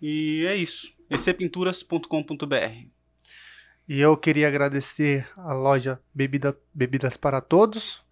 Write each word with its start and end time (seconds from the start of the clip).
E 0.00 0.44
é 0.46 0.54
isso. 0.54 0.92
ecpinturas.com.br. 1.08 2.96
E 3.88 4.00
eu 4.00 4.16
queria 4.16 4.48
agradecer 4.48 5.26
a 5.36 5.52
loja 5.52 6.00
Bebida, 6.12 6.56
Bebidas 6.74 7.16
para 7.16 7.40
Todos, 7.40 8.02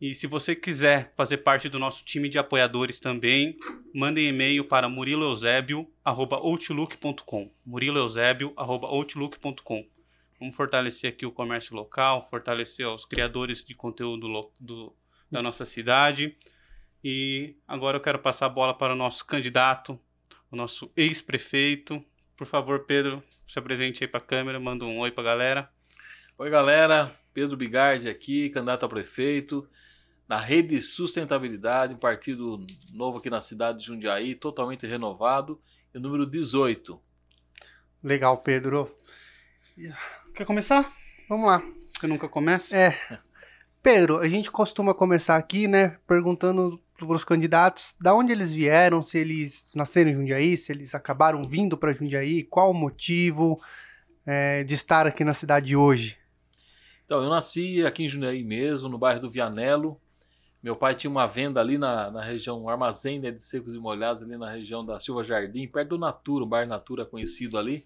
E 0.00 0.14
se 0.14 0.26
você 0.26 0.56
quiser 0.56 1.12
fazer 1.14 1.36
parte 1.38 1.68
do 1.68 1.78
nosso 1.78 2.02
time 2.06 2.30
de 2.30 2.38
apoiadores 2.38 2.98
também, 2.98 3.54
mandem 3.94 4.28
e-mail 4.28 4.64
para 4.64 4.88
muriloeusebio.outlook.com 4.88 7.52
muriloeusebio.outlook.com 7.66 9.86
Vamos 10.40 10.56
fortalecer 10.56 11.12
aqui 11.12 11.26
o 11.26 11.30
comércio 11.30 11.76
local, 11.76 12.26
fortalecer 12.30 12.88
os 12.88 13.04
criadores 13.04 13.62
de 13.62 13.74
conteúdo 13.74 14.50
do, 14.58 14.96
da 15.30 15.40
nossa 15.40 15.66
cidade. 15.66 16.34
E 17.04 17.56
agora 17.68 17.98
eu 17.98 18.00
quero 18.00 18.18
passar 18.18 18.46
a 18.46 18.48
bola 18.48 18.72
para 18.72 18.94
o 18.94 18.96
nosso 18.96 19.22
candidato, 19.24 20.00
o 20.50 20.56
nosso 20.56 20.90
ex-prefeito. 20.96 22.02
Por 22.36 22.46
favor, 22.46 22.86
Pedro, 22.86 23.22
se 23.46 23.58
apresente 23.58 24.02
aí 24.02 24.08
para 24.08 24.18
a 24.18 24.26
câmera, 24.26 24.58
manda 24.58 24.84
um 24.84 24.98
oi 24.98 25.12
para 25.12 25.22
a 25.22 25.26
galera. 25.26 25.70
Oi, 26.38 26.48
galera. 26.48 27.14
Pedro 27.34 27.58
Bigardi 27.58 28.08
aqui, 28.08 28.48
candidato 28.48 28.86
a 28.86 28.88
prefeito 28.88 29.68
na 30.26 30.40
Rede 30.40 30.80
Sustentabilidade, 30.80 31.94
um 31.94 31.98
partido 31.98 32.64
novo 32.90 33.18
aqui 33.18 33.28
na 33.28 33.42
cidade 33.42 33.80
de 33.80 33.86
Jundiaí, 33.86 34.34
totalmente 34.34 34.86
renovado, 34.86 35.60
e 35.94 35.98
o 35.98 36.00
número 36.00 36.26
18. 36.26 36.98
Legal, 38.02 38.38
Pedro. 38.38 38.96
Quer 40.34 40.46
começar? 40.46 40.90
Vamos 41.28 41.46
lá. 41.46 41.62
Você 41.94 42.06
nunca 42.06 42.26
começa? 42.28 42.74
É. 42.74 42.98
Pedro, 43.82 44.18
a 44.18 44.28
gente 44.28 44.50
costuma 44.50 44.94
começar 44.94 45.36
aqui, 45.36 45.68
né, 45.68 45.98
perguntando 46.06 46.80
para 46.96 47.06
os 47.06 47.24
candidatos 47.24 47.94
da 48.00 48.14
onde 48.14 48.32
eles 48.32 48.54
vieram, 48.54 49.02
se 49.02 49.18
eles 49.18 49.68
nasceram 49.74 50.10
em 50.10 50.14
Jundiaí, 50.14 50.56
se 50.56 50.72
eles 50.72 50.94
acabaram 50.94 51.42
vindo 51.46 51.76
para 51.76 51.92
Jundiaí, 51.92 52.42
qual 52.42 52.70
o 52.70 52.74
motivo 52.74 53.60
é, 54.24 54.64
de 54.64 54.74
estar 54.74 55.06
aqui 55.06 55.24
na 55.24 55.34
cidade 55.34 55.76
hoje. 55.76 56.21
Então, 57.12 57.22
eu 57.22 57.28
nasci 57.28 57.84
aqui 57.84 58.04
em 58.04 58.08
Jundiaí 58.08 58.42
mesmo, 58.42 58.88
no 58.88 58.96
bairro 58.96 59.20
do 59.20 59.30
Vianello, 59.30 60.00
meu 60.62 60.74
pai 60.74 60.94
tinha 60.94 61.10
uma 61.10 61.26
venda 61.26 61.60
ali 61.60 61.76
na, 61.76 62.10
na 62.10 62.24
região, 62.24 62.62
um 62.62 62.70
armazém 62.70 63.20
né, 63.20 63.30
de 63.30 63.42
secos 63.42 63.74
e 63.74 63.78
molhados 63.78 64.22
ali 64.22 64.38
na 64.38 64.48
região 64.48 64.82
da 64.82 64.98
Silva 64.98 65.22
Jardim, 65.22 65.68
perto 65.68 65.90
do 65.90 65.98
Natura, 65.98 66.42
o 66.42 66.46
bar 66.46 66.66
Natura 66.66 67.04
conhecido 67.04 67.58
ali, 67.58 67.84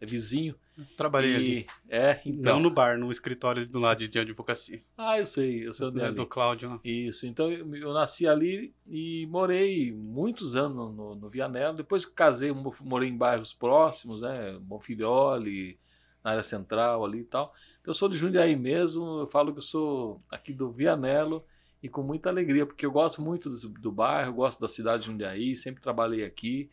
é 0.00 0.06
vizinho. 0.06 0.56
Trabalhei 0.96 1.30
e, 1.30 1.36
ali. 1.36 1.66
É, 1.88 2.20
então. 2.26 2.54
Não 2.54 2.58
no 2.58 2.68
bar, 2.68 2.98
no 2.98 3.12
escritório 3.12 3.64
do 3.64 3.78
lado 3.78 4.08
de 4.08 4.18
advocacia. 4.18 4.82
Ah, 4.98 5.20
eu 5.20 5.26
sei, 5.26 5.68
eu 5.68 5.72
sei 5.72 5.86
onde 5.86 6.00
é, 6.00 6.10
do 6.10 6.26
Cláudio. 6.26 6.70
Né? 6.70 6.80
Isso, 6.82 7.28
então 7.28 7.48
eu, 7.48 7.76
eu, 7.76 7.92
nasci 7.92 8.26
ali 8.26 8.74
e 8.88 9.24
morei 9.30 9.92
muitos 9.92 10.56
anos 10.56 10.92
no, 10.96 11.14
no 11.14 11.28
Vianello. 11.28 11.76
Depois 11.76 12.04
que 12.04 12.12
casei, 12.12 12.50
morei 12.80 13.08
em 13.08 13.16
bairros 13.16 13.54
próximos, 13.54 14.20
né? 14.20 14.58
Bonfilhole, 14.60 15.78
na 16.24 16.30
área 16.30 16.42
central 16.42 17.04
ali 17.04 17.20
e 17.20 17.24
tal. 17.24 17.54
Eu 17.84 17.92
sou 17.92 18.08
de 18.08 18.16
Jundiaí 18.16 18.56
mesmo, 18.56 19.20
eu 19.20 19.26
falo 19.28 19.52
que 19.52 19.58
eu 19.58 19.62
sou 19.62 20.22
aqui 20.30 20.52
do 20.52 20.72
Vianello 20.72 21.44
e 21.82 21.88
com 21.88 22.02
muita 22.02 22.30
alegria, 22.30 22.64
porque 22.64 22.86
eu 22.86 22.90
gosto 22.90 23.20
muito 23.20 23.50
do, 23.50 23.68
do 23.68 23.92
bairro, 23.92 24.32
gosto 24.32 24.58
da 24.58 24.68
cidade 24.68 25.02
de 25.02 25.10
Jundiaí, 25.10 25.54
sempre 25.54 25.82
trabalhei 25.82 26.24
aqui, 26.24 26.70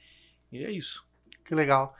e 0.49 0.63
é 0.63 0.71
isso. 0.71 1.05
Que 1.43 1.53
legal. 1.53 1.93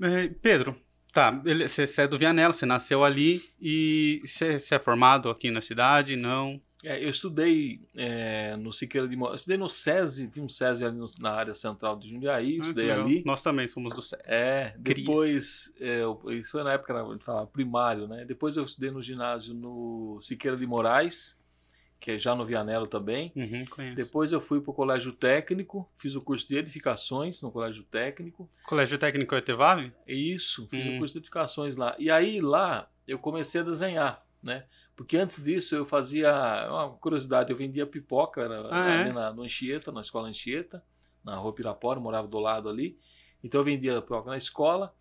É, 0.00 0.28
Pedro, 0.28 0.74
tá, 1.12 1.30
você 1.30 2.00
é 2.00 2.08
do 2.08 2.18
Vianello, 2.18 2.54
você 2.54 2.64
nasceu 2.64 3.04
ali 3.04 3.42
e 3.60 4.22
você 4.24 4.56
é 4.74 4.78
formado 4.78 5.28
aqui 5.28 5.50
na 5.50 5.60
cidade, 5.60 6.16
não? 6.16 6.58
É, 6.84 7.04
eu 7.04 7.10
estudei 7.10 7.80
é, 7.96 8.56
no 8.56 8.72
Siqueira 8.72 9.06
de 9.06 9.16
Moraes, 9.16 9.40
estudei 9.42 9.58
no 9.58 9.68
SESI, 9.68 10.28
tinha 10.28 10.44
um 10.44 10.48
SESI 10.48 10.84
ali 10.84 10.96
no, 10.96 11.06
na 11.18 11.30
área 11.30 11.54
central 11.54 11.96
de 11.98 12.08
Jundiaí, 12.08 12.58
ah, 12.58 12.62
estudei 12.62 12.90
ali. 12.90 13.22
Nós 13.24 13.42
também 13.42 13.68
somos 13.68 13.94
do 13.94 14.02
SESI. 14.02 14.22
É, 14.24 14.74
depois, 14.78 15.74
é, 15.80 16.02
isso 16.38 16.52
foi 16.52 16.62
na 16.62 16.72
época, 16.72 16.94
a 16.94 17.12
gente 17.12 17.24
falava 17.24 17.46
primário, 17.46 18.08
né? 18.08 18.24
Depois 18.24 18.56
eu 18.56 18.64
estudei 18.64 18.90
no 18.90 19.02
ginásio 19.02 19.54
no 19.54 20.20
Siqueira 20.22 20.56
de 20.56 20.66
Moraes, 20.66 21.38
que 22.00 22.12
é 22.12 22.18
já 22.18 22.34
no 22.34 22.46
Vianello 22.46 22.86
também. 22.86 23.30
Uhum, 23.36 23.94
Depois 23.94 24.32
eu 24.32 24.40
fui 24.40 24.60
para 24.60 24.70
o 24.70 24.74
Colégio 24.74 25.12
Técnico, 25.12 25.88
fiz 25.98 26.16
o 26.16 26.20
curso 26.20 26.48
de 26.48 26.56
edificações 26.56 27.42
no 27.42 27.52
Colégio 27.52 27.84
Técnico. 27.84 28.48
Colégio 28.64 28.98
Técnico 28.98 29.34
Etevave? 29.34 29.92
Isso, 30.06 30.66
fiz 30.68 30.86
uhum. 30.86 30.96
o 30.96 30.98
curso 30.98 31.12
de 31.12 31.18
edificações 31.18 31.76
lá. 31.76 31.94
E 31.98 32.10
aí 32.10 32.40
lá 32.40 32.88
eu 33.06 33.18
comecei 33.18 33.60
a 33.60 33.64
desenhar, 33.64 34.24
né? 34.42 34.64
Porque 34.96 35.16
antes 35.16 35.42
disso 35.42 35.74
eu 35.74 35.84
fazia, 35.84 36.30
uma 36.68 36.90
curiosidade, 36.90 37.50
eu 37.50 37.56
vendia 37.56 37.86
pipoca 37.86 38.46
ah, 38.70 39.00
ali 39.00 39.10
é? 39.10 39.12
na, 39.12 39.32
no 39.32 39.42
Anchieta, 39.42 39.90
na 39.92 40.00
escola 40.00 40.28
Anchieta, 40.28 40.82
na 41.24 41.36
rua 41.36 41.52
Pirapora, 41.52 42.00
morava 42.00 42.28
do 42.28 42.38
lado 42.38 42.68
ali. 42.68 42.98
Então 43.42 43.60
eu 43.60 43.64
vendia 43.64 44.00
pipoca 44.00 44.30
na 44.30 44.36
escola. 44.36 44.94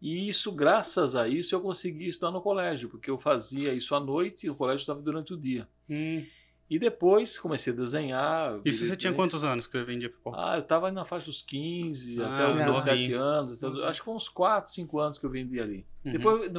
E 0.00 0.28
isso, 0.28 0.52
graças 0.52 1.14
a 1.14 1.26
isso, 1.26 1.54
eu 1.54 1.60
consegui 1.60 2.08
estudar 2.08 2.30
no 2.30 2.40
colégio, 2.40 2.88
porque 2.88 3.10
eu 3.10 3.18
fazia 3.18 3.72
isso 3.72 3.94
à 3.94 4.00
noite 4.00 4.46
e 4.46 4.50
o 4.50 4.54
colégio 4.54 4.82
estava 4.82 5.00
durante 5.00 5.32
o 5.32 5.36
dia. 5.36 5.66
Hum. 5.88 6.24
E 6.68 6.78
depois 6.80 7.38
comecei 7.38 7.72
a 7.72 7.76
desenhar. 7.76 8.60
Isso 8.64 8.84
você 8.84 8.96
tinha 8.96 9.12
quantos 9.12 9.44
anos 9.44 9.66
que 9.66 9.78
você 9.78 9.84
vendia 9.84 10.10
pipoca? 10.10 10.36
Ah, 10.38 10.56
eu 10.56 10.62
tava 10.62 10.90
na 10.90 11.04
faixa 11.04 11.26
dos 11.26 11.40
15 11.40 12.20
ah, 12.20 12.34
até 12.34 12.52
os 12.52 12.58
17 12.58 13.12
anos. 13.12 13.62
Até, 13.62 13.84
acho 13.86 14.00
que 14.00 14.04
foi 14.04 14.14
uns 14.14 14.28
4, 14.28 14.70
5 14.72 14.98
anos 14.98 15.18
que 15.18 15.24
eu 15.24 15.30
vendi 15.30 15.60
ali. 15.60 15.86
Uhum. 16.04 16.12
Depois, 16.12 16.52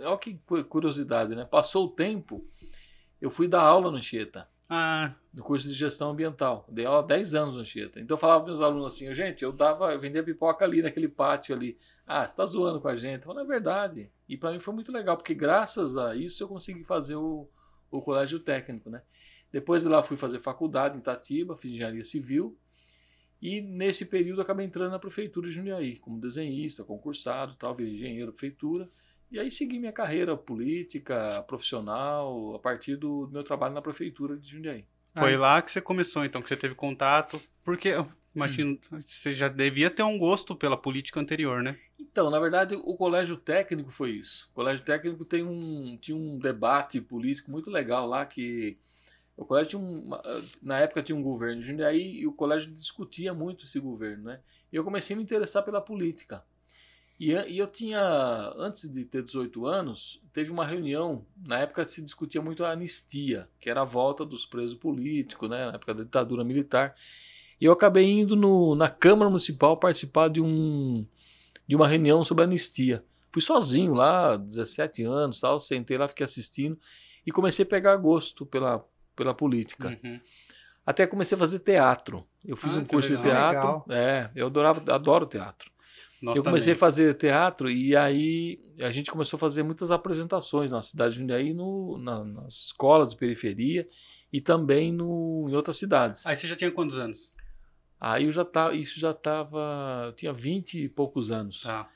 olha 0.00 0.18
que 0.18 0.40
curiosidade, 0.68 1.34
né? 1.34 1.44
Passou 1.44 1.86
o 1.86 1.90
tempo, 1.90 2.48
eu 3.20 3.30
fui 3.30 3.46
dar 3.46 3.60
aula 3.60 3.90
no 3.90 3.98
Anchieta. 3.98 4.48
Ah. 4.68 5.14
Do 5.30 5.42
curso 5.42 5.68
de 5.68 5.74
gestão 5.74 6.10
ambiental. 6.10 6.66
Dei 6.70 6.86
aula 6.86 7.00
há 7.00 7.02
10 7.02 7.34
anos 7.34 7.54
no 7.54 7.60
Anchieta. 7.60 8.00
Então 8.00 8.14
eu 8.14 8.18
falava 8.18 8.44
para 8.44 8.52
meus 8.52 8.62
alunos 8.62 8.94
assim, 8.94 9.14
gente, 9.14 9.44
eu 9.44 9.52
dava, 9.52 9.92
eu 9.92 10.00
vendia 10.00 10.22
pipoca 10.22 10.64
ali 10.64 10.80
naquele 10.80 11.08
pátio 11.08 11.54
ali. 11.54 11.76
Ah, 12.06 12.26
você 12.26 12.34
tá 12.34 12.46
zoando 12.46 12.80
com 12.80 12.88
a 12.88 12.96
gente. 12.96 13.26
Eu 13.26 13.32
falei, 13.34 13.44
é 13.44 13.46
verdade. 13.46 14.10
E 14.26 14.38
para 14.38 14.52
mim 14.52 14.58
foi 14.58 14.72
muito 14.72 14.90
legal, 14.90 15.18
porque 15.18 15.34
graças 15.34 15.98
a 15.98 16.14
isso 16.14 16.42
eu 16.42 16.48
consegui 16.48 16.82
fazer 16.82 17.16
o, 17.16 17.46
o 17.90 18.00
colégio 18.00 18.40
técnico, 18.40 18.88
né? 18.88 19.02
Depois 19.54 19.82
de 19.82 19.88
lá 19.88 20.02
fui 20.02 20.16
fazer 20.16 20.40
faculdade 20.40 20.96
em 20.96 20.98
Itatiba, 20.98 21.56
fiz 21.56 21.70
engenharia 21.70 22.02
civil. 22.02 22.58
E 23.40 23.60
nesse 23.60 24.04
período 24.04 24.42
acabei 24.42 24.66
entrando 24.66 24.90
na 24.90 24.98
prefeitura 24.98 25.48
de 25.48 25.54
Jundiaí, 25.54 25.96
como 25.96 26.20
desenhista, 26.20 26.82
concursado, 26.82 27.54
tal, 27.54 27.72
virei 27.72 27.94
engenheiro 27.94 28.32
prefeitura. 28.32 28.90
E 29.30 29.38
aí 29.38 29.52
segui 29.52 29.78
minha 29.78 29.92
carreira 29.92 30.36
política, 30.36 31.40
profissional, 31.46 32.56
a 32.56 32.58
partir 32.58 32.96
do 32.96 33.28
meu 33.30 33.44
trabalho 33.44 33.74
na 33.74 33.80
prefeitura 33.80 34.36
de 34.36 34.50
Jundiaí. 34.50 34.84
Foi 35.16 35.36
lá 35.36 35.62
que 35.62 35.70
você 35.70 35.80
começou, 35.80 36.24
então, 36.24 36.42
que 36.42 36.48
você 36.48 36.56
teve 36.56 36.74
contato. 36.74 37.40
Porque, 37.62 37.94
imagino, 38.34 38.76
hum. 38.90 39.00
você 39.00 39.32
já 39.32 39.46
devia 39.46 39.88
ter 39.88 40.02
um 40.02 40.18
gosto 40.18 40.56
pela 40.56 40.76
política 40.76 41.20
anterior, 41.20 41.62
né? 41.62 41.78
Então, 41.96 42.28
na 42.28 42.40
verdade, 42.40 42.74
o 42.74 42.96
colégio 42.96 43.36
técnico 43.36 43.92
foi 43.92 44.16
isso. 44.16 44.48
O 44.50 44.54
colégio 44.54 44.84
técnico 44.84 45.24
tem 45.24 45.44
um, 45.44 45.96
tinha 45.96 46.16
um 46.16 46.40
debate 46.40 47.00
político 47.00 47.52
muito 47.52 47.70
legal 47.70 48.04
lá 48.08 48.26
que 48.26 48.76
o 49.36 49.44
colégio 49.44 49.70
tinha 49.70 49.82
um, 49.82 50.10
na 50.62 50.78
época 50.80 51.02
tinha 51.02 51.16
um 51.16 51.22
governo 51.22 51.60
de 51.60 51.66
Jundiaí 51.66 52.20
e 52.20 52.26
o 52.26 52.32
colégio 52.32 52.72
discutia 52.72 53.34
muito 53.34 53.64
esse 53.64 53.80
governo, 53.80 54.24
né? 54.24 54.40
E 54.72 54.76
eu 54.76 54.84
comecei 54.84 55.14
a 55.14 55.16
me 55.16 55.22
interessar 55.22 55.62
pela 55.64 55.80
política. 55.80 56.44
E, 57.18 57.30
e, 57.32 57.58
eu 57.58 57.66
tinha, 57.68 58.52
antes 58.56 58.88
de 58.88 59.04
ter 59.04 59.22
18 59.22 59.66
anos, 59.66 60.20
teve 60.32 60.50
uma 60.50 60.66
reunião, 60.66 61.24
na 61.36 61.60
época 61.60 61.86
se 61.86 62.02
discutia 62.02 62.42
muito 62.42 62.64
a 62.64 62.72
anistia, 62.72 63.48
que 63.60 63.70
era 63.70 63.82
a 63.82 63.84
volta 63.84 64.24
dos 64.24 64.44
presos 64.44 64.76
políticos, 64.76 65.48
né, 65.48 65.66
na 65.66 65.74
época 65.74 65.94
da 65.94 66.02
ditadura 66.02 66.42
militar. 66.42 66.94
E 67.60 67.64
eu 67.64 67.72
acabei 67.72 68.10
indo 68.10 68.34
no, 68.34 68.74
na 68.74 68.90
Câmara 68.90 69.30
Municipal 69.30 69.76
participar 69.76 70.28
de, 70.28 70.40
um, 70.40 71.06
de 71.66 71.76
uma 71.76 71.86
reunião 71.86 72.24
sobre 72.24 72.44
anistia. 72.44 73.04
Fui 73.30 73.42
sozinho 73.42 73.94
lá, 73.94 74.36
17 74.36 75.04
anos, 75.04 75.40
tal, 75.40 75.58
sentei 75.60 75.96
lá, 75.96 76.08
fiquei 76.08 76.24
assistindo 76.24 76.78
e 77.24 77.30
comecei 77.30 77.64
a 77.64 77.68
pegar 77.68 77.96
gosto 77.96 78.44
pela, 78.44 78.84
pela 79.14 79.34
política. 79.34 79.98
Uhum. 80.02 80.20
Até 80.86 81.06
comecei 81.06 81.36
a 81.36 81.38
fazer 81.38 81.60
teatro. 81.60 82.26
Eu 82.44 82.56
fiz 82.56 82.74
ah, 82.74 82.78
um 82.78 82.84
curso 82.84 83.14
legal. 83.14 83.22
de 83.22 83.30
teatro. 83.30 83.92
É, 83.92 84.30
eu 84.36 84.46
adorava, 84.46 84.94
adoro 84.94 85.26
teatro. 85.26 85.70
Nós 86.20 86.36
eu 86.36 86.44
comecei 86.44 86.72
também. 86.72 86.76
a 86.76 86.80
fazer 86.80 87.14
teatro 87.14 87.70
e 87.70 87.96
aí 87.96 88.58
a 88.80 88.90
gente 88.90 89.10
começou 89.10 89.36
a 89.36 89.40
fazer 89.40 89.62
muitas 89.62 89.90
apresentações 89.90 90.70
na 90.70 90.80
cidade 90.80 91.14
de 91.14 91.20
Jundiaí, 91.20 91.52
no, 91.52 91.98
na, 91.98 92.24
nas 92.24 92.66
escolas 92.66 93.10
de 93.10 93.16
periferia 93.16 93.86
e 94.32 94.40
também 94.40 94.92
no, 94.92 95.46
em 95.50 95.54
outras 95.54 95.76
cidades. 95.76 96.26
Aí 96.26 96.36
você 96.36 96.46
já 96.46 96.56
tinha 96.56 96.70
quantos 96.70 96.98
anos? 96.98 97.32
Aí 98.00 98.24
eu 98.24 98.32
já 98.32 98.44
tava, 98.44 98.74
isso 98.74 98.98
já 98.98 99.10
estava, 99.10 100.04
eu 100.06 100.12
tinha 100.12 100.32
vinte 100.32 100.84
e 100.84 100.88
poucos 100.88 101.30
anos. 101.30 101.62
Ah. 101.66 101.88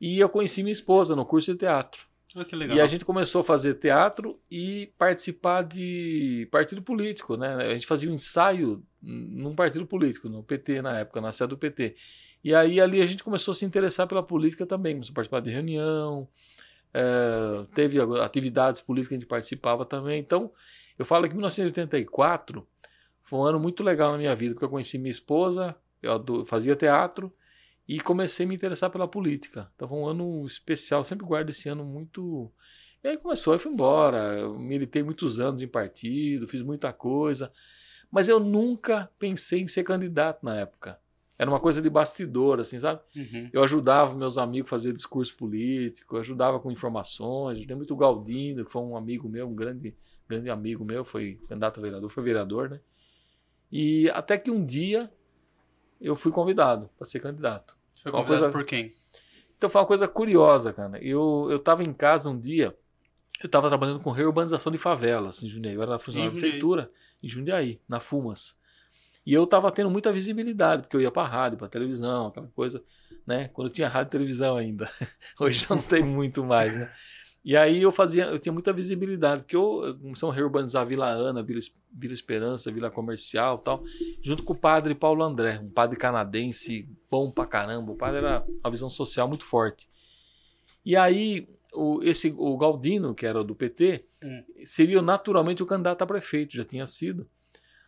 E 0.00 0.18
eu 0.18 0.28
conheci 0.28 0.62
minha 0.62 0.72
esposa 0.72 1.14
no 1.14 1.26
curso 1.26 1.52
de 1.52 1.58
teatro. 1.58 2.06
Ah, 2.36 2.44
que 2.44 2.54
legal. 2.54 2.76
E 2.76 2.80
a 2.80 2.86
gente 2.86 3.04
começou 3.04 3.40
a 3.40 3.44
fazer 3.44 3.74
teatro 3.74 4.38
e 4.50 4.92
participar 4.96 5.62
de 5.62 6.46
partido 6.50 6.80
político, 6.80 7.36
né? 7.36 7.54
A 7.54 7.72
gente 7.74 7.86
fazia 7.86 8.08
um 8.08 8.14
ensaio 8.14 8.82
num 9.02 9.54
partido 9.54 9.86
político, 9.86 10.28
no 10.28 10.42
PT 10.42 10.82
na 10.82 10.98
época, 10.98 11.20
na 11.20 11.32
sede 11.32 11.50
do 11.50 11.58
PT. 11.58 11.96
E 12.44 12.54
aí 12.54 12.80
ali 12.80 13.02
a 13.02 13.06
gente 13.06 13.24
começou 13.24 13.52
a 13.52 13.54
se 13.54 13.64
interessar 13.64 14.06
pela 14.06 14.22
política 14.22 14.64
também, 14.64 14.94
começou 14.94 15.12
a 15.12 15.14
participar 15.14 15.40
de 15.40 15.50
reunião, 15.50 16.28
é, 16.94 17.66
teve 17.74 17.98
atividades 18.00 18.80
políticas 18.80 19.08
que 19.08 19.14
a 19.14 19.18
gente 19.18 19.28
participava 19.28 19.84
também. 19.84 20.20
Então, 20.20 20.52
eu 20.98 21.04
falo 21.04 21.26
que 21.28 21.34
1984 21.34 22.66
foi 23.22 23.38
um 23.38 23.42
ano 23.42 23.60
muito 23.60 23.82
legal 23.82 24.12
na 24.12 24.18
minha 24.18 24.34
vida, 24.34 24.54
porque 24.54 24.64
eu 24.64 24.70
conheci 24.70 24.98
minha 24.98 25.10
esposa, 25.10 25.74
eu 26.02 26.46
fazia 26.46 26.76
teatro 26.76 27.32
e 27.90 27.98
comecei 27.98 28.46
a 28.46 28.48
me 28.48 28.54
interessar 28.54 28.88
pela 28.88 29.08
política. 29.08 29.68
Foi 29.76 29.88
um 29.88 30.06
ano 30.06 30.46
especial, 30.46 31.02
sempre 31.02 31.26
guardo 31.26 31.50
esse 31.50 31.68
ano 31.68 31.84
muito. 31.84 32.48
E 33.02 33.08
aí 33.08 33.18
começou, 33.18 33.52
aí 33.52 33.58
fui 33.58 33.72
embora. 33.72 34.38
Eu 34.38 34.56
militei 34.56 35.02
muitos 35.02 35.40
anos 35.40 35.60
em 35.60 35.66
partido, 35.66 36.46
fiz 36.46 36.62
muita 36.62 36.92
coisa, 36.92 37.52
mas 38.08 38.28
eu 38.28 38.38
nunca 38.38 39.10
pensei 39.18 39.62
em 39.62 39.66
ser 39.66 39.82
candidato 39.82 40.44
na 40.44 40.54
época. 40.54 41.00
Era 41.36 41.50
uma 41.50 41.58
coisa 41.58 41.82
de 41.82 41.90
bastidor, 41.90 42.60
assim, 42.60 42.78
sabe? 42.78 43.00
Uhum. 43.16 43.50
Eu 43.52 43.64
ajudava 43.64 44.14
meus 44.14 44.38
amigos 44.38 44.68
a 44.68 44.70
fazer 44.70 44.92
discurso 44.92 45.36
político, 45.36 46.16
ajudava 46.16 46.60
com 46.60 46.70
informações, 46.70 47.58
ajudei 47.58 47.74
muito 47.74 47.92
o 47.92 47.96
Galdino, 47.96 48.64
que 48.64 48.70
foi 48.70 48.82
um 48.82 48.96
amigo 48.96 49.28
meu, 49.28 49.48
um 49.48 49.54
grande, 49.54 49.96
grande 50.28 50.48
amigo 50.48 50.84
meu, 50.84 51.04
foi 51.04 51.40
candidato 51.48 51.80
a 51.80 51.82
vereador, 51.82 52.08
foi 52.08 52.22
vereador, 52.22 52.70
né? 52.70 52.80
E 53.72 54.08
até 54.10 54.38
que 54.38 54.48
um 54.48 54.62
dia 54.62 55.12
eu 56.00 56.14
fui 56.14 56.30
convidado 56.30 56.88
para 56.96 57.04
ser 57.04 57.18
candidato. 57.18 57.79
Você 58.00 58.04
foi 58.04 58.12
convidado 58.12 58.40
coisa... 58.40 58.52
por 58.52 58.64
quem? 58.64 58.92
Então 59.58 59.68
foi 59.68 59.80
uma 59.80 59.86
coisa 59.86 60.08
curiosa, 60.08 60.72
cara. 60.72 60.98
Eu, 61.04 61.48
eu 61.50 61.58
tava 61.58 61.82
em 61.82 61.92
casa 61.92 62.30
um 62.30 62.38
dia, 62.38 62.74
eu 63.42 63.46
estava 63.46 63.68
trabalhando 63.68 64.00
com 64.00 64.10
reurbanização 64.10 64.72
de 64.72 64.78
favelas 64.78 65.42
em 65.42 65.48
Jundiaí. 65.48 65.74
Eu 65.74 65.82
era 65.82 65.98
funcionário 65.98 66.34
da 66.34 66.40
prefeitura 66.40 66.90
em 67.22 67.28
Jundiaí, 67.28 67.78
na 67.86 68.00
Fumas. 68.00 68.56
E 69.26 69.34
eu 69.34 69.46
tava 69.46 69.70
tendo 69.70 69.90
muita 69.90 70.10
visibilidade, 70.10 70.82
porque 70.82 70.96
eu 70.96 71.00
ia 71.02 71.10
pra 71.10 71.26
rádio, 71.26 71.58
pra 71.58 71.68
televisão, 71.68 72.28
aquela 72.28 72.46
coisa, 72.48 72.82
né? 73.26 73.48
Quando 73.48 73.68
eu 73.68 73.72
tinha 73.72 73.86
rádio 73.86 74.08
e 74.08 74.12
televisão 74.12 74.56
ainda. 74.56 74.90
Hoje 75.38 75.66
não 75.68 75.82
tem 75.82 76.02
muito 76.02 76.42
mais, 76.42 76.78
né? 76.78 76.90
E 77.42 77.56
aí 77.56 77.80
eu 77.80 77.90
fazia, 77.90 78.26
eu 78.26 78.38
tinha 78.38 78.52
muita 78.52 78.72
visibilidade, 78.72 79.42
porque 79.42 79.56
eu 79.56 79.96
comecei 80.00 80.28
a 80.28 80.32
reurbanizar 80.32 80.86
Vila 80.86 81.08
Ana, 81.08 81.42
Vila, 81.42 81.60
Vila 81.90 82.12
Esperança, 82.12 82.70
Vila 82.70 82.90
Comercial 82.90 83.58
tal, 83.58 83.82
junto 84.22 84.42
com 84.42 84.52
o 84.52 84.56
padre 84.56 84.94
Paulo 84.94 85.22
André, 85.22 85.58
um 85.58 85.70
padre 85.70 85.96
canadense 85.96 86.86
bom 87.10 87.30
pra 87.30 87.46
caramba. 87.46 87.92
O 87.92 87.96
padre 87.96 88.18
era 88.18 88.44
uma 88.62 88.70
visão 88.70 88.90
social 88.90 89.26
muito 89.26 89.44
forte. 89.44 89.88
E 90.84 90.94
aí, 90.96 91.48
o, 91.72 92.00
esse, 92.02 92.34
o 92.36 92.56
Galdino, 92.58 93.14
que 93.14 93.24
era 93.24 93.42
do 93.42 93.54
PT, 93.54 94.04
hum. 94.22 94.44
seria 94.66 95.00
naturalmente 95.00 95.62
o 95.62 95.66
candidato 95.66 96.02
a 96.02 96.06
prefeito, 96.06 96.56
já 96.56 96.64
tinha 96.64 96.86
sido. 96.86 97.26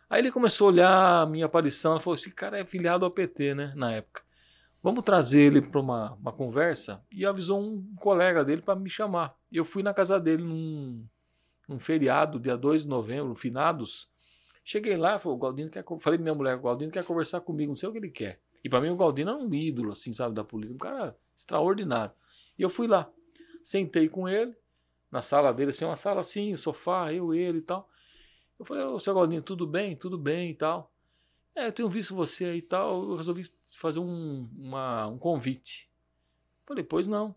Aí 0.09 0.19
ele 0.19 0.31
começou 0.31 0.67
a 0.67 0.71
olhar 0.71 1.21
a 1.21 1.25
minha 1.25 1.45
aparição 1.45 1.97
e 1.97 1.99
falou: 1.99 2.15
esse 2.15 2.31
cara 2.31 2.57
é 2.57 2.65
filiado 2.65 3.05
ao 3.05 3.11
PT, 3.11 3.53
né? 3.53 3.73
Na 3.75 3.91
época. 3.91 4.22
Vamos 4.83 5.05
trazer 5.05 5.43
ele 5.43 5.61
para 5.61 5.79
uma, 5.79 6.13
uma 6.15 6.33
conversa. 6.33 7.01
E 7.09 7.25
avisou 7.25 7.57
um 7.57 7.95
colega 7.95 8.43
dele 8.43 8.61
para 8.61 8.77
me 8.77 8.89
chamar. 8.89 9.33
Eu 9.49 9.63
fui 9.63 9.81
na 9.81 9.93
casa 9.93 10.19
dele 10.19 10.43
num, 10.43 11.07
num 11.69 11.79
feriado, 11.79 12.37
dia 12.37 12.57
2 12.57 12.83
de 12.83 12.89
novembro, 12.89 13.33
finados. 13.33 14.09
Cheguei 14.61 14.97
lá, 14.97 15.17
falei, 15.17 15.37
o 15.37 15.39
Galdino 15.39 15.69
quer. 15.69 15.85
Falei 15.99 16.19
pra 16.19 16.23
minha 16.23 16.35
mulher, 16.35 16.57
o 16.57 16.61
Galdino 16.61 16.91
quer 16.91 17.05
conversar 17.05 17.39
comigo, 17.39 17.71
não 17.71 17.77
sei 17.77 17.87
o 17.87 17.93
que 17.93 17.97
ele 17.97 18.09
quer. 18.09 18.41
E 18.61 18.67
para 18.67 18.81
mim 18.81 18.89
o 18.89 18.97
Galdino 18.97 19.31
é 19.31 19.35
um 19.35 19.53
ídolo, 19.53 19.93
assim, 19.93 20.11
sabe, 20.11 20.35
da 20.35 20.43
política, 20.43 20.75
um 20.75 20.77
cara 20.77 21.17
extraordinário. 21.35 22.13
E 22.59 22.61
eu 22.61 22.69
fui 22.69 22.85
lá, 22.85 23.09
sentei 23.63 24.09
com 24.09 24.27
ele, 24.27 24.53
na 25.09 25.21
sala 25.21 25.53
dele, 25.53 25.69
assim, 25.69 25.85
uma 25.85 25.95
sala 25.95 26.19
assim, 26.19 26.55
sofá, 26.57 27.13
eu, 27.13 27.33
ele 27.33 27.59
e 27.59 27.61
tal. 27.61 27.89
Eu 28.59 28.65
falei, 28.65 28.83
ô, 28.83 28.99
seu 28.99 29.13
Galdinho, 29.13 29.41
tudo 29.41 29.65
bem? 29.65 29.95
Tudo 29.95 30.17
bem 30.17 30.51
e 30.51 30.55
tal. 30.55 30.92
É, 31.55 31.67
eu 31.67 31.71
tenho 31.71 31.89
visto 31.89 32.15
você 32.15 32.45
aí 32.45 32.57
e 32.57 32.61
tal, 32.61 33.03
eu 33.03 33.15
resolvi 33.15 33.49
fazer 33.77 33.99
um, 33.99 34.49
uma, 34.57 35.07
um 35.07 35.17
convite. 35.17 35.89
Falei, 36.65 36.83
pois 36.83 37.07
não. 37.07 37.35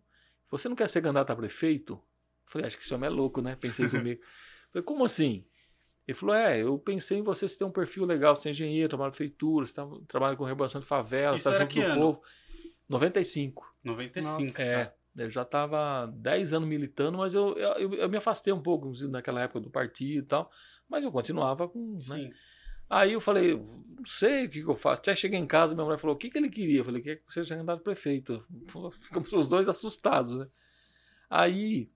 Você 0.50 0.68
não 0.68 0.76
quer 0.76 0.88
ser 0.88 1.02
candidato 1.02 1.30
a 1.30 1.36
prefeito? 1.36 2.00
Falei, 2.46 2.66
acho 2.66 2.78
que 2.78 2.84
esse 2.84 2.94
homem 2.94 3.08
é 3.08 3.10
louco, 3.10 3.42
né? 3.42 3.56
Pensei 3.56 3.88
comigo. 3.88 4.22
Falei, 4.72 4.84
como 4.84 5.04
assim? 5.04 5.44
Ele 6.06 6.16
falou, 6.16 6.34
é, 6.34 6.62
eu 6.62 6.78
pensei 6.78 7.18
em 7.18 7.22
você, 7.22 7.48
você 7.48 7.58
tem 7.58 7.66
um 7.66 7.72
perfil 7.72 8.04
legal, 8.04 8.36
você 8.36 8.48
é 8.48 8.50
engenheiro, 8.52 8.88
trabalha 8.88 9.08
na 9.08 9.10
prefeitura, 9.10 9.66
você 9.66 9.74
tá, 9.74 9.86
trabalha 10.06 10.36
com 10.36 10.44
regulação 10.44 10.80
de 10.80 10.86
favela, 10.86 11.36
você 11.36 11.50
tá 11.50 11.58
junto 11.58 11.74
do 11.74 11.82
ano? 11.82 12.00
povo. 12.00 12.22
95. 12.88 13.74
95. 13.82 14.46
Nossa, 14.46 14.62
é. 14.62 14.94
Eu 15.18 15.30
já 15.30 15.42
estava 15.42 16.06
10 16.14 16.52
anos 16.52 16.68
militando, 16.68 17.18
mas 17.18 17.34
eu, 17.34 17.56
eu, 17.56 17.94
eu, 17.94 18.08
me 18.08 18.18
afastei 18.18 18.52
um 18.52 18.60
pouco 18.60 18.92
naquela 19.08 19.40
época 19.40 19.60
do 19.60 19.70
partido 19.70 20.22
e 20.22 20.26
tal. 20.26 20.50
Mas 20.88 21.02
eu 21.02 21.10
continuava 21.10 21.66
com. 21.66 21.98
Né? 22.06 22.30
Aí 22.88 23.12
eu 23.12 23.20
falei, 23.20 23.56
não 23.56 24.04
sei 24.06 24.46
o 24.46 24.48
que, 24.48 24.62
que, 24.62 24.70
eu 24.70 24.76
faço. 24.76 25.00
Até 25.00 25.16
cheguei 25.16 25.38
em 25.38 25.46
casa, 25.46 25.74
minha 25.74 25.84
mulher 25.84 25.98
falou: 25.98 26.14
o 26.14 26.18
que, 26.18 26.30
que 26.30 26.38
ele 26.38 26.48
queria? 26.48 26.78
Eu 26.78 26.84
falei: 26.84 27.02
que 27.02 27.20
você 27.28 27.42
tinha 27.42 27.60
andado 27.60 27.80
prefeito. 27.80 28.44
Ficamos 29.00 29.32
os 29.32 29.48
dois 29.48 29.68
assustados, 29.68 30.38
né? 30.38 30.46
Aí 31.28 31.90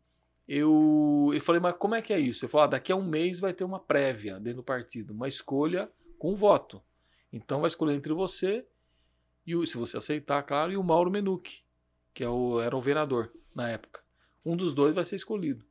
eu, 0.48 1.30
eu 1.32 1.40
falei: 1.40 1.60
mas 1.60 1.76
como 1.76 1.94
é 1.94 2.02
que 2.02 2.12
é 2.12 2.18
isso? 2.18 2.44
Eu 2.44 2.48
falei: 2.48 2.64
ah, 2.64 2.70
daqui 2.70 2.90
a 2.90 2.96
um 2.96 3.04
mês 3.04 3.38
vai 3.38 3.52
ter 3.52 3.64
uma 3.64 3.78
prévia 3.78 4.40
dentro 4.40 4.58
do 4.58 4.64
partido, 4.64 5.12
uma 5.12 5.28
escolha 5.28 5.88
com 6.18 6.34
voto. 6.34 6.82
Então 7.32 7.60
vai 7.60 7.68
escolher 7.68 7.94
entre 7.94 8.12
você 8.12 8.66
e 9.46 9.54
o, 9.54 9.64
se 9.66 9.76
você 9.76 9.96
aceitar, 9.96 10.42
claro, 10.42 10.72
e 10.72 10.76
o 10.76 10.82
Mauro 10.82 11.10
Menuque, 11.10 11.60
que 12.12 12.24
é 12.24 12.28
o, 12.28 12.60
era 12.60 12.76
o 12.76 12.80
vereador 12.80 13.32
na 13.54 13.68
época. 13.68 14.02
Um 14.44 14.56
dos 14.56 14.74
dois 14.74 14.94
vai 14.94 15.04
ser 15.04 15.16
escolhido. 15.16 15.64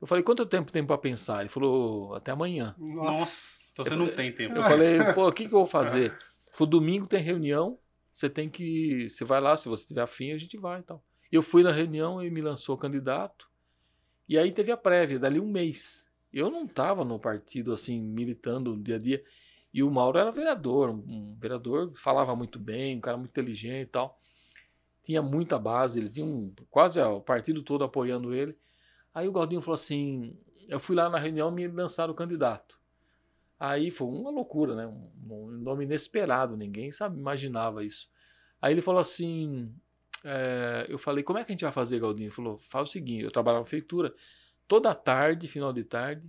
Eu 0.00 0.04
Eu 0.04 0.06
falei, 0.06 0.22
quanto 0.22 0.44
tempo 0.44 0.70
tem 0.70 0.84
para 0.84 0.98
pensar? 0.98 1.40
Ele 1.40 1.48
falou, 1.48 2.14
até 2.14 2.30
amanhã. 2.30 2.74
Nossa, 2.78 3.53
então 3.74 3.84
você 3.84 3.96
não 3.96 4.06
tem 4.06 4.32
tempo. 4.32 4.54
Eu 4.54 4.62
falei, 4.62 4.98
pô, 5.12 5.26
o 5.26 5.32
que, 5.32 5.48
que 5.48 5.54
eu 5.54 5.58
vou 5.58 5.66
fazer? 5.66 6.04
Ele 6.06 6.12
falou, 6.52 6.70
domingo 6.70 7.08
tem 7.08 7.20
reunião, 7.20 7.76
você 8.12 8.30
tem 8.30 8.48
que. 8.48 9.08
Você 9.08 9.24
vai 9.24 9.40
lá, 9.40 9.56
se 9.56 9.68
você 9.68 9.84
tiver 9.84 10.02
afim, 10.02 10.30
a 10.32 10.38
gente 10.38 10.56
vai 10.56 10.78
e 10.78 10.82
tal. 10.84 11.04
Eu 11.30 11.42
fui 11.42 11.64
na 11.64 11.72
reunião 11.72 12.22
e 12.22 12.30
me 12.30 12.40
lançou 12.40 12.78
candidato. 12.78 13.50
E 14.28 14.38
aí 14.38 14.52
teve 14.52 14.70
a 14.70 14.76
prévia, 14.76 15.18
dali 15.18 15.40
um 15.40 15.50
mês. 15.50 16.08
Eu 16.32 16.50
não 16.50 16.64
estava 16.64 17.04
no 17.04 17.18
partido, 17.18 17.72
assim, 17.72 18.00
militando 18.00 18.76
dia 18.76 18.94
a 18.94 18.98
dia. 18.98 19.24
E 19.72 19.82
o 19.82 19.90
Mauro 19.90 20.18
era 20.18 20.30
vereador, 20.30 20.90
um 20.90 21.36
vereador, 21.36 21.92
falava 21.96 22.36
muito 22.36 22.60
bem, 22.60 22.96
um 22.96 23.00
cara 23.00 23.16
muito 23.16 23.30
inteligente 23.30 23.88
e 23.88 23.90
tal. 23.90 24.20
Tinha 25.02 25.20
muita 25.20 25.58
base, 25.58 25.98
ele 25.98 26.08
tinha 26.08 26.24
um, 26.24 26.54
quase 26.70 27.00
o 27.00 27.20
partido 27.20 27.60
todo 27.60 27.82
apoiando 27.82 28.32
ele. 28.32 28.56
Aí 29.12 29.26
o 29.26 29.32
Galdinho 29.32 29.60
falou 29.60 29.74
assim: 29.74 30.38
eu 30.70 30.78
fui 30.78 30.94
lá 30.94 31.10
na 31.10 31.18
reunião 31.18 31.50
e 31.50 31.52
me 31.52 31.66
lançaram 31.66 32.12
o 32.12 32.16
candidato. 32.16 32.78
Aí 33.58 33.90
foi 33.90 34.08
uma 34.08 34.30
loucura, 34.30 34.74
né? 34.74 34.86
Um, 34.86 35.46
nome 35.58 35.84
inesperado, 35.84 36.56
ninguém 36.56 36.90
sabe, 36.90 37.18
imaginava 37.18 37.84
isso. 37.84 38.08
Aí 38.60 38.72
ele 38.72 38.82
falou 38.82 39.00
assim: 39.00 39.72
é, 40.24 40.86
eu 40.88 40.98
falei, 40.98 41.22
como 41.22 41.38
é 41.38 41.44
que 41.44 41.52
a 41.52 41.54
gente 41.54 41.64
vai 41.64 41.72
fazer, 41.72 42.00
Galdinho? 42.00 42.28
Ele 42.28 42.34
falou, 42.34 42.56
faz 42.56 42.88
o 42.88 42.92
seguinte, 42.92 43.24
eu 43.24 43.30
trabalho 43.30 43.58
na 43.58 43.64
prefeitura, 43.64 44.14
toda 44.66 44.94
tarde, 44.94 45.46
final 45.46 45.72
de 45.72 45.84
tarde, 45.84 46.26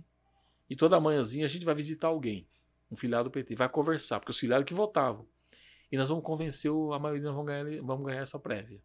e 0.68 0.76
toda 0.76 1.00
manhãzinha 1.00 1.46
a 1.46 1.48
gente 1.48 1.64
vai 1.64 1.74
visitar 1.74 2.08
alguém, 2.08 2.46
um 2.90 2.96
filiado 2.96 3.24
do 3.24 3.32
PT, 3.32 3.54
vai 3.54 3.68
conversar, 3.68 4.20
porque 4.20 4.32
os 4.32 4.38
filiados 4.38 4.66
que 4.66 4.74
votavam. 4.74 5.26
E 5.90 5.96
nós 5.96 6.08
vamos 6.08 6.24
convencer 6.24 6.70
a 6.70 6.98
maioria, 6.98 7.24
nós 7.24 7.34
vamos 7.34 7.46
ganhar, 7.46 7.82
vamos 7.82 8.06
ganhar 8.06 8.20
essa 8.20 8.38
prévia. 8.38 8.80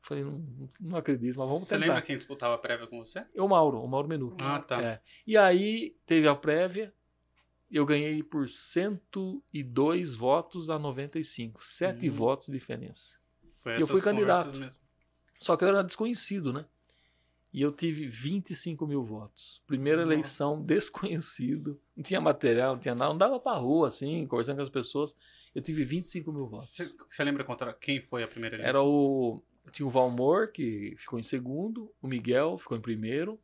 Falei, 0.00 0.24
não, 0.24 0.68
não 0.80 0.96
acredito, 0.96 1.38
mas 1.38 1.48
vamos 1.48 1.64
você 1.64 1.74
tentar. 1.74 1.84
Você 1.84 1.88
lembra 1.88 2.02
quem 2.02 2.16
disputava 2.16 2.54
a 2.54 2.58
prévia 2.58 2.86
com 2.86 2.98
você? 2.98 3.26
O 3.36 3.46
Mauro, 3.46 3.82
o 3.82 3.86
Mauro 3.86 4.08
Menu. 4.08 4.36
Ah, 4.40 4.60
tá. 4.60 4.82
É. 4.82 5.00
E 5.26 5.36
aí 5.36 5.96
teve 6.06 6.26
a 6.26 6.34
prévia, 6.34 6.92
eu 7.70 7.84
ganhei 7.84 8.22
por 8.22 8.48
102 8.48 10.14
votos 10.14 10.70
a 10.70 10.78
95. 10.78 11.64
Sete 11.64 12.08
hum. 12.08 12.12
votos 12.12 12.46
de 12.46 12.52
diferença. 12.52 13.18
e 13.66 13.80
eu 13.80 13.86
fui 13.86 14.00
candidato. 14.00 14.56
Mesmo. 14.56 14.80
Só 15.38 15.56
que 15.56 15.64
eu 15.64 15.68
era 15.68 15.84
desconhecido, 15.84 16.52
né? 16.52 16.64
E 17.52 17.62
eu 17.62 17.72
tive 17.72 18.06
25 18.06 18.86
mil 18.86 19.02
votos. 19.02 19.62
Primeira 19.66 20.02
Nossa. 20.02 20.12
eleição, 20.12 20.66
desconhecido. 20.66 21.80
Não 21.96 22.02
tinha 22.02 22.20
material, 22.20 22.74
não 22.74 22.80
tinha 22.80 22.94
nada. 22.94 23.10
Não 23.10 23.18
dava 23.18 23.40
pra 23.40 23.52
rua, 23.54 23.88
assim, 23.88 24.26
conversando 24.26 24.56
com 24.56 24.62
as 24.62 24.68
pessoas. 24.68 25.16
Eu 25.54 25.62
tive 25.62 25.82
25 25.84 26.30
mil 26.32 26.46
votos. 26.46 26.70
Você, 26.70 26.94
você 27.08 27.24
lembra 27.24 27.44
contra 27.44 27.72
quem 27.72 28.02
foi 28.02 28.22
a 28.22 28.28
primeira 28.28 28.56
eleição? 28.56 28.68
Era 28.68 28.82
o 28.82 29.42
tinha 29.70 29.86
o 29.86 29.90
Valmor, 29.90 30.50
que 30.50 30.94
ficou 30.96 31.18
em 31.18 31.22
segundo, 31.22 31.92
o 32.00 32.08
Miguel 32.08 32.58
ficou 32.58 32.76
em 32.76 32.80
primeiro, 32.80 33.38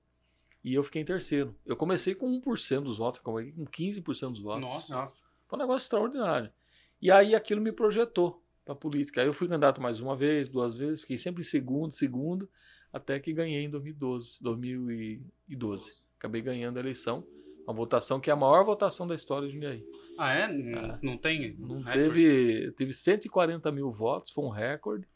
e 0.64 0.73
eu 0.73 0.83
fiquei 0.83 1.02
em 1.02 1.04
terceiro. 1.04 1.54
Eu 1.66 1.76
comecei 1.76 2.14
com 2.14 2.40
1% 2.40 2.80
dos 2.80 2.97
votos, 2.97 3.21
com 3.21 3.35
15% 3.35 4.30
dos 4.30 4.40
votos. 4.40 4.62
Nossa. 4.62 5.23
Foi 5.47 5.59
um 5.59 5.62
negócio 5.62 5.85
extraordinário. 5.85 6.50
E 7.02 7.11
aí 7.11 7.35
aquilo 7.35 7.61
me 7.61 7.71
projetou 7.71 8.42
para 8.64 8.75
política. 8.75 9.21
Aí 9.21 9.26
eu 9.26 9.35
fui 9.35 9.47
candidato 9.47 9.80
mais 9.83 10.00
uma 10.00 10.16
vez, 10.16 10.49
duas 10.49 10.75
vezes, 10.75 11.02
fiquei 11.02 11.18
sempre 11.18 11.42
em 11.42 11.44
segundo, 11.44 11.92
segundo, 11.92 12.49
até 12.90 13.21
que 13.21 13.30
ganhei 13.33 13.62
em 13.64 13.68
2012, 13.68 14.38
2012. 14.40 16.02
Acabei 16.18 16.40
ganhando 16.40 16.78
a 16.78 16.80
eleição. 16.80 17.26
Uma 17.66 17.75
votação 17.75 18.18
que 18.18 18.30
é 18.30 18.33
a 18.33 18.37
maior 18.37 18.64
votação 18.64 19.06
da 19.06 19.14
história 19.14 19.47
de 19.47 19.54
Jundiaí. 19.54 19.87
Ah, 20.18 20.35
é? 20.35 20.44
é. 20.44 20.99
Não 21.02 21.18
tem? 21.18 21.56
Não 21.59 21.83
teve. 21.85 22.73
Teve 22.73 22.94
140 22.94 23.71
mil 23.71 23.90
votos, 23.90 24.33
foi 24.33 24.44
um 24.44 24.50
recorde. 24.50 25.06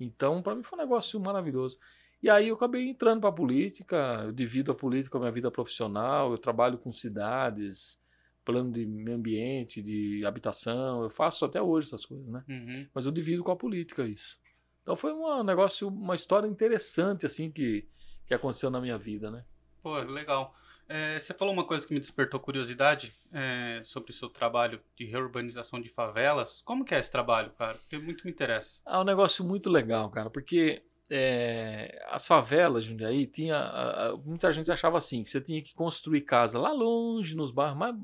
Então, 0.00 0.42
para 0.42 0.56
mim 0.56 0.64
foi 0.64 0.78
um 0.78 0.82
negócio 0.82 1.20
maravilhoso. 1.20 1.78
E 2.22 2.30
aí 2.30 2.48
eu 2.48 2.54
acabei 2.54 2.88
entrando 2.88 3.20
para 3.20 3.30
a 3.30 3.32
política, 3.32 4.22
eu 4.24 4.32
divido 4.32 4.72
a 4.72 4.74
política 4.74 5.12
com 5.12 5.18
a 5.18 5.20
minha 5.20 5.32
vida 5.32 5.50
profissional, 5.50 6.30
eu 6.30 6.38
trabalho 6.38 6.78
com 6.78 6.90
cidades, 6.90 7.98
plano 8.44 8.72
de 8.72 8.86
meio 8.86 9.16
ambiente, 9.16 9.82
de 9.82 10.24
habitação, 10.24 11.02
eu 11.02 11.10
faço 11.10 11.44
até 11.44 11.60
hoje 11.60 11.88
essas 11.88 12.04
coisas, 12.04 12.26
né? 12.28 12.44
Uhum. 12.48 12.86
Mas 12.94 13.06
eu 13.06 13.12
divido 13.12 13.42
com 13.42 13.50
a 13.50 13.56
política 13.56 14.06
isso. 14.06 14.38
Então 14.82 14.94
foi 14.94 15.12
um 15.12 15.42
negócio, 15.42 15.88
uma 15.88 16.14
história 16.14 16.46
interessante 16.46 17.24
assim 17.26 17.50
que, 17.50 17.88
que 18.26 18.34
aconteceu 18.34 18.70
na 18.70 18.80
minha 18.80 18.98
vida, 18.98 19.30
né? 19.30 19.44
Pô, 19.82 19.96
legal. 19.98 20.54
É, 20.86 21.18
você 21.18 21.32
falou 21.32 21.54
uma 21.54 21.64
coisa 21.64 21.86
que 21.86 21.94
me 21.94 22.00
despertou 22.00 22.38
curiosidade 22.38 23.14
é, 23.32 23.80
sobre 23.84 24.10
o 24.10 24.14
seu 24.14 24.28
trabalho 24.28 24.80
de 24.94 25.06
reurbanização 25.06 25.80
de 25.80 25.88
favelas. 25.88 26.60
Como 26.62 26.84
que 26.84 26.94
é 26.94 26.98
esse 26.98 27.10
trabalho, 27.10 27.50
cara? 27.52 27.78
Porque 27.78 27.96
muito 27.98 28.24
me 28.24 28.30
interessa. 28.30 28.82
É 28.86 28.98
um 28.98 29.04
negócio 29.04 29.42
muito 29.42 29.70
legal, 29.70 30.10
cara, 30.10 30.28
porque 30.28 30.82
é, 31.10 32.02
as 32.08 32.26
favelas 32.26 32.84
Jundiaí 32.84 33.26
tinha. 33.26 33.56
A, 33.56 34.08
a, 34.08 34.16
muita 34.16 34.52
gente 34.52 34.70
achava 34.70 34.98
assim, 34.98 35.22
que 35.22 35.30
você 35.30 35.40
tinha 35.40 35.62
que 35.62 35.74
construir 35.74 36.22
casa 36.22 36.58
lá 36.58 36.72
longe, 36.72 37.36
nos 37.36 37.50
bairros 37.50 37.78
mais, 37.78 37.94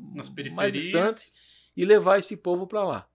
mais 0.53 0.73
distantes, 0.73 1.33
e 1.77 1.85
levar 1.85 2.19
esse 2.19 2.37
povo 2.37 2.67
para 2.67 2.85
lá. 2.85 3.09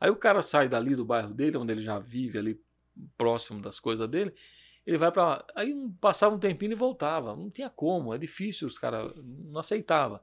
Aí 0.00 0.10
o 0.10 0.16
cara 0.16 0.42
sai 0.42 0.68
dali 0.68 0.94
do 0.94 1.04
bairro 1.04 1.32
dele, 1.32 1.56
onde 1.56 1.72
ele 1.72 1.80
já 1.80 1.98
vive 1.98 2.38
ali 2.38 2.60
próximo 3.16 3.60
das 3.60 3.80
coisas 3.80 4.08
dele, 4.08 4.32
ele 4.86 4.98
vai 4.98 5.10
para 5.10 5.24
lá. 5.24 5.46
Aí 5.54 5.74
passava 6.00 6.34
um 6.34 6.38
tempinho 6.38 6.72
e 6.72 6.76
voltava. 6.76 7.34
Não 7.34 7.50
tinha 7.50 7.70
como, 7.70 8.14
é 8.14 8.18
difícil, 8.18 8.68
os 8.68 8.78
caras 8.78 9.12
não 9.16 9.60
aceitavam. 9.60 10.20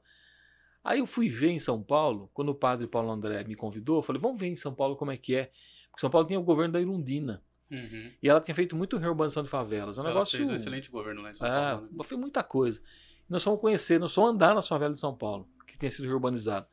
Aí 0.84 0.98
eu 0.98 1.06
fui 1.06 1.28
ver 1.28 1.50
em 1.50 1.58
São 1.58 1.82
Paulo, 1.82 2.30
quando 2.32 2.48
o 2.48 2.54
padre 2.54 2.86
Paulo 2.86 3.10
André 3.10 3.44
me 3.44 3.54
convidou, 3.54 3.96
eu 3.96 4.02
falei, 4.02 4.20
vamos 4.20 4.38
ver 4.38 4.48
em 4.48 4.56
São 4.56 4.74
Paulo 4.74 4.96
como 4.96 5.10
é 5.10 5.16
que 5.16 5.36
é. 5.36 5.52
Porque 5.90 6.00
São 6.00 6.10
Paulo 6.10 6.26
tinha 6.26 6.40
o 6.40 6.44
governo 6.44 6.72
da 6.72 6.80
Irundina. 6.80 7.42
Uhum. 7.72 8.12
E 8.22 8.28
ela 8.28 8.40
tinha 8.40 8.54
feito 8.54 8.76
muito 8.76 8.98
reurbanização 8.98 9.42
de 9.42 9.48
favelas. 9.48 9.96
É 9.96 10.02
um 10.02 10.04
ela 10.04 10.14
negócio. 10.14 10.36
fez 10.36 10.48
um 10.48 10.54
excelente 10.54 10.90
governo 10.90 11.22
lá 11.22 11.30
em 11.30 11.34
São 11.34 11.46
é, 11.46 11.50
Paulo. 11.50 11.88
Né? 11.90 12.04
Fez 12.04 12.20
muita 12.20 12.42
coisa. 12.42 12.82
nós 13.28 13.42
fomos 13.42 13.60
conhecer, 13.60 13.98
nós 13.98 14.14
fomos 14.14 14.30
andar 14.30 14.54
nas 14.54 14.68
favelas 14.68 14.96
de 14.96 15.00
São 15.00 15.16
Paulo, 15.16 15.48
que 15.66 15.78
tinha 15.78 15.90
sido 15.90 16.06
reurbanizado. 16.06 16.66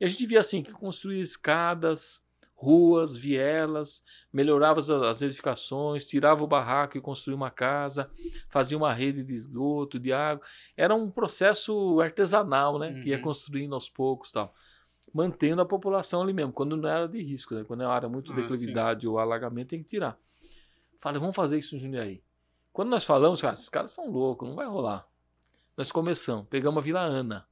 E 0.00 0.04
a 0.04 0.08
gente 0.08 0.24
via 0.26 0.40
assim, 0.40 0.62
que 0.62 0.72
construía 0.72 1.20
escadas, 1.20 2.22
ruas, 2.54 3.16
vielas, 3.16 4.02
melhorava 4.32 4.80
as, 4.80 4.88
as 4.88 5.22
edificações, 5.22 6.06
tirava 6.06 6.42
o 6.42 6.46
barraco 6.46 6.96
e 6.96 7.00
construía 7.00 7.36
uma 7.36 7.50
casa, 7.50 8.08
fazia 8.48 8.76
uma 8.76 8.92
rede 8.92 9.22
de 9.22 9.34
esgoto, 9.34 9.98
de 9.98 10.12
água. 10.12 10.44
Era 10.76 10.94
um 10.94 11.10
processo 11.10 12.00
artesanal, 12.00 12.78
né? 12.78 12.88
Uhum. 12.90 13.02
Que 13.02 13.10
ia 13.10 13.16
uhum. 13.16 13.22
construindo 13.22 13.74
aos 13.74 13.88
poucos 13.88 14.32
tal. 14.32 14.54
Mantendo 15.12 15.60
a 15.60 15.66
população 15.66 16.22
ali 16.22 16.32
mesmo, 16.32 16.52
quando 16.52 16.76
não 16.76 16.88
era 16.88 17.06
de 17.06 17.20
risco, 17.20 17.54
né? 17.54 17.64
Quando 17.64 17.82
é 17.82 17.86
uma 17.86 17.94
área 17.94 18.08
muito 18.08 18.32
ah, 18.32 18.36
declividade 18.36 19.02
sim. 19.02 19.06
ou 19.08 19.18
alagamento, 19.18 19.68
tem 19.68 19.82
que 19.82 19.88
tirar. 19.88 20.18
Falei, 21.04 21.20
vamos 21.20 21.36
fazer 21.36 21.58
isso 21.58 21.76
em 21.76 21.78
Jundiaí. 21.78 22.24
Quando 22.72 22.88
nós 22.88 23.04
falamos, 23.04 23.42
cara, 23.42 23.52
esses 23.52 23.68
caras 23.68 23.92
são 23.92 24.10
loucos, 24.10 24.48
não 24.48 24.56
vai 24.56 24.66
rolar. 24.66 25.06
Nós 25.76 25.92
começamos, 25.92 26.46
pegamos 26.48 26.78
a 26.78 26.80
Vila 26.80 27.02
Ana. 27.02 27.46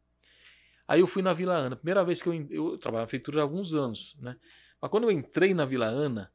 Aí 0.88 1.00
eu 1.00 1.06
fui 1.06 1.20
na 1.20 1.34
Vila 1.34 1.52
Ana, 1.52 1.76
primeira 1.76 2.02
vez 2.02 2.22
que 2.22 2.30
eu, 2.30 2.46
eu 2.48 2.78
na 2.82 2.92
prefeitura 2.92 3.40
há 3.40 3.42
alguns 3.42 3.74
anos, 3.74 4.16
né? 4.18 4.38
Mas 4.80 4.90
quando 4.90 5.04
eu 5.04 5.10
entrei 5.10 5.52
na 5.52 5.66
Vila 5.66 5.84
Ana, 5.84 6.32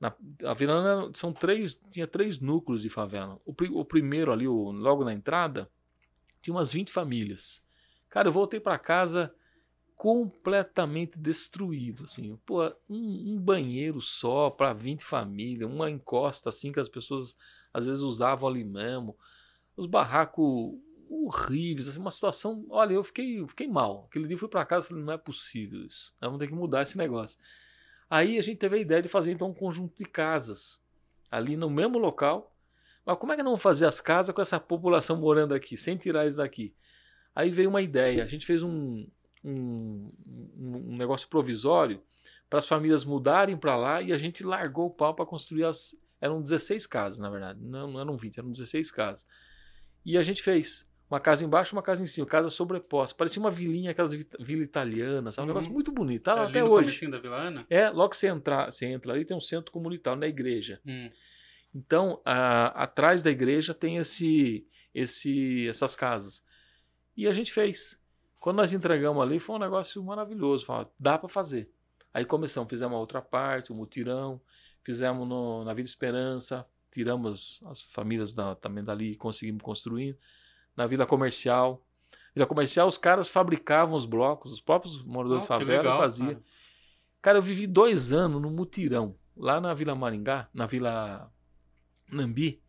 na, 0.00 0.12
a 0.44 0.52
Vila 0.52 0.72
Ana 0.72 1.12
são 1.14 1.32
três, 1.32 1.80
tinha 1.92 2.08
três 2.08 2.40
núcleos 2.40 2.82
de 2.82 2.88
favela. 2.88 3.40
O, 3.46 3.54
o 3.78 3.84
primeiro 3.84 4.32
ali, 4.32 4.48
o, 4.48 4.72
logo 4.72 5.04
na 5.04 5.12
entrada, 5.12 5.70
tinha 6.42 6.52
umas 6.52 6.72
20 6.72 6.90
famílias. 6.90 7.62
Cara, 8.08 8.26
eu 8.26 8.32
voltei 8.32 8.58
para 8.58 8.76
casa 8.80 9.32
completamente 10.02 11.16
destruído, 11.16 12.06
assim. 12.06 12.36
Pô, 12.44 12.64
um, 12.90 13.34
um 13.34 13.38
banheiro 13.38 14.00
só 14.00 14.50
para 14.50 14.72
20 14.72 15.04
famílias, 15.04 15.70
uma 15.70 15.88
encosta 15.88 16.48
assim 16.48 16.72
que 16.72 16.80
as 16.80 16.88
pessoas 16.88 17.36
às 17.72 17.86
vezes 17.86 18.02
usavam 18.02 18.48
ali 18.48 18.64
mesmo. 18.64 19.16
Os 19.76 19.86
barracos 19.86 20.72
horríveis, 21.08 21.86
assim, 21.86 22.00
uma 22.00 22.10
situação. 22.10 22.66
Olha, 22.68 22.94
eu 22.94 23.04
fiquei, 23.04 23.46
fiquei 23.46 23.68
mal. 23.68 24.06
Aquele 24.08 24.26
dia 24.26 24.34
eu 24.34 24.38
fui 24.40 24.48
para 24.48 24.66
casa 24.66 24.86
e 24.86 24.88
falei, 24.88 25.04
não 25.04 25.12
é 25.12 25.18
possível 25.18 25.86
isso. 25.86 26.12
Nós 26.20 26.30
vamos 26.30 26.40
ter 26.40 26.48
que 26.48 26.54
mudar 26.54 26.82
esse 26.82 26.98
negócio. 26.98 27.38
Aí 28.10 28.40
a 28.40 28.42
gente 28.42 28.58
teve 28.58 28.74
a 28.74 28.80
ideia 28.80 29.02
de 29.02 29.08
fazer 29.08 29.30
então 29.30 29.50
um 29.50 29.54
conjunto 29.54 29.96
de 29.96 30.04
casas 30.04 30.80
ali 31.30 31.56
no 31.56 31.70
mesmo 31.70 31.96
local. 31.96 32.52
Mas 33.06 33.16
como 33.18 33.34
é 33.34 33.36
que 33.36 33.42
não 33.44 33.56
fazer 33.56 33.86
as 33.86 34.00
casas 34.00 34.34
com 34.34 34.42
essa 34.42 34.58
população 34.58 35.16
morando 35.16 35.54
aqui, 35.54 35.76
sem 35.76 35.96
tirar 35.96 36.22
eles 36.22 36.34
daqui? 36.34 36.74
Aí 37.32 37.50
veio 37.50 37.68
uma 37.68 37.82
ideia. 37.82 38.24
A 38.24 38.26
gente 38.26 38.44
fez 38.44 38.64
um, 38.64 39.06
um, 39.44 40.10
um 40.56 40.96
negócio 40.96 41.28
provisório 41.28 42.02
para 42.48 42.58
as 42.58 42.66
famílias 42.66 43.04
mudarem 43.04 43.56
para 43.56 43.76
lá 43.76 44.02
e 44.02 44.12
a 44.12 44.18
gente 44.18 44.44
largou 44.44 44.86
o 44.86 44.90
pau 44.90 45.14
para 45.14 45.24
construir 45.24 45.64
as. 45.64 45.96
Eram 46.20 46.40
16 46.40 46.86
casas, 46.86 47.18
na 47.18 47.28
verdade. 47.28 47.58
Não, 47.60 47.90
não 47.90 48.00
eram 48.00 48.16
20, 48.16 48.38
eram 48.38 48.50
16 48.50 48.90
casas. 48.90 49.26
E 50.04 50.16
a 50.16 50.22
gente 50.22 50.42
fez. 50.42 50.90
Uma 51.10 51.20
casa 51.20 51.44
embaixo, 51.44 51.76
uma 51.76 51.82
casa 51.82 52.02
em 52.02 52.06
cima, 52.06 52.26
casa 52.26 52.48
sobreposta. 52.48 53.14
Parecia 53.14 53.38
uma 53.38 53.50
vilinha, 53.50 53.90
aquelas 53.90 54.14
vila 54.14 54.62
italianas, 54.62 55.34
sabe? 55.34 55.44
Um 55.44 55.48
uhum. 55.50 55.54
negócio 55.54 55.72
muito 55.72 55.92
bonito. 55.92 56.22
Tá 56.22 56.38
é, 56.38 56.46
até 56.46 56.64
hoje. 56.64 57.06
da 57.06 57.18
Vila 57.18 57.36
Ana? 57.36 57.66
É, 57.68 57.90
logo 57.90 58.10
que 58.10 58.16
você, 58.16 58.28
entra, 58.28 58.70
você 58.70 58.86
entra 58.86 59.12
ali, 59.12 59.24
tem 59.24 59.36
um 59.36 59.40
centro 59.40 59.70
comunitário 59.70 60.18
na 60.18 60.26
igreja. 60.26 60.80
Hum. 60.86 61.10
Então, 61.74 62.20
a, 62.24 62.82
atrás 62.82 63.22
da 63.22 63.30
igreja 63.30 63.74
tem 63.74 63.98
esse, 63.98 64.66
esse, 64.94 65.68
essas 65.68 65.94
casas. 65.94 66.42
E 67.14 67.26
a 67.26 67.32
gente 67.32 67.52
fez. 67.52 68.00
Quando 68.42 68.56
nós 68.56 68.72
entregamos 68.72 69.22
ali, 69.22 69.38
foi 69.38 69.54
um 69.54 69.58
negócio 69.60 70.02
maravilhoso. 70.02 70.66
Falei, 70.66 70.88
dá 70.98 71.16
para 71.16 71.28
fazer. 71.28 71.70
Aí 72.12 72.24
começamos, 72.24 72.68
fizemos 72.68 72.96
a 72.96 72.98
outra 72.98 73.22
parte, 73.22 73.70
o 73.70 73.74
mutirão, 73.74 74.40
fizemos 74.82 75.28
no, 75.28 75.64
na 75.64 75.72
Vida 75.72 75.88
Esperança, 75.88 76.66
tiramos 76.90 77.60
as 77.66 77.80
famílias 77.80 78.34
da, 78.34 78.56
também 78.56 78.82
dali 78.82 79.12
e 79.12 79.16
conseguimos 79.16 79.62
construir. 79.62 80.18
na 80.76 80.88
Vila 80.88 81.06
Comercial. 81.06 81.86
Vila 82.34 82.44
Comercial, 82.44 82.88
os 82.88 82.98
caras 82.98 83.30
fabricavam 83.30 83.94
os 83.94 84.04
blocos, 84.04 84.50
os 84.50 84.60
próprios 84.60 85.04
moradores 85.04 85.44
oh, 85.44 85.46
de 85.46 85.60
favela 85.60 85.96
faziam. 85.96 86.30
Cara. 86.30 86.44
cara, 87.22 87.38
eu 87.38 87.42
vivi 87.42 87.64
dois 87.64 88.12
anos 88.12 88.42
no 88.42 88.50
mutirão, 88.50 89.14
lá 89.36 89.60
na 89.60 89.72
Vila 89.72 89.94
Maringá, 89.94 90.48
na 90.52 90.66
Vila 90.66 91.32
Nambi. 92.10 92.60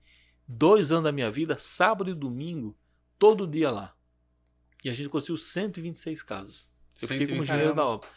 Dois 0.48 0.92
anos 0.92 1.06
da 1.06 1.12
minha 1.12 1.32
vida, 1.32 1.58
sábado 1.58 2.12
e 2.12 2.14
domingo, 2.14 2.78
todo 3.18 3.48
dia 3.48 3.72
lá. 3.72 3.96
E 4.84 4.90
a 4.90 4.94
gente 4.94 5.10
conseguiu 5.10 5.38
126 5.38 6.24
casas. 6.24 6.70
Eu 7.02 7.08
fiquei 7.08 7.28
como 7.28 7.44
engenheiro 7.44 7.76
da 7.76 7.86
obra. 7.86 8.08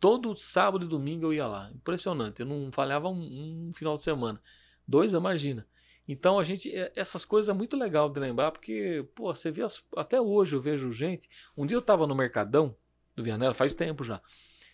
Todo 0.00 0.36
sábado 0.36 0.84
e 0.84 0.88
domingo 0.88 1.26
eu 1.26 1.32
ia 1.32 1.46
lá. 1.46 1.70
Impressionante. 1.74 2.40
Eu 2.40 2.46
não 2.46 2.70
falhava 2.72 3.08
um, 3.08 3.68
um 3.68 3.72
final 3.72 3.96
de 3.96 4.02
semana. 4.02 4.40
Dois, 4.86 5.12
imagina. 5.12 5.66
Então 6.08 6.38
a 6.38 6.44
gente, 6.44 6.74
é, 6.74 6.90
essas 6.96 7.24
coisas 7.24 7.50
é 7.50 7.52
muito 7.52 7.76
legal 7.76 8.08
de 8.08 8.18
lembrar, 8.18 8.50
porque, 8.50 9.06
pô, 9.14 9.34
você 9.34 9.50
vê, 9.50 9.62
até 9.94 10.18
hoje 10.18 10.56
eu 10.56 10.60
vejo 10.60 10.90
gente. 10.90 11.28
Um 11.54 11.66
dia 11.66 11.76
eu 11.76 11.80
estava 11.80 12.06
no 12.06 12.14
Mercadão 12.14 12.74
do 13.14 13.22
Vianela, 13.22 13.52
faz 13.52 13.74
tempo 13.74 14.02
já. 14.02 14.22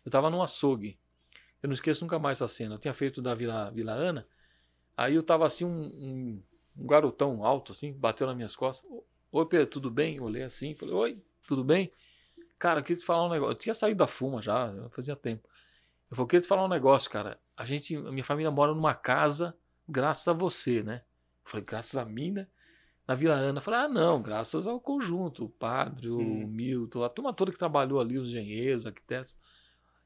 Eu 0.05 0.11
estava 0.11 0.31
no 0.31 0.41
açougue. 0.41 0.97
Eu 1.61 1.69
não 1.69 1.75
esqueço 1.75 2.05
nunca 2.05 2.19
mais 2.19 2.39
essa 2.39 2.47
cena. 2.47 2.77
Eu 2.77 2.79
tinha 2.79 2.95
feito 2.95 3.21
da 3.21 3.35
Vila, 3.35 3.71
Vila 3.71 3.93
Ana. 3.93 4.29
Aí 4.97 5.15
eu 5.15 5.23
estava 5.23 5.47
assim, 5.47 5.65
um, 5.65 5.71
um, 5.71 6.43
um, 6.77 6.87
garotão 6.87 7.45
alto, 7.45 7.73
assim, 7.73 7.93
bateu 7.93 8.27
nas 8.27 8.37
minhas 8.37 8.55
costas. 8.55 8.89
Oi, 9.37 9.47
Pedro, 9.47 9.67
tudo 9.67 9.91
bem? 9.91 10.19
Eu 10.19 10.23
olhei 10.23 10.45
assim, 10.45 10.77
falei, 10.77 10.95
oi, 10.95 11.23
tudo 11.49 11.65
bem? 11.65 11.91
Cara, 12.57 12.79
eu 12.79 12.85
queria 12.85 13.01
te 13.01 13.05
falar 13.05 13.27
um 13.27 13.31
negócio. 13.31 13.53
Eu 13.53 13.59
tinha 13.59 13.75
saído 13.75 13.99
da 13.99 14.07
fuma 14.07 14.41
já, 14.41 14.73
fazia 14.91 15.17
tempo. 15.17 15.49
Eu 16.09 16.17
falei, 16.17 16.23
eu 16.23 16.27
queria 16.29 16.43
te 16.43 16.47
falar 16.47 16.65
um 16.65 16.69
negócio, 16.69 17.11
cara. 17.11 17.37
A 17.57 17.65
gente, 17.65 17.97
a 17.97 18.13
minha 18.13 18.23
família 18.23 18.49
mora 18.53 18.73
numa 18.73 18.95
casa 18.95 19.53
graças 19.89 20.29
a 20.29 20.33
você, 20.33 20.85
né? 20.85 21.03
Eu 21.45 21.51
falei, 21.51 21.67
graças 21.67 21.97
a 21.97 22.05
mim, 22.05 22.31
né? 22.31 22.47
Na 23.09 23.17
Vila 23.17 23.35
Ana. 23.35 23.59
Eu 23.59 23.63
falei, 23.63 23.81
ah, 23.81 23.89
não, 23.89 24.23
graças 24.23 24.69
ao 24.69 24.79
conjunto, 24.79 25.47
o 25.47 25.49
padre, 25.49 26.09
o 26.11 26.21
hum. 26.21 26.47
Milton, 26.47 27.03
a 27.03 27.09
turma 27.09 27.33
toda 27.33 27.51
que 27.51 27.59
trabalhou 27.59 27.99
ali, 27.99 28.17
os 28.17 28.29
engenheiros, 28.29 28.87
arquitetos. 28.87 29.35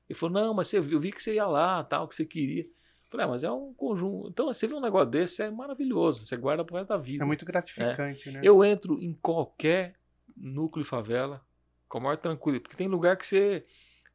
Ele 0.09 0.19
falou, 0.19 0.41
não, 0.41 0.55
mas 0.55 0.69
você, 0.69 0.79
eu 0.79 1.01
vi 1.01 1.13
que 1.13 1.23
você 1.23 1.35
ia 1.35 1.47
lá, 1.47 1.85
tal, 1.85 2.09
que 2.09 2.15
você 2.15 2.25
queria. 2.25 2.67
Eu 3.09 3.13
falei, 3.13 3.27
ah, 3.27 3.29
mas 3.29 3.43
é 3.43 3.51
um 3.51 3.73
conjunto. 3.73 4.29
Então, 4.29 4.47
você 4.47 4.67
vê 4.67 4.75
um 4.75 4.81
negócio 4.81 5.09
desse, 5.09 5.43
é 5.43 5.51
maravilhoso. 5.51 6.27
Você 6.27 6.37
guarda 6.37 6.63
pro 6.63 6.77
resto 6.77 6.91
da 6.91 6.99
vida. 6.99 7.25
É 7.25 7.27
muito 7.27 7.47
gratificante, 7.47 8.29
é. 8.29 8.33
né? 8.33 8.41
Eu 8.43 8.63
entro 8.63 9.01
em 9.01 9.15
qualquer 9.15 9.95
núcleo 10.37 10.85
de 10.85 10.89
favela 10.89 11.43
com 11.89 11.99
a 11.99 12.01
maior 12.03 12.17
tranquilidade. 12.19 12.65
Porque 12.65 12.77
tem 12.77 12.87
lugar 12.87 13.17
que 13.17 13.27
você 13.27 13.65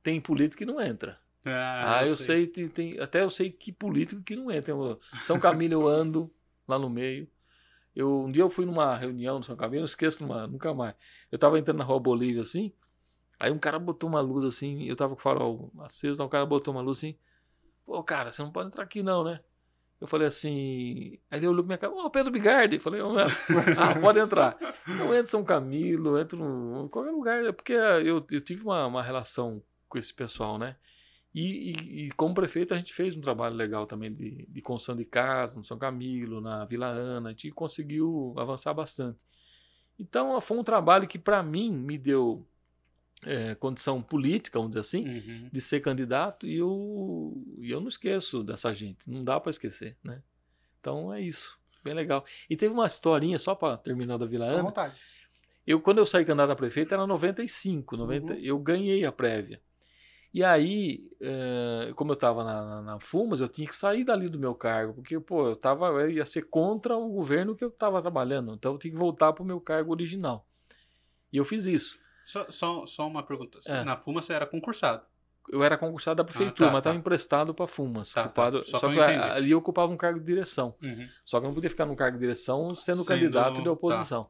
tem 0.03 0.21
político 0.21 0.59
que 0.59 0.65
não 0.65 0.79
entra. 0.79 1.19
Ah, 1.43 1.99
ah 1.99 2.07
eu, 2.07 2.15
sei, 2.15 2.25
sei 2.25 2.47
tem, 2.47 2.67
tem, 2.69 2.99
até 2.99 3.23
eu 3.23 3.29
sei 3.29 3.51
que 3.51 3.71
político 3.71 4.21
que 4.21 4.35
não 4.35 4.51
entra. 4.51 4.75
São 5.23 5.39
Camilo 5.39 5.73
eu 5.73 5.87
ando 5.87 6.31
lá 6.67 6.77
no 6.77 6.89
meio. 6.89 7.27
Eu, 7.95 8.23
um 8.23 8.31
dia 8.31 8.43
eu 8.43 8.49
fui 8.49 8.65
numa 8.65 8.95
reunião 8.95 9.37
no 9.37 9.43
São 9.43 9.55
Camilo, 9.55 9.81
não 9.81 9.85
esqueço 9.85 10.23
numa, 10.23 10.47
nunca 10.47 10.73
mais. 10.73 10.95
Eu 11.31 11.37
tava 11.37 11.59
entrando 11.59 11.77
na 11.77 11.83
rua 11.83 11.99
Bolívia 11.99 12.41
assim, 12.41 12.71
aí 13.39 13.51
um 13.51 13.59
cara 13.59 13.77
botou 13.77 14.09
uma 14.09 14.21
luz 14.21 14.45
assim, 14.45 14.83
eu 14.85 14.95
tava 14.95 15.15
com 15.15 15.19
o 15.19 15.23
farol 15.23 15.71
aceso, 15.79 16.23
o 16.23 16.29
cara 16.29 16.45
botou 16.45 16.73
uma 16.73 16.81
luz 16.81 16.99
assim. 16.99 17.15
Pô, 17.85 18.03
cara, 18.03 18.31
você 18.31 18.41
não 18.41 18.51
pode 18.51 18.67
entrar 18.67 18.83
aqui 18.83 19.03
não, 19.03 19.23
né? 19.23 19.39
Eu 19.99 20.07
falei 20.07 20.27
assim. 20.27 21.17
Aí 21.31 21.39
ele 21.39 21.47
olhou 21.47 21.63
pra 21.63 21.67
minha 21.67 21.77
cara, 21.77 21.93
ô 21.93 22.05
oh, 22.05 22.09
Pedro 22.09 22.31
Bigardi. 22.31 22.75
Eu 22.75 22.81
falei, 22.81 23.01
oh, 23.01 23.15
ah, 23.77 23.99
pode 23.99 24.19
entrar. 24.19 24.57
Eu 24.87 25.13
entro 25.13 25.23
em 25.23 25.25
São 25.27 25.43
Camilo, 25.43 26.19
entro 26.19 26.37
em 26.85 26.89
qualquer 26.89 27.11
lugar, 27.11 27.45
é 27.45 27.51
porque 27.51 27.73
eu, 27.73 28.25
eu 28.29 28.41
tive 28.41 28.63
uma, 28.63 28.85
uma 28.85 29.01
relação 29.01 29.63
com 29.87 29.97
esse 29.97 30.13
pessoal, 30.13 30.57
né? 30.57 30.75
E, 31.33 31.71
e, 31.71 32.05
e, 32.05 32.11
como 32.11 32.35
prefeito 32.35 32.73
a 32.73 32.77
gente 32.77 32.93
fez 32.93 33.15
um 33.15 33.21
trabalho 33.21 33.55
legal 33.55 33.87
também 33.87 34.13
de, 34.13 34.45
de 34.47 34.61
construção 34.61 34.95
de 34.95 35.03
casa 35.03 35.57
no 35.57 35.65
São 35.65 35.79
Camilo, 35.79 36.39
na 36.39 36.63
Vila 36.65 36.87
Ana, 36.87 37.29
a 37.29 37.31
gente 37.31 37.49
conseguiu 37.51 38.35
avançar 38.37 38.73
bastante. 38.73 39.25
Então 39.97 40.39
foi 40.41 40.57
um 40.57 40.63
trabalho 40.63 41.07
que 41.07 41.17
para 41.17 41.41
mim 41.41 41.71
me 41.71 41.97
deu 41.97 42.45
é, 43.25 43.55
condição 43.55 44.01
política, 44.01 44.59
vamos 44.59 44.71
dizer 44.71 44.81
assim, 44.81 45.07
uhum. 45.07 45.49
de 45.51 45.61
ser 45.61 45.79
candidato 45.79 46.47
e 46.47 46.57
eu, 46.57 47.33
e 47.59 47.71
eu 47.71 47.79
não 47.79 47.87
esqueço 47.87 48.43
dessa 48.43 48.73
gente, 48.73 49.09
não 49.09 49.23
dá 49.23 49.39
para 49.39 49.49
esquecer, 49.49 49.97
né? 50.03 50.21
Então 50.79 51.13
é 51.13 51.21
isso, 51.21 51.59
bem 51.83 51.93
legal. 51.93 52.25
E 52.49 52.55
teve 52.55 52.73
uma 52.73 52.85
historinha, 52.85 53.39
só 53.39 53.55
para 53.55 53.77
terminar 53.77 54.17
da 54.17 54.25
Vila 54.25 54.45
Ana. 54.45 54.59
À 54.59 54.63
vontade. 54.63 54.99
Eu, 55.65 55.79
quando 55.79 55.99
eu 55.99 56.05
saí 56.05 56.25
candidato 56.25 56.51
a 56.51 56.55
prefeito 56.55 56.93
era 56.93 57.07
95, 57.07 57.95
90, 57.95 58.33
uhum. 58.33 58.39
eu 58.39 58.59
ganhei 58.59 59.05
a 59.05 59.11
prévia. 59.11 59.61
E 60.33 60.43
aí, 60.43 61.07
é, 61.21 61.93
como 61.95 62.11
eu 62.11 62.15
estava 62.15 62.43
na, 62.43 62.65
na, 62.65 62.81
na, 62.81 62.99
Fumas, 62.99 63.39
eu 63.39 63.47
tinha 63.47 63.67
que 63.67 63.75
sair 63.75 64.03
dali 64.03 64.27
do 64.27 64.39
meu 64.39 64.55
cargo, 64.55 64.95
porque, 64.95 65.19
pô, 65.19 65.49
eu, 65.49 65.55
tava, 65.55 65.85
eu 65.89 66.09
ia 66.09 66.25
ser 66.25 66.41
contra 66.43 66.97
o 66.97 67.07
governo 67.09 67.55
que 67.55 67.63
eu 67.63 67.69
estava 67.69 68.01
trabalhando, 68.01 68.53
então 68.55 68.73
eu 68.73 68.79
tinha 68.79 68.91
que 68.91 68.97
voltar 68.97 69.31
para 69.31 69.43
o 69.43 69.45
meu 69.45 69.61
cargo 69.61 69.91
original. 69.91 70.47
E 71.31 71.37
eu 71.37 71.45
fiz 71.45 71.65
isso. 71.65 71.99
Só, 72.23 72.49
só, 72.49 72.85
só 72.87 73.07
uma 73.07 73.23
pergunta. 73.23 73.59
É. 73.65 73.83
Na 73.83 73.97
Fumas 73.97 74.25
você 74.25 74.33
era 74.33 74.45
concursado? 74.45 75.05
Eu 75.51 75.61
era 75.61 75.77
concursado 75.77 76.15
da 76.15 76.23
prefeitura, 76.23 76.65
ah, 76.65 76.67
tá, 76.67 76.71
mas 76.71 76.79
estava 76.79 76.95
tá. 76.95 76.99
emprestado 76.99 77.53
para 77.53 77.67
Fumas. 77.67 78.13
Tá, 78.13 78.23
ocupado, 78.23 78.59
tá. 78.63 78.71
Só, 78.71 78.79
só 78.79 78.89
que 78.89 78.99
ali 78.99 79.51
eu 79.51 79.57
ocupava 79.57 79.91
um 79.91 79.97
cargo 79.97 80.19
de 80.19 80.25
direção. 80.25 80.75
Uhum. 80.81 81.07
Só 81.25 81.39
que 81.39 81.45
eu 81.45 81.49
não 81.49 81.53
podia 81.53 81.69
ficar 81.69 81.85
no 81.85 81.95
cargo 81.95 82.17
de 82.17 82.21
direção 82.21 82.73
sendo, 82.73 83.03
sendo... 83.03 83.05
candidato 83.05 83.61
de 83.61 83.67
oposição. 83.67 84.23
Tá. 84.23 84.29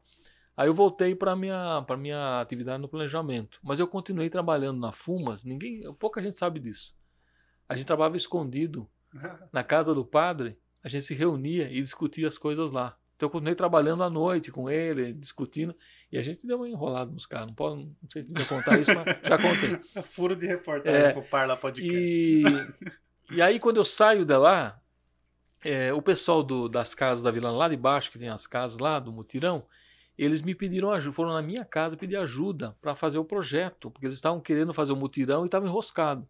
Aí 0.56 0.68
eu 0.68 0.74
voltei 0.74 1.14
para 1.14 1.34
minha 1.34 1.82
para 1.86 1.96
minha 1.96 2.40
atividade 2.40 2.80
no 2.80 2.88
planejamento, 2.88 3.58
mas 3.62 3.80
eu 3.80 3.88
continuei 3.88 4.30
trabalhando 4.30 4.78
na 4.80 4.92
Fumas. 4.92 5.44
Ninguém, 5.44 5.82
pouca 5.94 6.22
gente 6.22 6.38
sabe 6.38 6.60
disso. 6.60 6.94
A 7.68 7.76
gente 7.76 7.86
trabalhava 7.86 8.16
escondido 8.16 8.88
na 9.52 9.62
casa 9.62 9.94
do 9.94 10.04
padre. 10.04 10.58
A 10.82 10.88
gente 10.88 11.04
se 11.04 11.14
reunia 11.14 11.70
e 11.70 11.80
discutia 11.80 12.28
as 12.28 12.36
coisas 12.36 12.70
lá. 12.70 12.96
Então 13.16 13.26
eu 13.28 13.30
continuei 13.30 13.54
trabalhando 13.54 14.02
à 14.02 14.10
noite 14.10 14.50
com 14.50 14.68
ele, 14.68 15.12
discutindo, 15.12 15.74
e 16.10 16.18
a 16.18 16.22
gente 16.22 16.46
deu 16.46 16.56
uma 16.56 16.68
enrolada 16.68 17.10
nos 17.10 17.26
caras. 17.26 17.46
Não, 17.46 17.54
posso, 17.54 17.76
não 17.76 18.10
sei 18.12 18.24
se 18.24 18.30
me 18.30 18.44
contar 18.44 18.78
isso, 18.78 18.92
mas 18.94 19.16
já 19.22 19.38
contei. 19.38 20.02
Furo 20.04 20.34
de 20.34 20.46
reportagem 20.46 21.00
é, 21.00 21.12
pro 21.12 21.22
Parla 21.22 21.56
Podcast. 21.56 21.92
E, 21.92 22.42
e 23.30 23.40
aí, 23.40 23.60
quando 23.60 23.76
eu 23.76 23.84
saio 23.84 24.24
de 24.24 24.36
lá, 24.36 24.80
é, 25.64 25.92
o 25.92 26.02
pessoal 26.02 26.42
do, 26.42 26.68
das 26.68 26.94
casas 26.94 27.22
da 27.22 27.30
vila 27.30 27.50
lá 27.50 27.68
de 27.68 27.76
baixo, 27.76 28.10
que 28.10 28.18
tem 28.18 28.28
as 28.28 28.46
casas 28.46 28.78
lá 28.78 28.98
do 28.98 29.12
mutirão, 29.12 29.64
eles 30.16 30.40
me 30.40 30.54
pediram 30.54 30.90
ajuda, 30.90 31.14
foram 31.14 31.32
na 31.32 31.42
minha 31.42 31.64
casa 31.64 31.96
pedir 31.96 32.16
ajuda 32.16 32.76
para 32.80 32.94
fazer 32.94 33.18
o 33.18 33.24
projeto, 33.24 33.90
porque 33.90 34.06
eles 34.06 34.16
estavam 34.16 34.40
querendo 34.40 34.72
fazer 34.72 34.92
o 34.92 34.96
mutirão 34.96 35.42
e 35.42 35.46
estavam 35.46 35.68
enroscados. 35.68 36.26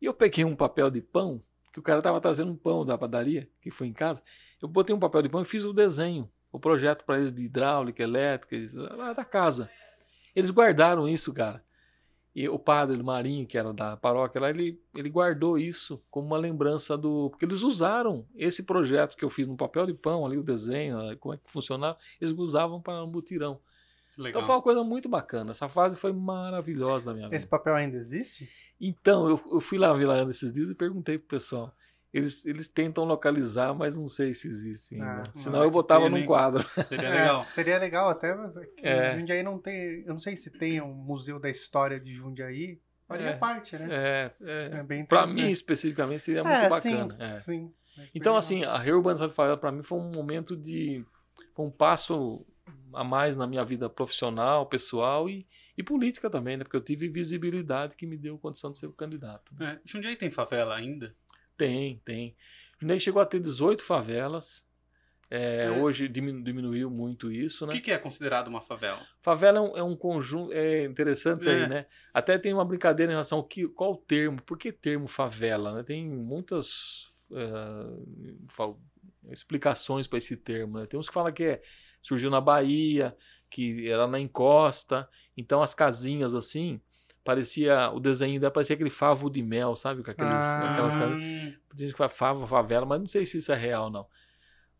E 0.00 0.06
eu 0.06 0.14
peguei 0.14 0.44
um 0.44 0.56
papel 0.56 0.90
de 0.90 1.00
pão, 1.00 1.42
que 1.76 1.80
o 1.80 1.82
cara 1.82 1.98
estava 1.98 2.18
trazendo 2.22 2.50
um 2.50 2.56
pão 2.56 2.86
da 2.86 2.96
padaria, 2.96 3.46
que 3.60 3.70
foi 3.70 3.86
em 3.86 3.92
casa. 3.92 4.22
Eu 4.62 4.66
botei 4.66 4.96
um 4.96 4.98
papel 4.98 5.20
de 5.20 5.28
pão 5.28 5.42
e 5.42 5.44
fiz 5.44 5.62
o 5.62 5.74
desenho, 5.74 6.26
o 6.50 6.58
projeto 6.58 7.04
para 7.04 7.18
eles 7.18 7.30
de 7.30 7.44
hidráulica, 7.44 8.02
elétrica, 8.02 8.56
lá 8.96 9.12
da 9.12 9.26
casa. 9.26 9.68
Eles 10.34 10.50
guardaram 10.50 11.06
isso, 11.06 11.34
cara. 11.34 11.62
E 12.34 12.48
o 12.48 12.58
padre 12.58 13.02
Marinho, 13.02 13.46
que 13.46 13.58
era 13.58 13.74
da 13.74 13.94
paróquia 13.94 14.40
lá, 14.40 14.48
ele, 14.48 14.80
ele 14.94 15.10
guardou 15.10 15.58
isso 15.58 16.02
como 16.10 16.28
uma 16.28 16.38
lembrança 16.38 16.96
do. 16.96 17.28
Porque 17.28 17.44
eles 17.44 17.60
usaram 17.60 18.26
esse 18.34 18.62
projeto 18.62 19.14
que 19.14 19.24
eu 19.24 19.28
fiz 19.28 19.46
no 19.46 19.54
papel 19.54 19.84
de 19.84 19.92
pão 19.92 20.24
ali, 20.24 20.38
o 20.38 20.42
desenho, 20.42 20.96
como 21.18 21.34
é 21.34 21.36
que 21.36 21.42
funcionava, 21.44 21.98
eles 22.18 22.32
usavam 22.32 22.80
para 22.80 23.04
um 23.04 23.06
mutirão. 23.06 23.60
Legal. 24.16 24.40
Então 24.40 24.46
foi 24.46 24.54
uma 24.54 24.62
coisa 24.62 24.82
muito 24.82 25.08
bacana. 25.08 25.50
Essa 25.50 25.68
fase 25.68 25.94
foi 25.94 26.12
maravilhosa 26.12 27.10
na 27.10 27.14
minha 27.16 27.26
vida. 27.26 27.36
Esse 27.36 27.46
papel 27.46 27.74
ainda 27.74 27.96
existe? 27.96 28.48
Então, 28.80 29.28
eu, 29.28 29.42
eu 29.52 29.60
fui 29.60 29.76
lá 29.76 29.88
na 29.88 29.94
Vila 29.94 30.14
Ana 30.14 30.30
esses 30.30 30.52
dias 30.52 30.70
e 30.70 30.74
perguntei 30.74 31.18
pro 31.18 31.28
pessoal. 31.28 31.74
Eles, 32.14 32.46
eles 32.46 32.66
tentam 32.66 33.04
localizar, 33.04 33.74
mas 33.74 33.98
não 33.98 34.06
sei 34.06 34.32
se 34.32 34.48
existe 34.48 34.94
ainda. 34.94 35.22
Ah, 35.22 35.22
Senão 35.34 35.62
eu 35.62 35.70
botava 35.70 36.08
num 36.08 36.24
quadro. 36.24 36.66
Seria 36.88 37.10
legal. 37.10 37.42
É, 37.42 37.44
seria 37.44 37.78
legal 37.78 38.08
até. 38.08 38.34
É. 38.80 39.18
Jundiaí 39.18 39.42
não 39.42 39.58
tem. 39.58 40.00
Eu 40.00 40.10
não 40.10 40.18
sei 40.18 40.34
se 40.34 40.50
tem 40.50 40.80
um 40.80 40.94
museu 40.94 41.38
da 41.38 41.50
história 41.50 42.00
de 42.00 42.14
Jundiaí. 42.14 42.80
Faria 43.06 43.28
é, 43.28 43.36
parte, 43.36 43.76
né? 43.76 43.86
É, 43.90 44.32
é. 44.40 44.70
é 44.78 45.04
Para 45.04 45.26
mim, 45.26 45.50
especificamente, 45.50 46.22
seria 46.22 46.42
muito 46.42 46.56
é, 46.56 46.68
bacana. 46.70 47.16
É. 47.20 47.38
Sim, 47.40 47.70
sim. 47.94 48.08
Então, 48.14 48.34
assim, 48.34 48.64
a 48.64 48.78
reurbanização 48.78 49.28
de 49.28 49.34
favela, 49.34 49.58
para 49.58 49.70
mim, 49.70 49.82
foi 49.82 49.98
um 49.98 50.10
momento 50.10 50.56
de. 50.56 51.04
Foi 51.54 51.66
um 51.66 51.70
passo 51.70 52.46
a 52.92 53.04
mais 53.04 53.36
na 53.36 53.46
minha 53.46 53.64
vida 53.64 53.88
profissional, 53.88 54.66
pessoal 54.66 55.28
e, 55.28 55.46
e 55.76 55.82
política 55.82 56.30
também, 56.30 56.56
né? 56.56 56.64
Porque 56.64 56.76
eu 56.76 56.80
tive 56.80 57.08
visibilidade 57.08 57.96
que 57.96 58.06
me 58.06 58.16
deu 58.16 58.38
condição 58.38 58.72
de 58.72 58.78
ser 58.78 58.86
o 58.86 58.92
candidato. 58.92 59.52
É. 59.60 59.78
Jundiaí 59.84 60.16
tem 60.16 60.30
favela 60.30 60.74
ainda? 60.74 61.14
Tem, 61.56 62.00
tem. 62.04 62.36
Jundiaí 62.80 63.00
chegou 63.00 63.20
a 63.20 63.26
ter 63.26 63.40
18 63.40 63.82
favelas. 63.82 64.66
É, 65.28 65.64
é. 65.64 65.70
Hoje 65.70 66.06
diminu 66.06 66.42
diminuiu 66.42 66.88
muito 66.88 67.32
isso, 67.32 67.66
né? 67.66 67.72
O 67.72 67.76
que, 67.76 67.82
que, 67.82 67.90
é 67.90 67.98
considerado 67.98 68.46
uma 68.46 68.60
favela? 68.60 69.04
Favela 69.20 69.58
é 69.58 69.60
um, 69.60 69.76
é 69.78 69.82
um 69.82 69.96
conjunto, 69.96 70.52
é 70.52 70.84
interessante 70.84 71.40
isso 71.40 71.50
aí, 71.50 71.62
é. 71.62 71.68
né? 71.68 71.86
Até 72.14 72.38
tem 72.38 72.54
uma 72.54 72.64
brincadeira 72.64 73.10
em 73.10 73.14
relação 73.14 73.38
ao 73.38 73.44
que, 73.44 73.66
qual 73.68 73.92
o 73.92 73.96
termo, 73.96 74.40
por 74.42 74.56
que 74.56 74.70
termo 74.70 75.08
favela, 75.08 75.74
né? 75.74 75.82
Tem 75.82 76.06
muitas 76.08 77.12
uh, 77.30 78.78
explicações 79.32 80.06
para 80.06 80.18
esse 80.18 80.36
termo, 80.36 80.78
né? 80.78 80.86
Tem 80.86 80.98
uns 80.98 81.08
que 81.08 81.14
falam 81.14 81.32
que 81.32 81.44
é, 81.44 81.62
surgiu 82.06 82.30
na 82.30 82.40
Bahia, 82.40 83.16
que 83.50 83.88
era 83.90 84.06
na 84.06 84.20
encosta, 84.20 85.08
então 85.36 85.60
as 85.60 85.74
casinhas 85.74 86.36
assim, 86.36 86.80
parecia 87.24 87.90
o 87.90 87.98
desenho 87.98 88.38
dela 88.38 88.52
parecia 88.52 88.74
aquele 88.74 88.90
favo 88.90 89.28
de 89.28 89.42
mel, 89.42 89.74
sabe? 89.74 90.04
Com 90.04 90.12
aqueles, 90.12 90.30
ah. 90.30 90.72
aquelas 90.72 90.94
Tem 90.94 91.88
gente 91.88 91.94
que 91.94 92.08
fava, 92.08 92.46
favela, 92.46 92.86
mas 92.86 93.00
não 93.00 93.08
sei 93.08 93.26
se 93.26 93.38
isso 93.38 93.50
é 93.50 93.56
real, 93.56 93.90
não. 93.90 94.06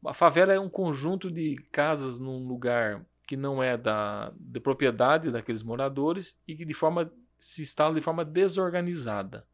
A 0.04 0.12
favela 0.12 0.52
é 0.52 0.60
um 0.60 0.68
conjunto 0.68 1.28
de 1.30 1.56
casas 1.72 2.20
num 2.20 2.46
lugar 2.46 3.04
que 3.26 3.36
não 3.36 3.60
é 3.60 3.76
da 3.76 4.32
de 4.38 4.60
propriedade 4.60 5.32
daqueles 5.32 5.64
moradores 5.64 6.38
e 6.46 6.54
que 6.54 6.64
de 6.64 6.74
forma 6.74 7.12
se 7.36 7.62
instala 7.62 7.92
de 7.92 8.00
forma 8.00 8.24
desorganizada 8.24 9.44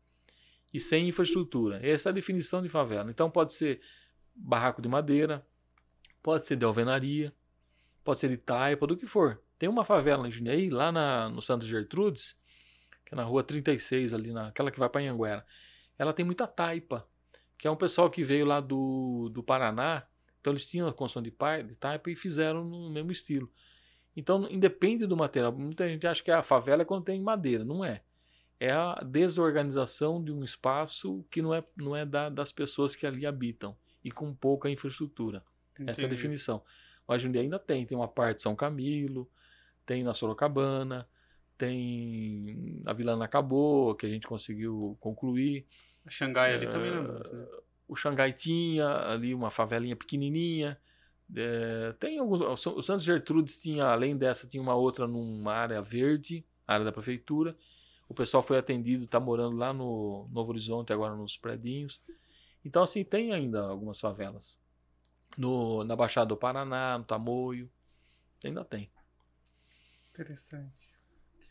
e 0.74 0.78
sem 0.78 1.08
infraestrutura. 1.08 1.80
Essa 1.82 2.11
é 2.11 2.11
a 2.11 2.14
definição 2.14 2.61
de 2.61 2.68
favela. 2.68 3.11
Então 3.11 3.30
pode 3.30 3.54
ser 3.54 3.80
barraco 4.35 4.82
de 4.82 4.88
madeira, 4.90 5.46
pode 6.22 6.46
ser 6.46 6.56
de 6.56 6.66
alvenaria, 6.66 7.32
pode 8.04 8.18
ser 8.18 8.28
de 8.28 8.36
taipa, 8.36 8.86
do 8.86 8.96
que 8.96 9.06
for. 9.06 9.40
Tem 9.58 9.68
uma 9.68 9.84
favela 9.84 10.26
em 10.26 10.30
Jundiaí, 10.30 10.70
lá 10.70 10.90
na, 10.90 11.28
no 11.28 11.40
Santos 11.40 11.68
Gertrudes, 11.68 12.36
que 13.04 13.14
é 13.14 13.16
na 13.16 13.24
rua 13.24 13.42
36, 13.42 14.12
ali 14.12 14.32
naquela 14.32 14.70
que 14.70 14.78
vai 14.78 14.88
para 14.88 15.00
Anhanguera. 15.00 15.46
Ela 15.98 16.12
tem 16.12 16.24
muita 16.24 16.46
taipa, 16.46 17.06
que 17.56 17.68
é 17.68 17.70
um 17.70 17.76
pessoal 17.76 18.10
que 18.10 18.24
veio 18.24 18.44
lá 18.44 18.60
do, 18.60 19.30
do 19.32 19.42
Paraná, 19.42 20.06
então 20.40 20.52
eles 20.52 20.68
tinham 20.68 20.88
a 20.88 20.92
construção 20.92 21.22
de, 21.22 21.30
pai, 21.30 21.62
de 21.62 21.76
taipa 21.76 22.10
e 22.10 22.16
fizeram 22.16 22.64
no 22.64 22.90
mesmo 22.90 23.12
estilo. 23.12 23.48
Então, 24.16 24.50
independe 24.50 25.06
do 25.06 25.16
material. 25.16 25.52
Muita 25.52 25.88
gente 25.88 26.06
acha 26.06 26.22
que 26.22 26.30
a 26.30 26.42
favela 26.42 26.82
é 26.82 26.84
quando 26.84 27.04
tem 27.04 27.20
madeira. 27.20 27.64
Não 27.64 27.84
é. 27.84 28.02
É 28.58 28.70
a 28.70 28.94
desorganização 29.04 30.22
de 30.22 30.30
um 30.30 30.44
espaço 30.44 31.24
que 31.30 31.40
não 31.40 31.54
é, 31.54 31.64
não 31.76 31.96
é 31.96 32.04
da, 32.04 32.28
das 32.28 32.52
pessoas 32.52 32.94
que 32.94 33.06
ali 33.06 33.24
habitam 33.24 33.76
e 34.04 34.10
com 34.10 34.34
pouca 34.34 34.68
infraestrutura. 34.68 35.44
Entendi. 35.72 35.90
Essa 35.90 36.02
é 36.02 36.06
a 36.06 36.08
definição. 36.08 36.62
Mas 37.12 37.20
Jundiaí 37.20 37.44
ainda 37.44 37.59
tem. 37.59 37.85
Tem 37.85 37.94
uma 37.94 38.09
parte 38.09 38.37
de 38.37 38.42
São 38.42 38.57
Camilo, 38.57 39.31
tem 39.85 40.03
na 40.03 40.14
Sorocabana, 40.14 41.07
tem 41.59 42.81
a 42.87 42.94
Vila 42.94 43.22
Acabou, 43.22 43.94
que 43.94 44.07
a 44.07 44.09
gente 44.09 44.27
conseguiu 44.27 44.96
concluir. 44.98 45.66
O 46.07 46.11
Xangai 46.11 46.55
ali 46.55 46.66
uh, 46.66 46.72
também, 46.72 46.90
né? 46.90 47.46
O 47.87 47.94
Xangai 47.94 48.33
tinha 48.33 48.88
ali 49.11 49.35
uma 49.35 49.51
favelinha 49.51 49.94
pequenininha. 49.94 50.81
É, 51.37 51.94
tem 52.01 52.18
alguns. 52.18 52.40
O 52.40 52.83
Santos 52.83 53.05
Gertrudes 53.05 53.61
tinha, 53.61 53.85
além 53.85 54.16
dessa, 54.16 54.48
tinha 54.48 54.62
uma 54.62 54.75
outra 54.75 55.07
numa 55.07 55.53
área 55.53 55.83
verde, 55.83 56.46
área 56.66 56.87
da 56.87 56.92
prefeitura. 56.92 57.55
O 58.09 58.14
pessoal 58.14 58.42
foi 58.42 58.57
atendido, 58.57 59.05
está 59.05 59.20
morando 59.20 59.59
lá 59.59 59.70
no 59.75 60.27
Novo 60.33 60.51
Horizonte, 60.51 60.94
agora 60.94 61.14
nos 61.14 61.37
predinhos. 61.37 62.01
Então, 62.64 62.83
assim, 62.83 63.05
tem 63.05 63.35
ainda 63.35 63.61
algumas 63.66 64.01
favelas. 64.01 64.59
No, 65.36 65.84
na 65.84 65.96
Baixada 65.96 66.26
do 66.26 66.36
Paraná, 66.36 66.98
no 66.98 67.04
Tamoio. 67.04 67.70
Ainda 68.44 68.64
tem. 68.64 68.90
Interessante. 70.10 70.72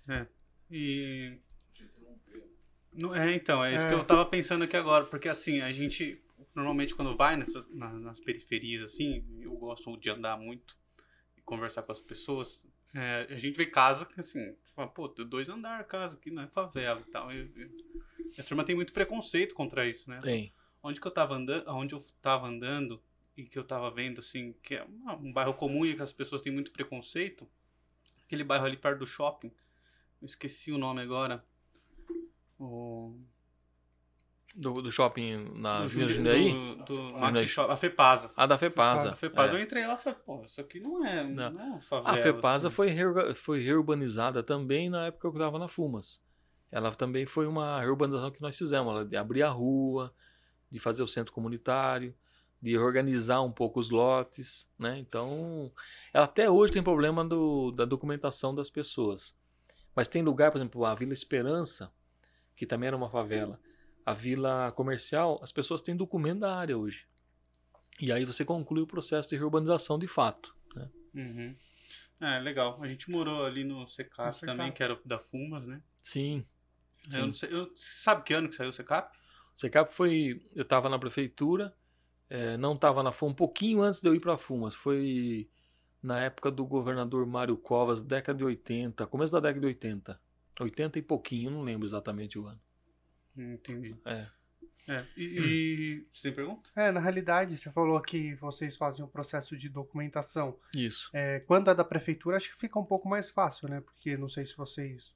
É. 0.07 0.27
E. 0.69 1.37
Não, 2.93 3.15
é, 3.15 3.33
então, 3.33 3.63
é 3.63 3.73
isso 3.73 3.85
é. 3.85 3.89
que 3.89 3.95
eu 3.95 4.03
tava 4.03 4.25
pensando 4.25 4.63
aqui 4.65 4.75
agora, 4.75 5.05
porque 5.05 5.29
assim, 5.29 5.61
a 5.61 5.71
gente 5.71 6.21
normalmente 6.53 6.95
quando 6.95 7.15
vai 7.15 7.35
nessa, 7.37 7.65
na, 7.69 7.91
nas 7.93 8.19
periferias, 8.19 8.93
assim, 8.93 9.25
eu 9.41 9.55
gosto 9.55 9.95
de 9.97 10.09
andar 10.09 10.37
muito 10.37 10.77
e 11.37 11.41
conversar 11.41 11.83
com 11.83 11.91
as 11.91 12.01
pessoas. 12.01 12.67
É, 12.93 13.27
a 13.29 13.37
gente 13.37 13.55
vê 13.55 13.65
casa 13.65 14.05
que, 14.05 14.19
assim, 14.19 14.53
fala, 14.75 14.89
pô, 14.89 15.07
dois 15.07 15.47
andar 15.47 15.83
casa 15.85 16.17
aqui, 16.17 16.29
não 16.29 16.43
é 16.43 16.47
favela 16.47 17.01
e 17.07 17.11
tal. 17.11 17.29
a 18.37 18.43
turma 18.43 18.65
tem 18.65 18.75
muito 18.75 18.91
preconceito 18.91 19.55
contra 19.55 19.87
isso, 19.87 20.09
né? 20.09 20.19
Tem. 20.21 20.53
Onde 20.83 20.99
que 20.99 21.07
eu 21.07 21.11
tava 21.11 21.35
andando, 21.35 21.69
onde 21.69 21.95
eu 21.95 22.03
tava 22.21 22.47
andando 22.47 23.01
e 23.35 23.43
que 23.43 23.57
eu 23.57 23.63
tava 23.63 23.89
vendo, 23.91 24.19
assim, 24.19 24.53
que 24.61 24.75
é 24.75 24.85
um 25.19 25.31
bairro 25.31 25.53
comum 25.53 25.85
e 25.85 25.95
que 25.95 26.01
as 26.01 26.11
pessoas 26.11 26.41
têm 26.41 26.51
muito 26.51 26.71
preconceito, 26.71 27.47
aquele 28.25 28.43
bairro 28.43 28.65
ali 28.65 28.77
perto 28.77 28.99
do 28.99 29.05
shopping, 29.05 29.51
eu 30.21 30.25
esqueci 30.25 30.71
o 30.71 30.77
nome 30.77 31.01
agora. 31.01 31.43
O... 32.59 33.17
Do, 34.53 34.81
do 34.81 34.91
shopping 34.91 35.53
na 35.55 35.83
Avenida 35.83 36.13
Jundiaí? 36.13 36.51
Do, 36.51 36.83
do 36.83 37.13
Maxi 37.13 37.47
Shop, 37.47 37.71
a 37.71 37.77
Fepasa. 37.77 38.31
Ah, 38.35 38.45
da 38.45 38.57
Fepasa. 38.57 39.11
A 39.11 39.13
Fepasa, 39.13 39.53
é. 39.53 39.55
eu 39.55 39.63
entrei 39.63 39.87
lá 39.87 39.93
e 39.93 40.03
falei, 40.03 40.19
pô, 40.25 40.43
isso 40.43 40.59
aqui 40.59 40.79
não 40.79 41.05
é, 41.05 41.23
não. 41.23 41.51
não 41.51 41.77
é 41.77 41.81
favela. 41.81 42.17
A 42.17 42.21
Fepasa 42.21 42.67
assim. 42.67 42.75
foi, 42.75 43.33
foi 43.33 43.61
reurbanizada 43.61 44.43
também 44.43 44.89
na 44.89 45.05
época 45.05 45.21
que 45.21 45.27
eu 45.27 45.39
estava 45.39 45.57
na 45.57 45.69
Fumas. 45.69 46.21
Ela 46.69 46.93
também 46.93 47.25
foi 47.25 47.47
uma 47.47 47.79
reurbanização 47.79 48.31
que 48.31 48.41
nós 48.41 48.57
fizemos, 48.57 49.07
de 49.09 49.15
abrir 49.15 49.43
a 49.43 49.49
rua, 49.49 50.13
de 50.69 50.79
fazer 50.79 51.03
o 51.03 51.07
centro 51.07 51.33
comunitário, 51.33 52.15
de 52.62 52.78
organizar 52.78 53.41
um 53.41 53.52
pouco 53.52 53.80
os 53.80 53.89
lotes, 53.89 54.67
né? 54.78 55.00
Então, 55.00 55.71
ela 56.13 56.26
até 56.26 56.50
hoje 56.50 56.74
tem 56.74 56.84
problema 56.84 57.26
do, 57.26 57.71
da 57.71 57.86
documentação 57.86 58.54
das 58.54 58.69
pessoas. 58.69 59.34
Mas 59.95 60.08
tem 60.08 60.21
lugar, 60.21 60.52
por 60.52 60.58
exemplo, 60.58 60.86
a 60.86 60.93
Vila 60.93 61.13
Esperança, 61.13 61.91
que 62.56 62.65
também 62.65 62.88
era 62.88 62.95
uma 62.95 63.10
favela 63.10 63.60
a 64.06 64.13
vila 64.13 64.71
comercial, 64.71 65.39
as 65.41 65.52
pessoas 65.52 65.82
têm 65.82 65.95
documento 65.95 66.39
da 66.39 66.56
área 66.56 66.78
hoje. 66.78 67.08
E 68.00 68.12
aí 68.12 68.26
você 68.26 68.43
conclui 68.43 68.82
o 68.82 68.88
processo 68.88 69.30
de 69.30 69.36
reurbanização 69.36 70.00
de 70.00 70.08
fato. 70.08 70.56
Né? 70.76 70.89
Uhum. 71.13 71.56
É, 72.19 72.39
legal. 72.39 72.82
A 72.82 72.88
gente 72.88 73.10
morou 73.10 73.45
ali 73.45 73.63
no 73.63 73.88
Secap 73.88 74.39
também, 74.41 74.71
que 74.71 74.82
era 74.82 75.00
da 75.06 75.19
Fumas, 75.19 75.65
né? 75.65 75.82
Sim. 76.02 76.45
Eu 77.12 77.26
não 77.28 77.34
sei, 77.34 77.52
eu, 77.52 77.65
você 77.76 77.91
sabe 78.04 78.24
que 78.24 78.34
ano 78.34 78.47
que 78.47 78.56
saiu 78.56 78.69
o 78.69 78.74
Secap? 78.74 79.15
O 79.56 79.60
Secap 79.60 79.93
foi. 79.93 80.41
Eu 80.56 80.62
estava 80.62 80.88
na 80.88 81.00
prefeitura, 81.00 81.76
é, 82.31 82.55
não 82.55 82.75
estava 82.75 83.03
na 83.03 83.11
FUMAS, 83.11 83.33
um 83.33 83.35
pouquinho 83.35 83.81
antes 83.81 83.99
de 83.99 84.07
eu 84.07 84.15
ir 84.15 84.21
para 84.21 84.35
a 84.35 84.37
Fumas. 84.37 84.73
Foi 84.73 85.49
na 86.01 86.17
época 86.21 86.49
do 86.49 86.65
governador 86.65 87.27
Mário 87.27 87.57
Covas, 87.57 88.01
década 88.01 88.37
de 88.37 88.45
80, 88.45 89.05
começo 89.07 89.33
da 89.33 89.41
década 89.41 89.59
de 89.59 89.65
80. 89.67 90.21
80 90.61 90.99
e 90.99 91.01
pouquinho, 91.01 91.51
não 91.51 91.61
lembro 91.61 91.85
exatamente 91.85 92.39
o 92.39 92.45
ano. 92.45 92.59
Entendi. 93.35 93.97
É. 94.05 94.27
É. 94.87 95.05
E, 95.17 95.23
e 95.23 96.07
você 96.15 96.29
tem 96.29 96.33
pergunta? 96.33 96.69
É, 96.73 96.89
na 96.89 97.01
realidade, 97.01 97.57
você 97.57 97.69
falou 97.69 97.99
que 98.01 98.33
vocês 98.35 98.77
fazem 98.77 99.03
um 99.03 99.09
processo 99.09 99.57
de 99.57 99.67
documentação. 99.67 100.57
Isso. 100.73 101.09
É, 101.11 101.41
quando 101.41 101.69
é 101.69 101.75
da 101.75 101.83
prefeitura, 101.83 102.37
acho 102.37 102.49
que 102.53 102.59
fica 102.61 102.79
um 102.79 102.85
pouco 102.85 103.09
mais 103.09 103.29
fácil, 103.29 103.67
né? 103.67 103.81
Porque 103.81 104.15
não 104.15 104.29
sei 104.29 104.45
se 104.45 104.55
vocês 104.55 105.13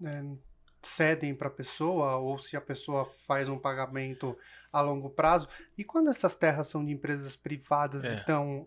né, 0.00 0.36
cedem 0.82 1.34
para 1.34 1.48
a 1.48 1.50
pessoa 1.50 2.16
ou 2.16 2.38
se 2.38 2.56
a 2.56 2.60
pessoa 2.60 3.08
faz 3.26 3.48
um 3.48 3.58
pagamento 3.58 4.36
a 4.72 4.80
longo 4.80 5.10
prazo. 5.10 5.48
E 5.76 5.84
quando 5.84 6.08
essas 6.08 6.34
terras 6.34 6.66
são 6.66 6.84
de 6.84 6.92
empresas 6.92 7.36
privadas 7.36 8.04
é. 8.04 8.14
então 8.14 8.66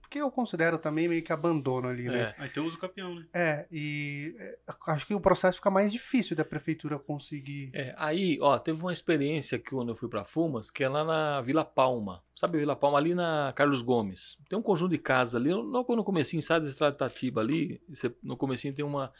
porque 0.00 0.18
eu 0.18 0.30
considero 0.30 0.78
também 0.78 1.06
meio 1.06 1.22
que 1.22 1.32
abandono 1.32 1.88
ali, 1.88 2.04
né? 2.04 2.34
É. 2.38 2.42
Aí 2.42 2.48
tem 2.48 2.62
uso 2.62 2.78
campeão, 2.78 3.14
né? 3.14 3.26
É, 3.34 3.66
e 3.70 4.34
é, 4.38 4.58
acho 4.88 5.06
que 5.06 5.14
o 5.14 5.20
processo 5.20 5.58
fica 5.58 5.70
mais 5.70 5.92
difícil 5.92 6.34
da 6.34 6.44
prefeitura 6.44 6.98
conseguir. 6.98 7.70
É, 7.74 7.94
aí, 7.98 8.38
ó, 8.40 8.58
teve 8.58 8.80
uma 8.80 8.92
experiência 8.92 9.58
que 9.58 9.70
quando 9.70 9.90
eu 9.90 9.96
fui 9.96 10.08
para 10.08 10.24
Fumas, 10.24 10.70
que 10.70 10.82
é 10.82 10.88
lá 10.88 11.04
na 11.04 11.40
Vila 11.42 11.64
Palma. 11.64 12.22
Sabe 12.34 12.58
Vila 12.58 12.74
Palma 12.74 12.98
ali 12.98 13.14
na 13.14 13.52
Carlos 13.54 13.82
Gomes. 13.82 14.38
Tem 14.48 14.58
um 14.58 14.62
conjunto 14.62 14.92
de 14.92 14.98
casas 14.98 15.34
ali, 15.34 15.52
logo 15.52 15.94
no 15.94 16.02
comecinho, 16.02 16.42
sai 16.42 16.60
da 16.60 16.66
Estrada 16.66 16.96
Tatiba 16.96 17.40
ali, 17.40 17.80
você, 17.88 18.14
no 18.22 18.36
comecinho 18.36 18.74
tem 18.74 18.84
uma 18.84 19.12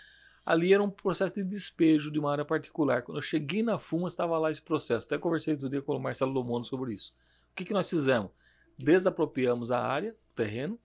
Ali 0.45 0.75
era 0.75 0.83
um 0.83 0.91
processo 0.91 1.37
de 1.37 1.45
despejo 1.45 2.11
de 2.11 2.19
uma 2.19 2.33
área 2.33 2.45
particular. 2.45 3.03
Quando 3.03 3.19
eu 3.19 3.23
cheguei 3.23 3.63
na 3.63 3.79
Fuma, 3.79 4.09
estava 4.09 4.37
lá 4.39 4.51
esse 4.51 4.63
processo. 4.63 5.07
Até 5.07 5.17
conversei 5.17 5.55
outro 5.55 5.69
dia 5.69 5.81
com 5.81 5.97
o 5.97 6.01
Marcelo 6.01 6.33
Lomono 6.33 6.65
sobre 6.65 6.95
isso. 6.95 7.15
O 7.53 7.55
que, 7.55 7.65
que 7.65 7.73
nós 7.73 7.89
fizemos? 7.89 8.31
Desapropriamos 8.77 9.71
a 9.71 9.81
área, 9.81 10.17
o 10.33 10.35
terreno, 10.35 10.79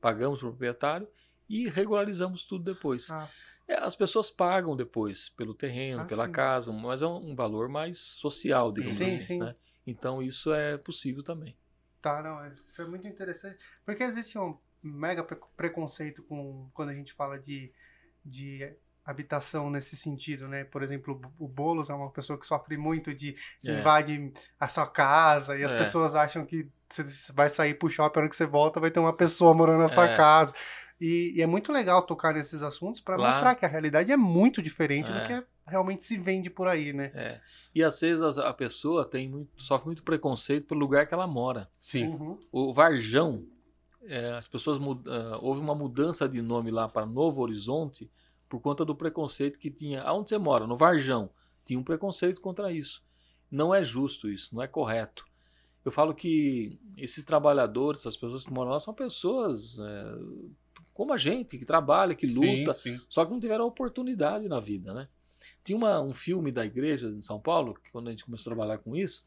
pagamos 0.00 0.42
o 0.42 0.48
proprietário 0.48 1.08
e 1.48 1.68
regularizamos 1.68 2.44
tudo 2.44 2.64
depois. 2.64 3.10
Ah. 3.10 3.28
É, 3.66 3.76
as 3.76 3.96
pessoas 3.96 4.30
pagam 4.30 4.76
depois 4.76 5.30
pelo 5.30 5.54
terreno, 5.54 6.02
ah, 6.02 6.04
pela 6.04 6.26
sim. 6.26 6.32
casa, 6.32 6.72
mas 6.72 7.02
é 7.02 7.06
um, 7.06 7.34
valor 7.34 7.68
mais 7.68 7.98
social, 7.98 8.72
digamos 8.72 8.98
sim, 8.98 9.06
assim. 9.06 9.20
Sim. 9.20 9.38
Né? 9.38 9.54
Então 9.86 10.22
isso 10.22 10.52
é 10.52 10.76
possível 10.76 11.22
também. 11.22 11.56
Tá, 12.02 12.22
não, 12.22 12.42
é, 12.44 12.52
foi 12.74 12.86
muito 12.86 13.08
interessante. 13.08 13.58
Porque 13.84 14.02
existe 14.02 14.38
um 14.38 14.58
mega 14.82 15.24
preconceito 15.56 16.22
com 16.22 16.68
quando 16.74 16.90
a 16.90 16.94
gente 16.94 17.14
fala 17.14 17.38
de, 17.38 17.72
de 18.22 18.74
habitação 19.04 19.68
nesse 19.68 19.96
sentido, 19.96 20.48
né? 20.48 20.64
Por 20.64 20.82
exemplo, 20.82 21.20
o 21.38 21.46
Boulos 21.46 21.90
é 21.90 21.94
uma 21.94 22.10
pessoa 22.10 22.38
que 22.38 22.46
sofre 22.46 22.76
muito 22.76 23.14
de 23.14 23.36
que 23.60 23.68
é. 23.68 23.78
invade 23.78 24.32
a 24.58 24.68
sua 24.68 24.86
casa 24.86 25.56
e 25.58 25.64
as 25.64 25.72
é. 25.72 25.78
pessoas 25.78 26.14
acham 26.14 26.46
que 26.46 26.68
você 26.88 27.04
vai 27.32 27.48
sair 27.48 27.74
pro 27.74 27.88
shopping, 27.88 28.16
na 28.16 28.22
hora 28.22 28.30
que 28.30 28.36
você 28.36 28.46
volta 28.46 28.80
vai 28.80 28.90
ter 28.90 29.00
uma 29.00 29.12
pessoa 29.12 29.52
morando 29.52 29.80
na 29.80 29.88
sua 29.88 30.08
é. 30.08 30.16
casa. 30.16 30.54
E, 31.00 31.34
e, 31.36 31.42
é 31.42 31.46
muito 31.46 31.72
legal 31.72 32.02
tocar 32.02 32.32
nesses 32.32 32.62
assuntos 32.62 33.00
para 33.00 33.16
claro. 33.16 33.32
mostrar 33.32 33.54
que 33.56 33.64
a 33.66 33.68
realidade 33.68 34.12
é 34.12 34.16
muito 34.16 34.62
diferente 34.62 35.10
do 35.10 35.18
é. 35.18 35.26
que 35.26 35.46
realmente 35.66 36.04
se 36.04 36.16
vende 36.16 36.48
por 36.48 36.68
aí, 36.68 36.92
né? 36.92 37.10
É. 37.14 37.40
E 37.74 37.82
às 37.82 38.00
vezes 38.00 38.22
a, 38.38 38.48
a, 38.48 38.54
pessoa 38.54 39.04
tem 39.04 39.28
muito, 39.28 39.50
sofre 39.60 39.86
muito 39.86 40.02
preconceito 40.02 40.68
pelo 40.68 40.80
lugar 40.80 41.06
que 41.06 41.12
ela 41.12 41.26
mora. 41.26 41.68
Sim. 41.80 42.08
Uhum. 42.08 42.38
O 42.52 42.72
Varjão, 42.72 43.44
é, 44.06 44.32
as 44.32 44.46
pessoas 44.46 44.78
uh, 44.78 45.38
houve 45.42 45.60
uma 45.60 45.74
mudança 45.74 46.28
de 46.28 46.40
nome 46.40 46.70
lá 46.70 46.88
para 46.88 47.04
Novo 47.04 47.42
Horizonte 47.42 48.08
por 48.54 48.60
conta 48.60 48.84
do 48.84 48.94
preconceito 48.94 49.58
que 49.58 49.68
tinha. 49.68 50.00
Aonde 50.02 50.30
você 50.30 50.38
mora? 50.38 50.64
No 50.64 50.76
Varjão. 50.76 51.28
Tinha 51.64 51.76
um 51.76 51.82
preconceito 51.82 52.40
contra 52.40 52.70
isso. 52.70 53.02
Não 53.50 53.74
é 53.74 53.82
justo 53.82 54.30
isso, 54.30 54.54
não 54.54 54.62
é 54.62 54.68
correto. 54.68 55.24
Eu 55.84 55.90
falo 55.90 56.14
que 56.14 56.78
esses 56.96 57.24
trabalhadores, 57.24 58.00
essas 58.00 58.16
pessoas 58.16 58.44
que 58.44 58.52
moram 58.52 58.70
lá, 58.70 58.78
são 58.78 58.94
pessoas 58.94 59.76
é, 59.80 60.14
como 60.92 61.12
a 61.12 61.16
gente, 61.16 61.58
que 61.58 61.64
trabalha, 61.64 62.14
que 62.14 62.28
luta, 62.28 62.72
sim, 62.74 62.96
sim. 62.96 63.04
só 63.08 63.24
que 63.24 63.32
não 63.32 63.40
tiveram 63.40 63.66
oportunidade 63.66 64.48
na 64.48 64.60
vida, 64.60 64.94
né? 64.94 65.08
Tinha 65.64 65.76
uma, 65.76 66.00
um 66.00 66.14
filme 66.14 66.52
da 66.52 66.64
igreja 66.64 67.08
em 67.08 67.22
São 67.22 67.40
Paulo, 67.40 67.74
que 67.74 67.90
quando 67.90 68.06
a 68.06 68.10
gente 68.12 68.24
começou 68.24 68.52
a 68.52 68.54
trabalhar 68.54 68.78
com 68.78 68.94
isso, 68.94 69.24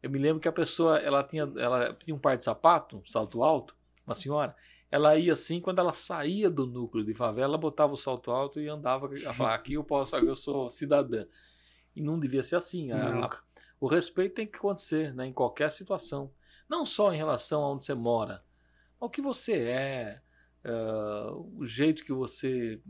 eu 0.00 0.08
me 0.08 0.18
lembro 0.18 0.40
que 0.40 0.48
a 0.48 0.52
pessoa, 0.52 0.98
ela 0.98 1.24
tinha, 1.24 1.50
ela 1.56 1.92
tinha 1.94 2.14
um 2.14 2.18
par 2.18 2.36
de 2.36 2.44
sapato, 2.44 2.98
um 2.98 3.06
salto 3.06 3.42
alto, 3.42 3.74
uma 4.06 4.14
senhora, 4.14 4.54
ela 4.90 5.16
ia 5.16 5.32
assim, 5.32 5.60
quando 5.60 5.78
ela 5.78 5.92
saía 5.92 6.48
do 6.48 6.66
núcleo 6.66 7.04
de 7.04 7.14
favela, 7.14 7.48
ela 7.48 7.58
botava 7.58 7.92
o 7.92 7.96
salto 7.96 8.30
alto 8.30 8.60
e 8.60 8.68
andava 8.68 9.10
a 9.26 9.32
falar, 9.32 9.54
aqui 9.54 9.74
eu 9.74 9.84
posso, 9.84 10.16
eu 10.16 10.36
sou 10.36 10.70
cidadã. 10.70 11.26
E 11.94 12.00
não 12.00 12.18
devia 12.18 12.42
ser 12.42 12.56
assim. 12.56 12.92
A, 12.92 13.26
a, 13.26 13.40
o 13.80 13.86
respeito 13.86 14.34
tem 14.34 14.46
que 14.46 14.58
acontecer 14.58 15.14
né, 15.14 15.26
em 15.26 15.32
qualquer 15.32 15.70
situação. 15.70 16.30
Não 16.68 16.86
só 16.86 17.12
em 17.12 17.16
relação 17.16 17.62
a 17.62 17.72
onde 17.72 17.84
você 17.84 17.94
mora, 17.94 18.44
ao 19.00 19.10
que 19.10 19.20
você 19.20 19.60
é, 19.62 20.20
uh, 20.64 21.58
o 21.58 21.66
jeito 21.66 22.04
que 22.04 22.12
você 22.12 22.80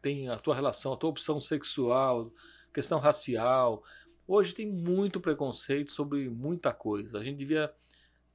tem 0.00 0.28
a 0.28 0.38
tua 0.38 0.54
relação, 0.54 0.92
a 0.92 0.96
tua 0.96 1.10
opção 1.10 1.40
sexual, 1.40 2.32
questão 2.72 2.98
racial. 2.98 3.82
Hoje 4.26 4.54
tem 4.54 4.70
muito 4.70 5.20
preconceito 5.20 5.92
sobre 5.92 6.28
muita 6.28 6.72
coisa. 6.72 7.18
A 7.18 7.24
gente 7.24 7.38
devia 7.38 7.72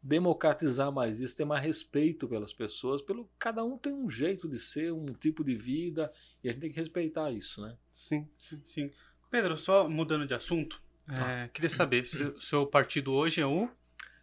democratizar 0.02 0.92
mais 0.92 1.20
isso, 1.20 1.36
ter 1.36 1.46
mais 1.46 1.64
respeito 1.64 2.28
pelas 2.28 2.54
pessoas, 2.54 3.02
pelo 3.02 3.30
cada 3.38 3.64
um 3.64 3.78
tem 3.78 3.94
um 3.94 4.10
jeito 4.10 4.48
de 4.48 4.60
ser, 4.60 4.94
um 4.94 5.06
tipo 5.14 5.44
de 5.44 5.56
vida, 5.56 6.12
e 6.44 6.50
a 6.50 6.52
gente 6.52 6.62
tem 6.62 6.70
que 6.70 6.80
respeitar 6.80 7.32
isso, 7.32 7.62
né? 7.62 7.76
Sim, 7.94 8.28
sim. 8.64 8.92
Pedro, 9.30 9.58
só 9.58 9.90
mudando 9.90 10.26
de 10.26 10.34
assunto, 10.34 10.82
ah. 11.08 11.32
é, 11.32 11.48
queria 11.50 11.70
saber, 11.70 12.06
se, 12.06 12.34
seu 12.40 12.66
partido 12.66 13.12
hoje 13.12 13.42
é 13.42 13.46
o 13.46 13.70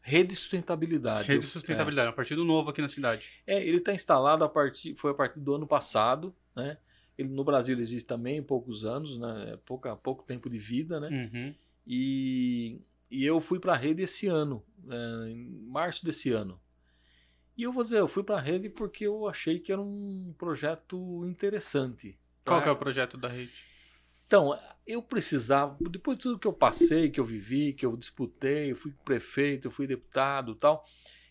Rede 0.00 0.36
Sustentabilidade. 0.36 1.28
Rede 1.28 1.46
Sustentabilidade, 1.46 2.08
é, 2.08 2.10
um 2.10 2.14
partido 2.14 2.44
novo 2.44 2.70
aqui 2.70 2.80
na 2.80 2.88
cidade. 2.88 3.30
É, 3.46 3.66
ele 3.66 3.78
está 3.78 3.92
instalado 3.92 4.44
a 4.44 4.48
partir, 4.48 4.94
foi 4.96 5.10
a 5.10 5.14
partir 5.14 5.40
do 5.40 5.54
ano 5.54 5.66
passado, 5.66 6.34
né? 6.54 6.78
Ele 7.16 7.28
no 7.28 7.44
Brasil 7.44 7.78
existe 7.78 8.06
também 8.06 8.42
poucos 8.42 8.84
anos, 8.84 9.18
né? 9.18 9.58
Pouca, 9.64 9.96
pouco 9.96 10.24
tempo 10.24 10.50
de 10.50 10.58
vida, 10.58 10.98
né? 11.00 11.08
Uhum. 11.08 11.54
E, 11.86 12.80
e 13.14 13.24
eu 13.24 13.40
fui 13.40 13.60
para 13.60 13.74
a 13.74 13.76
rede 13.76 14.02
esse 14.02 14.26
ano, 14.26 14.64
é, 14.88 15.30
em 15.30 15.48
março 15.68 16.04
desse 16.04 16.32
ano. 16.32 16.60
E 17.56 17.62
eu 17.62 17.72
vou 17.72 17.84
dizer, 17.84 18.00
eu 18.00 18.08
fui 18.08 18.24
para 18.24 18.36
a 18.36 18.40
rede 18.40 18.68
porque 18.68 19.06
eu 19.06 19.28
achei 19.28 19.60
que 19.60 19.70
era 19.70 19.80
um 19.80 20.34
projeto 20.36 21.24
interessante. 21.24 22.18
Qual 22.44 22.60
que 22.60 22.68
é 22.68 22.72
o 22.72 22.76
projeto 22.76 23.16
da 23.16 23.28
rede? 23.28 23.52
Então, 24.26 24.58
eu 24.84 25.00
precisava, 25.00 25.76
depois 25.88 26.18
de 26.18 26.24
tudo 26.24 26.38
que 26.40 26.46
eu 26.48 26.52
passei, 26.52 27.08
que 27.08 27.20
eu 27.20 27.24
vivi, 27.24 27.72
que 27.72 27.86
eu 27.86 27.96
disputei, 27.96 28.72
eu 28.72 28.76
fui 28.76 28.92
prefeito, 29.04 29.68
eu 29.68 29.70
fui 29.70 29.86
deputado 29.86 30.56
tal, 30.56 30.84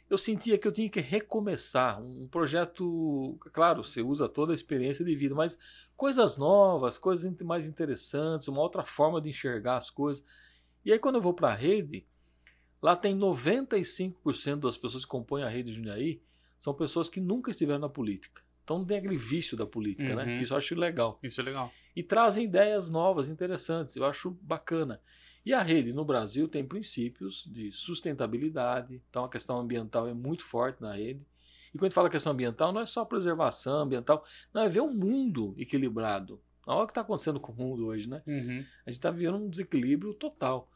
eu 0.09 0.17
sentia 0.17 0.57
que 0.57 0.67
eu 0.67 0.71
tinha 0.71 0.89
que 0.89 1.01
recomeçar 1.01 2.01
um 2.01 2.29
projeto, 2.29 3.37
claro, 3.51 3.83
você 3.83 4.01
usa 4.01 4.29
toda 4.29 4.53
a 4.53 4.55
experiência 4.55 5.03
de 5.03 5.13
vida, 5.15 5.35
mas 5.35 5.57
coisas 5.97 6.37
novas, 6.37 6.97
coisas 6.97 7.29
mais 7.41 7.67
interessantes, 7.67 8.47
uma 8.47 8.61
outra 8.61 8.85
forma 8.85 9.19
de 9.19 9.29
enxergar 9.29 9.75
as 9.75 9.89
coisas. 9.89 10.23
E 10.85 10.91
aí 10.91 10.99
quando 10.99 11.15
eu 11.15 11.21
vou 11.21 11.33
para 11.33 11.49
a 11.49 11.55
rede, 11.55 12.05
lá 12.81 12.95
tem 12.95 13.17
95% 13.17 14.59
das 14.59 14.77
pessoas 14.77 15.03
que 15.05 15.09
compõem 15.09 15.43
a 15.43 15.49
rede 15.49 15.71
de 15.71 15.77
Jundiaí 15.77 16.21
são 16.57 16.73
pessoas 16.73 17.09
que 17.09 17.19
nunca 17.19 17.51
estiveram 17.51 17.79
na 17.79 17.89
política. 17.89 18.41
Então 18.63 18.79
não 18.79 18.85
tem 18.85 18.97
aquele 18.97 19.17
vício 19.17 19.57
da 19.57 19.65
política, 19.65 20.15
né? 20.15 20.23
uhum. 20.23 20.29
né? 20.29 20.41
Isso 20.41 20.53
eu 20.53 20.57
acho 20.57 20.75
legal. 20.75 21.19
Isso 21.21 21.41
é 21.41 21.43
legal. 21.43 21.71
E 21.95 22.01
trazem 22.01 22.45
ideias 22.45 22.89
novas, 22.89 23.29
interessantes. 23.29 23.95
Eu 23.95 24.05
acho 24.05 24.31
bacana. 24.41 25.01
E 25.45 25.53
a 25.53 25.61
rede 25.61 25.91
no 25.91 26.05
Brasil 26.05 26.47
tem 26.47 26.65
princípios 26.65 27.43
de 27.45 27.71
sustentabilidade, 27.71 29.01
então 29.09 29.25
a 29.25 29.29
questão 29.29 29.57
ambiental 29.57 30.07
é 30.07 30.13
muito 30.13 30.43
forte 30.43 30.81
na 30.81 30.93
rede. 30.93 31.25
E 31.73 31.77
quando 31.77 31.83
a 31.83 31.87
gente 31.87 31.95
fala 31.95 32.09
questão 32.09 32.31
ambiental, 32.31 32.71
não 32.71 32.79
é 32.79 32.85
só 32.85 33.03
preservação 33.03 33.81
ambiental, 33.81 34.23
não 34.53 34.61
é 34.61 34.69
ver 34.69 34.81
um 34.81 34.93
mundo 34.93 35.53
equilibrado. 35.57 36.41
Olha 36.65 36.83
o 36.83 36.87
que 36.87 36.91
está 36.91 37.01
acontecendo 37.01 37.41
com 37.41 37.51
o 37.51 37.55
mundo 37.55 37.87
hoje, 37.87 38.07
né? 38.07 38.21
Uhum. 38.25 38.65
A 38.85 38.89
gente 38.89 38.99
está 38.99 39.11
vivendo 39.11 39.35
um 39.35 39.49
desequilíbrio 39.49 40.13
total. 40.13 40.71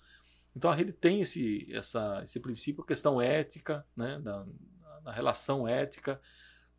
Então 0.57 0.71
a 0.71 0.75
rede 0.75 0.91
tem 0.91 1.21
esse, 1.21 1.67
essa, 1.71 2.21
esse 2.23 2.39
princípio, 2.39 2.83
questão 2.83 3.21
ética, 3.21 3.85
né? 3.95 4.19
da, 4.19 4.43
da 5.03 5.11
relação 5.11 5.67
ética, 5.67 6.19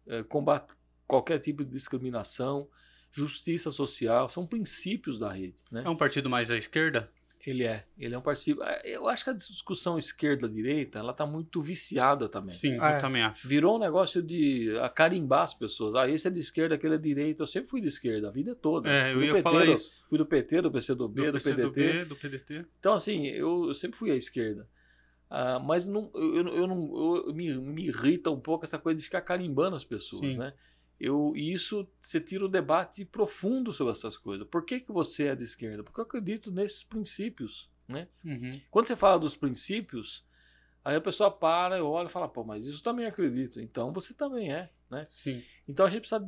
é, 0.09 0.25
combate 0.25 0.75
qualquer 1.07 1.39
tipo 1.39 1.65
de 1.65 1.71
discriminação, 1.71 2.69
justiça 3.13 3.71
social, 3.71 4.29
são 4.29 4.45
princípios 4.45 5.21
da 5.21 5.33
rede. 5.33 5.63
Né? 5.71 5.85
É 5.87 5.89
um 5.89 5.97
partido 5.97 6.29
mais 6.29 6.51
à 6.51 6.57
esquerda? 6.57 7.09
Ele 7.47 7.65
é, 7.65 7.85
ele 7.97 8.15
é 8.15 8.19
um 8.19 8.23
partido. 8.23 8.63
É, 8.65 8.81
eu 8.85 9.09
acho 9.09 9.23
que 9.23 9.31
a 9.31 9.33
discussão 9.33 9.97
esquerda-direita 9.97 10.99
ela 10.99 11.13
está 11.13 11.25
muito 11.25 11.63
viciada 11.63 12.29
também. 12.29 12.53
Sim, 12.53 12.77
ah, 12.81 12.93
eu 12.93 12.97
é. 12.97 13.01
também 13.01 13.23
acho. 13.23 13.47
Virou 13.47 13.77
um 13.77 13.79
negócio 13.79 14.23
de 14.23 14.73
carimbar 14.95 15.43
as 15.43 15.55
pessoas. 15.55 15.95
Ah, 15.95 16.09
esse 16.09 16.27
é 16.27 16.31
de 16.31 16.41
esquerda, 16.41 16.75
aquele 16.75 16.95
é 16.95 16.99
de 16.99 17.05
direita. 17.05 17.43
Eu 17.43 17.47
sempre 17.47 17.71
fui 17.71 17.81
de 17.81 17.89
esquerda, 17.89 18.29
a 18.29 18.31
vida 18.33 18.55
toda. 18.57 18.91
É, 18.91 19.13
eu 19.13 19.23
ia 19.23 19.33
PT, 19.33 19.43
falar 19.43 19.67
isso. 19.67 19.93
Fui 20.09 20.19
do 20.19 20.27
PT, 20.27 20.63
do 20.63 20.71
PCdoB, 20.71 21.21
do, 21.21 21.27
do 21.27 21.33
PCdoB, 21.33 21.75
PDT. 21.75 22.05
do 22.07 22.17
PDT. 22.17 22.67
Então, 22.81 22.95
assim, 22.95 23.27
eu, 23.27 23.69
eu 23.69 23.75
sempre 23.75 23.97
fui 23.97 24.11
à 24.11 24.17
esquerda. 24.17 24.67
Ah, 25.31 25.59
mas 25.59 25.87
não, 25.87 26.11
eu, 26.15 26.37
eu, 26.37 26.49
eu 26.49 26.67
não, 26.67 27.27
eu, 27.27 27.35
me, 27.35 27.55
me 27.55 27.87
irrita 27.87 28.31
um 28.31 28.41
pouco 28.41 28.65
essa 28.65 28.79
coisa 28.79 28.99
de 28.99 29.05
ficar 29.05 29.21
carimbando 29.21 29.77
as 29.77 29.85
pessoas, 29.85 30.33
Sim. 30.33 30.39
né? 30.39 30.53
Eu, 31.01 31.33
e 31.37 31.53
isso 31.53 31.89
você 32.03 32.21
tira 32.21 32.45
o 32.45 32.49
debate 32.49 33.05
profundo 33.05 33.73
sobre 33.73 33.93
essas 33.93 34.17
coisas. 34.17 34.47
Por 34.47 34.65
que, 34.65 34.81
que 34.81 34.91
você 34.91 35.29
é 35.29 35.37
de 35.37 35.45
esquerda? 35.45 35.83
Porque 35.85 36.01
eu 36.01 36.05
acredito 36.05 36.51
nesses 36.51 36.83
princípios. 36.83 37.71
Né? 37.87 38.09
Uhum. 38.25 38.61
Quando 38.71 38.87
você 38.87 38.97
fala 38.97 39.19
dos 39.19 39.37
princípios, 39.37 40.25
aí 40.85 40.97
a 40.97 41.01
pessoa 41.01 41.31
para, 41.31 41.85
olha 41.85 42.09
e 42.09 42.11
fala, 42.11 42.29
pô, 42.29 42.43
mas 42.43 42.67
isso 42.67 42.83
também 42.83 43.07
acredito. 43.07 43.61
Então 43.61 43.93
você 43.93 44.13
também 44.13 44.53
é. 44.53 44.71
Né? 44.91 45.07
Sim. 45.09 45.43
Então 45.69 45.87
a 45.87 45.91
gente 45.91 46.01
precisa 46.01 46.27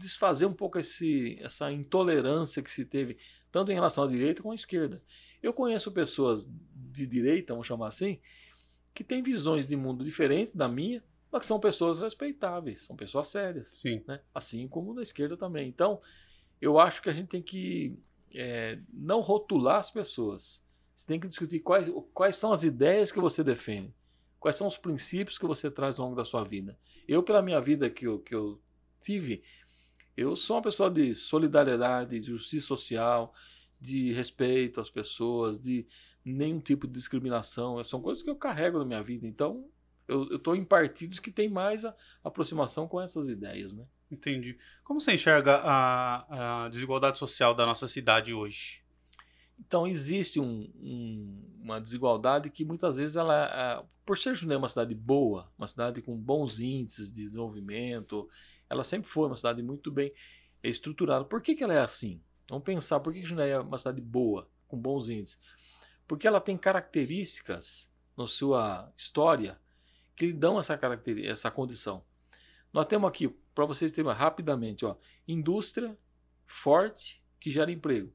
desfazer 0.00 0.46
um 0.46 0.52
pouco 0.52 0.78
esse, 0.78 1.38
essa 1.40 1.70
intolerância 1.70 2.62
que 2.62 2.70
se 2.70 2.84
teve, 2.84 3.16
tanto 3.52 3.70
em 3.70 3.74
relação 3.74 4.04
à 4.04 4.08
direita 4.08 4.42
como 4.42 4.52
à 4.52 4.54
esquerda. 4.56 5.02
Eu 5.42 5.52
conheço 5.52 5.92
pessoas 5.92 6.48
de 6.74 7.06
direita, 7.06 7.52
vamos 7.52 7.66
chamar 7.66 7.88
assim, 7.88 8.18
que 8.92 9.04
têm 9.04 9.22
visões 9.22 9.66
de 9.66 9.76
mundo 9.76 10.04
diferentes 10.04 10.54
da 10.54 10.68
minha, 10.68 11.02
mas 11.34 11.40
que 11.40 11.46
são 11.46 11.58
pessoas 11.58 11.98
respeitáveis, 11.98 12.82
são 12.82 12.94
pessoas 12.94 13.26
sérias. 13.26 13.66
Sim. 13.66 14.00
Né? 14.06 14.20
Assim 14.32 14.68
como 14.68 14.94
da 14.94 15.02
esquerda 15.02 15.36
também. 15.36 15.68
Então, 15.68 16.00
eu 16.60 16.78
acho 16.78 17.02
que 17.02 17.10
a 17.10 17.12
gente 17.12 17.26
tem 17.26 17.42
que 17.42 17.98
é, 18.32 18.78
não 18.92 19.20
rotular 19.20 19.78
as 19.78 19.90
pessoas. 19.90 20.62
Você 20.94 21.04
tem 21.04 21.18
que 21.18 21.26
discutir 21.26 21.58
quais, 21.58 21.92
quais 22.12 22.36
são 22.36 22.52
as 22.52 22.62
ideias 22.62 23.10
que 23.10 23.18
você 23.18 23.42
defende, 23.42 23.92
quais 24.38 24.54
são 24.54 24.68
os 24.68 24.78
princípios 24.78 25.36
que 25.36 25.44
você 25.44 25.68
traz 25.68 25.98
ao 25.98 26.04
longo 26.04 26.16
da 26.16 26.24
sua 26.24 26.44
vida. 26.44 26.78
Eu, 27.08 27.20
pela 27.20 27.42
minha 27.42 27.60
vida 27.60 27.90
que 27.90 28.06
eu, 28.06 28.20
que 28.20 28.32
eu 28.32 28.60
tive, 29.00 29.42
eu 30.16 30.36
sou 30.36 30.54
uma 30.54 30.62
pessoa 30.62 30.88
de 30.88 31.16
solidariedade, 31.16 32.20
de 32.20 32.26
justiça 32.28 32.68
social, 32.68 33.34
de 33.80 34.12
respeito 34.12 34.80
às 34.80 34.88
pessoas, 34.88 35.58
de 35.58 35.84
nenhum 36.24 36.60
tipo 36.60 36.86
de 36.86 36.92
discriminação. 36.92 37.82
São 37.82 38.00
coisas 38.00 38.22
que 38.22 38.30
eu 38.30 38.36
carrego 38.36 38.78
na 38.78 38.84
minha 38.84 39.02
vida. 39.02 39.26
Então, 39.26 39.68
eu 40.06 40.36
estou 40.36 40.54
em 40.54 40.64
partidos 40.64 41.18
que 41.18 41.30
têm 41.30 41.48
mais 41.48 41.84
a, 41.84 41.94
aproximação 42.22 42.86
com 42.86 43.00
essas 43.00 43.28
ideias, 43.28 43.72
né? 43.72 43.86
Entendi. 44.10 44.58
Como 44.84 45.00
você 45.00 45.14
enxerga 45.14 45.56
a, 45.56 46.64
a 46.64 46.68
desigualdade 46.68 47.18
social 47.18 47.54
da 47.54 47.66
nossa 47.66 47.88
cidade 47.88 48.32
hoje? 48.32 48.82
Então 49.58 49.86
existe 49.86 50.38
um, 50.38 50.70
um, 50.76 51.58
uma 51.62 51.80
desigualdade 51.80 52.50
que 52.50 52.64
muitas 52.64 52.96
vezes 52.96 53.16
ela, 53.16 53.46
é, 53.46 53.84
por 54.04 54.18
ser 54.18 54.34
Jundiaí 54.34 54.58
uma 54.58 54.68
cidade 54.68 54.94
boa, 54.94 55.50
uma 55.56 55.66
cidade 55.66 56.02
com 56.02 56.16
bons 56.16 56.60
índices 56.60 57.10
de 57.10 57.22
desenvolvimento, 57.22 58.28
ela 58.68 58.84
sempre 58.84 59.08
foi 59.08 59.26
uma 59.26 59.36
cidade 59.36 59.62
muito 59.62 59.90
bem 59.90 60.12
estruturada. 60.62 61.24
Por 61.24 61.42
que, 61.42 61.54
que 61.54 61.64
ela 61.64 61.74
é 61.74 61.80
assim? 61.80 62.20
Vamos 62.48 62.64
pensar 62.64 63.00
por 63.00 63.12
que, 63.12 63.20
que 63.20 63.26
Jundiaí 63.26 63.50
é 63.50 63.58
uma 63.58 63.78
cidade 63.78 64.00
boa, 64.00 64.48
com 64.68 64.78
bons 64.78 65.08
índices? 65.08 65.38
Porque 66.06 66.26
ela 66.26 66.40
tem 66.40 66.58
características 66.58 67.90
na 68.16 68.26
sua 68.26 68.92
história 68.96 69.58
que 70.14 70.26
lhe 70.26 70.32
dão 70.32 70.58
essa 70.58 70.76
característica, 70.76 71.32
essa 71.32 71.50
condição. 71.50 72.04
Nós 72.72 72.86
temos 72.86 73.08
aqui, 73.08 73.28
para 73.54 73.64
vocês 73.64 73.92
terem 73.92 74.10
rapidamente, 74.12 74.84
ó, 74.84 74.96
indústria 75.26 75.96
forte 76.46 77.22
que 77.38 77.50
gera 77.50 77.70
emprego. 77.70 78.12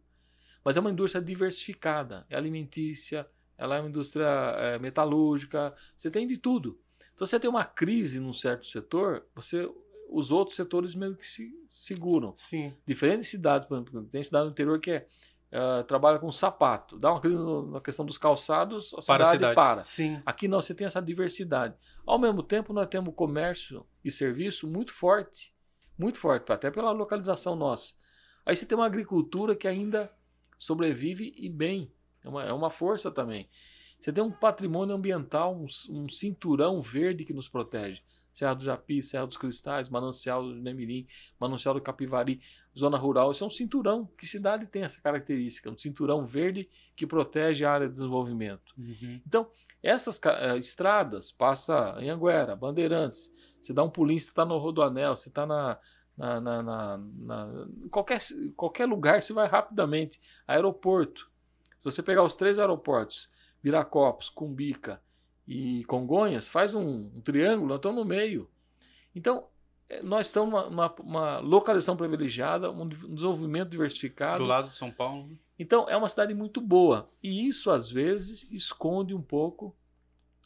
Mas 0.64 0.78
é 0.78 0.80
uma 0.80 0.92
indústria 0.92 1.24
diversificada, 1.24 2.26
é 2.30 2.36
alimentícia, 2.36 3.28
ela 3.58 3.78
é 3.78 3.80
uma 3.80 3.90
indústria 3.90 4.26
é, 4.26 4.80
metalúrgica, 4.80 5.74
você 5.96 6.12
tem 6.12 6.28
de 6.28 6.38
tudo. 6.38 6.80
Então, 7.14 7.26
você 7.28 7.40
tem 7.40 7.50
uma 7.50 7.66
crise 7.66 8.20
num 8.20 8.34
certo 8.34 8.68
setor, 8.68 9.26
você 9.36 9.70
os 10.10 10.32
outros 10.32 10.56
setores 10.56 10.96
meio 10.96 11.16
que 11.16 11.26
se 11.26 11.54
seguram. 11.68 12.34
Sim. 12.38 12.74
Diferentes 12.86 13.30
cidades, 13.30 13.68
por 13.68 13.76
exemplo, 13.76 14.04
tem 14.08 14.24
cidade 14.24 14.46
no 14.46 14.52
interior 14.52 14.80
que 14.80 14.92
é 14.92 15.08
Uh, 15.52 15.84
trabalha 15.86 16.20
com 16.20 16.32
sapato, 16.32 17.00
dá 17.00 17.12
uma 17.12 17.20
crise 17.20 17.36
na 17.72 17.82
questão 17.82 18.06
dos 18.06 18.20
calçados, 18.20 18.94
a 18.94 18.98
para 18.98 19.02
cidade, 19.02 19.24
a 19.24 19.32
cidade 19.32 19.56
para. 19.56 19.84
Sim. 19.84 20.22
Aqui 20.24 20.48
não, 20.48 20.62
você 20.62 20.76
tem 20.76 20.86
essa 20.86 21.02
diversidade. 21.02 21.76
Ao 22.06 22.20
mesmo 22.20 22.44
tempo, 22.44 22.72
nós 22.72 22.88
temos 22.88 23.16
comércio 23.16 23.84
e 24.06 24.12
serviço 24.12 24.68
muito 24.68 24.94
forte, 24.94 25.52
muito 25.98 26.20
forte, 26.20 26.52
até 26.52 26.70
pela 26.70 26.92
localização 26.92 27.56
nossa. 27.56 27.96
Aí 28.46 28.56
você 28.56 28.64
tem 28.64 28.78
uma 28.78 28.86
agricultura 28.86 29.56
que 29.56 29.68
ainda 29.68 30.12
sobrevive 30.58 31.34
e 31.36 31.50
bem, 31.50 31.92
é 32.24 32.30
uma, 32.30 32.44
é 32.44 32.54
uma 32.54 32.70
força 32.70 33.10
também. 33.10 33.50
Você 34.00 34.14
tem 34.14 34.24
um 34.24 34.32
patrimônio 34.32 34.96
ambiental, 34.96 35.56
um, 35.56 35.66
um 35.90 36.08
cinturão 36.08 36.80
verde 36.80 37.26
que 37.26 37.34
nos 37.34 37.50
protege. 37.50 38.02
Serra 38.32 38.54
do 38.54 38.64
Japi, 38.64 39.02
Serra 39.04 39.26
dos 39.26 39.38
Cristais, 39.38 39.90
Manancial 39.90 40.44
do 40.44 40.56
Nemirim, 40.56 41.08
Manancial 41.40 41.74
do 41.74 41.82
Capivari, 41.82 42.42
zona 42.78 42.98
rural. 42.98 43.32
Isso 43.32 43.44
é 43.44 43.48
um 43.48 43.50
cinturão. 43.50 44.10
Que 44.18 44.26
cidade 44.26 44.66
tem 44.66 44.84
essa 44.84 45.02
característica? 45.02 45.70
Um 45.70 45.78
cinturão 45.78 46.26
verde 46.26 46.70
que 46.96 47.06
protege 47.06 47.66
a 47.66 47.72
área 47.72 47.88
de 47.88 47.94
desenvolvimento. 47.94 48.74
Uhum. 48.78 49.22
Então, 49.26 49.50
essas 49.82 50.18
uh, 50.18 50.58
estradas, 50.58 51.32
passa 51.32 51.98
em 52.00 52.10
Anguera, 52.10 52.56
Bandeirantes, 52.56 53.32
Você 53.62 53.74
dá 53.74 53.84
um 53.84 53.90
pulinho, 53.90 54.20
você 54.20 54.30
está 54.30 54.46
no 54.46 54.58
Rodoanel, 54.58 55.16
você 55.16 55.30
está 55.30 55.46
na, 55.46 55.78
na, 56.18 56.40
na, 56.42 56.98
na, 56.98 57.68
qualquer, 57.90 58.20
qualquer 58.56 58.86
lugar, 58.86 59.22
você 59.22 59.34
vai 59.34 59.48
rapidamente. 59.48 60.20
Aeroporto. 60.48 61.30
Se 61.80 61.86
você 61.86 62.04
pegar 62.04 62.24
os 62.24 62.36
três 62.36 62.60
aeroportos, 62.60 63.30
Viracopos, 63.62 64.30
Cumbica 64.30 65.02
e 65.50 65.84
Congonhas, 65.86 66.48
faz 66.48 66.76
um, 66.76 67.12
um 67.16 67.22
triângulo, 67.22 67.70
nós 67.70 67.78
estamos 67.78 67.98
no 67.98 68.06
meio. 68.06 68.48
Então, 69.16 69.48
é, 69.90 70.04
nós 70.04 70.28
estamos 70.28 70.52
numa, 70.52 70.70
numa, 70.70 70.96
uma 71.00 71.40
localização 71.40 71.98
privilegiada, 71.98 72.70
um 72.70 72.88
desenvolvimento 72.88 73.70
diversificado. 73.70 74.44
Do 74.44 74.46
lado 74.46 74.70
de 74.70 74.78
São 74.78 74.92
Paulo. 74.92 75.26
Né? 75.26 75.38
Então, 75.58 75.88
é 75.90 75.98
uma 75.98 76.08
cidade 76.08 76.36
muito 76.36 76.62
boa. 76.62 77.10
E 77.24 77.48
isso, 77.48 77.72
às 77.72 77.90
vezes, 77.90 78.48
esconde 78.52 79.16
um 79.16 79.24
pouco 79.24 79.76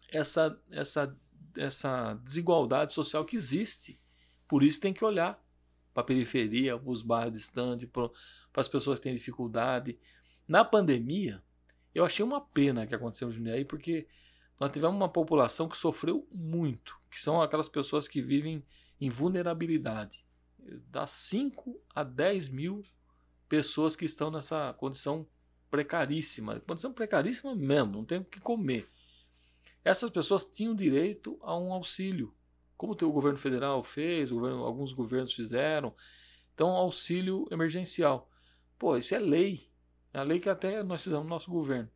essa, 0.09 0.57
essa, 0.71 1.13
essa 1.57 2.13
desigualdade 2.23 2.93
social 2.93 3.25
que 3.25 3.35
existe. 3.35 3.99
Por 4.47 4.63
isso 4.63 4.79
tem 4.79 4.93
que 4.93 5.03
olhar 5.03 5.37
para 5.93 6.01
a 6.01 6.05
periferia, 6.05 6.79
para 6.79 6.89
os 6.89 7.01
bairros 7.01 7.33
distantes, 7.33 7.89
para 7.91 8.09
as 8.55 8.69
pessoas 8.69 8.99
que 8.99 9.03
têm 9.03 9.13
dificuldade. 9.13 9.99
Na 10.47 10.63
pandemia, 10.63 11.43
eu 11.93 12.05
achei 12.05 12.23
uma 12.23 12.39
pena 12.39 12.87
que 12.87 12.95
aconteceu 12.95 13.27
no 13.27 13.33
Jundiaí, 13.33 13.65
porque 13.65 14.07
nós 14.63 14.71
tivemos 14.71 14.95
uma 14.95 15.09
população 15.09 15.67
que 15.67 15.75
sofreu 15.75 16.25
muito, 16.31 16.97
que 17.11 17.19
são 17.19 17.41
aquelas 17.41 17.67
pessoas 17.67 18.07
que 18.07 18.21
vivem 18.21 18.63
em 18.99 19.09
vulnerabilidade. 19.09 20.25
Dá 20.89 21.05
5 21.05 21.77
a 21.93 22.01
10 22.01 22.47
mil 22.47 22.81
pessoas 23.49 23.93
que 23.93 24.05
estão 24.05 24.31
nessa 24.31 24.73
condição 24.79 25.27
precaríssima. 25.69 26.61
Condição 26.61 26.93
precaríssima 26.93 27.53
mesmo, 27.53 27.91
não 27.91 28.05
tem 28.05 28.19
o 28.19 28.23
que 28.23 28.39
comer. 28.39 28.87
Essas 29.83 30.09
pessoas 30.09 30.45
tinham 30.45 30.73
direito 30.73 31.37
a 31.41 31.59
um 31.59 31.73
auxílio, 31.73 32.33
como 32.77 32.93
o 32.93 33.11
governo 33.11 33.39
federal 33.39 33.83
fez, 33.83 34.31
governo, 34.31 34.63
alguns 34.63 34.93
governos 34.93 35.33
fizeram. 35.33 35.93
Então, 36.53 36.69
auxílio 36.69 37.45
emergencial. 37.51 38.31
Pô, 38.79 38.95
isso 38.95 39.13
é 39.13 39.19
lei. 39.19 39.67
É 40.13 40.19
a 40.19 40.23
lei 40.23 40.39
que 40.39 40.47
até 40.47 40.81
nós 40.83 41.03
fizemos 41.03 41.25
no 41.25 41.29
nosso 41.29 41.51
governo. 41.51 41.89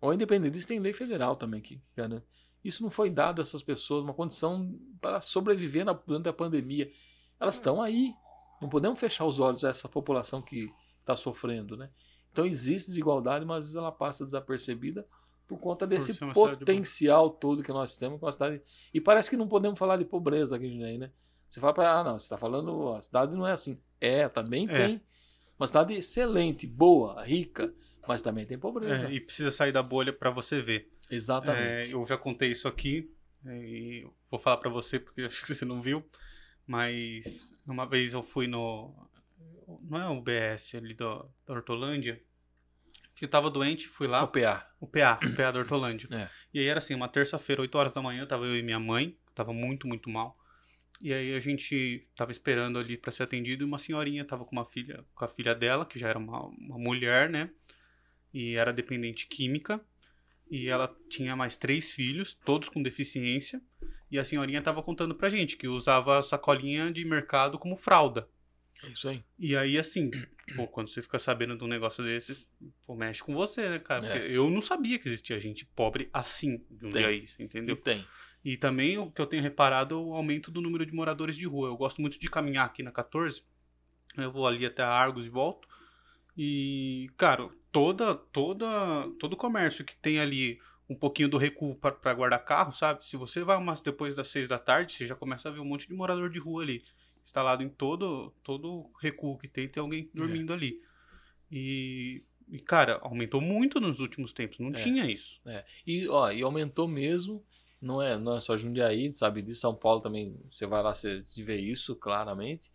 O 0.00 0.12
independentista 0.12 0.68
tem 0.68 0.80
lei 0.80 0.92
federal 0.92 1.36
também 1.36 1.60
que 1.60 1.80
garante. 1.96 2.24
Isso 2.64 2.82
não 2.82 2.90
foi 2.90 3.10
dado 3.10 3.40
a 3.40 3.42
essas 3.42 3.62
pessoas, 3.62 4.04
uma 4.04 4.14
condição 4.14 4.78
para 5.00 5.20
sobreviver 5.20 5.84
na, 5.84 5.92
durante 5.92 6.28
a 6.28 6.32
pandemia. 6.32 6.90
Elas 7.38 7.54
estão 7.54 7.80
aí. 7.80 8.14
Não 8.60 8.68
podemos 8.68 9.00
fechar 9.00 9.24
os 9.24 9.40
olhos 9.40 9.64
a 9.64 9.70
essa 9.70 9.88
população 9.88 10.42
que 10.42 10.70
está 11.00 11.16
sofrendo. 11.16 11.76
Né? 11.76 11.88
Então 12.30 12.44
existe 12.44 12.88
desigualdade, 12.88 13.44
mas 13.44 13.58
às 13.58 13.64
vezes 13.64 13.76
ela 13.76 13.92
passa 13.92 14.24
desapercebida 14.24 15.06
por 15.48 15.58
conta 15.58 15.86
desse 15.86 16.14
por 16.14 16.32
potencial 16.32 17.30
de... 17.30 17.40
todo 17.40 17.62
que 17.62 17.72
nós 17.72 17.96
temos 17.96 18.20
com 18.20 18.26
a 18.26 18.32
cidade. 18.32 18.62
E 18.94 19.00
parece 19.00 19.28
que 19.28 19.36
não 19.36 19.48
podemos 19.48 19.78
falar 19.78 19.96
de 19.96 20.04
pobreza 20.04 20.56
aqui 20.56 20.66
em 20.66 20.72
Jundiaí, 20.72 20.98
né? 20.98 21.10
Você 21.48 21.58
fala 21.58 21.74
para 21.74 21.98
ah, 21.98 22.04
não, 22.04 22.18
você 22.18 22.26
está 22.26 22.38
falando, 22.38 22.90
a 22.90 23.02
cidade 23.02 23.34
não 23.34 23.46
é 23.46 23.52
assim. 23.52 23.76
É, 24.00 24.28
também 24.28 24.68
é. 24.70 24.72
tem. 24.72 25.02
Uma 25.58 25.66
cidade 25.66 25.92
excelente, 25.92 26.66
boa, 26.66 27.20
rica, 27.24 27.74
mas 28.10 28.22
também 28.22 28.44
tem 28.44 28.58
pobreza. 28.58 29.08
É, 29.08 29.12
e 29.12 29.20
precisa 29.20 29.52
sair 29.52 29.70
da 29.70 29.84
bolha 29.84 30.12
para 30.12 30.30
você 30.30 30.60
ver. 30.60 30.92
Exatamente. 31.08 31.90
É, 31.90 31.94
eu 31.94 32.04
já 32.04 32.18
contei 32.18 32.50
isso 32.50 32.66
aqui 32.66 33.08
é, 33.46 33.56
e 33.56 34.08
vou 34.28 34.40
falar 34.40 34.56
para 34.56 34.68
você 34.68 34.98
porque 34.98 35.22
acho 35.22 35.44
que 35.44 35.54
você 35.54 35.64
não 35.64 35.80
viu, 35.80 36.04
mas 36.66 37.54
uma 37.64 37.86
vez 37.86 38.12
eu 38.12 38.22
fui 38.22 38.48
no 38.48 38.92
não 39.82 40.00
é 40.00 40.08
o 40.08 40.20
BS 40.20 40.74
ali 40.74 40.92
do, 40.92 41.24
da 41.46 41.54
Hortolândia, 41.54 42.20
que 43.14 43.24
eu 43.26 43.28
tava 43.28 43.48
doente, 43.48 43.86
fui 43.86 44.08
lá. 44.08 44.24
O 44.24 44.28
PA. 44.28 44.68
O 44.80 44.88
PA, 44.88 45.20
o 45.24 45.36
PA 45.36 45.52
da 45.52 45.60
Hortolândia. 45.60 46.08
É. 46.10 46.28
E 46.52 46.58
aí 46.58 46.66
era 46.66 46.78
assim, 46.78 46.94
uma 46.94 47.06
terça-feira, 47.06 47.62
8 47.62 47.78
horas 47.78 47.92
da 47.92 48.02
manhã, 48.02 48.26
tava 48.26 48.44
eu 48.44 48.56
e 48.56 48.62
minha 48.62 48.80
mãe, 48.80 49.16
tava 49.36 49.52
muito, 49.52 49.86
muito 49.86 50.10
mal. 50.10 50.36
E 51.00 51.14
aí 51.14 51.32
a 51.32 51.38
gente 51.38 52.08
tava 52.16 52.32
esperando 52.32 52.76
ali 52.76 52.96
para 52.96 53.12
ser 53.12 53.22
atendido 53.22 53.62
e 53.62 53.66
uma 53.66 53.78
senhorinha 53.78 54.24
tava 54.24 54.44
com 54.44 54.50
uma 54.50 54.64
filha, 54.64 55.04
com 55.14 55.24
a 55.24 55.28
filha 55.28 55.54
dela, 55.54 55.86
que 55.86 55.96
já 55.96 56.08
era 56.08 56.18
uma, 56.18 56.46
uma 56.46 56.78
mulher, 56.78 57.30
né? 57.30 57.50
E 58.32 58.54
era 58.54 58.72
dependente 58.72 59.26
química 59.26 59.80
e 60.50 60.68
ela 60.68 60.94
tinha 61.08 61.36
mais 61.36 61.56
três 61.56 61.92
filhos, 61.92 62.34
todos 62.44 62.68
com 62.68 62.82
deficiência, 62.82 63.62
e 64.10 64.18
a 64.18 64.24
senhorinha 64.24 64.58
estava 64.58 64.82
contando 64.82 65.14
pra 65.14 65.30
gente 65.30 65.56
que 65.56 65.68
usava 65.68 66.20
sacolinha 66.22 66.90
de 66.90 67.04
mercado 67.04 67.58
como 67.58 67.76
fralda. 67.76 68.28
É 68.82 68.88
isso 68.88 69.08
aí. 69.08 69.22
E 69.38 69.54
aí, 69.54 69.78
assim, 69.78 70.10
pô, 70.56 70.66
quando 70.66 70.88
você 70.88 71.00
fica 71.00 71.18
sabendo 71.20 71.56
de 71.56 71.62
um 71.62 71.68
negócio 71.68 72.02
desses, 72.02 72.44
pô, 72.84 72.96
mexe 72.96 73.22
com 73.22 73.32
você, 73.32 73.68
né, 73.68 73.78
cara? 73.78 74.18
É. 74.18 74.28
eu 74.28 74.50
não 74.50 74.60
sabia 74.60 74.98
que 74.98 75.08
existia 75.08 75.38
gente 75.38 75.64
pobre 75.64 76.10
assim 76.12 76.64
de 76.68 76.86
um 76.86 76.90
tem. 76.90 77.02
dia 77.02 77.12
isso, 77.12 77.40
entendeu? 77.40 77.76
E 77.76 77.78
tem. 77.78 78.04
E 78.42 78.56
também 78.56 78.98
o 78.98 79.10
que 79.10 79.20
eu 79.20 79.26
tenho 79.26 79.42
reparado 79.42 79.94
é 79.94 79.98
o 79.98 80.14
aumento 80.14 80.50
do 80.50 80.62
número 80.62 80.84
de 80.84 80.92
moradores 80.92 81.36
de 81.36 81.46
rua. 81.46 81.68
Eu 81.68 81.76
gosto 81.76 82.00
muito 82.00 82.18
de 82.18 82.28
caminhar 82.28 82.66
aqui 82.66 82.82
na 82.82 82.90
14. 82.90 83.44
Eu 84.16 84.32
vou 84.32 84.46
ali 84.46 84.64
até 84.64 84.82
a 84.82 84.88
Argos 84.88 85.26
e 85.26 85.28
volto. 85.28 85.68
E, 86.36 87.10
cara, 87.18 87.50
toda, 87.72 88.14
toda, 88.14 88.66
todo 89.18 89.36
comércio 89.36 89.84
que 89.84 89.96
tem 89.96 90.18
ali 90.18 90.60
um 90.88 90.94
pouquinho 90.94 91.28
do 91.28 91.38
recuo 91.38 91.76
para 91.76 92.14
guardar 92.14 92.44
carro, 92.44 92.72
sabe? 92.72 93.06
Se 93.06 93.16
você 93.16 93.44
vai 93.44 93.56
umas 93.56 93.80
depois 93.80 94.14
das 94.14 94.28
seis 94.28 94.48
da 94.48 94.58
tarde, 94.58 94.92
você 94.92 95.06
já 95.06 95.14
começa 95.14 95.48
a 95.48 95.52
ver 95.52 95.60
um 95.60 95.64
monte 95.64 95.86
de 95.86 95.94
morador 95.94 96.28
de 96.28 96.40
rua 96.40 96.62
ali. 96.62 96.82
Instalado 97.22 97.62
em 97.62 97.68
todo, 97.68 98.34
todo 98.42 98.90
recuo 99.00 99.38
que 99.38 99.46
tem, 99.46 99.68
tem 99.68 99.80
alguém 99.80 100.10
dormindo 100.12 100.52
é. 100.52 100.56
ali. 100.56 100.80
E, 101.50 102.24
e, 102.48 102.58
cara, 102.58 102.98
aumentou 103.02 103.40
muito 103.40 103.78
nos 103.78 104.00
últimos 104.00 104.32
tempos. 104.32 104.58
Não 104.58 104.70
é. 104.70 104.72
tinha 104.72 105.06
isso. 105.08 105.40
É. 105.46 105.64
E, 105.86 106.08
ó, 106.08 106.32
e 106.32 106.42
aumentou 106.42 106.88
mesmo. 106.88 107.44
Não 107.80 108.02
é, 108.02 108.18
não 108.18 108.36
é 108.36 108.40
só 108.40 108.56
Jundiaí, 108.58 109.14
sabe 109.14 109.42
disso. 109.42 109.60
São 109.60 109.74
Paulo 109.74 110.02
também, 110.02 110.36
você 110.50 110.66
vai 110.66 110.82
lá, 110.82 110.92
você 110.92 111.22
vê 111.36 111.56
isso 111.56 111.94
claramente. 111.94 112.70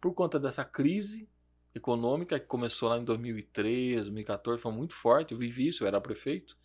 Por 0.00 0.14
conta 0.14 0.40
dessa 0.40 0.64
crise 0.64 1.28
econômica 1.74 2.38
que 2.38 2.46
começou 2.46 2.88
lá 2.88 2.98
em 2.98 3.04
2013, 3.04 4.04
2014, 4.04 4.62
foi 4.62 4.72
muito 4.72 4.94
forte. 4.94 5.32
Eu 5.32 5.38
vivi 5.38 5.68
isso, 5.68 5.84
eu 5.84 5.88
era 5.88 6.00
prefeito. 6.00 6.56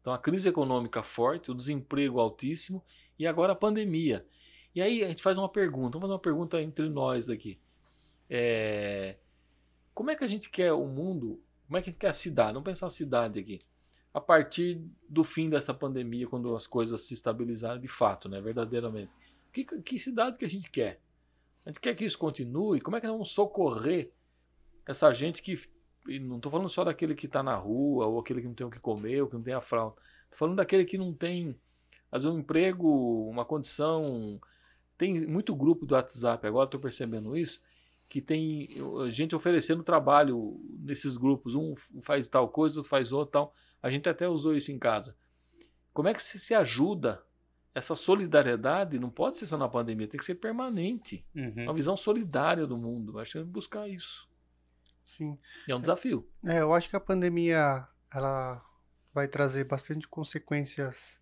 Então 0.00 0.12
a 0.12 0.18
crise 0.18 0.48
econômica 0.48 1.02
forte, 1.02 1.50
o 1.50 1.54
desemprego 1.54 2.18
altíssimo 2.18 2.84
e 3.18 3.26
agora 3.26 3.52
a 3.52 3.56
pandemia. 3.56 4.26
E 4.74 4.80
aí 4.80 5.04
a 5.04 5.08
gente 5.08 5.22
faz 5.22 5.38
uma 5.38 5.48
pergunta, 5.48 5.98
vamos 5.98 6.02
fazer 6.02 6.12
uma 6.12 6.18
pergunta 6.18 6.60
entre 6.60 6.88
nós 6.88 7.28
aqui. 7.28 7.60
É, 8.28 9.18
como 9.94 10.10
é 10.10 10.16
que 10.16 10.24
a 10.24 10.28
gente 10.28 10.50
quer 10.50 10.72
o 10.72 10.86
mundo, 10.86 11.40
como 11.66 11.76
é 11.76 11.82
que 11.82 11.90
a 11.90 11.92
gente 11.92 12.00
quer 12.00 12.08
a 12.08 12.14
cidade? 12.14 12.54
Vamos 12.54 12.64
pensar 12.64 12.86
a 12.86 12.90
cidade 12.90 13.38
aqui. 13.38 13.60
A 14.12 14.20
partir 14.20 14.82
do 15.08 15.22
fim 15.22 15.48
dessa 15.48 15.72
pandemia, 15.72 16.26
quando 16.26 16.54
as 16.56 16.66
coisas 16.66 17.02
se 17.02 17.14
estabilizarem 17.14 17.80
de 17.80 17.88
fato, 17.88 18.28
né, 18.28 18.40
verdadeiramente. 18.40 19.10
Que, 19.52 19.64
que 19.64 20.00
cidade 20.00 20.36
que 20.36 20.44
a 20.44 20.50
gente 20.50 20.70
quer? 20.70 21.00
A 21.64 21.70
gente 21.70 21.80
quer 21.80 21.94
que 21.94 22.04
isso 22.04 22.18
continue? 22.18 22.80
Como 22.80 22.96
é 22.96 23.00
que 23.00 23.06
nós 23.06 23.14
vamos 23.14 23.30
socorrer 23.30 24.10
essa 24.86 25.12
gente 25.12 25.42
que. 25.42 25.58
não 26.20 26.36
estou 26.36 26.50
falando 26.50 26.68
só 26.68 26.84
daquele 26.84 27.14
que 27.14 27.26
está 27.26 27.42
na 27.42 27.54
rua, 27.54 28.06
ou 28.06 28.18
aquele 28.20 28.40
que 28.40 28.46
não 28.46 28.54
tem 28.54 28.66
o 28.66 28.70
que 28.70 28.80
comer, 28.80 29.22
ou 29.22 29.28
que 29.28 29.34
não 29.34 29.42
tem 29.42 29.54
a 29.54 29.60
fralda. 29.60 29.96
Estou 30.24 30.38
falando 30.38 30.56
daquele 30.56 30.84
que 30.84 30.98
não 30.98 31.12
tem, 31.12 31.58
às 32.10 32.24
vezes, 32.24 32.36
um 32.36 32.40
emprego, 32.40 33.28
uma 33.28 33.44
condição. 33.44 34.40
Tem 34.96 35.26
muito 35.26 35.54
grupo 35.54 35.86
do 35.86 35.94
WhatsApp, 35.94 36.46
agora 36.46 36.66
estou 36.66 36.80
percebendo 36.80 37.36
isso, 37.36 37.60
que 38.08 38.20
tem 38.20 38.68
gente 39.10 39.34
oferecendo 39.34 39.82
trabalho 39.82 40.60
nesses 40.80 41.16
grupos. 41.16 41.54
Um 41.54 41.74
faz 42.02 42.28
tal 42.28 42.48
coisa, 42.48 42.78
outro 42.78 42.90
faz 42.90 43.12
outra 43.12 43.32
tal. 43.32 43.54
A 43.82 43.90
gente 43.90 44.08
até 44.08 44.28
usou 44.28 44.54
isso 44.54 44.70
em 44.70 44.78
casa. 44.78 45.16
Como 45.92 46.08
é 46.08 46.14
que 46.14 46.22
se 46.22 46.54
ajuda? 46.54 47.22
Essa 47.74 47.96
solidariedade 47.96 48.98
não 48.98 49.08
pode 49.08 49.38
ser 49.38 49.46
só 49.46 49.56
na 49.56 49.68
pandemia, 49.68 50.06
tem 50.06 50.18
que 50.18 50.26
ser 50.26 50.34
permanente. 50.34 51.24
Uhum. 51.34 51.64
Uma 51.64 51.74
visão 51.74 51.96
solidária 51.96 52.66
do 52.66 52.76
mundo. 52.76 53.18
Acho 53.18 53.32
que 53.32 53.38
é 53.38 53.44
buscar 53.44 53.88
isso. 53.88 54.28
Sim. 55.04 55.38
E 55.66 55.72
é 55.72 55.76
um 55.76 55.80
desafio. 55.80 56.28
É, 56.44 56.60
eu 56.60 56.72
acho 56.72 56.88
que 56.88 56.96
a 56.96 57.00
pandemia 57.00 57.86
ela 58.12 58.64
vai 59.12 59.28
trazer 59.28 59.64
bastante 59.64 60.08
consequências 60.08 61.20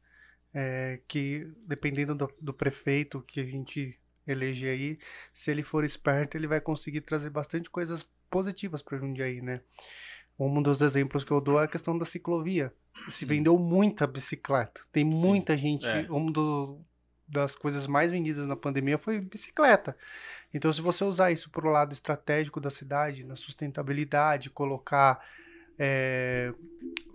é, 0.54 1.00
que, 1.08 1.50
dependendo 1.66 2.14
do, 2.14 2.32
do, 2.40 2.54
prefeito 2.54 3.22
que 3.22 3.40
a 3.40 3.44
gente 3.44 3.98
elege 4.26 4.68
aí, 4.68 4.98
se 5.32 5.50
ele 5.50 5.62
for 5.62 5.84
esperto, 5.84 6.36
ele 6.36 6.46
vai 6.46 6.60
conseguir 6.60 7.00
trazer 7.00 7.30
bastante 7.30 7.70
coisas 7.70 8.06
positivas 8.28 8.82
para 8.82 8.98
Jundiaí, 8.98 9.40
né? 9.40 9.60
Um 10.38 10.62
dos 10.62 10.80
exemplos 10.80 11.22
que 11.22 11.30
eu 11.30 11.40
dou 11.40 11.60
é 11.60 11.64
a 11.64 11.68
questão 11.68 11.98
da 11.98 12.04
ciclovia. 12.04 12.72
Se 13.10 13.26
vendeu 13.26 13.58
muita 13.58 14.06
bicicleta. 14.06 14.80
Tem 14.90 15.04
muita 15.04 15.54
Sim, 15.54 15.62
gente. 15.62 15.86
É. 15.86 16.10
Um 16.10 16.30
do, 16.32 16.80
das 17.30 17.54
coisas 17.54 17.86
mais 17.86 18.10
vendidas 18.10 18.46
na 18.46 18.56
pandemia 18.56 18.98
foi 18.98 19.20
bicicleta. 19.20 19.96
Então, 20.52 20.72
se 20.72 20.80
você 20.80 21.04
usar 21.04 21.30
isso 21.30 21.50
para 21.50 21.66
o 21.66 21.70
lado 21.70 21.92
estratégico 21.92 22.60
da 22.60 22.70
cidade, 22.70 23.24
na 23.24 23.36
sustentabilidade, 23.36 24.50
colocar 24.50 25.24
é, 25.78 26.52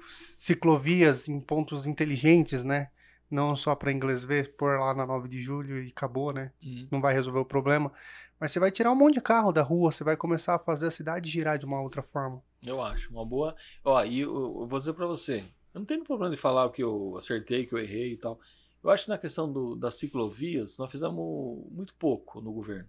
ciclovias 0.08 1.28
em 1.28 1.40
pontos 1.40 1.86
inteligentes, 1.86 2.64
né? 2.64 2.90
Não 3.30 3.56
só 3.56 3.76
para 3.76 3.92
inglês 3.92 4.24
ver, 4.24 4.54
pôr 4.56 4.80
lá 4.80 4.94
na 4.94 5.06
9 5.06 5.28
de 5.28 5.42
julho 5.42 5.84
e 5.84 5.90
acabou, 5.90 6.32
né? 6.32 6.52
Uhum. 6.64 6.88
Não 6.92 7.02
vai 7.02 7.14
resolver 7.14 7.40
o 7.40 7.46
problema. 7.46 7.92
Mas 8.40 8.52
você 8.52 8.60
vai 8.60 8.72
tirar 8.72 8.92
um 8.92 8.96
monte 8.96 9.16
de 9.16 9.22
carro 9.22 9.52
da 9.52 9.62
rua, 9.62 9.92
você 9.92 10.04
vai 10.04 10.16
começar 10.16 10.56
a 10.56 10.60
fazer 10.60 10.88
a 10.88 10.92
cidade 10.92 11.30
girar 11.30 11.58
de 11.58 11.66
uma 11.66 11.82
outra 11.82 12.02
forma. 12.02 12.42
Eu 12.66 12.82
acho, 12.82 13.12
uma 13.12 13.26
boa. 13.26 13.56
Ó, 13.84 14.04
e 14.04 14.22
eu, 14.22 14.62
eu 14.62 14.68
vou 14.68 14.80
dizer 14.80 14.94
para 14.94 15.06
você, 15.06 15.44
eu 15.74 15.80
não 15.80 15.86
tenho 15.86 16.04
problema 16.04 16.34
de 16.34 16.42
falar 16.42 16.66
o 16.66 16.72
que 16.72 16.84
eu 16.84 17.18
acertei, 17.18 17.66
que 17.66 17.74
eu 17.74 17.80
errei 17.80 18.14
e 18.14 18.18
tal. 18.18 18.40
Eu 18.86 18.92
acho 18.92 19.06
que 19.06 19.10
na 19.10 19.18
questão 19.18 19.52
do, 19.52 19.76
das 19.76 19.96
ciclovias, 19.96 20.78
nós 20.78 20.92
fizemos 20.92 21.66
muito 21.72 21.96
pouco 21.96 22.40
no 22.40 22.54
governo. 22.54 22.88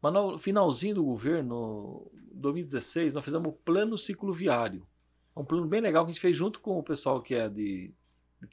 Mas 0.00 0.12
no 0.12 0.38
finalzinho 0.38 0.94
do 0.94 1.04
governo, 1.04 2.08
2016, 2.32 3.14
nós 3.14 3.24
fizemos 3.24 3.48
o 3.48 3.52
plano 3.52 3.98
cicloviário. 3.98 4.86
É 5.34 5.40
um 5.40 5.44
plano 5.44 5.66
bem 5.66 5.80
legal 5.80 6.04
que 6.04 6.12
a 6.12 6.14
gente 6.14 6.20
fez 6.20 6.36
junto 6.36 6.60
com 6.60 6.78
o 6.78 6.82
pessoal 6.84 7.20
que 7.20 7.34
é 7.34 7.48
de 7.48 7.92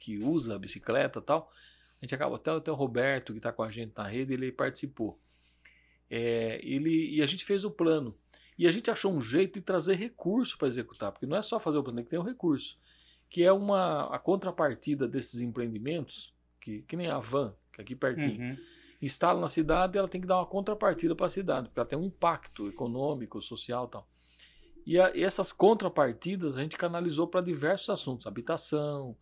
que 0.00 0.18
usa 0.18 0.56
a 0.56 0.58
bicicleta 0.58 1.20
e 1.20 1.22
tal. 1.22 1.48
A 2.02 2.04
gente 2.04 2.16
acaba 2.16 2.34
até, 2.34 2.50
até 2.50 2.72
o 2.72 2.74
Roberto, 2.74 3.32
que 3.32 3.38
está 3.38 3.52
com 3.52 3.62
a 3.62 3.70
gente 3.70 3.92
na 3.96 4.08
rede, 4.08 4.34
ele 4.34 4.50
participou. 4.50 5.16
É, 6.10 6.58
ele, 6.64 7.14
e 7.14 7.22
a 7.22 7.26
gente 7.26 7.44
fez 7.44 7.64
o 7.64 7.70
plano. 7.70 8.16
E 8.58 8.66
a 8.66 8.72
gente 8.72 8.90
achou 8.90 9.12
um 9.12 9.20
jeito 9.20 9.60
de 9.60 9.64
trazer 9.64 9.94
recurso 9.94 10.58
para 10.58 10.66
executar, 10.66 11.12
porque 11.12 11.24
não 11.24 11.36
é 11.36 11.42
só 11.42 11.60
fazer 11.60 11.78
o 11.78 11.84
plano, 11.84 11.98
tem 11.98 12.04
que 12.04 12.10
ter 12.10 12.18
um 12.18 12.24
recurso. 12.24 12.76
Que 13.30 13.44
é 13.44 13.52
uma 13.52 14.12
a 14.12 14.18
contrapartida 14.18 15.06
desses 15.06 15.40
empreendimentos, 15.40 16.36
que, 16.60 16.82
que 16.82 16.96
nem 16.96 17.08
a 17.08 17.18
van, 17.18 17.54
que 17.72 17.80
é 17.80 17.82
aqui 17.82 17.94
pertinho. 17.94 18.40
Uhum. 18.40 18.56
Instala 19.00 19.40
na 19.40 19.48
cidade, 19.48 19.96
ela 19.96 20.08
tem 20.08 20.20
que 20.20 20.26
dar 20.26 20.38
uma 20.38 20.46
contrapartida 20.46 21.14
para 21.14 21.26
a 21.26 21.30
cidade, 21.30 21.68
porque 21.68 21.78
ela 21.78 21.88
tem 21.88 21.98
um 21.98 22.04
impacto 22.04 22.66
econômico, 22.66 23.40
social 23.40 23.86
e 23.86 23.90
tal. 23.90 24.08
E, 24.84 24.98
a, 24.98 25.14
e 25.14 25.22
essas 25.22 25.52
contrapartidas 25.52 26.56
a 26.56 26.62
gente 26.62 26.76
canalizou 26.76 27.28
para 27.28 27.40
diversos 27.40 27.90
assuntos: 27.90 28.26
habitação, 28.26 29.16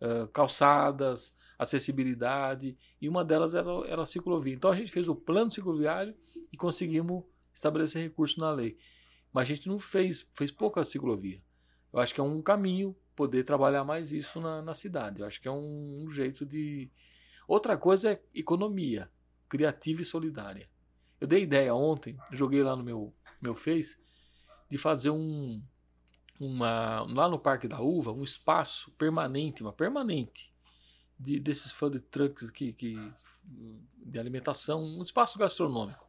uh, 0.00 0.28
calçadas, 0.28 1.34
acessibilidade, 1.58 2.76
e 3.00 3.08
uma 3.08 3.24
delas 3.24 3.54
era, 3.54 3.70
era 3.86 4.02
a 4.02 4.06
ciclovia. 4.06 4.54
Então 4.54 4.70
a 4.70 4.74
gente 4.74 4.90
fez 4.92 5.08
o 5.08 5.14
plano 5.14 5.50
cicloviário 5.50 6.14
e 6.52 6.56
conseguimos 6.56 7.24
estabelecer 7.54 8.02
recurso 8.02 8.40
na 8.40 8.50
lei. 8.50 8.76
Mas 9.32 9.44
a 9.44 9.54
gente 9.54 9.68
não 9.68 9.78
fez, 9.78 10.28
fez 10.34 10.50
pouca 10.50 10.84
ciclovia. 10.84 11.40
Eu 11.92 12.00
acho 12.00 12.14
que 12.14 12.20
é 12.20 12.24
um 12.24 12.42
caminho 12.42 12.96
poder 13.22 13.44
trabalhar 13.44 13.84
mais 13.84 14.12
isso 14.12 14.40
na, 14.40 14.60
na 14.60 14.74
cidade. 14.74 15.20
Eu 15.20 15.26
acho 15.26 15.40
que 15.40 15.46
é 15.46 15.50
um, 15.50 16.02
um 16.04 16.10
jeito 16.10 16.44
de. 16.44 16.90
Outra 17.46 17.76
coisa 17.76 18.12
é 18.12 18.22
economia, 18.34 19.08
criativa 19.48 20.02
e 20.02 20.04
solidária. 20.04 20.68
Eu 21.20 21.28
dei 21.28 21.44
ideia 21.44 21.72
ontem, 21.72 22.18
joguei 22.32 22.64
lá 22.64 22.74
no 22.74 22.82
meu, 22.82 23.14
meu 23.40 23.54
Face, 23.54 23.96
de 24.68 24.76
fazer 24.76 25.10
um, 25.10 25.62
uma, 26.40 27.02
lá 27.02 27.28
no 27.28 27.38
Parque 27.38 27.68
da 27.68 27.80
Uva, 27.80 28.10
um 28.10 28.24
espaço 28.24 28.90
permanente, 28.92 29.62
uma 29.62 29.72
permanente, 29.72 30.52
de, 31.16 31.38
desses 31.38 31.70
food 31.70 32.00
trucks 32.00 32.50
que, 32.50 32.72
que, 32.72 33.12
de 34.04 34.18
alimentação, 34.18 34.82
um 34.82 35.02
espaço 35.02 35.38
gastronômico. 35.38 36.04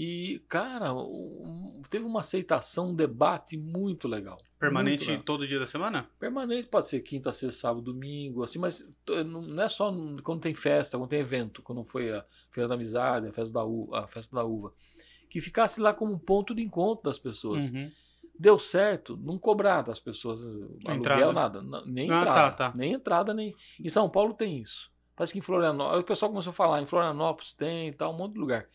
E, 0.00 0.40
cara, 0.48 0.94
um, 0.94 1.82
teve 1.90 2.04
uma 2.04 2.20
aceitação, 2.20 2.90
um 2.90 2.94
debate 2.94 3.56
muito 3.56 4.06
legal. 4.06 4.38
Permanente 4.56 4.98
muito 4.98 5.08
legal. 5.08 5.24
todo 5.24 5.44
dia 5.44 5.58
da 5.58 5.66
semana? 5.66 6.08
Permanente, 6.20 6.68
pode 6.68 6.86
ser 6.86 7.00
quinta, 7.00 7.32
sexta, 7.32 7.62
sábado, 7.62 7.82
domingo, 7.82 8.44
assim, 8.44 8.60
mas 8.60 8.88
não 9.26 9.60
é 9.60 9.68
só 9.68 9.92
quando 10.22 10.40
tem 10.40 10.54
festa, 10.54 10.96
quando 10.96 11.10
tem 11.10 11.18
evento, 11.18 11.62
quando 11.62 11.82
foi 11.82 12.12
a 12.12 12.24
Feira 12.52 12.68
da 12.68 12.76
Amizade, 12.76 13.26
a 13.26 13.32
festa 13.32 13.52
da 13.52 13.64
uva, 13.64 14.04
a 14.04 14.06
festa 14.06 14.36
da 14.36 14.44
uva. 14.44 14.72
Que 15.28 15.40
ficasse 15.40 15.80
lá 15.80 15.92
como 15.92 16.12
um 16.12 16.18
ponto 16.18 16.54
de 16.54 16.62
encontro 16.62 17.02
das 17.02 17.18
pessoas. 17.18 17.68
Uhum. 17.68 17.90
Deu 18.38 18.56
certo, 18.56 19.16
não 19.16 19.36
cobrar 19.36 19.82
das 19.82 19.98
pessoas 19.98 20.44
entrada. 20.88 21.24
aluguel, 21.24 21.32
nada. 21.32 21.82
Nem 21.84 22.08
ah, 22.08 22.20
entrada. 22.20 22.50
Tá, 22.52 22.70
tá. 22.70 22.76
Nem 22.76 22.92
entrada, 22.92 23.34
nem. 23.34 23.52
Em 23.80 23.88
São 23.88 24.08
Paulo 24.08 24.32
tem 24.32 24.60
isso. 24.60 24.92
Parece 25.16 25.32
que 25.32 25.40
em 25.40 25.42
Florianópolis. 25.42 26.02
O 26.02 26.04
pessoal 26.04 26.30
começou 26.30 26.52
a 26.52 26.54
falar, 26.54 26.80
em 26.80 26.86
Florianópolis 26.86 27.52
tem 27.52 27.92
tal, 27.94 28.14
um 28.14 28.16
monte 28.16 28.34
de 28.34 28.38
lugar. 28.38 28.68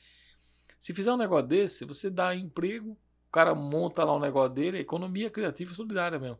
Se 0.84 0.93
fizer 0.93 1.13
um 1.13 1.17
negócio 1.17 1.47
desse, 1.47 1.86
você 1.86 2.09
dá 2.09 2.36
emprego, 2.36 2.89
o 2.89 3.31
cara 3.31 3.55
monta 3.55 4.03
lá 4.03 4.13
um 4.13 4.19
negócio 4.19 4.53
dele, 4.53 4.79
economia 4.79 5.29
criativa 5.29 5.71
e 5.71 5.75
solidária 5.77 6.19
mesmo. 6.19 6.38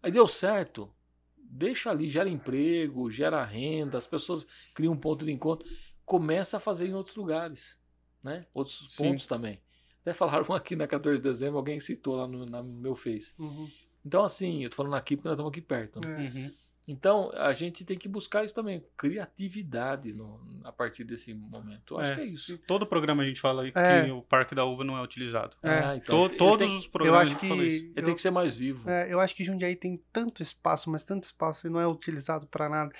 Aí 0.00 0.12
deu 0.12 0.28
certo, 0.28 0.88
deixa 1.36 1.90
ali, 1.90 2.08
gera 2.08 2.28
emprego, 2.28 3.10
gera 3.10 3.42
renda, 3.42 3.98
as 3.98 4.06
pessoas 4.06 4.46
criam 4.72 4.92
um 4.92 4.96
ponto 4.96 5.26
de 5.26 5.32
encontro, 5.32 5.68
começa 6.04 6.58
a 6.58 6.60
fazer 6.60 6.86
em 6.86 6.94
outros 6.94 7.16
lugares, 7.16 7.76
né? 8.22 8.46
Outros 8.54 8.86
Sim. 8.88 9.02
pontos 9.02 9.26
também. 9.26 9.60
Até 10.02 10.14
falaram 10.14 10.46
aqui 10.54 10.76
na 10.76 10.86
14 10.86 11.20
de 11.20 11.28
dezembro, 11.28 11.56
alguém 11.56 11.80
citou 11.80 12.14
lá 12.14 12.28
no, 12.28 12.46
no 12.46 12.62
meu 12.62 12.94
Face. 12.94 13.34
Uhum. 13.36 13.68
Então, 14.06 14.22
assim, 14.22 14.62
eu 14.62 14.70
tô 14.70 14.76
falando 14.76 14.94
aqui 14.94 15.16
porque 15.16 15.26
nós 15.26 15.34
estamos 15.34 15.50
aqui 15.50 15.60
perto. 15.60 16.00
Né? 16.06 16.32
Uhum. 16.32 16.54
Então, 16.88 17.30
a 17.34 17.52
gente 17.52 17.84
tem 17.84 17.96
que 17.96 18.08
buscar 18.08 18.44
isso 18.44 18.54
também, 18.54 18.84
criatividade 18.96 20.12
no, 20.12 20.40
a 20.64 20.72
partir 20.72 21.04
desse 21.04 21.32
momento. 21.32 21.94
Eu 21.94 22.00
acho 22.00 22.12
é, 22.12 22.14
que 22.16 22.20
é 22.22 22.24
isso. 22.24 22.58
Todo 22.66 22.86
programa 22.86 23.22
a 23.22 23.26
gente 23.26 23.40
fala 23.40 23.62
aí 23.62 23.72
é. 23.74 24.04
que 24.04 24.10
o 24.10 24.22
Parque 24.22 24.54
da 24.54 24.64
Uva 24.64 24.82
não 24.82 24.96
é 24.96 25.02
utilizado. 25.02 25.56
É. 25.62 25.70
Ah, 25.70 25.96
então, 25.96 26.28
to, 26.28 26.36
todos 26.36 26.66
tem, 26.66 26.78
os 26.78 26.86
programas 26.86 27.28
eu 27.28 27.32
acho 27.32 27.40
que, 27.40 27.46
Ele 27.46 27.92
eu, 27.94 28.04
tem 28.04 28.14
que 28.14 28.20
ser 28.20 28.30
mais 28.30 28.54
vivo. 28.54 28.88
É, 28.88 29.12
eu 29.12 29.20
acho 29.20 29.34
que 29.34 29.44
Jundiaí 29.44 29.76
tem 29.76 30.02
tanto 30.12 30.42
espaço, 30.42 30.90
mas 30.90 31.04
tanto 31.04 31.24
espaço 31.24 31.66
e 31.66 31.70
não 31.70 31.80
é 31.80 31.86
utilizado 31.86 32.46
para 32.46 32.68
nada. 32.68 32.92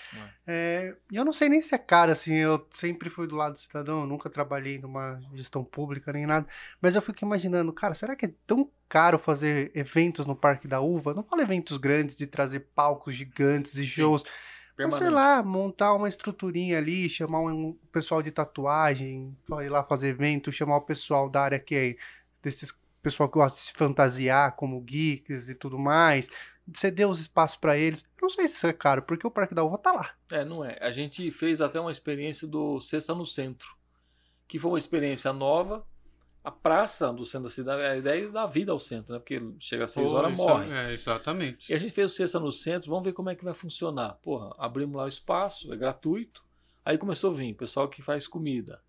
É. 0.47 0.95
E 1.11 1.17
eu 1.17 1.25
não 1.25 1.33
sei 1.33 1.49
nem 1.49 1.63
se 1.63 1.75
é 1.75 1.79
caro, 1.79 2.13
assim, 2.13 2.35
eu 2.35 2.67
sempre 2.71 3.09
fui 3.09 3.27
do 3.27 3.37
lado 3.37 3.53
do 3.53 3.59
cidadão, 3.59 4.07
nunca 4.07 4.29
trabalhei 4.31 4.79
numa 4.79 5.21
gestão 5.35 5.65
pública 5.65 6.13
nem 6.13 6.27
nada, 6.27 6.47
mas 6.81 6.95
eu 6.95 7.03
fico 7.03 7.25
imaginando, 7.25 7.73
cara, 7.73 7.95
será 7.95 8.15
que 8.15 8.27
é 8.27 8.35
tão 8.47 8.71
caro 8.91 9.21
fazer 9.21 9.71
eventos 9.73 10.27
no 10.27 10.35
Parque 10.35 10.67
da 10.67 10.81
Uva. 10.81 11.15
Não 11.15 11.23
falo 11.23 11.41
eventos 11.41 11.79
grandes 11.79 12.17
de 12.17 12.27
trazer 12.27 12.67
palcos 12.75 13.15
gigantes 13.15 13.77
e 13.77 13.87
shows. 13.87 14.25
Mas, 14.77 14.97
sei 14.97 15.11
lá, 15.11 15.43
montar 15.43 15.95
uma 15.95 16.09
estruturinha 16.09 16.79
ali, 16.79 17.09
chamar 17.09 17.41
um 17.41 17.79
pessoal 17.93 18.23
de 18.23 18.31
tatuagem, 18.31 19.37
ir 19.63 19.69
lá 19.69 19.85
fazer 19.85 20.09
evento, 20.09 20.51
chamar 20.51 20.79
o 20.79 20.83
pessoal 20.83 21.29
da 21.29 21.43
área 21.43 21.59
que 21.59 21.75
é 21.75 21.97
desses 22.43 22.75
pessoal 23.03 23.29
que 23.29 23.35
gosta 23.35 23.59
de 23.59 23.65
se 23.65 23.73
fantasiar 23.73 24.57
como 24.57 24.81
geeks 24.81 25.49
e 25.49 25.55
tudo 25.55 25.79
mais, 25.79 26.29
ceder 26.75 27.09
os 27.09 27.21
espaços 27.21 27.57
para 27.57 27.77
eles. 27.77 28.03
Eu 28.03 28.23
não 28.23 28.29
sei 28.29 28.49
se 28.49 28.57
isso 28.57 28.67
é 28.67 28.73
caro, 28.73 29.03
porque 29.03 29.27
o 29.27 29.31
Parque 29.31 29.55
da 29.55 29.65
Uva 29.65 29.79
tá 29.79 29.93
lá. 29.93 30.11
É, 30.31 30.45
não 30.45 30.65
é. 30.65 30.77
A 30.81 30.91
gente 30.91 31.31
fez 31.31 31.61
até 31.61 31.81
uma 31.81 31.93
experiência 31.93 32.47
do 32.47 32.81
Sexta 32.81 33.15
no 33.15 33.25
Centro, 33.25 33.75
que 34.47 34.59
foi 34.59 34.73
uma 34.73 34.79
experiência 34.79 35.33
nova, 35.33 35.87
a 36.43 36.51
praça 36.51 37.13
do 37.13 37.27
centro 37.27 37.49
da 37.49 37.55
cidade, 37.55 37.83
a 37.83 37.97
ideia 37.97 38.25
é 38.25 38.29
dar 38.29 38.47
vida 38.47 38.73
ao 38.73 38.81
centro, 38.81 39.13
né? 39.13 39.19
Porque 39.19 39.43
chega 39.59 39.85
às 39.85 39.91
6 39.91 40.09
horas, 40.09 40.37
morre. 40.37 40.73
É, 40.73 40.93
exatamente. 40.93 41.71
E 41.71 41.75
a 41.75 41.79
gente 41.79 41.93
fez 41.93 42.11
o 42.11 42.15
Sexta 42.15 42.41
no 42.41 42.51
Centro, 42.51 42.91
vamos 42.91 43.05
ver 43.05 43.13
como 43.13 43.29
é 43.29 43.35
que 43.35 43.45
vai 43.45 43.53
funcionar. 43.53 44.15
Porra, 44.23 44.55
abrimos 44.59 44.97
lá 44.97 45.05
o 45.05 45.09
espaço, 45.09 45.73
é 45.73 45.77
gratuito. 45.77 46.43
Aí 46.83 46.97
começou 46.97 47.31
a 47.31 47.35
vir 47.35 47.53
o 47.53 47.57
pessoal 47.57 47.89
que 47.89 48.01
faz 48.01 48.27
comida, 48.27 48.83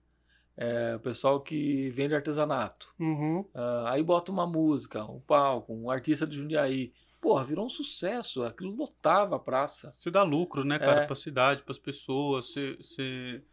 é, 0.55 0.95
o 0.95 0.99
pessoal 1.01 1.41
que 1.41 1.89
vende 1.89 2.15
artesanato. 2.15 2.93
Uhum. 2.97 3.41
Uh, 3.41 3.85
aí 3.87 4.01
bota 4.01 4.31
uma 4.31 4.47
música, 4.47 5.03
um 5.03 5.19
palco, 5.19 5.73
um 5.73 5.91
artista 5.91 6.25
de 6.25 6.37
Jundiaí. 6.37 6.93
Porra, 7.19 7.43
virou 7.43 7.65
um 7.65 7.69
sucesso. 7.69 8.43
Aquilo 8.43 8.73
lotava 8.73 9.35
a 9.35 9.39
praça. 9.39 9.91
Você 9.93 10.09
dá 10.09 10.23
lucro, 10.23 10.63
né, 10.63 10.79
cara, 10.79 11.01
é. 11.01 11.05
pra 11.05 11.15
cidade, 11.15 11.63
para 11.63 11.73
as 11.73 11.77
pessoas. 11.77 12.47
Você, 12.47 12.77
você 12.77 13.43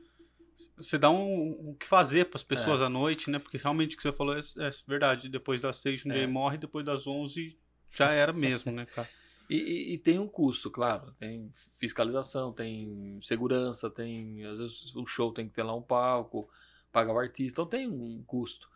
você 0.79 0.97
dá 0.97 1.11
um, 1.11 1.71
o 1.71 1.75
que 1.75 1.87
fazer 1.87 2.27
para 2.27 2.37
as 2.37 2.43
pessoas 2.43 2.81
é. 2.81 2.85
à 2.85 2.89
noite, 2.89 3.31
né? 3.31 3.39
Porque 3.39 3.59
realmente 3.59 3.95
o 3.95 3.97
que 3.97 4.03
você 4.03 4.13
falou 4.13 4.37
é, 4.37 4.41
é 4.41 4.71
verdade. 4.87 5.29
Depois 5.29 5.61
das 5.61 5.77
seis, 5.77 6.05
um 6.07 6.11
é. 6.11 6.15
dia 6.15 6.29
morre, 6.29 6.57
depois 6.57 6.85
das 6.85 7.07
onze 7.07 7.59
já 7.91 8.11
era 8.13 8.33
mesmo, 8.33 8.73
né, 8.73 8.87
cara? 8.87 9.09
E, 9.51 9.57
e, 9.57 9.95
e, 9.95 9.99
tem 9.99 10.19
um 10.19 10.29
custo, 10.29 10.71
claro. 10.71 11.11
Tem 11.19 11.51
fiscalização, 11.79 12.53
tem 12.53 13.19
segurança, 13.23 13.89
tem. 13.89 14.45
Às 14.45 14.59
vezes 14.59 14.95
o 14.95 15.07
show 15.07 15.33
tem 15.33 15.49
que 15.49 15.55
ter 15.55 15.63
lá 15.63 15.75
um 15.75 15.81
palco, 15.81 16.51
pagar 16.93 17.15
o 17.15 17.19
artista, 17.19 17.63
então 17.63 17.65
tem 17.65 17.89
um 17.89 18.23
custo. 18.27 18.69